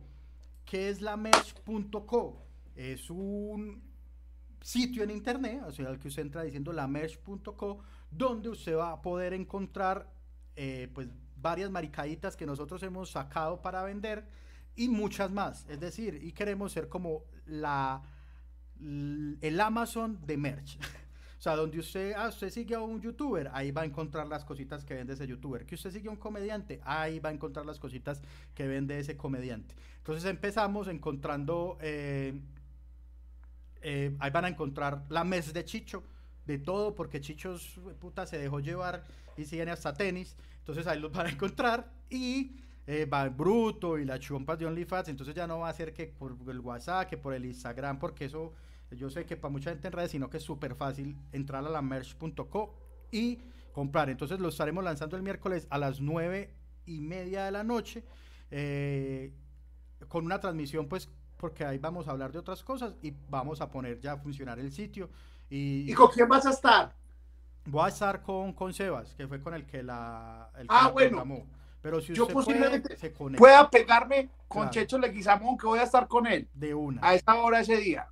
¿Qué 0.66 0.90
es 0.90 1.02
la 1.02 1.18
Merch.co? 1.18 2.46
Es 2.76 3.10
un 3.10 3.82
sitio 4.62 5.02
en 5.02 5.10
internet, 5.10 5.64
o 5.66 5.72
sea, 5.72 5.98
que 5.98 6.10
usted 6.10 6.22
entra 6.22 6.44
diciendo 6.44 6.74
la 6.74 6.88
Merch.co, 6.88 7.80
donde 8.12 8.50
usted 8.50 8.78
va 8.78 8.92
a 8.92 9.02
poder 9.02 9.34
encontrar 9.34 10.21
eh, 10.56 10.90
pues 10.94 11.08
varias 11.36 11.72
maricaditas 11.72 12.36
que 12.36 12.46
nosotros 12.46 12.84
hemos 12.84 13.12
sacado 13.12 13.62
para 13.62 13.84
vender 13.84 14.26
y 14.76 14.90
muchas 14.90 15.32
más. 15.32 15.66
Es 15.70 15.80
decir, 15.80 16.20
y 16.22 16.32
queremos 16.32 16.72
ser 16.72 16.88
como 16.88 17.24
la 17.46 18.02
el 18.82 19.60
Amazon 19.60 20.20
de 20.26 20.38
merch. 20.38 20.78
O 21.42 21.44
sea, 21.44 21.56
donde 21.56 21.80
usted, 21.80 22.14
ah, 22.16 22.28
usted 22.28 22.52
sigue 22.52 22.76
a 22.76 22.82
un 22.82 23.02
youtuber, 23.02 23.50
ahí 23.52 23.72
va 23.72 23.82
a 23.82 23.86
encontrar 23.86 24.28
las 24.28 24.46
cositas 24.46 24.86
que 24.86 24.94
vende 24.94 25.14
ese 25.14 25.26
youtuber. 25.26 25.66
Que 25.66 25.74
usted 25.74 25.90
sigue 25.90 26.08
a 26.08 26.12
un 26.12 26.18
comediante, 26.18 26.80
ahí 26.84 27.18
va 27.18 27.30
a 27.30 27.32
encontrar 27.32 27.66
las 27.66 27.80
cositas 27.80 28.22
que 28.54 28.68
vende 28.68 29.00
ese 29.00 29.18
comediante. 29.18 29.74
Entonces 29.98 30.30
empezamos 30.30 30.88
encontrando, 30.88 31.80
eh, 31.82 32.40
eh, 33.82 34.16
ahí 34.20 34.30
van 34.30 34.46
a 34.46 34.50
encontrar 34.50 35.04
la 35.10 35.24
mes 35.24 35.52
de 35.52 35.66
Chicho, 35.66 36.04
de 36.52 36.60
todo, 36.60 36.96
porque 36.96 37.22
Chicho 37.22 37.56
puta 38.00 38.26
se 38.26 38.38
dejó 38.38 38.60
llevar 38.60 39.04
y 39.38 39.46
siguen 39.46 39.70
hasta 39.70 39.94
tenis. 39.94 40.36
Entonces 40.60 40.88
ahí 40.88 41.00
los 41.00 41.12
van 41.14 41.28
a 41.28 41.30
encontrar 41.30 41.92
y 42.10 42.58
eh, 42.88 43.06
va 43.06 43.28
bruto 43.30 43.98
y 43.98 44.06
la 44.06 44.20
chompas 44.20 44.60
de 44.60 44.66
OnlyFans. 44.66 45.10
Entonces 45.10 45.36
ya 45.36 45.48
no 45.48 45.60
va 45.60 45.70
a 45.70 45.74
ser 45.74 45.94
que 45.94 46.08
por 46.08 46.38
el 46.48 46.60
WhatsApp, 46.60 47.10
que 47.10 47.18
por 47.18 47.34
el 47.34 47.46
Instagram, 47.46 48.00
porque 48.00 48.26
eso 48.26 48.54
yo 48.92 49.10
sé 49.10 49.26
que 49.26 49.38
para 49.38 49.52
mucha 49.52 49.70
gente 49.70 49.88
en 49.88 49.94
redes, 49.94 50.12
sino 50.12 50.30
que 50.30 50.38
es 50.38 50.44
súper 50.44 50.76
fácil 50.76 51.16
entrar 51.32 51.66
a 51.66 51.70
la 51.70 51.82
merch.co 51.82 52.76
y 53.12 53.40
comprar. 53.72 54.10
Entonces 54.10 54.40
lo 54.40 54.50
estaremos 54.50 54.84
lanzando 54.84 55.16
el 55.16 55.24
miércoles 55.24 55.68
a 55.70 55.78
las 55.78 56.02
nueve 56.02 56.54
y 56.86 57.00
media 57.02 57.46
de 57.46 57.52
la 57.52 57.64
noche 57.64 58.04
eh, 58.50 59.32
con 60.08 60.26
una 60.26 60.40
transmisión 60.40 60.88
pues 60.88 61.10
porque 61.38 61.64
ahí 61.64 61.78
vamos 61.78 62.08
a 62.08 62.12
hablar 62.12 62.32
de 62.32 62.40
otras 62.40 62.64
cosas 62.64 62.96
y 63.02 63.14
vamos 63.30 63.62
a 63.62 63.72
poner 63.72 64.00
ya 64.00 64.14
a 64.14 64.18
funcionar 64.18 64.60
el 64.60 64.72
sitio. 64.72 65.10
¿Y, 65.52 65.92
¿Y 65.92 65.94
con 65.94 66.10
quién 66.10 66.30
vas 66.30 66.46
a 66.46 66.52
estar? 66.52 66.96
Voy 67.66 67.84
a 67.86 67.90
estar 67.90 68.22
con, 68.22 68.54
con 68.54 68.74
Sebas, 68.74 69.14
que 69.14 69.28
fue 69.28 69.42
con 69.42 69.54
el 69.54 69.66
que 69.66 69.84
la, 69.84 70.50
el 70.58 70.66
ah, 70.70 70.90
bueno. 70.90 71.46
Pero 71.82 72.00
si 72.00 72.14
yo 72.14 72.28
posiblemente 72.28 72.96
pueda 73.38 73.70
pegarme 73.70 74.30
con 74.48 74.70
Checho 74.70 74.98
Leguizamón, 74.98 75.58
que 75.58 75.68
voy 75.68 75.80
a 75.80 75.84
estar 75.84 76.08
con 76.08 76.26
él. 76.26 76.48
De 76.54 76.74
una. 76.74 77.02
A 77.06 77.16
esta 77.16 77.36
hora 77.36 77.60
ese 77.60 77.78
día. 77.78 78.08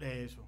Eso. 0.00 0.46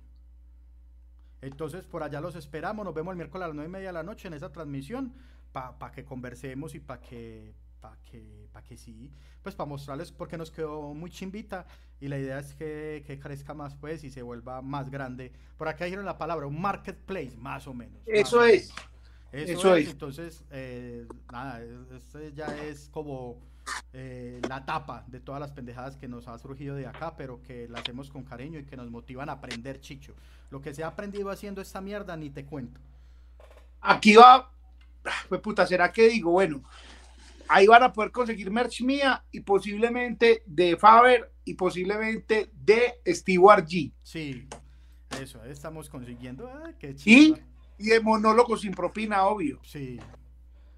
Entonces, 1.42 1.86
por 1.86 2.02
allá 2.02 2.20
los 2.20 2.36
esperamos. 2.36 2.84
Nos 2.84 2.94
vemos 2.94 3.12
el 3.12 3.16
miércoles 3.16 3.44
a 3.44 3.48
las 3.48 3.54
nueve 3.54 3.68
y 3.68 3.72
media 3.72 3.88
de 3.88 3.94
la 3.94 4.02
noche 4.02 4.28
en 4.28 4.34
esa 4.34 4.50
transmisión 4.50 5.12
para 5.52 5.90
que 5.92 6.04
conversemos 6.04 6.74
y 6.74 6.80
para 6.80 7.00
que 7.00 7.54
para 7.80 7.96
que, 8.10 8.48
para 8.52 8.64
que 8.66 8.76
sí, 8.76 9.10
pues 9.42 9.54
para 9.54 9.68
mostrarles 9.68 10.12
porque 10.12 10.36
nos 10.36 10.50
quedó 10.50 10.94
muy 10.94 11.10
chimbita 11.10 11.66
y 12.00 12.08
la 12.08 12.18
idea 12.18 12.38
es 12.38 12.54
que, 12.54 13.02
que 13.06 13.18
crezca 13.18 13.54
más 13.54 13.74
pues 13.74 14.04
y 14.04 14.10
se 14.10 14.22
vuelva 14.22 14.62
más 14.62 14.90
grande. 14.90 15.32
Por 15.56 15.68
acá 15.68 15.84
dijeron 15.84 16.04
la 16.04 16.18
palabra, 16.18 16.46
un 16.46 16.60
marketplace, 16.60 17.36
más 17.36 17.66
o 17.66 17.74
menos. 17.74 18.02
Eso 18.06 18.44
es. 18.44 18.72
Eso, 19.32 19.76
es. 19.76 19.88
Entonces, 19.90 20.44
eh, 20.50 21.06
nada, 21.32 21.62
este 21.94 22.32
ya 22.32 22.46
es 22.64 22.88
como 22.92 23.38
eh, 23.92 24.40
la 24.48 24.64
tapa 24.64 25.04
de 25.06 25.20
todas 25.20 25.40
las 25.40 25.52
pendejadas 25.52 25.96
que 25.96 26.08
nos 26.08 26.26
ha 26.26 26.36
surgido 26.38 26.74
de 26.74 26.86
acá, 26.86 27.14
pero 27.16 27.40
que 27.42 27.68
la 27.68 27.78
hacemos 27.78 28.10
con 28.10 28.24
cariño 28.24 28.58
y 28.58 28.64
que 28.64 28.76
nos 28.76 28.90
motivan 28.90 29.28
a 29.28 29.32
aprender, 29.32 29.80
chicho. 29.80 30.14
Lo 30.50 30.60
que 30.60 30.74
se 30.74 30.82
ha 30.82 30.88
aprendido 30.88 31.30
haciendo 31.30 31.60
esta 31.60 31.80
mierda, 31.80 32.16
ni 32.16 32.30
te 32.30 32.44
cuento. 32.44 32.80
Aquí 33.80 34.16
va, 34.16 34.50
pues 35.28 35.40
puta, 35.40 35.66
¿será 35.66 35.92
que 35.92 36.08
digo? 36.08 36.32
Bueno, 36.32 36.62
ahí 37.50 37.66
van 37.66 37.82
a 37.82 37.92
poder 37.92 38.12
conseguir 38.12 38.50
merch 38.50 38.82
mía 38.82 39.24
y 39.32 39.40
posiblemente 39.40 40.42
de 40.46 40.76
Faber 40.76 41.32
y 41.44 41.54
posiblemente 41.54 42.50
de 42.54 43.00
Stewart 43.08 43.66
G. 43.66 43.92
Sí, 44.02 44.46
eso, 45.20 45.44
estamos 45.44 45.90
consiguiendo. 45.90 46.48
Ah, 46.48 46.72
qué 46.78 46.94
y, 47.04 47.34
y 47.76 47.86
de 47.86 48.00
monólogo 48.00 48.56
sin 48.56 48.72
propina, 48.72 49.24
obvio. 49.24 49.58
Sí. 49.64 49.98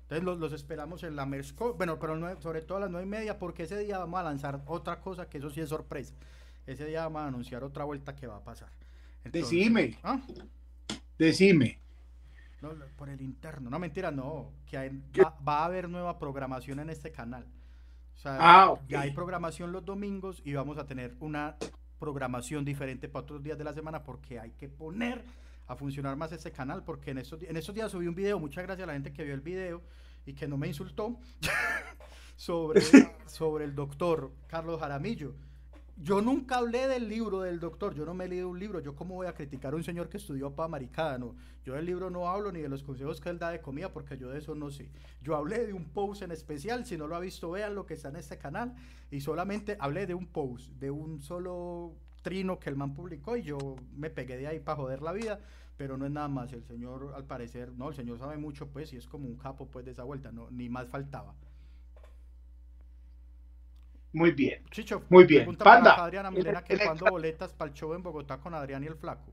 Entonces 0.09 0.40
los, 0.40 0.53
esperamos 0.53 1.03
en 1.05 1.15
la 1.15 1.27
merch. 1.27 1.55
Bueno, 1.77 1.99
pero 1.99 2.40
sobre 2.40 2.62
todo 2.62 2.78
a 2.78 2.81
las 2.82 2.90
nueve 2.90 3.07
y 3.07 3.11
media, 3.11 3.39
porque 3.39 3.65
ese 3.65 3.78
día 3.78 3.99
vamos 3.99 4.20
a 4.20 4.23
lanzar 4.23 4.62
otra 4.66 5.01
cosa 5.01 5.28
que 5.28 5.39
eso 5.39 5.51
sí 5.51 5.61
es 5.61 5.69
sorpresa. 5.69 6.15
Ese 6.66 6.86
día 6.86 7.03
vamos 7.03 7.23
a 7.23 7.27
anunciar 7.27 7.65
otra 7.65 7.85
vuelta 7.85 8.16
que 8.16 8.27
va 8.27 8.36
a 8.36 8.44
pasar. 8.44 8.70
Decime. 9.24 9.99
¿ah? 10.03 10.20
Decime. 11.19 11.81
Por 12.97 13.09
el 13.09 13.20
interno. 13.20 13.70
No, 13.70 13.78
mentira, 13.78 14.10
no. 14.10 14.52
Que 14.66 14.90
va, 15.47 15.60
a 15.60 15.64
haber 15.64 15.89
nueva 15.89 16.18
programación 16.18 16.80
en 16.80 16.90
este 16.90 17.10
canal. 17.10 17.47
O 18.14 18.18
sea, 18.18 18.39
ah, 18.40 18.74
ya 18.89 19.01
hay 19.01 19.12
programación 19.12 19.72
los 19.72 19.84
domingos 19.84 20.43
y 20.44 20.52
vamos 20.55 20.78
a 20.78 20.86
tener 20.86 21.16
una 21.20 21.56
programación 21.98 22.64
diferente 22.64 23.09
para 23.09 23.22
otros 23.22 23.43
días 23.43 23.59
de 23.59 23.64
la 23.64 23.72
semana 23.72 24.02
porque 24.02 24.39
hay 24.39 24.51
que 24.51 24.68
poner 24.68 25.24
a 25.66 25.76
funcionar 25.76 26.16
más 26.16 26.32
este 26.32 26.51
canal 26.51 26.82
porque 26.82 27.12
en 27.12 27.18
estos, 27.18 27.43
en 27.43 27.56
estos 27.56 27.74
días 27.74 27.90
subí 27.90 28.06
un 28.06 28.14
video, 28.14 28.39
muchas 28.39 28.64
gracias 28.64 28.84
a 28.84 28.86
la 28.89 28.93
gente 28.94 29.12
que 29.12 29.24
vio 29.24 29.34
el 29.34 29.40
video 29.40 29.82
y 30.26 30.34
que 30.34 30.47
no 30.47 30.56
me 30.56 30.68
insultó 30.68 31.16
sobre, 32.36 32.82
sobre 33.26 33.64
el 33.64 33.74
doctor 33.74 34.32
Carlos 34.47 34.80
Jaramillo 34.80 35.34
yo 35.97 36.20
nunca 36.20 36.56
hablé 36.56 36.89
del 36.89 37.09
libro 37.09 37.43
del 37.43 37.60
doctor, 37.60 37.94
yo 37.94 38.05
no 38.05 38.14
me 38.14 38.24
he 38.24 38.28
leído 38.28 38.48
un 38.48 38.59
libro, 38.59 38.81
yo 38.81 38.94
cómo 38.94 39.14
voy 39.14 39.27
a 39.27 39.35
criticar 39.35 39.73
a 39.73 39.77
un 39.77 39.85
señor 39.85 40.09
que 40.09 40.16
estudió 40.16 40.55
para 40.55 40.69
maricada, 40.69 41.19
no. 41.19 41.35
Yo 41.64 41.74
del 41.74 41.86
libro 41.86 42.10
no 42.10 42.28
hablo 42.28 42.51
ni 42.51 42.60
de 42.60 42.69
los 42.69 42.82
consejos 42.82 43.20
que 43.20 43.28
él 43.28 43.39
da 43.39 43.51
de 43.51 43.60
comida 43.60 43.93
porque 43.93 44.16
yo 44.16 44.31
de 44.31 44.39
eso 44.39 44.55
no 44.55 44.70
sé. 44.70 44.90
Yo 45.23 45.36
hablé 45.36 45.66
de 45.66 45.73
un 45.73 45.85
post 45.85 46.23
en 46.23 46.32
especial, 46.32 46.86
si 46.86 46.97
no 46.97 47.06
lo 47.06 47.14
ha 47.14 47.20
visto, 47.20 47.51
vean 47.51 47.74
lo 47.74 47.86
que 47.86 47.94
está 47.94 48.09
en 48.09 48.16
este 48.16 48.39
canal 48.39 48.74
y 49.10 49.20
solamente 49.20 49.77
hablé 49.78 50.06
de 50.06 50.14
un 50.14 50.27
post, 50.27 50.70
de 50.73 50.90
un 50.90 51.20
solo 51.20 51.94
trino 52.23 52.59
que 52.59 52.70
el 52.70 52.77
man 52.77 52.94
publicó 52.94 53.36
y 53.36 53.43
yo 53.43 53.77
me 53.94 54.10
pegué 54.10 54.36
de 54.36 54.47
ahí 54.47 54.60
para 54.60 54.77
joder 54.77 55.02
la 55.02 55.12
vida, 55.12 55.40
pero 55.77 55.97
no 55.97 56.06
es 56.06 56.12
nada 56.12 56.28
más. 56.28 56.52
El 56.52 56.64
señor, 56.64 57.12
al 57.14 57.24
parecer, 57.24 57.73
no, 57.73 57.90
el 57.90 57.94
señor 57.94 58.19
sabe 58.19 58.39
mucho, 58.39 58.69
pues, 58.69 58.93
y 58.93 58.97
es 58.97 59.06
como 59.06 59.27
un 59.27 59.36
capo, 59.36 59.66
pues, 59.66 59.85
de 59.85 59.90
esa 59.90 60.05
vuelta, 60.05 60.32
no, 60.32 60.51
ni 60.51 60.69
más 60.69 60.89
faltaba. 60.89 61.35
Muy 64.12 64.32
bien. 64.32 64.62
Chicho, 64.70 65.05
muy 65.09 65.24
bien. 65.24 65.56
Panda. 65.56 65.94
Adriana 66.05 66.30
Milena 66.30 66.62
que 66.62 66.78
cuando 66.78 67.06
boletas 67.06 67.52
para 67.52 67.70
el 67.70 67.74
show 67.74 67.94
en 67.94 68.02
Bogotá 68.02 68.39
con 68.39 68.55
Adrián 68.55 68.84
y 68.84 68.86
el 68.86 68.97
Flaco. 68.97 69.32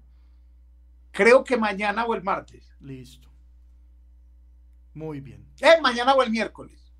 Creo 1.11 1.43
que 1.43 1.57
mañana 1.57 2.05
o 2.05 2.15
el 2.15 2.23
martes. 2.23 2.73
Listo. 2.79 3.29
Muy 4.93 5.19
bien. 5.19 5.45
Eh, 5.59 5.81
mañana 5.81 6.13
o 6.13 6.23
el 6.23 6.31
miércoles. 6.31 6.93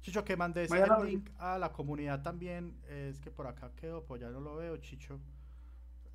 Chicho, 0.00 0.24
que 0.24 0.36
mandé 0.36 0.64
ese 0.64 0.84
link 1.04 1.30
a 1.38 1.58
la 1.58 1.72
comunidad 1.72 2.22
también. 2.22 2.78
Es 2.88 3.20
que 3.20 3.30
por 3.30 3.46
acá 3.46 3.70
quedó, 3.74 4.04
pues 4.04 4.20
ya 4.20 4.28
no 4.28 4.40
lo 4.40 4.56
veo, 4.56 4.76
Chicho. 4.78 5.18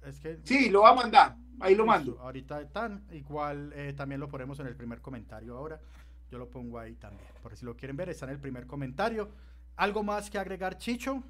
Es 0.04 0.20
que. 0.20 0.40
Sí, 0.44 0.70
lo 0.70 0.82
va 0.82 0.92
a 0.92 0.96
mandar. 0.96 1.36
Ahí 1.60 1.76
lo 1.76 1.86
mando. 1.86 2.20
Ahorita 2.20 2.62
están. 2.62 3.06
Igual 3.12 3.74
eh, 3.76 3.94
también 3.94 4.20
lo 4.20 4.30
ponemos 4.30 4.60
en 4.60 4.68
el 4.68 4.76
primer 4.76 5.02
comentario 5.02 5.58
ahora. 5.58 5.80
Yo 6.32 6.38
lo 6.38 6.50
pongo 6.50 6.80
ahí 6.80 6.96
también. 6.96 7.28
Por 7.42 7.56
si 7.56 7.66
lo 7.66 7.76
quieren 7.76 7.98
ver, 7.98 8.10
está 8.10 8.26
en 8.26 8.32
el 8.32 8.40
primer 8.40 8.68
comentario. 8.68 9.30
¿Algo 9.80 10.04
más 10.04 10.30
que 10.30 10.38
agregar, 10.38 10.78
Chicho? 10.78 11.24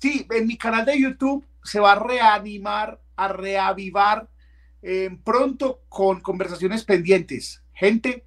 Sí, 0.00 0.26
en 0.30 0.46
mi 0.46 0.56
canal 0.56 0.86
de 0.86 0.98
YouTube 0.98 1.46
se 1.62 1.78
va 1.78 1.92
a 1.92 1.98
reanimar, 2.02 2.98
a 3.14 3.28
reavivar 3.28 4.26
eh, 4.80 5.10
pronto 5.22 5.82
con 5.90 6.22
conversaciones 6.22 6.82
pendientes. 6.82 7.62
Gente, 7.74 8.24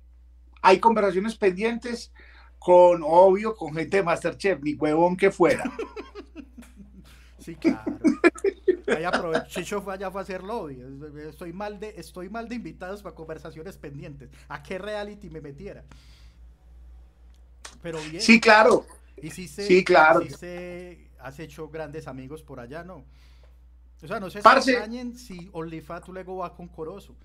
hay 0.61 0.79
conversaciones 0.79 1.35
pendientes 1.35 2.11
con, 2.59 3.01
obvio, 3.03 3.55
con 3.55 3.73
gente 3.73 3.97
de 3.97 4.03
Masterchef, 4.03 4.61
ni 4.61 4.75
huevón 4.75 5.17
que 5.17 5.31
fuera. 5.31 5.63
sí, 7.39 7.55
claro. 7.55 7.97
Chicho 9.47 9.81
fue 9.81 9.95
allá 9.95 10.11
fue 10.11 10.21
a 10.21 10.23
hacer 10.23 10.43
lobby. 10.43 10.79
Estoy 11.27 11.51
mal 11.51 11.79
de, 11.79 11.95
estoy 11.97 12.29
mal 12.29 12.47
de 12.47 12.53
invitados 12.53 13.01
para 13.01 13.15
conversaciones 13.15 13.75
pendientes. 13.75 14.29
¿A 14.49 14.61
qué 14.61 14.77
reality 14.77 15.31
me 15.31 15.41
metiera? 15.41 15.84
Pero 17.81 17.97
bien. 18.11 18.21
Sí, 18.21 18.39
claro. 18.39 18.85
Y 19.22 19.31
si 19.31 19.48
se, 19.48 19.64
sí, 19.64 19.84
claro. 19.84 20.22
Si 20.22 21.10
has 21.19 21.39
hecho 21.39 21.69
grandes 21.69 22.07
amigos 22.07 22.44
por 22.44 22.60
allá, 22.60 22.84
¿no? 22.84 23.06
O 24.02 24.07
sea, 24.07 24.19
no 24.19 24.30
sé 24.30 24.41
si 24.41 24.48
extrañen 24.48 25.18
si 25.18 25.49
OnlyFans 25.52 26.07
luego 26.10 26.38
va 26.38 26.56
con 26.56 26.68
Corozo. 26.68 27.15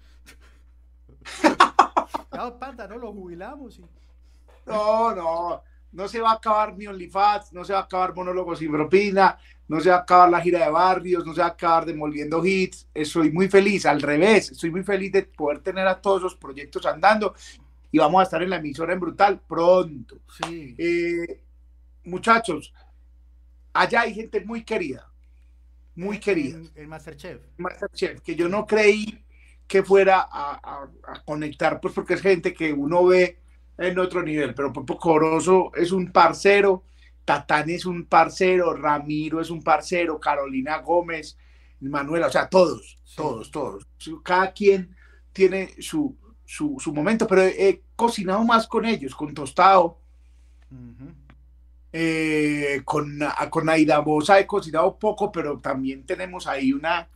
no, 2.32 2.58
panda, 2.58 2.88
no 2.88 2.96
lo 2.96 3.12
jubilamos. 3.12 3.78
Y... 3.78 3.84
No, 4.64 5.14
no, 5.14 5.62
no 5.92 6.08
se 6.08 6.20
va 6.20 6.30
a 6.30 6.34
acabar 6.34 6.74
mi 6.74 6.86
OnlyFans, 6.86 7.52
no 7.52 7.64
se 7.64 7.74
va 7.74 7.80
a 7.80 7.82
acabar 7.82 8.14
Monólogos 8.14 8.58
sin 8.58 8.72
propina, 8.72 9.38
no 9.68 9.80
se 9.80 9.90
va 9.90 9.96
a 9.96 10.00
acabar 10.00 10.30
la 10.30 10.40
gira 10.40 10.64
de 10.64 10.70
barrios, 10.70 11.26
no 11.26 11.34
se 11.34 11.40
va 11.40 11.48
a 11.48 11.50
acabar 11.50 11.84
Demoliendo 11.84 12.44
Hits. 12.44 12.88
Estoy 12.94 13.30
muy 13.30 13.48
feliz, 13.48 13.84
al 13.84 14.00
revés, 14.00 14.52
estoy 14.52 14.70
muy 14.70 14.82
feliz 14.82 15.12
de 15.12 15.24
poder 15.24 15.60
tener 15.60 15.86
a 15.86 16.00
todos 16.00 16.22
los 16.22 16.34
proyectos 16.36 16.86
andando 16.86 17.34
y 17.90 17.98
vamos 17.98 18.20
a 18.20 18.24
estar 18.24 18.42
en 18.42 18.48
la 18.48 18.56
emisora 18.56 18.94
en 18.94 19.00
Brutal 19.00 19.40
pronto. 19.46 20.20
Sí. 20.42 20.74
Eh, 20.78 21.42
muchachos, 22.04 22.72
allá 23.72 24.02
hay 24.02 24.14
gente 24.14 24.44
muy 24.44 24.64
querida, 24.64 25.10
muy 25.94 26.18
querida. 26.18 26.60
El, 26.74 26.88
Masterchef. 26.88 27.40
Masterchef, 27.58 28.20
que 28.20 28.34
yo 28.34 28.48
no 28.48 28.66
creí 28.66 29.24
que 29.66 29.82
fuera 29.82 30.28
a, 30.30 30.88
conectar, 31.24 31.80
pues 31.80 31.94
porque 31.94 32.14
es 32.14 32.20
gente 32.20 32.52
que 32.52 32.72
uno 32.72 33.06
ve 33.06 33.38
en 33.78 33.98
otro 33.98 34.22
nivel, 34.22 34.54
pero 34.54 34.72
Popo 34.72 34.98
Corozo 34.98 35.72
es 35.74 35.92
un 35.92 36.12
parcero, 36.12 36.84
Tatán 37.24 37.70
es 37.70 37.86
un 37.86 38.04
parcero, 38.04 38.74
Ramiro 38.74 39.40
es 39.40 39.50
un 39.50 39.62
parcero, 39.62 40.20
Carolina 40.20 40.78
Gómez, 40.78 41.38
Manuela, 41.80 42.26
o 42.26 42.30
sea, 42.30 42.48
todos, 42.48 42.98
todos, 43.16 43.50
todos. 43.50 43.86
Cada 44.22 44.52
quien 44.52 44.94
tiene 45.32 45.74
su, 45.80 46.16
su, 46.44 46.92
momento, 46.92 47.26
pero 47.26 47.42
he, 47.42 47.82
cocinado 47.96 48.44
más 48.44 48.66
con 48.66 48.84
ellos, 48.84 49.14
con 49.14 49.32
Tostado, 49.32 50.00
eh, 51.94 52.80
con, 52.84 53.18
con 53.50 53.68
Aida 53.68 53.98
Bosa 53.98 54.40
he 54.40 54.46
cocinado 54.46 54.98
poco, 54.98 55.30
pero 55.30 55.58
también 55.58 56.04
tenemos 56.04 56.46
ahí 56.46 56.72
una 56.72 57.08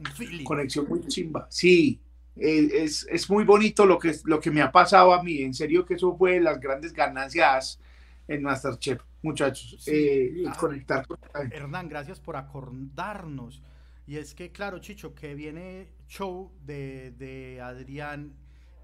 conexión 0.44 0.86
muy 0.86 1.06
chimba. 1.06 1.46
Sí, 1.50 1.98
eh, 2.36 2.68
es, 2.72 3.06
es, 3.10 3.30
muy 3.30 3.44
bonito 3.44 3.86
lo 3.86 3.98
que, 3.98 4.14
lo 4.24 4.38
que 4.38 4.50
me 4.50 4.60
ha 4.60 4.70
pasado 4.70 5.14
a 5.14 5.22
mí. 5.22 5.38
En 5.38 5.54
serio 5.54 5.86
que 5.86 5.94
eso 5.94 6.14
fue 6.16 6.40
las 6.40 6.60
grandes 6.60 6.92
ganancias 6.92 7.80
en 8.28 8.42
Masterchef, 8.42 9.00
muchachos. 9.22 9.82
Eh, 9.86 10.44
ah, 10.46 10.56
conectar 10.58 11.06
Hernán, 11.50 11.88
gracias 11.88 12.20
por 12.20 12.36
acordarnos. 12.36 13.62
Y 14.06 14.18
es 14.18 14.34
que, 14.34 14.52
claro, 14.52 14.78
Chicho, 14.78 15.14
que 15.14 15.34
viene 15.34 15.88
show 16.06 16.52
de, 16.64 17.12
de 17.12 17.60
Adrián 17.62 18.34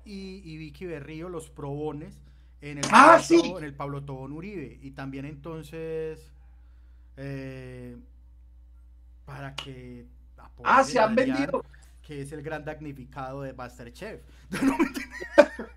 y, 0.05 0.41
y 0.43 0.57
Vicky 0.57 0.87
Berrío, 0.87 1.29
los 1.29 1.51
probones 1.51 2.19
en 2.63 2.79
el, 2.79 2.85
ah, 2.91 3.21
Pablo, 3.29 3.59
en 3.59 3.65
el 3.65 3.75
Pablo 3.75 4.05
Tobón 4.05 4.33
Uribe. 4.33 4.79
Y 4.81 4.93
también 4.93 5.27
entonces, 5.27 6.33
eh, 7.17 7.97
para 9.27 9.55
que 9.55 10.07
Ah, 10.65 10.85
se 10.85 10.99
han 10.99 11.15
vendido. 11.15 11.65
Que 12.03 12.23
es 12.23 12.33
el 12.33 12.43
gran 12.43 12.65
damnificado 12.65 13.43
de 13.43 13.53
Masterchef. 13.53 14.21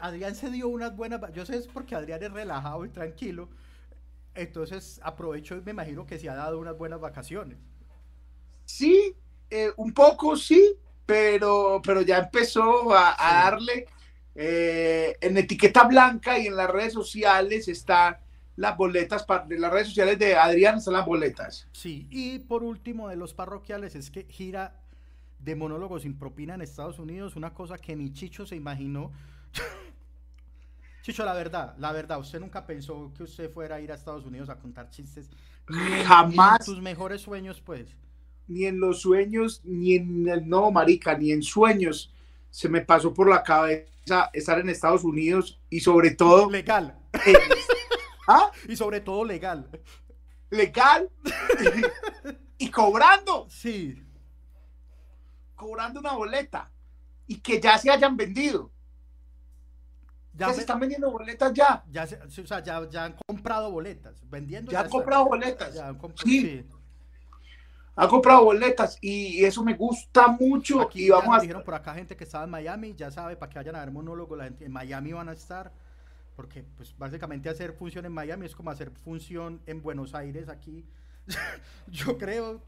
Adrián 0.00 0.34
se 0.34 0.50
dio 0.50 0.68
unas 0.68 0.96
buenas. 0.96 1.20
Yo 1.32 1.44
sé 1.44 1.56
es 1.56 1.66
porque 1.66 1.94
Adrián 1.94 2.22
es 2.22 2.32
relajado 2.32 2.84
y 2.84 2.88
tranquilo. 2.88 3.48
Entonces 4.34 5.00
aprovecho 5.02 5.56
y 5.56 5.60
me 5.60 5.72
imagino 5.72 6.06
que 6.06 6.18
se 6.18 6.28
ha 6.28 6.34
dado 6.34 6.58
unas 6.58 6.78
buenas 6.78 7.00
vacaciones. 7.00 7.58
Sí, 8.64 9.14
eh, 9.50 9.70
un 9.76 9.92
poco 9.92 10.36
sí, 10.36 10.76
pero, 11.04 11.82
pero 11.84 12.00
ya 12.02 12.18
empezó 12.18 12.94
a, 12.94 13.16
a 13.18 13.50
darle 13.50 13.86
eh, 14.34 15.16
en 15.20 15.36
etiqueta 15.36 15.84
blanca 15.84 16.38
y 16.38 16.46
en 16.46 16.56
las 16.56 16.70
redes 16.70 16.92
sociales 16.92 17.68
están 17.68 18.16
las 18.56 18.76
boletas, 18.76 19.26
de 19.46 19.58
las 19.58 19.72
redes 19.72 19.88
sociales 19.88 20.18
de 20.18 20.36
Adrián 20.36 20.78
están 20.78 20.94
las 20.94 21.06
boletas. 21.06 21.68
Sí, 21.72 22.06
y 22.10 22.38
por 22.38 22.62
último 22.62 23.08
de 23.08 23.16
los 23.16 23.34
parroquiales 23.34 23.94
es 23.94 24.10
que 24.10 24.24
gira 24.24 24.80
de 25.38 25.56
monólogos 25.56 26.02
sin 26.02 26.18
propina 26.18 26.54
en 26.54 26.62
Estados 26.62 26.98
Unidos, 26.98 27.36
una 27.36 27.52
cosa 27.52 27.76
que 27.78 27.96
ni 27.96 28.12
Chicho 28.12 28.46
se 28.46 28.56
imaginó. 28.56 29.10
Chicho, 31.02 31.24
la 31.24 31.34
verdad, 31.34 31.74
la 31.78 31.92
verdad, 31.92 32.20
usted 32.20 32.40
nunca 32.40 32.64
pensó 32.64 33.12
que 33.16 33.24
usted 33.24 33.50
fuera 33.50 33.76
a 33.76 33.80
ir 33.80 33.90
a 33.90 33.96
Estados 33.96 34.24
Unidos 34.24 34.48
a 34.48 34.58
contar 34.58 34.88
chistes. 34.90 35.28
Jamás. 36.06 36.60
en 36.60 36.66
sus 36.66 36.80
mejores 36.80 37.22
sueños, 37.22 37.60
pues. 37.60 37.96
Ni 38.46 38.66
en 38.66 38.78
los 38.78 39.00
sueños, 39.00 39.60
ni 39.64 39.94
en 39.94 40.28
el 40.28 40.48
no, 40.48 40.70
marica, 40.70 41.18
ni 41.18 41.32
en 41.32 41.42
sueños 41.42 42.14
se 42.50 42.68
me 42.68 42.82
pasó 42.82 43.12
por 43.12 43.28
la 43.28 43.42
cabeza 43.42 43.91
estar 44.32 44.58
en 44.58 44.68
Estados 44.68 45.04
Unidos 45.04 45.60
y 45.70 45.80
sobre 45.80 46.12
todo... 46.12 46.50
Legal. 46.50 46.98
¿Ah? 48.28 48.50
Y 48.68 48.76
sobre 48.76 49.00
todo 49.00 49.24
legal. 49.24 49.68
Legal. 50.50 51.10
y, 52.58 52.70
cobrando. 52.70 53.46
Sí. 53.48 54.02
Cobrando 55.54 56.00
una 56.00 56.12
boleta. 56.12 56.70
Y 57.26 57.40
que 57.40 57.60
ya 57.60 57.78
se 57.78 57.90
hayan 57.90 58.16
vendido. 58.16 58.70
Ya 60.34 60.52
se 60.52 60.60
están 60.60 60.80
vendiendo 60.80 61.10
boletas 61.10 61.52
ya. 61.52 61.84
Ya, 61.90 62.04
o 62.04 62.46
sea, 62.46 62.62
ya, 62.62 63.04
han 63.04 63.16
comprado 63.26 63.70
boletas. 63.70 64.22
Vendiendo. 64.28 64.72
Ya, 64.72 64.80
han 64.80 64.88
comprado 64.88 65.26
boletas. 65.26 65.74
sí 66.24 66.66
ha 67.94 68.08
comprado 68.08 68.44
boletas 68.44 68.98
y 69.00 69.44
eso 69.44 69.62
me 69.62 69.74
gusta 69.74 70.28
mucho. 70.28 70.80
Aquí 70.80 71.06
y 71.06 71.10
vamos 71.10 71.36
a... 71.36 71.40
dijeron 71.40 71.62
por 71.62 71.74
acá 71.74 71.94
gente 71.94 72.16
que 72.16 72.24
estaba 72.24 72.44
en 72.44 72.50
Miami, 72.50 72.94
ya 72.94 73.10
sabe, 73.10 73.36
para 73.36 73.50
que 73.50 73.58
vayan 73.58 73.76
a 73.76 73.80
ver 73.80 73.90
monólogo, 73.90 74.36
la 74.36 74.44
gente 74.44 74.64
en 74.64 74.72
Miami 74.72 75.12
van 75.12 75.28
a 75.28 75.32
estar, 75.32 75.72
porque 76.36 76.64
pues 76.76 76.96
básicamente 76.96 77.48
hacer 77.48 77.72
función 77.72 78.06
en 78.06 78.12
Miami 78.12 78.46
es 78.46 78.56
como 78.56 78.70
hacer 78.70 78.90
función 78.90 79.60
en 79.66 79.82
Buenos 79.82 80.14
Aires 80.14 80.48
aquí, 80.48 80.84
yo 81.86 82.16
creo. 82.16 82.62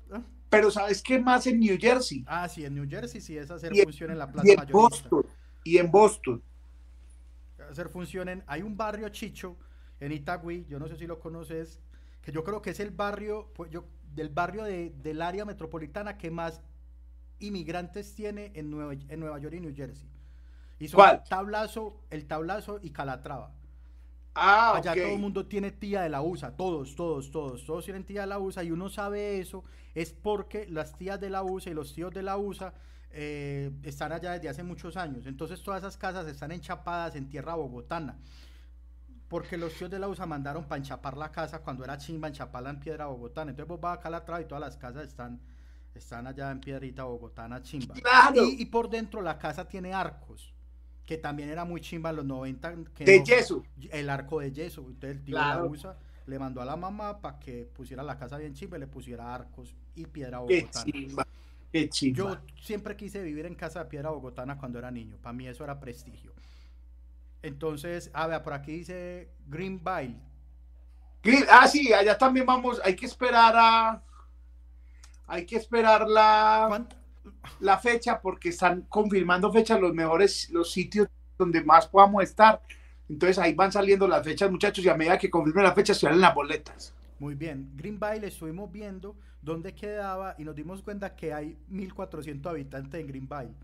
pero 0.50 0.70
¿sabes 0.70 1.02
qué 1.02 1.18
más 1.18 1.46
en 1.46 1.58
New 1.58 1.76
Jersey? 1.80 2.24
Ah, 2.26 2.48
sí, 2.48 2.64
en 2.64 2.74
New 2.74 2.88
Jersey 2.88 3.20
sí 3.20 3.36
es 3.36 3.50
hacer 3.50 3.72
función 3.82 4.10
en 4.10 4.18
la 4.18 4.30
plaza 4.30 4.46
y 4.46 4.52
en 4.52 4.66
Boston, 4.70 5.26
y 5.64 5.78
en 5.78 5.90
Boston. 5.90 6.42
Hacer 7.70 7.88
función 7.88 8.28
en... 8.28 8.44
Hay 8.46 8.60
un 8.60 8.76
barrio 8.76 9.08
chicho 9.08 9.56
en 9.98 10.12
Itagüí, 10.12 10.66
yo 10.68 10.78
no 10.78 10.86
sé 10.86 10.96
si 10.98 11.06
lo 11.06 11.18
conoces, 11.18 11.80
que 12.20 12.30
yo 12.30 12.44
creo 12.44 12.60
que 12.60 12.70
es 12.70 12.80
el 12.80 12.90
barrio, 12.90 13.50
pues 13.54 13.70
yo, 13.70 13.84
del 14.14 14.28
barrio 14.28 14.64
de, 14.64 14.90
del 14.90 15.22
área 15.22 15.44
metropolitana 15.44 16.16
que 16.18 16.30
más 16.30 16.62
inmigrantes 17.38 18.14
tiene 18.14 18.52
en 18.54 18.70
Nueva, 18.70 18.94
en 18.94 19.20
Nueva 19.20 19.38
York 19.38 19.54
y 19.54 19.60
New 19.60 19.74
Jersey. 19.74 20.08
Y 20.78 20.88
son 20.88 20.98
¿Cuál? 20.98 21.22
Tablazo, 21.28 22.00
el 22.10 22.26
Tablazo 22.26 22.78
y 22.82 22.90
Calatrava. 22.90 23.52
Ah, 24.34 24.76
Allá 24.76 24.94
todo 24.94 25.12
el 25.12 25.18
mundo 25.18 25.46
tiene 25.46 25.70
tía 25.70 26.02
de 26.02 26.08
la 26.08 26.20
USA, 26.20 26.56
todos, 26.56 26.96
todos, 26.96 27.30
todos, 27.30 27.64
todos 27.64 27.84
tienen 27.84 28.04
tía 28.04 28.22
de 28.22 28.26
la 28.26 28.40
USA 28.40 28.64
y 28.64 28.72
uno 28.72 28.88
sabe 28.88 29.38
eso, 29.38 29.62
es 29.94 30.12
porque 30.12 30.66
las 30.68 30.98
tías 30.98 31.20
de 31.20 31.30
la 31.30 31.44
USA 31.44 31.70
y 31.70 31.74
los 31.74 31.94
tíos 31.94 32.12
de 32.12 32.22
la 32.22 32.36
USA 32.36 32.74
eh, 33.10 33.70
están 33.84 34.10
allá 34.10 34.32
desde 34.32 34.48
hace 34.48 34.64
muchos 34.64 34.96
años. 34.96 35.26
Entonces 35.26 35.62
todas 35.62 35.82
esas 35.82 35.96
casas 35.96 36.26
están 36.26 36.50
enchapadas 36.50 37.14
en 37.14 37.28
tierra 37.28 37.54
bogotana. 37.54 38.18
Porque 39.34 39.56
los 39.56 39.74
tíos 39.74 39.90
de 39.90 39.98
la 39.98 40.06
USA 40.06 40.26
mandaron 40.26 40.62
para 40.62 40.78
enchapar 40.78 41.16
la 41.16 41.32
casa 41.32 41.58
cuando 41.58 41.82
era 41.82 41.98
chimba, 41.98 42.28
enchaparla 42.28 42.70
en 42.70 42.78
piedra 42.78 43.06
bogotana. 43.06 43.50
Entonces 43.50 43.68
vos 43.68 43.80
vas 43.80 43.98
acá 43.98 44.06
a 44.06 44.10
la 44.12 44.40
y 44.40 44.44
todas 44.44 44.60
las 44.60 44.76
casas 44.76 45.08
están, 45.08 45.40
están 45.92 46.28
allá 46.28 46.52
en 46.52 46.60
piedrita 46.60 47.02
bogotana 47.02 47.60
chimba. 47.60 47.96
Y, 48.32 48.62
y 48.62 48.66
por 48.66 48.88
dentro 48.88 49.20
la 49.20 49.36
casa 49.36 49.66
tiene 49.66 49.92
arcos 49.92 50.54
que 51.04 51.18
también 51.18 51.48
era 51.48 51.64
muy 51.64 51.80
chimba 51.80 52.10
en 52.10 52.16
los 52.16 52.24
90. 52.24 52.76
Que 52.94 53.04
de 53.04 53.24
yeso. 53.24 53.64
El 53.90 54.08
arco 54.08 54.38
de 54.38 54.52
yeso. 54.52 54.82
Entonces 54.82 55.16
el 55.18 55.24
tío 55.24 55.34
la 55.34 55.64
USA 55.64 55.96
le 56.26 56.38
mandó 56.38 56.62
a 56.62 56.64
la 56.64 56.76
mamá 56.76 57.20
para 57.20 57.40
que 57.40 57.68
pusiera 57.74 58.04
la 58.04 58.16
casa 58.16 58.38
bien 58.38 58.54
chimba 58.54 58.76
y 58.76 58.80
le 58.82 58.86
pusiera 58.86 59.34
arcos 59.34 59.74
y 59.96 60.06
piedra 60.06 60.38
bogotana. 60.38 60.84
Qué 60.84 60.92
chimba. 60.92 61.26
Qué 61.72 61.88
chimba. 61.88 62.16
Yo 62.16 62.38
siempre 62.62 62.94
quise 62.94 63.20
vivir 63.20 63.46
en 63.46 63.56
casa 63.56 63.82
de 63.82 63.90
piedra 63.90 64.10
bogotana 64.10 64.56
cuando 64.56 64.78
era 64.78 64.92
niño. 64.92 65.16
Para 65.20 65.32
mí 65.32 65.48
eso 65.48 65.64
era 65.64 65.80
prestigio. 65.80 66.33
Entonces, 67.44 68.10
a 68.12 68.26
ver, 68.26 68.42
por 68.42 68.54
aquí 68.54 68.72
dice 68.78 69.30
Greenville. 69.46 70.18
ah, 71.50 71.68
sí, 71.68 71.92
allá 71.92 72.18
también 72.18 72.46
vamos. 72.46 72.80
Hay 72.84 72.96
que 72.96 73.06
esperar 73.06 73.54
a. 73.56 74.02
Hay 75.26 75.46
que 75.46 75.56
esperar 75.56 76.06
la 76.08 76.86
la 77.60 77.78
fecha 77.78 78.20
porque 78.20 78.50
están 78.50 78.82
confirmando 78.82 79.52
fechas 79.52 79.80
los 79.80 79.94
mejores, 79.94 80.50
los 80.50 80.70
sitios 80.72 81.08
donde 81.38 81.62
más 81.62 81.86
podamos 81.86 82.22
estar. 82.22 82.60
Entonces 83.08 83.38
ahí 83.38 83.54
van 83.54 83.72
saliendo 83.72 84.08
las 84.08 84.24
fechas, 84.24 84.50
muchachos, 84.50 84.84
y 84.84 84.88
a 84.88 84.96
medida 84.96 85.18
que 85.18 85.30
confirmen 85.30 85.64
la 85.64 85.74
fecha, 85.74 85.94
se 85.94 86.00
salen 86.00 86.20
las 86.20 86.34
boletas. 86.34 86.94
Muy 87.18 87.34
bien. 87.34 87.70
Greenville 87.76 88.26
estuvimos 88.26 88.70
viendo 88.72 89.16
dónde 89.42 89.74
quedaba 89.74 90.34
y 90.38 90.44
nos 90.44 90.54
dimos 90.54 90.82
cuenta 90.82 91.14
que 91.14 91.32
hay 91.32 91.56
1.400 91.70 92.46
habitantes 92.46 93.00
en. 93.00 93.54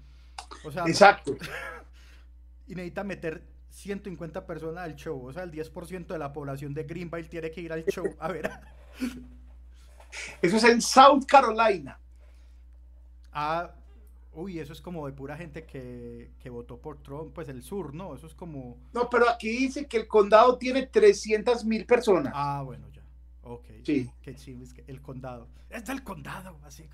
O 0.64 0.70
sea, 0.70 0.84
Exacto. 0.86 1.36
y 2.66 2.74
necesita 2.74 3.04
meter 3.04 3.42
150 3.70 4.46
personas 4.46 4.84
al 4.84 4.96
show. 4.96 5.26
O 5.26 5.32
sea, 5.32 5.44
el 5.44 5.52
10% 5.52 6.06
de 6.06 6.18
la 6.18 6.32
población 6.32 6.74
de 6.74 6.84
Greenville 6.84 7.28
tiene 7.28 7.50
que 7.50 7.60
ir 7.60 7.72
al 7.72 7.84
show. 7.84 8.04
A 8.18 8.28
ver. 8.28 8.50
Eso 10.42 10.56
es 10.56 10.64
en 10.64 10.82
South 10.82 11.24
Carolina. 11.26 11.98
Ah, 13.32 13.72
uy, 14.32 14.58
eso 14.58 14.72
es 14.72 14.80
como 14.80 15.06
de 15.06 15.12
pura 15.12 15.36
gente 15.36 15.64
que, 15.64 16.32
votó 16.50 16.78
por 16.78 17.00
Trump, 17.02 17.32
pues 17.32 17.48
el 17.48 17.62
sur, 17.62 17.94
¿no? 17.94 18.14
Eso 18.14 18.26
es 18.26 18.34
como... 18.34 18.76
No, 18.92 19.08
pero 19.08 19.28
aquí 19.28 19.48
dice 19.50 19.86
que 19.86 19.96
el 19.96 20.08
condado 20.08 20.58
tiene 20.58 20.86
300 20.86 21.64
mil 21.64 21.86
personas. 21.86 22.32
Ah, 22.34 22.62
bueno, 22.64 22.88
ya. 22.88 23.02
Ok. 23.42 23.66
Sí. 23.84 24.10
Qué 24.20 24.34
chido, 24.34 24.64
es 24.64 24.74
que 24.74 24.84
el 24.88 25.00
condado. 25.00 25.48
Es 25.68 25.84
del 25.84 26.02
condado, 26.02 26.58
así. 26.64 26.88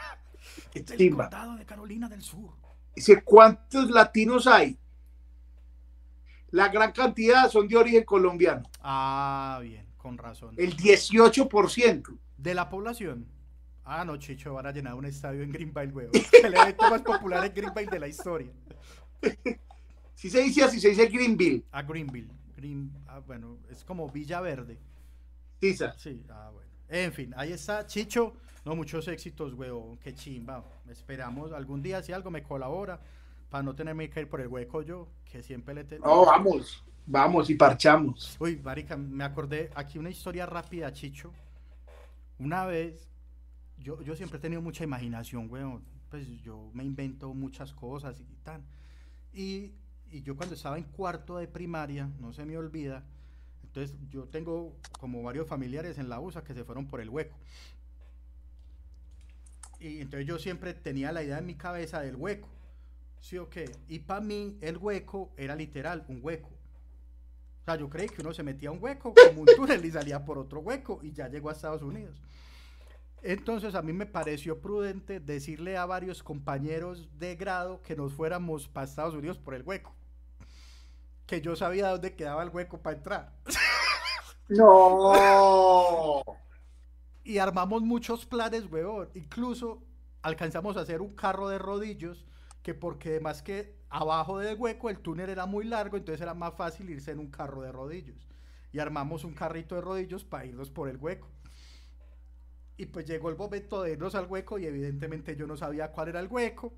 es 0.74 0.86
del 0.86 1.14
condado 1.14 1.56
de 1.56 1.66
Carolina 1.66 2.08
del 2.08 2.22
Sur. 2.22 2.54
Dice, 2.94 3.22
¿cuántos 3.22 3.90
latinos 3.90 4.46
hay? 4.46 4.78
La 6.50 6.68
gran 6.68 6.92
cantidad 6.92 7.50
son 7.50 7.68
de 7.68 7.76
origen 7.76 8.04
colombiano. 8.04 8.62
Ah, 8.80 9.58
bien, 9.62 9.86
con 9.96 10.16
razón. 10.16 10.54
El 10.56 10.76
18%. 10.76 12.18
¿De 12.36 12.54
la 12.54 12.68
población? 12.68 13.26
Ah, 13.84 14.04
no, 14.04 14.16
Chicho, 14.16 14.54
van 14.54 14.66
a 14.66 14.72
llenar 14.72 14.94
un 14.94 15.06
estadio 15.06 15.42
en 15.42 15.50
Greenville, 15.50 15.92
weón. 15.92 16.10
El 16.44 16.54
evento 16.54 16.90
más 16.90 17.02
popular 17.02 17.44
en 17.44 17.54
Greenville 17.54 17.90
de 17.90 17.98
la 17.98 18.08
historia. 18.08 18.50
Si 20.14 20.30
se 20.30 20.42
dice 20.42 20.62
así, 20.62 20.80
se 20.80 20.90
dice 20.90 21.06
Greenville. 21.06 21.64
Ah, 21.72 21.82
Greenville. 21.82 22.28
Green, 22.56 22.92
ah, 23.06 23.20
bueno, 23.20 23.58
es 23.70 23.84
como 23.84 24.08
Villa 24.08 24.40
Verde. 24.40 24.78
Sí, 25.60 25.74
Sí, 25.96 26.24
ah, 26.28 26.50
bueno. 26.52 26.70
En 26.88 27.12
fin, 27.12 27.32
ahí 27.36 27.52
está, 27.52 27.86
Chicho. 27.86 28.34
No, 28.64 28.74
muchos 28.74 29.08
éxitos, 29.08 29.54
weón. 29.54 29.96
Qué 29.98 30.14
chimba. 30.14 30.64
Esperamos 30.90 31.52
algún 31.52 31.82
día, 31.82 32.02
si 32.02 32.12
algo 32.12 32.30
me 32.30 32.42
colabora, 32.42 33.00
para 33.50 33.62
no 33.62 33.74
tenerme 33.74 34.10
que 34.10 34.20
ir 34.20 34.28
por 34.28 34.40
el 34.40 34.48
hueco 34.48 34.82
yo, 34.82 35.08
que 35.24 35.42
siempre 35.42 35.74
le 35.74 35.84
tengo. 35.84 36.06
No, 36.06 36.26
vamos, 36.26 36.84
vamos 37.06 37.50
y 37.50 37.54
parchamos. 37.54 38.36
Uy, 38.38 38.56
marica, 38.56 38.96
me 38.96 39.24
acordé 39.24 39.70
aquí 39.74 39.98
una 39.98 40.10
historia 40.10 40.46
rápida, 40.46 40.92
Chicho. 40.92 41.32
Una 42.38 42.66
vez 42.66 43.08
yo, 43.78 44.00
yo 44.02 44.14
siempre 44.14 44.38
he 44.38 44.40
tenido 44.40 44.62
mucha 44.62 44.84
imaginación, 44.84 45.50
weón. 45.50 45.82
Pues 46.10 46.26
yo 46.42 46.70
me 46.72 46.84
invento 46.84 47.34
muchas 47.34 47.72
cosas 47.72 48.20
y 48.20 48.36
tal. 48.42 48.62
Y, 49.32 49.72
y 50.10 50.22
yo 50.22 50.36
cuando 50.36 50.54
estaba 50.54 50.78
en 50.78 50.84
cuarto 50.84 51.36
de 51.36 51.48
primaria, 51.48 52.08
no 52.18 52.32
se 52.32 52.46
me 52.46 52.56
olvida, 52.56 53.04
entonces 53.62 53.96
yo 54.08 54.24
tengo 54.24 54.74
como 54.98 55.22
varios 55.22 55.46
familiares 55.46 55.98
en 55.98 56.08
la 56.08 56.20
USA 56.20 56.42
que 56.42 56.54
se 56.54 56.64
fueron 56.64 56.86
por 56.86 57.00
el 57.00 57.10
hueco. 57.10 57.36
Y 59.78 60.00
entonces 60.00 60.26
yo 60.26 60.38
siempre 60.38 60.74
tenía 60.74 61.12
la 61.12 61.22
idea 61.22 61.38
en 61.38 61.46
mi 61.46 61.54
cabeza 61.54 62.00
del 62.00 62.16
hueco. 62.16 62.48
¿Sí 63.20 63.38
o 63.38 63.48
qué? 63.48 63.70
Y 63.88 63.98
para 64.00 64.20
mí 64.20 64.58
el 64.60 64.76
hueco 64.76 65.32
era 65.36 65.54
literal, 65.54 66.04
un 66.08 66.20
hueco. 66.22 66.48
O 66.48 67.64
sea, 67.64 67.76
yo 67.76 67.90
creí 67.90 68.08
que 68.08 68.22
uno 68.22 68.32
se 68.32 68.42
metía 68.42 68.70
a 68.70 68.72
un 68.72 68.82
hueco 68.82 69.12
como 69.12 69.42
un 69.42 69.46
túnel 69.56 69.84
y 69.84 69.90
salía 69.90 70.24
por 70.24 70.38
otro 70.38 70.60
hueco 70.60 71.00
y 71.02 71.12
ya 71.12 71.28
llegó 71.28 71.50
a 71.50 71.52
Estados 71.52 71.82
Unidos. 71.82 72.20
Entonces 73.22 73.74
a 73.74 73.82
mí 73.82 73.92
me 73.92 74.06
pareció 74.06 74.60
prudente 74.60 75.20
decirle 75.20 75.76
a 75.76 75.84
varios 75.84 76.22
compañeros 76.22 77.08
de 77.18 77.34
grado 77.34 77.82
que 77.82 77.96
nos 77.96 78.12
fuéramos 78.12 78.68
para 78.68 78.86
Estados 78.86 79.14
Unidos 79.14 79.38
por 79.38 79.54
el 79.54 79.62
hueco. 79.62 79.92
Que 81.26 81.40
yo 81.40 81.56
sabía 81.56 81.88
dónde 81.88 82.14
quedaba 82.14 82.42
el 82.42 82.50
hueco 82.50 82.78
para 82.78 82.96
entrar. 82.96 83.32
No. 84.48 86.22
y 87.22 87.36
armamos 87.36 87.82
muchos 87.82 88.24
planes, 88.24 88.64
weón. 88.70 89.10
Incluso 89.14 89.82
alcanzamos 90.22 90.78
a 90.78 90.80
hacer 90.80 91.02
un 91.02 91.14
carro 91.14 91.48
de 91.48 91.58
rodillos 91.58 92.24
que 92.62 92.74
porque 92.74 93.20
más 93.20 93.42
que 93.42 93.76
abajo 93.88 94.38
del 94.38 94.58
hueco 94.58 94.90
el 94.90 94.98
túnel 94.98 95.30
era 95.30 95.46
muy 95.46 95.64
largo, 95.64 95.96
entonces 95.96 96.20
era 96.20 96.34
más 96.34 96.54
fácil 96.54 96.90
irse 96.90 97.10
en 97.12 97.18
un 97.18 97.30
carro 97.30 97.62
de 97.62 97.72
rodillos. 97.72 98.26
Y 98.72 98.78
armamos 98.78 99.24
un 99.24 99.34
carrito 99.34 99.74
de 99.74 99.80
rodillos 99.80 100.24
para 100.24 100.44
irnos 100.44 100.70
por 100.70 100.88
el 100.88 100.96
hueco. 100.98 101.28
Y 102.76 102.86
pues 102.86 103.06
llegó 103.06 103.30
el 103.30 103.36
momento 103.36 103.82
de 103.82 103.92
irnos 103.92 104.14
al 104.14 104.26
hueco 104.26 104.58
y 104.58 104.66
evidentemente 104.66 105.34
yo 105.34 105.46
no 105.46 105.56
sabía 105.56 105.90
cuál 105.90 106.08
era 106.08 106.20
el 106.20 106.28
hueco. 106.28 106.72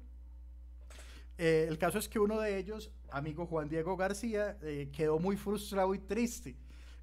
Eh, 1.36 1.66
el 1.68 1.78
caso 1.78 1.98
es 1.98 2.08
que 2.08 2.18
uno 2.18 2.38
de 2.40 2.58
ellos, 2.58 2.92
amigo 3.10 3.46
Juan 3.46 3.68
Diego 3.68 3.96
García, 3.96 4.58
eh, 4.62 4.90
quedó 4.92 5.18
muy 5.18 5.36
frustrado 5.36 5.94
y 5.94 5.98
triste. 5.98 6.56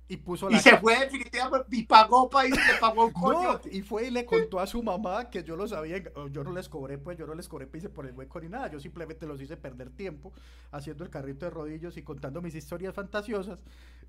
Y 0.09 0.17
puso 0.17 0.49
la. 0.49 0.57
Y 0.57 0.59
se 0.61 0.77
fue 0.77 0.99
definitivamente 0.99 1.75
y 1.75 1.83
pagó 1.83 2.29
para 2.29 2.47
ir, 2.47 2.55
le 2.55 2.79
pagó 2.79 3.05
un 3.05 3.11
coño. 3.13 3.59
y 3.71 3.81
fue 3.81 4.07
y 4.07 4.11
le 4.11 4.25
contó 4.25 4.59
a 4.59 4.67
su 4.67 4.81
mamá 4.81 5.29
que 5.29 5.43
yo 5.43 5.55
lo 5.55 5.67
sabía. 5.67 6.01
Yo 6.31 6.43
no 6.43 6.53
les 6.53 6.69
cobré, 6.69 6.97
pues 6.97 7.17
yo 7.17 7.27
no 7.27 7.35
les 7.35 7.47
cobré 7.47 7.67
pise 7.67 7.89
por 7.89 8.05
el 8.05 8.13
hueco 8.13 8.39
ni 8.39 8.47
nada. 8.47 8.71
Yo 8.71 8.79
simplemente 8.79 9.25
los 9.25 9.41
hice 9.41 9.57
perder 9.57 9.89
tiempo 9.89 10.31
haciendo 10.71 11.03
el 11.03 11.09
carrito 11.09 11.45
de 11.45 11.51
rodillos 11.51 11.97
y 11.97 12.03
contando 12.03 12.41
mis 12.41 12.55
historias 12.55 12.93
fantasiosas. 12.93 13.59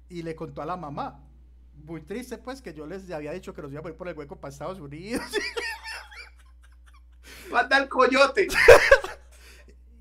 Y 0.08 0.22
le 0.22 0.36
contó 0.36 0.62
a 0.62 0.66
la 0.66 0.76
mamá 0.76 1.20
muy 1.84 2.02
triste, 2.02 2.38
pues, 2.38 2.62
que 2.62 2.74
yo 2.74 2.86
les 2.86 3.10
había 3.10 3.32
dicho 3.32 3.54
que 3.54 3.62
nos 3.62 3.72
iba 3.72 3.80
a 3.84 3.88
ir 3.88 3.96
por 3.96 4.08
el 4.08 4.16
hueco 4.16 4.36
para 4.36 4.52
Estados 4.52 4.80
Unidos. 4.80 5.22
Manda 7.50 7.78
el 7.78 7.88
coyote. 7.88 8.48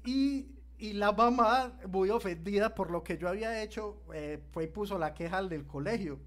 y, 0.05 0.47
la 0.93 1.11
mamá, 1.11 1.79
muy 1.87 2.09
ofendida 2.09 2.75
por 2.75 2.91
lo 2.91 3.03
que 3.03 3.17
yo 3.17 3.27
había 3.27 3.63
hecho, 3.63 4.01
eh, 4.13 4.39
fue 4.51 4.65
y 4.65 4.67
puso 4.67 4.97
la 4.97 5.13
queja 5.13 5.37
al 5.39 5.49
del 5.49 5.65
colegio. 5.65 6.19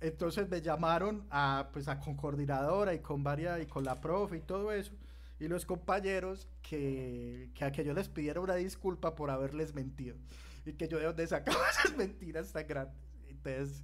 Entonces 0.00 0.48
me 0.48 0.62
llamaron 0.62 1.26
a, 1.30 1.68
pues, 1.72 1.88
a 1.88 1.98
con 2.00 2.16
coordinadora 2.16 2.94
y 2.94 3.00
con 3.00 3.22
varias, 3.22 3.60
y 3.60 3.66
con 3.66 3.84
la 3.84 4.00
profe 4.00 4.38
y 4.38 4.40
todo 4.40 4.72
eso. 4.72 4.92
Y 5.40 5.48
los 5.48 5.66
compañeros 5.66 6.48
que, 6.62 7.50
que 7.54 7.64
a 7.64 7.72
que 7.72 7.84
yo 7.84 7.92
les 7.94 8.08
pidiera 8.08 8.40
una 8.40 8.54
disculpa 8.54 9.14
por 9.14 9.30
haberles 9.30 9.74
mentido. 9.74 10.16
Y 10.64 10.72
que 10.72 10.88
yo 10.88 10.98
de 10.98 11.04
dónde 11.04 11.26
sacaba 11.26 11.58
esas 11.70 11.96
mentiras 11.96 12.52
tan 12.52 12.66
grandes. 12.66 12.96
Entonces, 13.28 13.82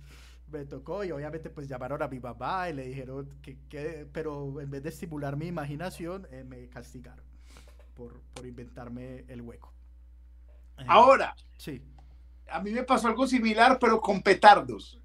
me 0.51 0.65
tocó 0.65 1.05
y 1.05 1.11
obviamente 1.11 1.51
pues 1.51 1.69
llamaron 1.69 2.03
a 2.03 2.09
mi 2.09 2.21
mamá 2.21 2.69
y 2.69 2.75
le 2.75 2.87
dijeron 2.87 3.29
que, 3.43 4.09
pero 4.13 4.61
en 4.61 4.71
vez 4.71 4.83
de 4.83 4.89
estimular 4.89 5.37
mi 5.37 5.47
imaginación, 5.47 6.27
eh, 6.31 6.45
me 6.45 6.69
castigaron 6.69 7.25
por, 7.95 8.21
inventarme 8.45 9.25
el 9.29 9.43
hueco. 9.43 9.74
Ahora, 10.87 11.35
sí. 11.57 11.83
A 12.51 12.61
mí 12.61 12.71
me 12.71 12.83
pasó 12.83 13.09
algo 13.09 13.27
similar, 13.27 13.79
pero 13.81 14.01
con 14.01 14.23
petardos. 14.23 15.01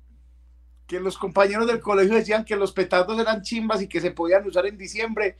que 0.87 0.99
los 0.99 1.17
compañeros 1.17 1.67
del 1.67 1.79
colegio 1.79 2.15
decían 2.15 2.43
que 2.43 2.55
los 2.55 2.71
petardos 2.71 3.19
eran 3.19 3.43
chimbas 3.43 3.81
y 3.81 3.87
que 3.87 4.01
se 4.01 4.11
podían 4.11 4.45
usar 4.47 4.65
en 4.65 4.77
diciembre 4.77 5.37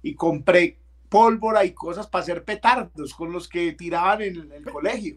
y 0.00 0.14
compré 0.14 0.78
pólvora 1.08 1.64
y 1.64 1.72
cosas 1.72 2.06
para 2.06 2.22
hacer 2.22 2.44
petardos 2.44 3.12
con 3.12 3.32
los 3.32 3.48
que 3.48 3.72
tiraban 3.72 4.22
en 4.22 4.52
el 4.52 4.64
colegio. 4.64 5.16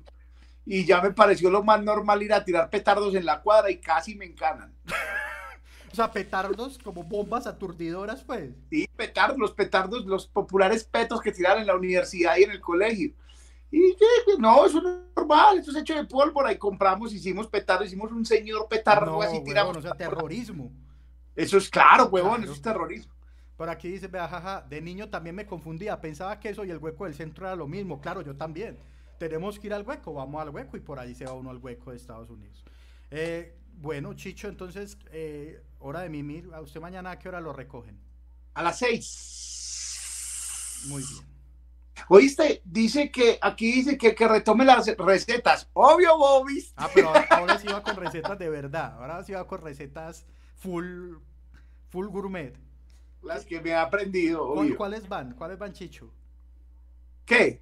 Y 0.65 0.85
ya 0.85 1.01
me 1.01 1.11
pareció 1.11 1.51
lo 1.51 1.63
más 1.63 1.83
normal 1.83 2.23
ir 2.23 2.33
a 2.33 2.43
tirar 2.43 2.69
petardos 2.69 3.13
en 3.13 3.25
la 3.25 3.41
cuadra 3.41 3.69
y 3.69 3.77
casi 3.77 4.15
me 4.15 4.25
encanan. 4.25 4.73
O 5.91 5.95
sea, 5.95 6.11
petardos 6.11 6.77
como 6.77 7.03
bombas 7.05 7.47
aturdidoras, 7.47 8.21
pues. 8.21 8.51
Sí, 8.69 8.85
petardos, 8.97 9.37
los 9.37 9.53
petardos, 9.53 10.05
los 10.05 10.27
populares 10.27 10.83
petos 10.83 11.21
que 11.21 11.31
tiraban 11.31 11.61
en 11.61 11.67
la 11.67 11.75
universidad 11.77 12.35
y 12.35 12.43
en 12.43 12.51
el 12.51 12.59
colegio. 12.59 13.13
Y 13.71 13.95
no, 14.39 14.65
eso 14.65 14.81
no 14.81 14.89
es 14.89 15.15
normal, 15.15 15.57
esto 15.57 15.71
es 15.71 15.77
hecho 15.77 15.95
de 15.95 16.05
pólvora 16.05 16.51
y 16.51 16.57
compramos, 16.57 17.13
hicimos 17.13 17.47
petardo, 17.47 17.83
hicimos 17.83 18.11
un 18.11 18.25
señor 18.25 18.67
petardo 18.69 19.21
así 19.21 19.43
tiramos. 19.43 19.77
o 19.77 19.81
sea, 19.81 19.93
terrorismo. 19.93 20.71
Eso 21.35 21.57
es 21.57 21.69
claro, 21.69 22.05
huevón, 22.05 22.43
eso 22.43 22.53
es 22.53 22.61
terrorismo. 22.61 23.13
Por 23.57 23.69
aquí 23.69 23.89
dice, 23.89 24.07
vea, 24.07 24.27
jaja, 24.27 24.61
de 24.61 24.81
niño 24.81 25.09
también 25.09 25.35
me 25.35 25.45
confundía, 25.45 25.99
pensaba 26.01 26.39
que 26.39 26.49
eso 26.49 26.65
y 26.65 26.71
el 26.71 26.77
hueco 26.77 27.05
del 27.05 27.13
centro 27.13 27.45
era 27.45 27.55
lo 27.55 27.67
mismo. 27.67 28.01
Claro, 28.01 28.21
yo 28.21 28.35
también. 28.35 28.77
Tenemos 29.17 29.59
que 29.59 29.67
ir 29.67 29.73
al 29.73 29.87
hueco, 29.87 30.13
vamos 30.13 30.41
al 30.41 30.49
hueco 30.49 30.75
y 30.75 30.81
por 30.81 30.99
ahí 30.99 31.15
se 31.15 31.25
va 31.25 31.33
uno 31.33 31.49
al 31.49 31.57
hueco 31.57 31.91
de 31.91 31.97
Estados 31.97 32.29
Unidos. 32.29 32.63
Eh, 33.11 33.57
bueno, 33.77 34.13
Chicho, 34.13 34.49
entonces, 34.49 34.97
eh, 35.11 35.61
hora 35.79 36.01
de 36.01 36.09
mimir. 36.09 36.49
¿A 36.53 36.61
usted 36.61 36.81
mañana 36.81 37.11
a 37.11 37.19
qué 37.19 37.29
hora 37.29 37.39
lo 37.39 37.53
recogen? 37.53 37.97
A 38.53 38.63
las 38.63 38.79
seis. 38.79 40.83
Muy 40.87 41.01
bien. 41.01 41.34
Oíste, 42.09 42.61
dice 42.65 43.11
que 43.11 43.37
aquí 43.41 43.71
dice 43.71 43.97
que, 43.97 44.13
que 44.13 44.27
retome 44.27 44.65
las 44.65 44.85
recetas. 44.97 45.69
Obvio, 45.73 46.17
Bobby. 46.17 46.65
Ah, 46.75 46.89
pero 46.93 47.09
ahora, 47.29 47.57
sí 47.57 47.67
va 47.67 47.81
con 47.81 47.95
recetas 47.95 48.37
de 48.37 48.49
verdad. 48.49 48.95
Ahora 48.99 49.23
sí 49.23 49.33
va 49.33 49.47
con 49.47 49.61
recetas 49.61 50.25
full, 50.55 51.15
full 51.89 52.07
gourmet. 52.07 52.55
Las 53.23 53.45
que 53.45 53.59
me 53.61 53.73
ha 53.73 53.81
aprendido. 53.81 54.53
¿Cuáles 54.77 55.07
van? 55.07 55.33
¿Cuáles 55.33 55.57
van, 55.57 55.73
Chicho? 55.73 56.11
¿Qué? 57.25 57.61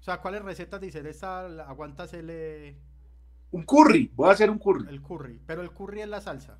O 0.00 0.02
sea, 0.02 0.20
¿cuáles 0.20 0.42
recetas 0.42 0.80
dice? 0.80 1.08
Esta 1.08 1.46
aguántasele. 1.68 2.76
Un 3.52 3.62
curry, 3.62 4.10
voy 4.14 4.28
a 4.28 4.32
hacer 4.32 4.50
un 4.50 4.58
curry. 4.58 4.88
El 4.88 5.00
curry, 5.00 5.40
pero 5.46 5.62
el 5.62 5.70
curry 5.70 6.00
es 6.00 6.08
la 6.08 6.20
salsa. 6.20 6.58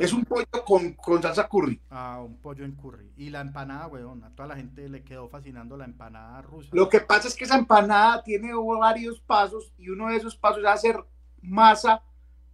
Es 0.00 0.12
un 0.12 0.24
pollo 0.24 0.46
con, 0.64 0.92
con, 0.92 1.20
salsa 1.20 1.48
curry. 1.48 1.80
Ah, 1.90 2.22
un 2.24 2.36
pollo 2.36 2.64
en 2.64 2.76
curry. 2.76 3.12
Y 3.16 3.30
la 3.30 3.40
empanada, 3.40 3.88
weón, 3.88 4.22
a 4.22 4.30
toda 4.30 4.48
la 4.48 4.56
gente 4.56 4.88
le 4.88 5.02
quedó 5.02 5.28
fascinando 5.28 5.76
la 5.76 5.84
empanada 5.84 6.40
rusa. 6.42 6.68
Lo 6.72 6.88
que 6.88 7.00
pasa 7.00 7.26
es 7.26 7.34
que 7.34 7.44
esa 7.44 7.58
empanada 7.58 8.22
tiene 8.22 8.52
varios 8.54 9.20
pasos 9.20 9.72
y 9.76 9.88
uno 9.88 10.08
de 10.08 10.16
esos 10.16 10.36
pasos 10.36 10.60
es 10.60 10.66
hacer 10.66 11.04
masa 11.42 12.02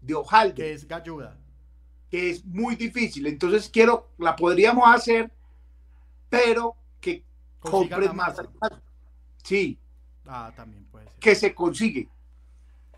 de 0.00 0.14
hojaldre. 0.14 0.54
Que 0.54 0.72
es 0.72 0.88
galluda. 0.88 1.36
Que 2.10 2.30
es 2.30 2.44
muy 2.44 2.74
difícil. 2.74 3.26
Entonces 3.26 3.68
quiero, 3.68 4.08
la 4.16 4.34
podríamos 4.34 4.84
hacer, 4.88 5.30
pero 6.30 6.74
que 7.00 7.22
compres 7.60 8.14
masa. 8.14 8.48
Sí. 9.42 9.78
Ah, 10.26 10.50
también 10.56 10.86
puede 10.86 11.06
ser. 11.10 11.18
Que 11.18 11.34
se 11.34 11.54
consigue. 11.54 12.08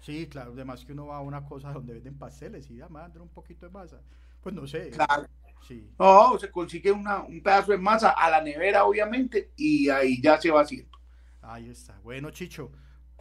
Sí, 0.07 0.29
claro, 0.29 0.53
además 0.53 0.85
que 0.85 0.93
uno 0.93 1.07
va 1.07 1.17
a 1.17 1.21
una 1.21 1.45
cosa 1.45 1.73
donde 1.73 1.95
venden 1.95 2.17
pasteles 2.17 2.71
y 2.71 2.77
ya 2.77 2.89
mandan 2.89 3.23
un 3.23 3.29
poquito 3.29 3.67
de 3.67 3.73
masa. 3.73 4.01
Pues 4.41 4.55
no 4.55 4.65
sé. 4.65 4.91
Claro. 4.91 5.27
Sí. 5.67 5.91
No, 5.99 6.39
se 6.39 6.49
consigue 6.49 6.93
una, 6.93 7.25
un 7.25 7.43
pedazo 7.43 7.73
de 7.73 7.79
masa 7.79 8.11
a 8.11 8.31
la 8.31 8.41
nevera, 8.41 8.85
obviamente, 8.85 9.51
y 9.57 9.89
ahí 9.89 10.23
ya 10.23 10.41
se 10.41 10.53
va 10.53 10.61
haciendo. 10.61 10.97
Ahí 11.43 11.69
está. 11.69 11.99
Bueno, 12.05 12.31
Chicho, 12.31 12.71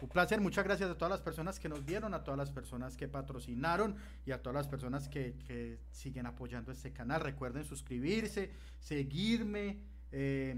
un 0.00 0.08
placer. 0.08 0.40
Muchas 0.40 0.64
gracias 0.64 0.88
a 0.88 0.96
todas 0.96 1.10
las 1.10 1.22
personas 1.22 1.58
que 1.58 1.68
nos 1.68 1.84
vieron, 1.84 2.14
a 2.14 2.22
todas 2.22 2.38
las 2.38 2.52
personas 2.52 2.96
que 2.96 3.08
patrocinaron 3.08 3.96
y 4.24 4.30
a 4.30 4.40
todas 4.40 4.54
las 4.54 4.68
personas 4.68 5.08
que, 5.08 5.34
que 5.44 5.80
siguen 5.90 6.26
apoyando 6.26 6.70
este 6.70 6.92
canal. 6.92 7.20
Recuerden 7.20 7.64
suscribirse, 7.64 8.52
seguirme. 8.78 9.80
Eh, 10.12 10.54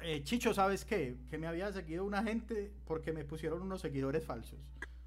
eh, 0.00 0.22
Chicho, 0.24 0.54
¿sabes 0.54 0.86
qué? 0.86 1.18
Que 1.28 1.36
me 1.36 1.48
había 1.48 1.70
seguido 1.70 2.02
una 2.06 2.22
gente 2.22 2.72
porque 2.86 3.12
me 3.12 3.26
pusieron 3.26 3.60
unos 3.60 3.82
seguidores 3.82 4.24
falsos. 4.24 4.58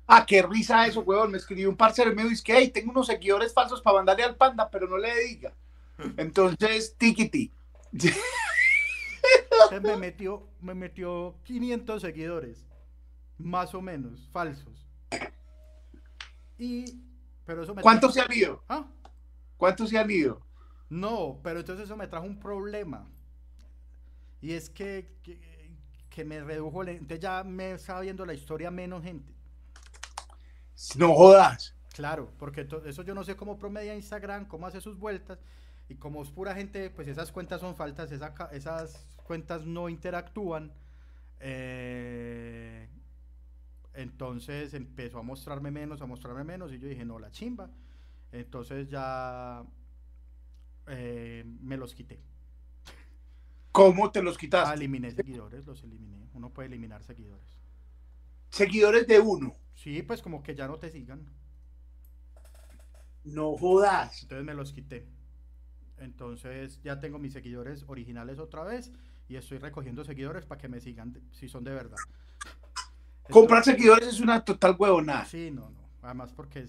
Ah, 0.07 0.25
qué 0.25 0.41
risa 0.41 0.85
eso, 0.85 1.01
huevón. 1.01 1.31
Me 1.31 1.37
escribió 1.37 1.69
un 1.69 1.77
parcero 1.77 2.11
y 2.11 2.15
me 2.15 2.23
dice 2.23 2.43
que 2.43 2.57
hey, 2.57 2.69
tengo 2.69 2.91
unos 2.91 3.07
seguidores 3.07 3.53
falsos 3.53 3.81
para 3.81 3.97
mandarle 3.97 4.23
al 4.23 4.35
panda, 4.35 4.69
pero 4.69 4.87
no 4.87 4.97
le 4.97 5.13
diga. 5.25 5.53
Entonces, 6.17 6.95
tiquiti. 6.97 7.51
me 9.81 9.97
metió, 9.97 10.47
me 10.61 10.73
metió 10.73 11.35
500 11.43 12.01
seguidores, 12.01 12.65
más 13.37 13.73
o 13.73 13.81
menos, 13.81 14.29
falsos. 14.31 14.85
Y, 16.57 17.01
pero 17.45 17.63
eso 17.63 17.73
me 17.73 17.81
¿Cuántos 17.81 18.13
se 18.13 18.21
han 18.21 18.31
ido? 18.31 18.63
¿Ah? 18.69 18.85
¿Cuántos 19.57 19.89
se 19.89 19.97
han 19.97 20.09
ido? 20.09 20.41
No, 20.89 21.39
pero 21.43 21.59
entonces 21.59 21.85
eso 21.85 21.97
me 21.97 22.07
trajo 22.07 22.25
un 22.25 22.39
problema. 22.39 23.07
Y 24.41 24.53
es 24.53 24.69
que, 24.69 25.07
que, 26.09 26.23
me 26.23 26.41
redujo, 26.41 26.83
entonces 26.83 27.19
ya 27.19 27.43
me 27.43 27.73
estaba 27.73 28.01
viendo 28.01 28.25
la 28.25 28.33
historia 28.33 28.71
menos 28.71 29.03
gente. 29.03 29.34
No 30.97 31.13
jodas. 31.13 31.75
Claro, 31.93 32.31
porque 32.37 32.67
eso 32.85 33.03
yo 33.03 33.15
no 33.15 33.23
sé 33.23 33.35
cómo 33.35 33.57
promedia 33.57 33.95
Instagram, 33.95 34.45
cómo 34.45 34.67
hace 34.67 34.81
sus 34.81 34.97
vueltas. 34.97 35.39
Y 35.87 35.95
como 35.95 36.23
es 36.23 36.29
pura 36.29 36.55
gente, 36.55 36.89
pues 36.89 37.07
esas 37.07 37.31
cuentas 37.31 37.61
son 37.61 37.75
faltas, 37.75 38.11
esas 38.11 39.07
cuentas 39.23 39.65
no 39.65 39.87
interactúan. 39.87 40.73
Eh, 41.39 42.89
entonces 43.93 44.73
empezó 44.73 45.19
a 45.19 45.23
mostrarme 45.23 45.71
menos, 45.71 46.01
a 46.01 46.05
mostrarme 46.05 46.43
menos. 46.43 46.73
Y 46.73 46.79
yo 46.79 46.87
dije, 46.87 47.05
no, 47.05 47.19
la 47.19 47.31
chimba. 47.31 47.69
Entonces 48.31 48.89
ya 48.89 49.63
eh, 50.87 51.43
me 51.61 51.77
los 51.77 51.93
quité. 51.93 52.19
¿Cómo 53.71 54.11
te 54.11 54.21
los 54.21 54.37
quitaste? 54.37 54.69
Ah, 54.69 54.73
eliminé 54.73 55.11
seguidores, 55.11 55.65
los 55.65 55.83
eliminé. 55.83 56.29
Uno 56.33 56.49
puede 56.49 56.67
eliminar 56.67 57.03
seguidores. 57.03 57.45
Seguidores 58.55 59.05
de 59.05 59.19
uno. 59.19 59.53
Sí, 59.73 60.01
pues 60.01 60.21
como 60.21 60.41
que 60.41 60.55
ya 60.55 60.65
no 60.65 60.77
te 60.77 60.89
sigan. 60.89 61.29
No 63.25 63.57
jodas. 63.57 64.21
Entonces 64.21 64.45
me 64.45 64.53
los 64.53 64.71
quité. 64.71 65.09
Entonces 65.97 66.81
ya 66.81 67.01
tengo 67.01 67.19
mis 67.19 67.33
seguidores 67.33 67.83
originales 67.85 68.39
otra 68.39 68.63
vez 68.63 68.93
y 69.27 69.35
estoy 69.35 69.57
recogiendo 69.57 70.05
seguidores 70.05 70.45
para 70.45 70.61
que 70.61 70.69
me 70.69 70.79
sigan 70.79 71.21
si 71.31 71.49
son 71.49 71.65
de 71.65 71.71
verdad. 71.71 71.97
Comprar 73.29 73.61
seguidores 73.65 74.07
es 74.07 74.21
una 74.21 74.45
total 74.45 74.77
huevonada. 74.79 75.25
Sí, 75.25 75.51
no, 75.51 75.69
no. 75.69 75.89
Además 76.01 76.31
porque 76.31 76.65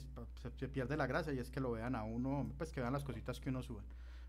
se, 0.56 0.68
pierde 0.68 0.96
la 0.96 1.06
gracia 1.06 1.32
y 1.32 1.38
es 1.38 1.52
que 1.52 1.60
lo 1.60 1.70
vean 1.70 1.94
a 1.94 2.02
uno, 2.02 2.50
pues 2.58 2.72
que 2.72 2.80
vean 2.80 2.94
las 2.94 3.04
cositas 3.04 3.38
que 3.38 3.50
uno 3.50 3.62
sube. 3.62 3.82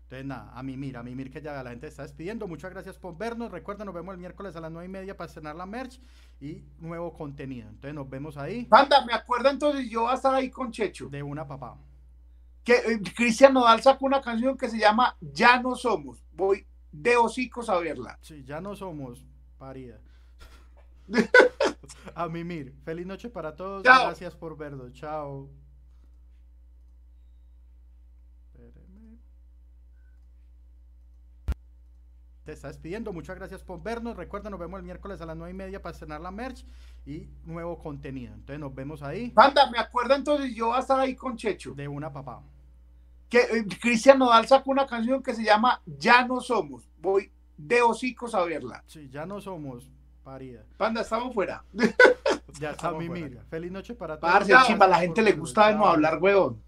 Entonces, 0.08 0.24
nada, 0.24 0.50
a 0.54 0.62
mí 0.62 0.74
mira, 0.78 1.00
a 1.00 1.02
mí 1.02 1.14
mira 1.14 1.30
que 1.30 1.42
ya 1.42 1.62
la 1.62 1.68
gente 1.68 1.86
está 1.86 2.02
despidiendo. 2.02 2.48
Muchas 2.48 2.70
gracias 2.70 2.96
por 2.96 3.18
vernos. 3.18 3.50
Recuerda, 3.50 3.84
nos 3.84 3.94
vemos 3.94 4.14
el 4.14 4.18
miércoles 4.18 4.56
a 4.56 4.60
las 4.62 4.72
nueve 4.72 4.86
y 4.86 4.88
media 4.88 5.14
para 5.14 5.28
estrenar 5.28 5.54
la 5.54 5.66
merch 5.66 6.00
y 6.40 6.64
nuevo 6.78 7.12
contenido. 7.12 7.68
Entonces, 7.68 7.92
nos 7.92 8.08
vemos 8.08 8.38
ahí. 8.38 8.64
Banda, 8.70 9.04
me 9.04 9.12
acuerdo 9.12 9.50
entonces, 9.50 9.86
yo 9.90 10.04
voy 10.04 10.12
a 10.12 10.14
estar 10.14 10.34
ahí 10.34 10.48
con 10.48 10.72
Checho. 10.72 11.10
De 11.10 11.22
una 11.22 11.46
papá. 11.46 11.76
Que 12.64 12.72
eh, 12.72 13.00
Cristian 13.14 13.52
Nodal 13.52 13.82
sacó 13.82 14.06
una 14.06 14.22
canción 14.22 14.56
que 14.56 14.70
se 14.70 14.78
llama 14.78 15.14
Ya 15.20 15.60
no 15.60 15.76
somos. 15.76 16.24
Voy 16.32 16.66
de 16.90 17.18
hocicos 17.18 17.68
a 17.68 17.78
verla. 17.78 18.18
Sí, 18.22 18.42
ya 18.46 18.62
no 18.62 18.74
somos, 18.74 19.22
parida. 19.58 20.00
a 22.14 22.28
mimir. 22.28 22.74
Feliz 22.82 23.06
noche 23.06 23.28
para 23.28 23.54
todos. 23.54 23.82
Gracias 23.82 24.34
por 24.34 24.56
vernos. 24.56 24.90
Chao. 24.94 25.50
Te 32.48 32.54
está 32.54 32.68
despidiendo. 32.68 33.12
Muchas 33.12 33.36
gracias 33.36 33.62
por 33.62 33.82
vernos. 33.82 34.16
Recuerda, 34.16 34.48
nos 34.48 34.58
vemos 34.58 34.78
el 34.78 34.84
miércoles 34.84 35.20
a 35.20 35.26
las 35.26 35.36
nueve 35.36 35.50
y 35.50 35.54
media 35.54 35.82
para 35.82 35.92
estrenar 35.92 36.22
la 36.22 36.30
merch 36.30 36.64
y 37.04 37.28
nuevo 37.44 37.78
contenido. 37.78 38.32
Entonces 38.32 38.58
nos 38.58 38.74
vemos 38.74 39.02
ahí. 39.02 39.32
Banda, 39.34 39.70
me 39.70 39.78
acuerdo 39.78 40.14
entonces, 40.14 40.54
yo 40.54 40.68
voy 40.68 40.76
a 40.78 40.80
estar 40.80 40.98
ahí 40.98 41.14
con 41.14 41.36
Checho. 41.36 41.74
De 41.74 41.86
una 41.86 42.10
papá. 42.10 42.42
Que 43.28 43.40
eh, 43.40 43.66
Cristian 43.78 44.18
Nodal 44.18 44.46
sacó 44.46 44.70
una 44.70 44.86
canción 44.86 45.22
que 45.22 45.34
se 45.34 45.44
llama 45.44 45.82
Ya 45.84 46.26
no 46.26 46.40
somos. 46.40 46.88
Voy 46.96 47.30
de 47.54 47.82
hocicos 47.82 48.34
a 48.34 48.42
verla. 48.44 48.82
Sí, 48.86 49.10
ya 49.10 49.26
no 49.26 49.42
somos 49.42 49.90
parida. 50.24 50.64
Banda, 50.78 51.02
estamos 51.02 51.34
fuera. 51.34 51.62
ya 52.58 52.70
estamos. 52.70 53.04
Feliz 53.50 53.70
noche 53.70 53.94
para 53.94 54.18
todos. 54.18 54.32
Parce, 54.32 54.54
chimba, 54.66 54.86
a 54.86 54.88
la 54.88 55.00
gente 55.00 55.20
le 55.20 55.32
gusta 55.32 55.70
no 55.72 55.86
hablar, 55.86 56.16
huevón. 56.18 56.62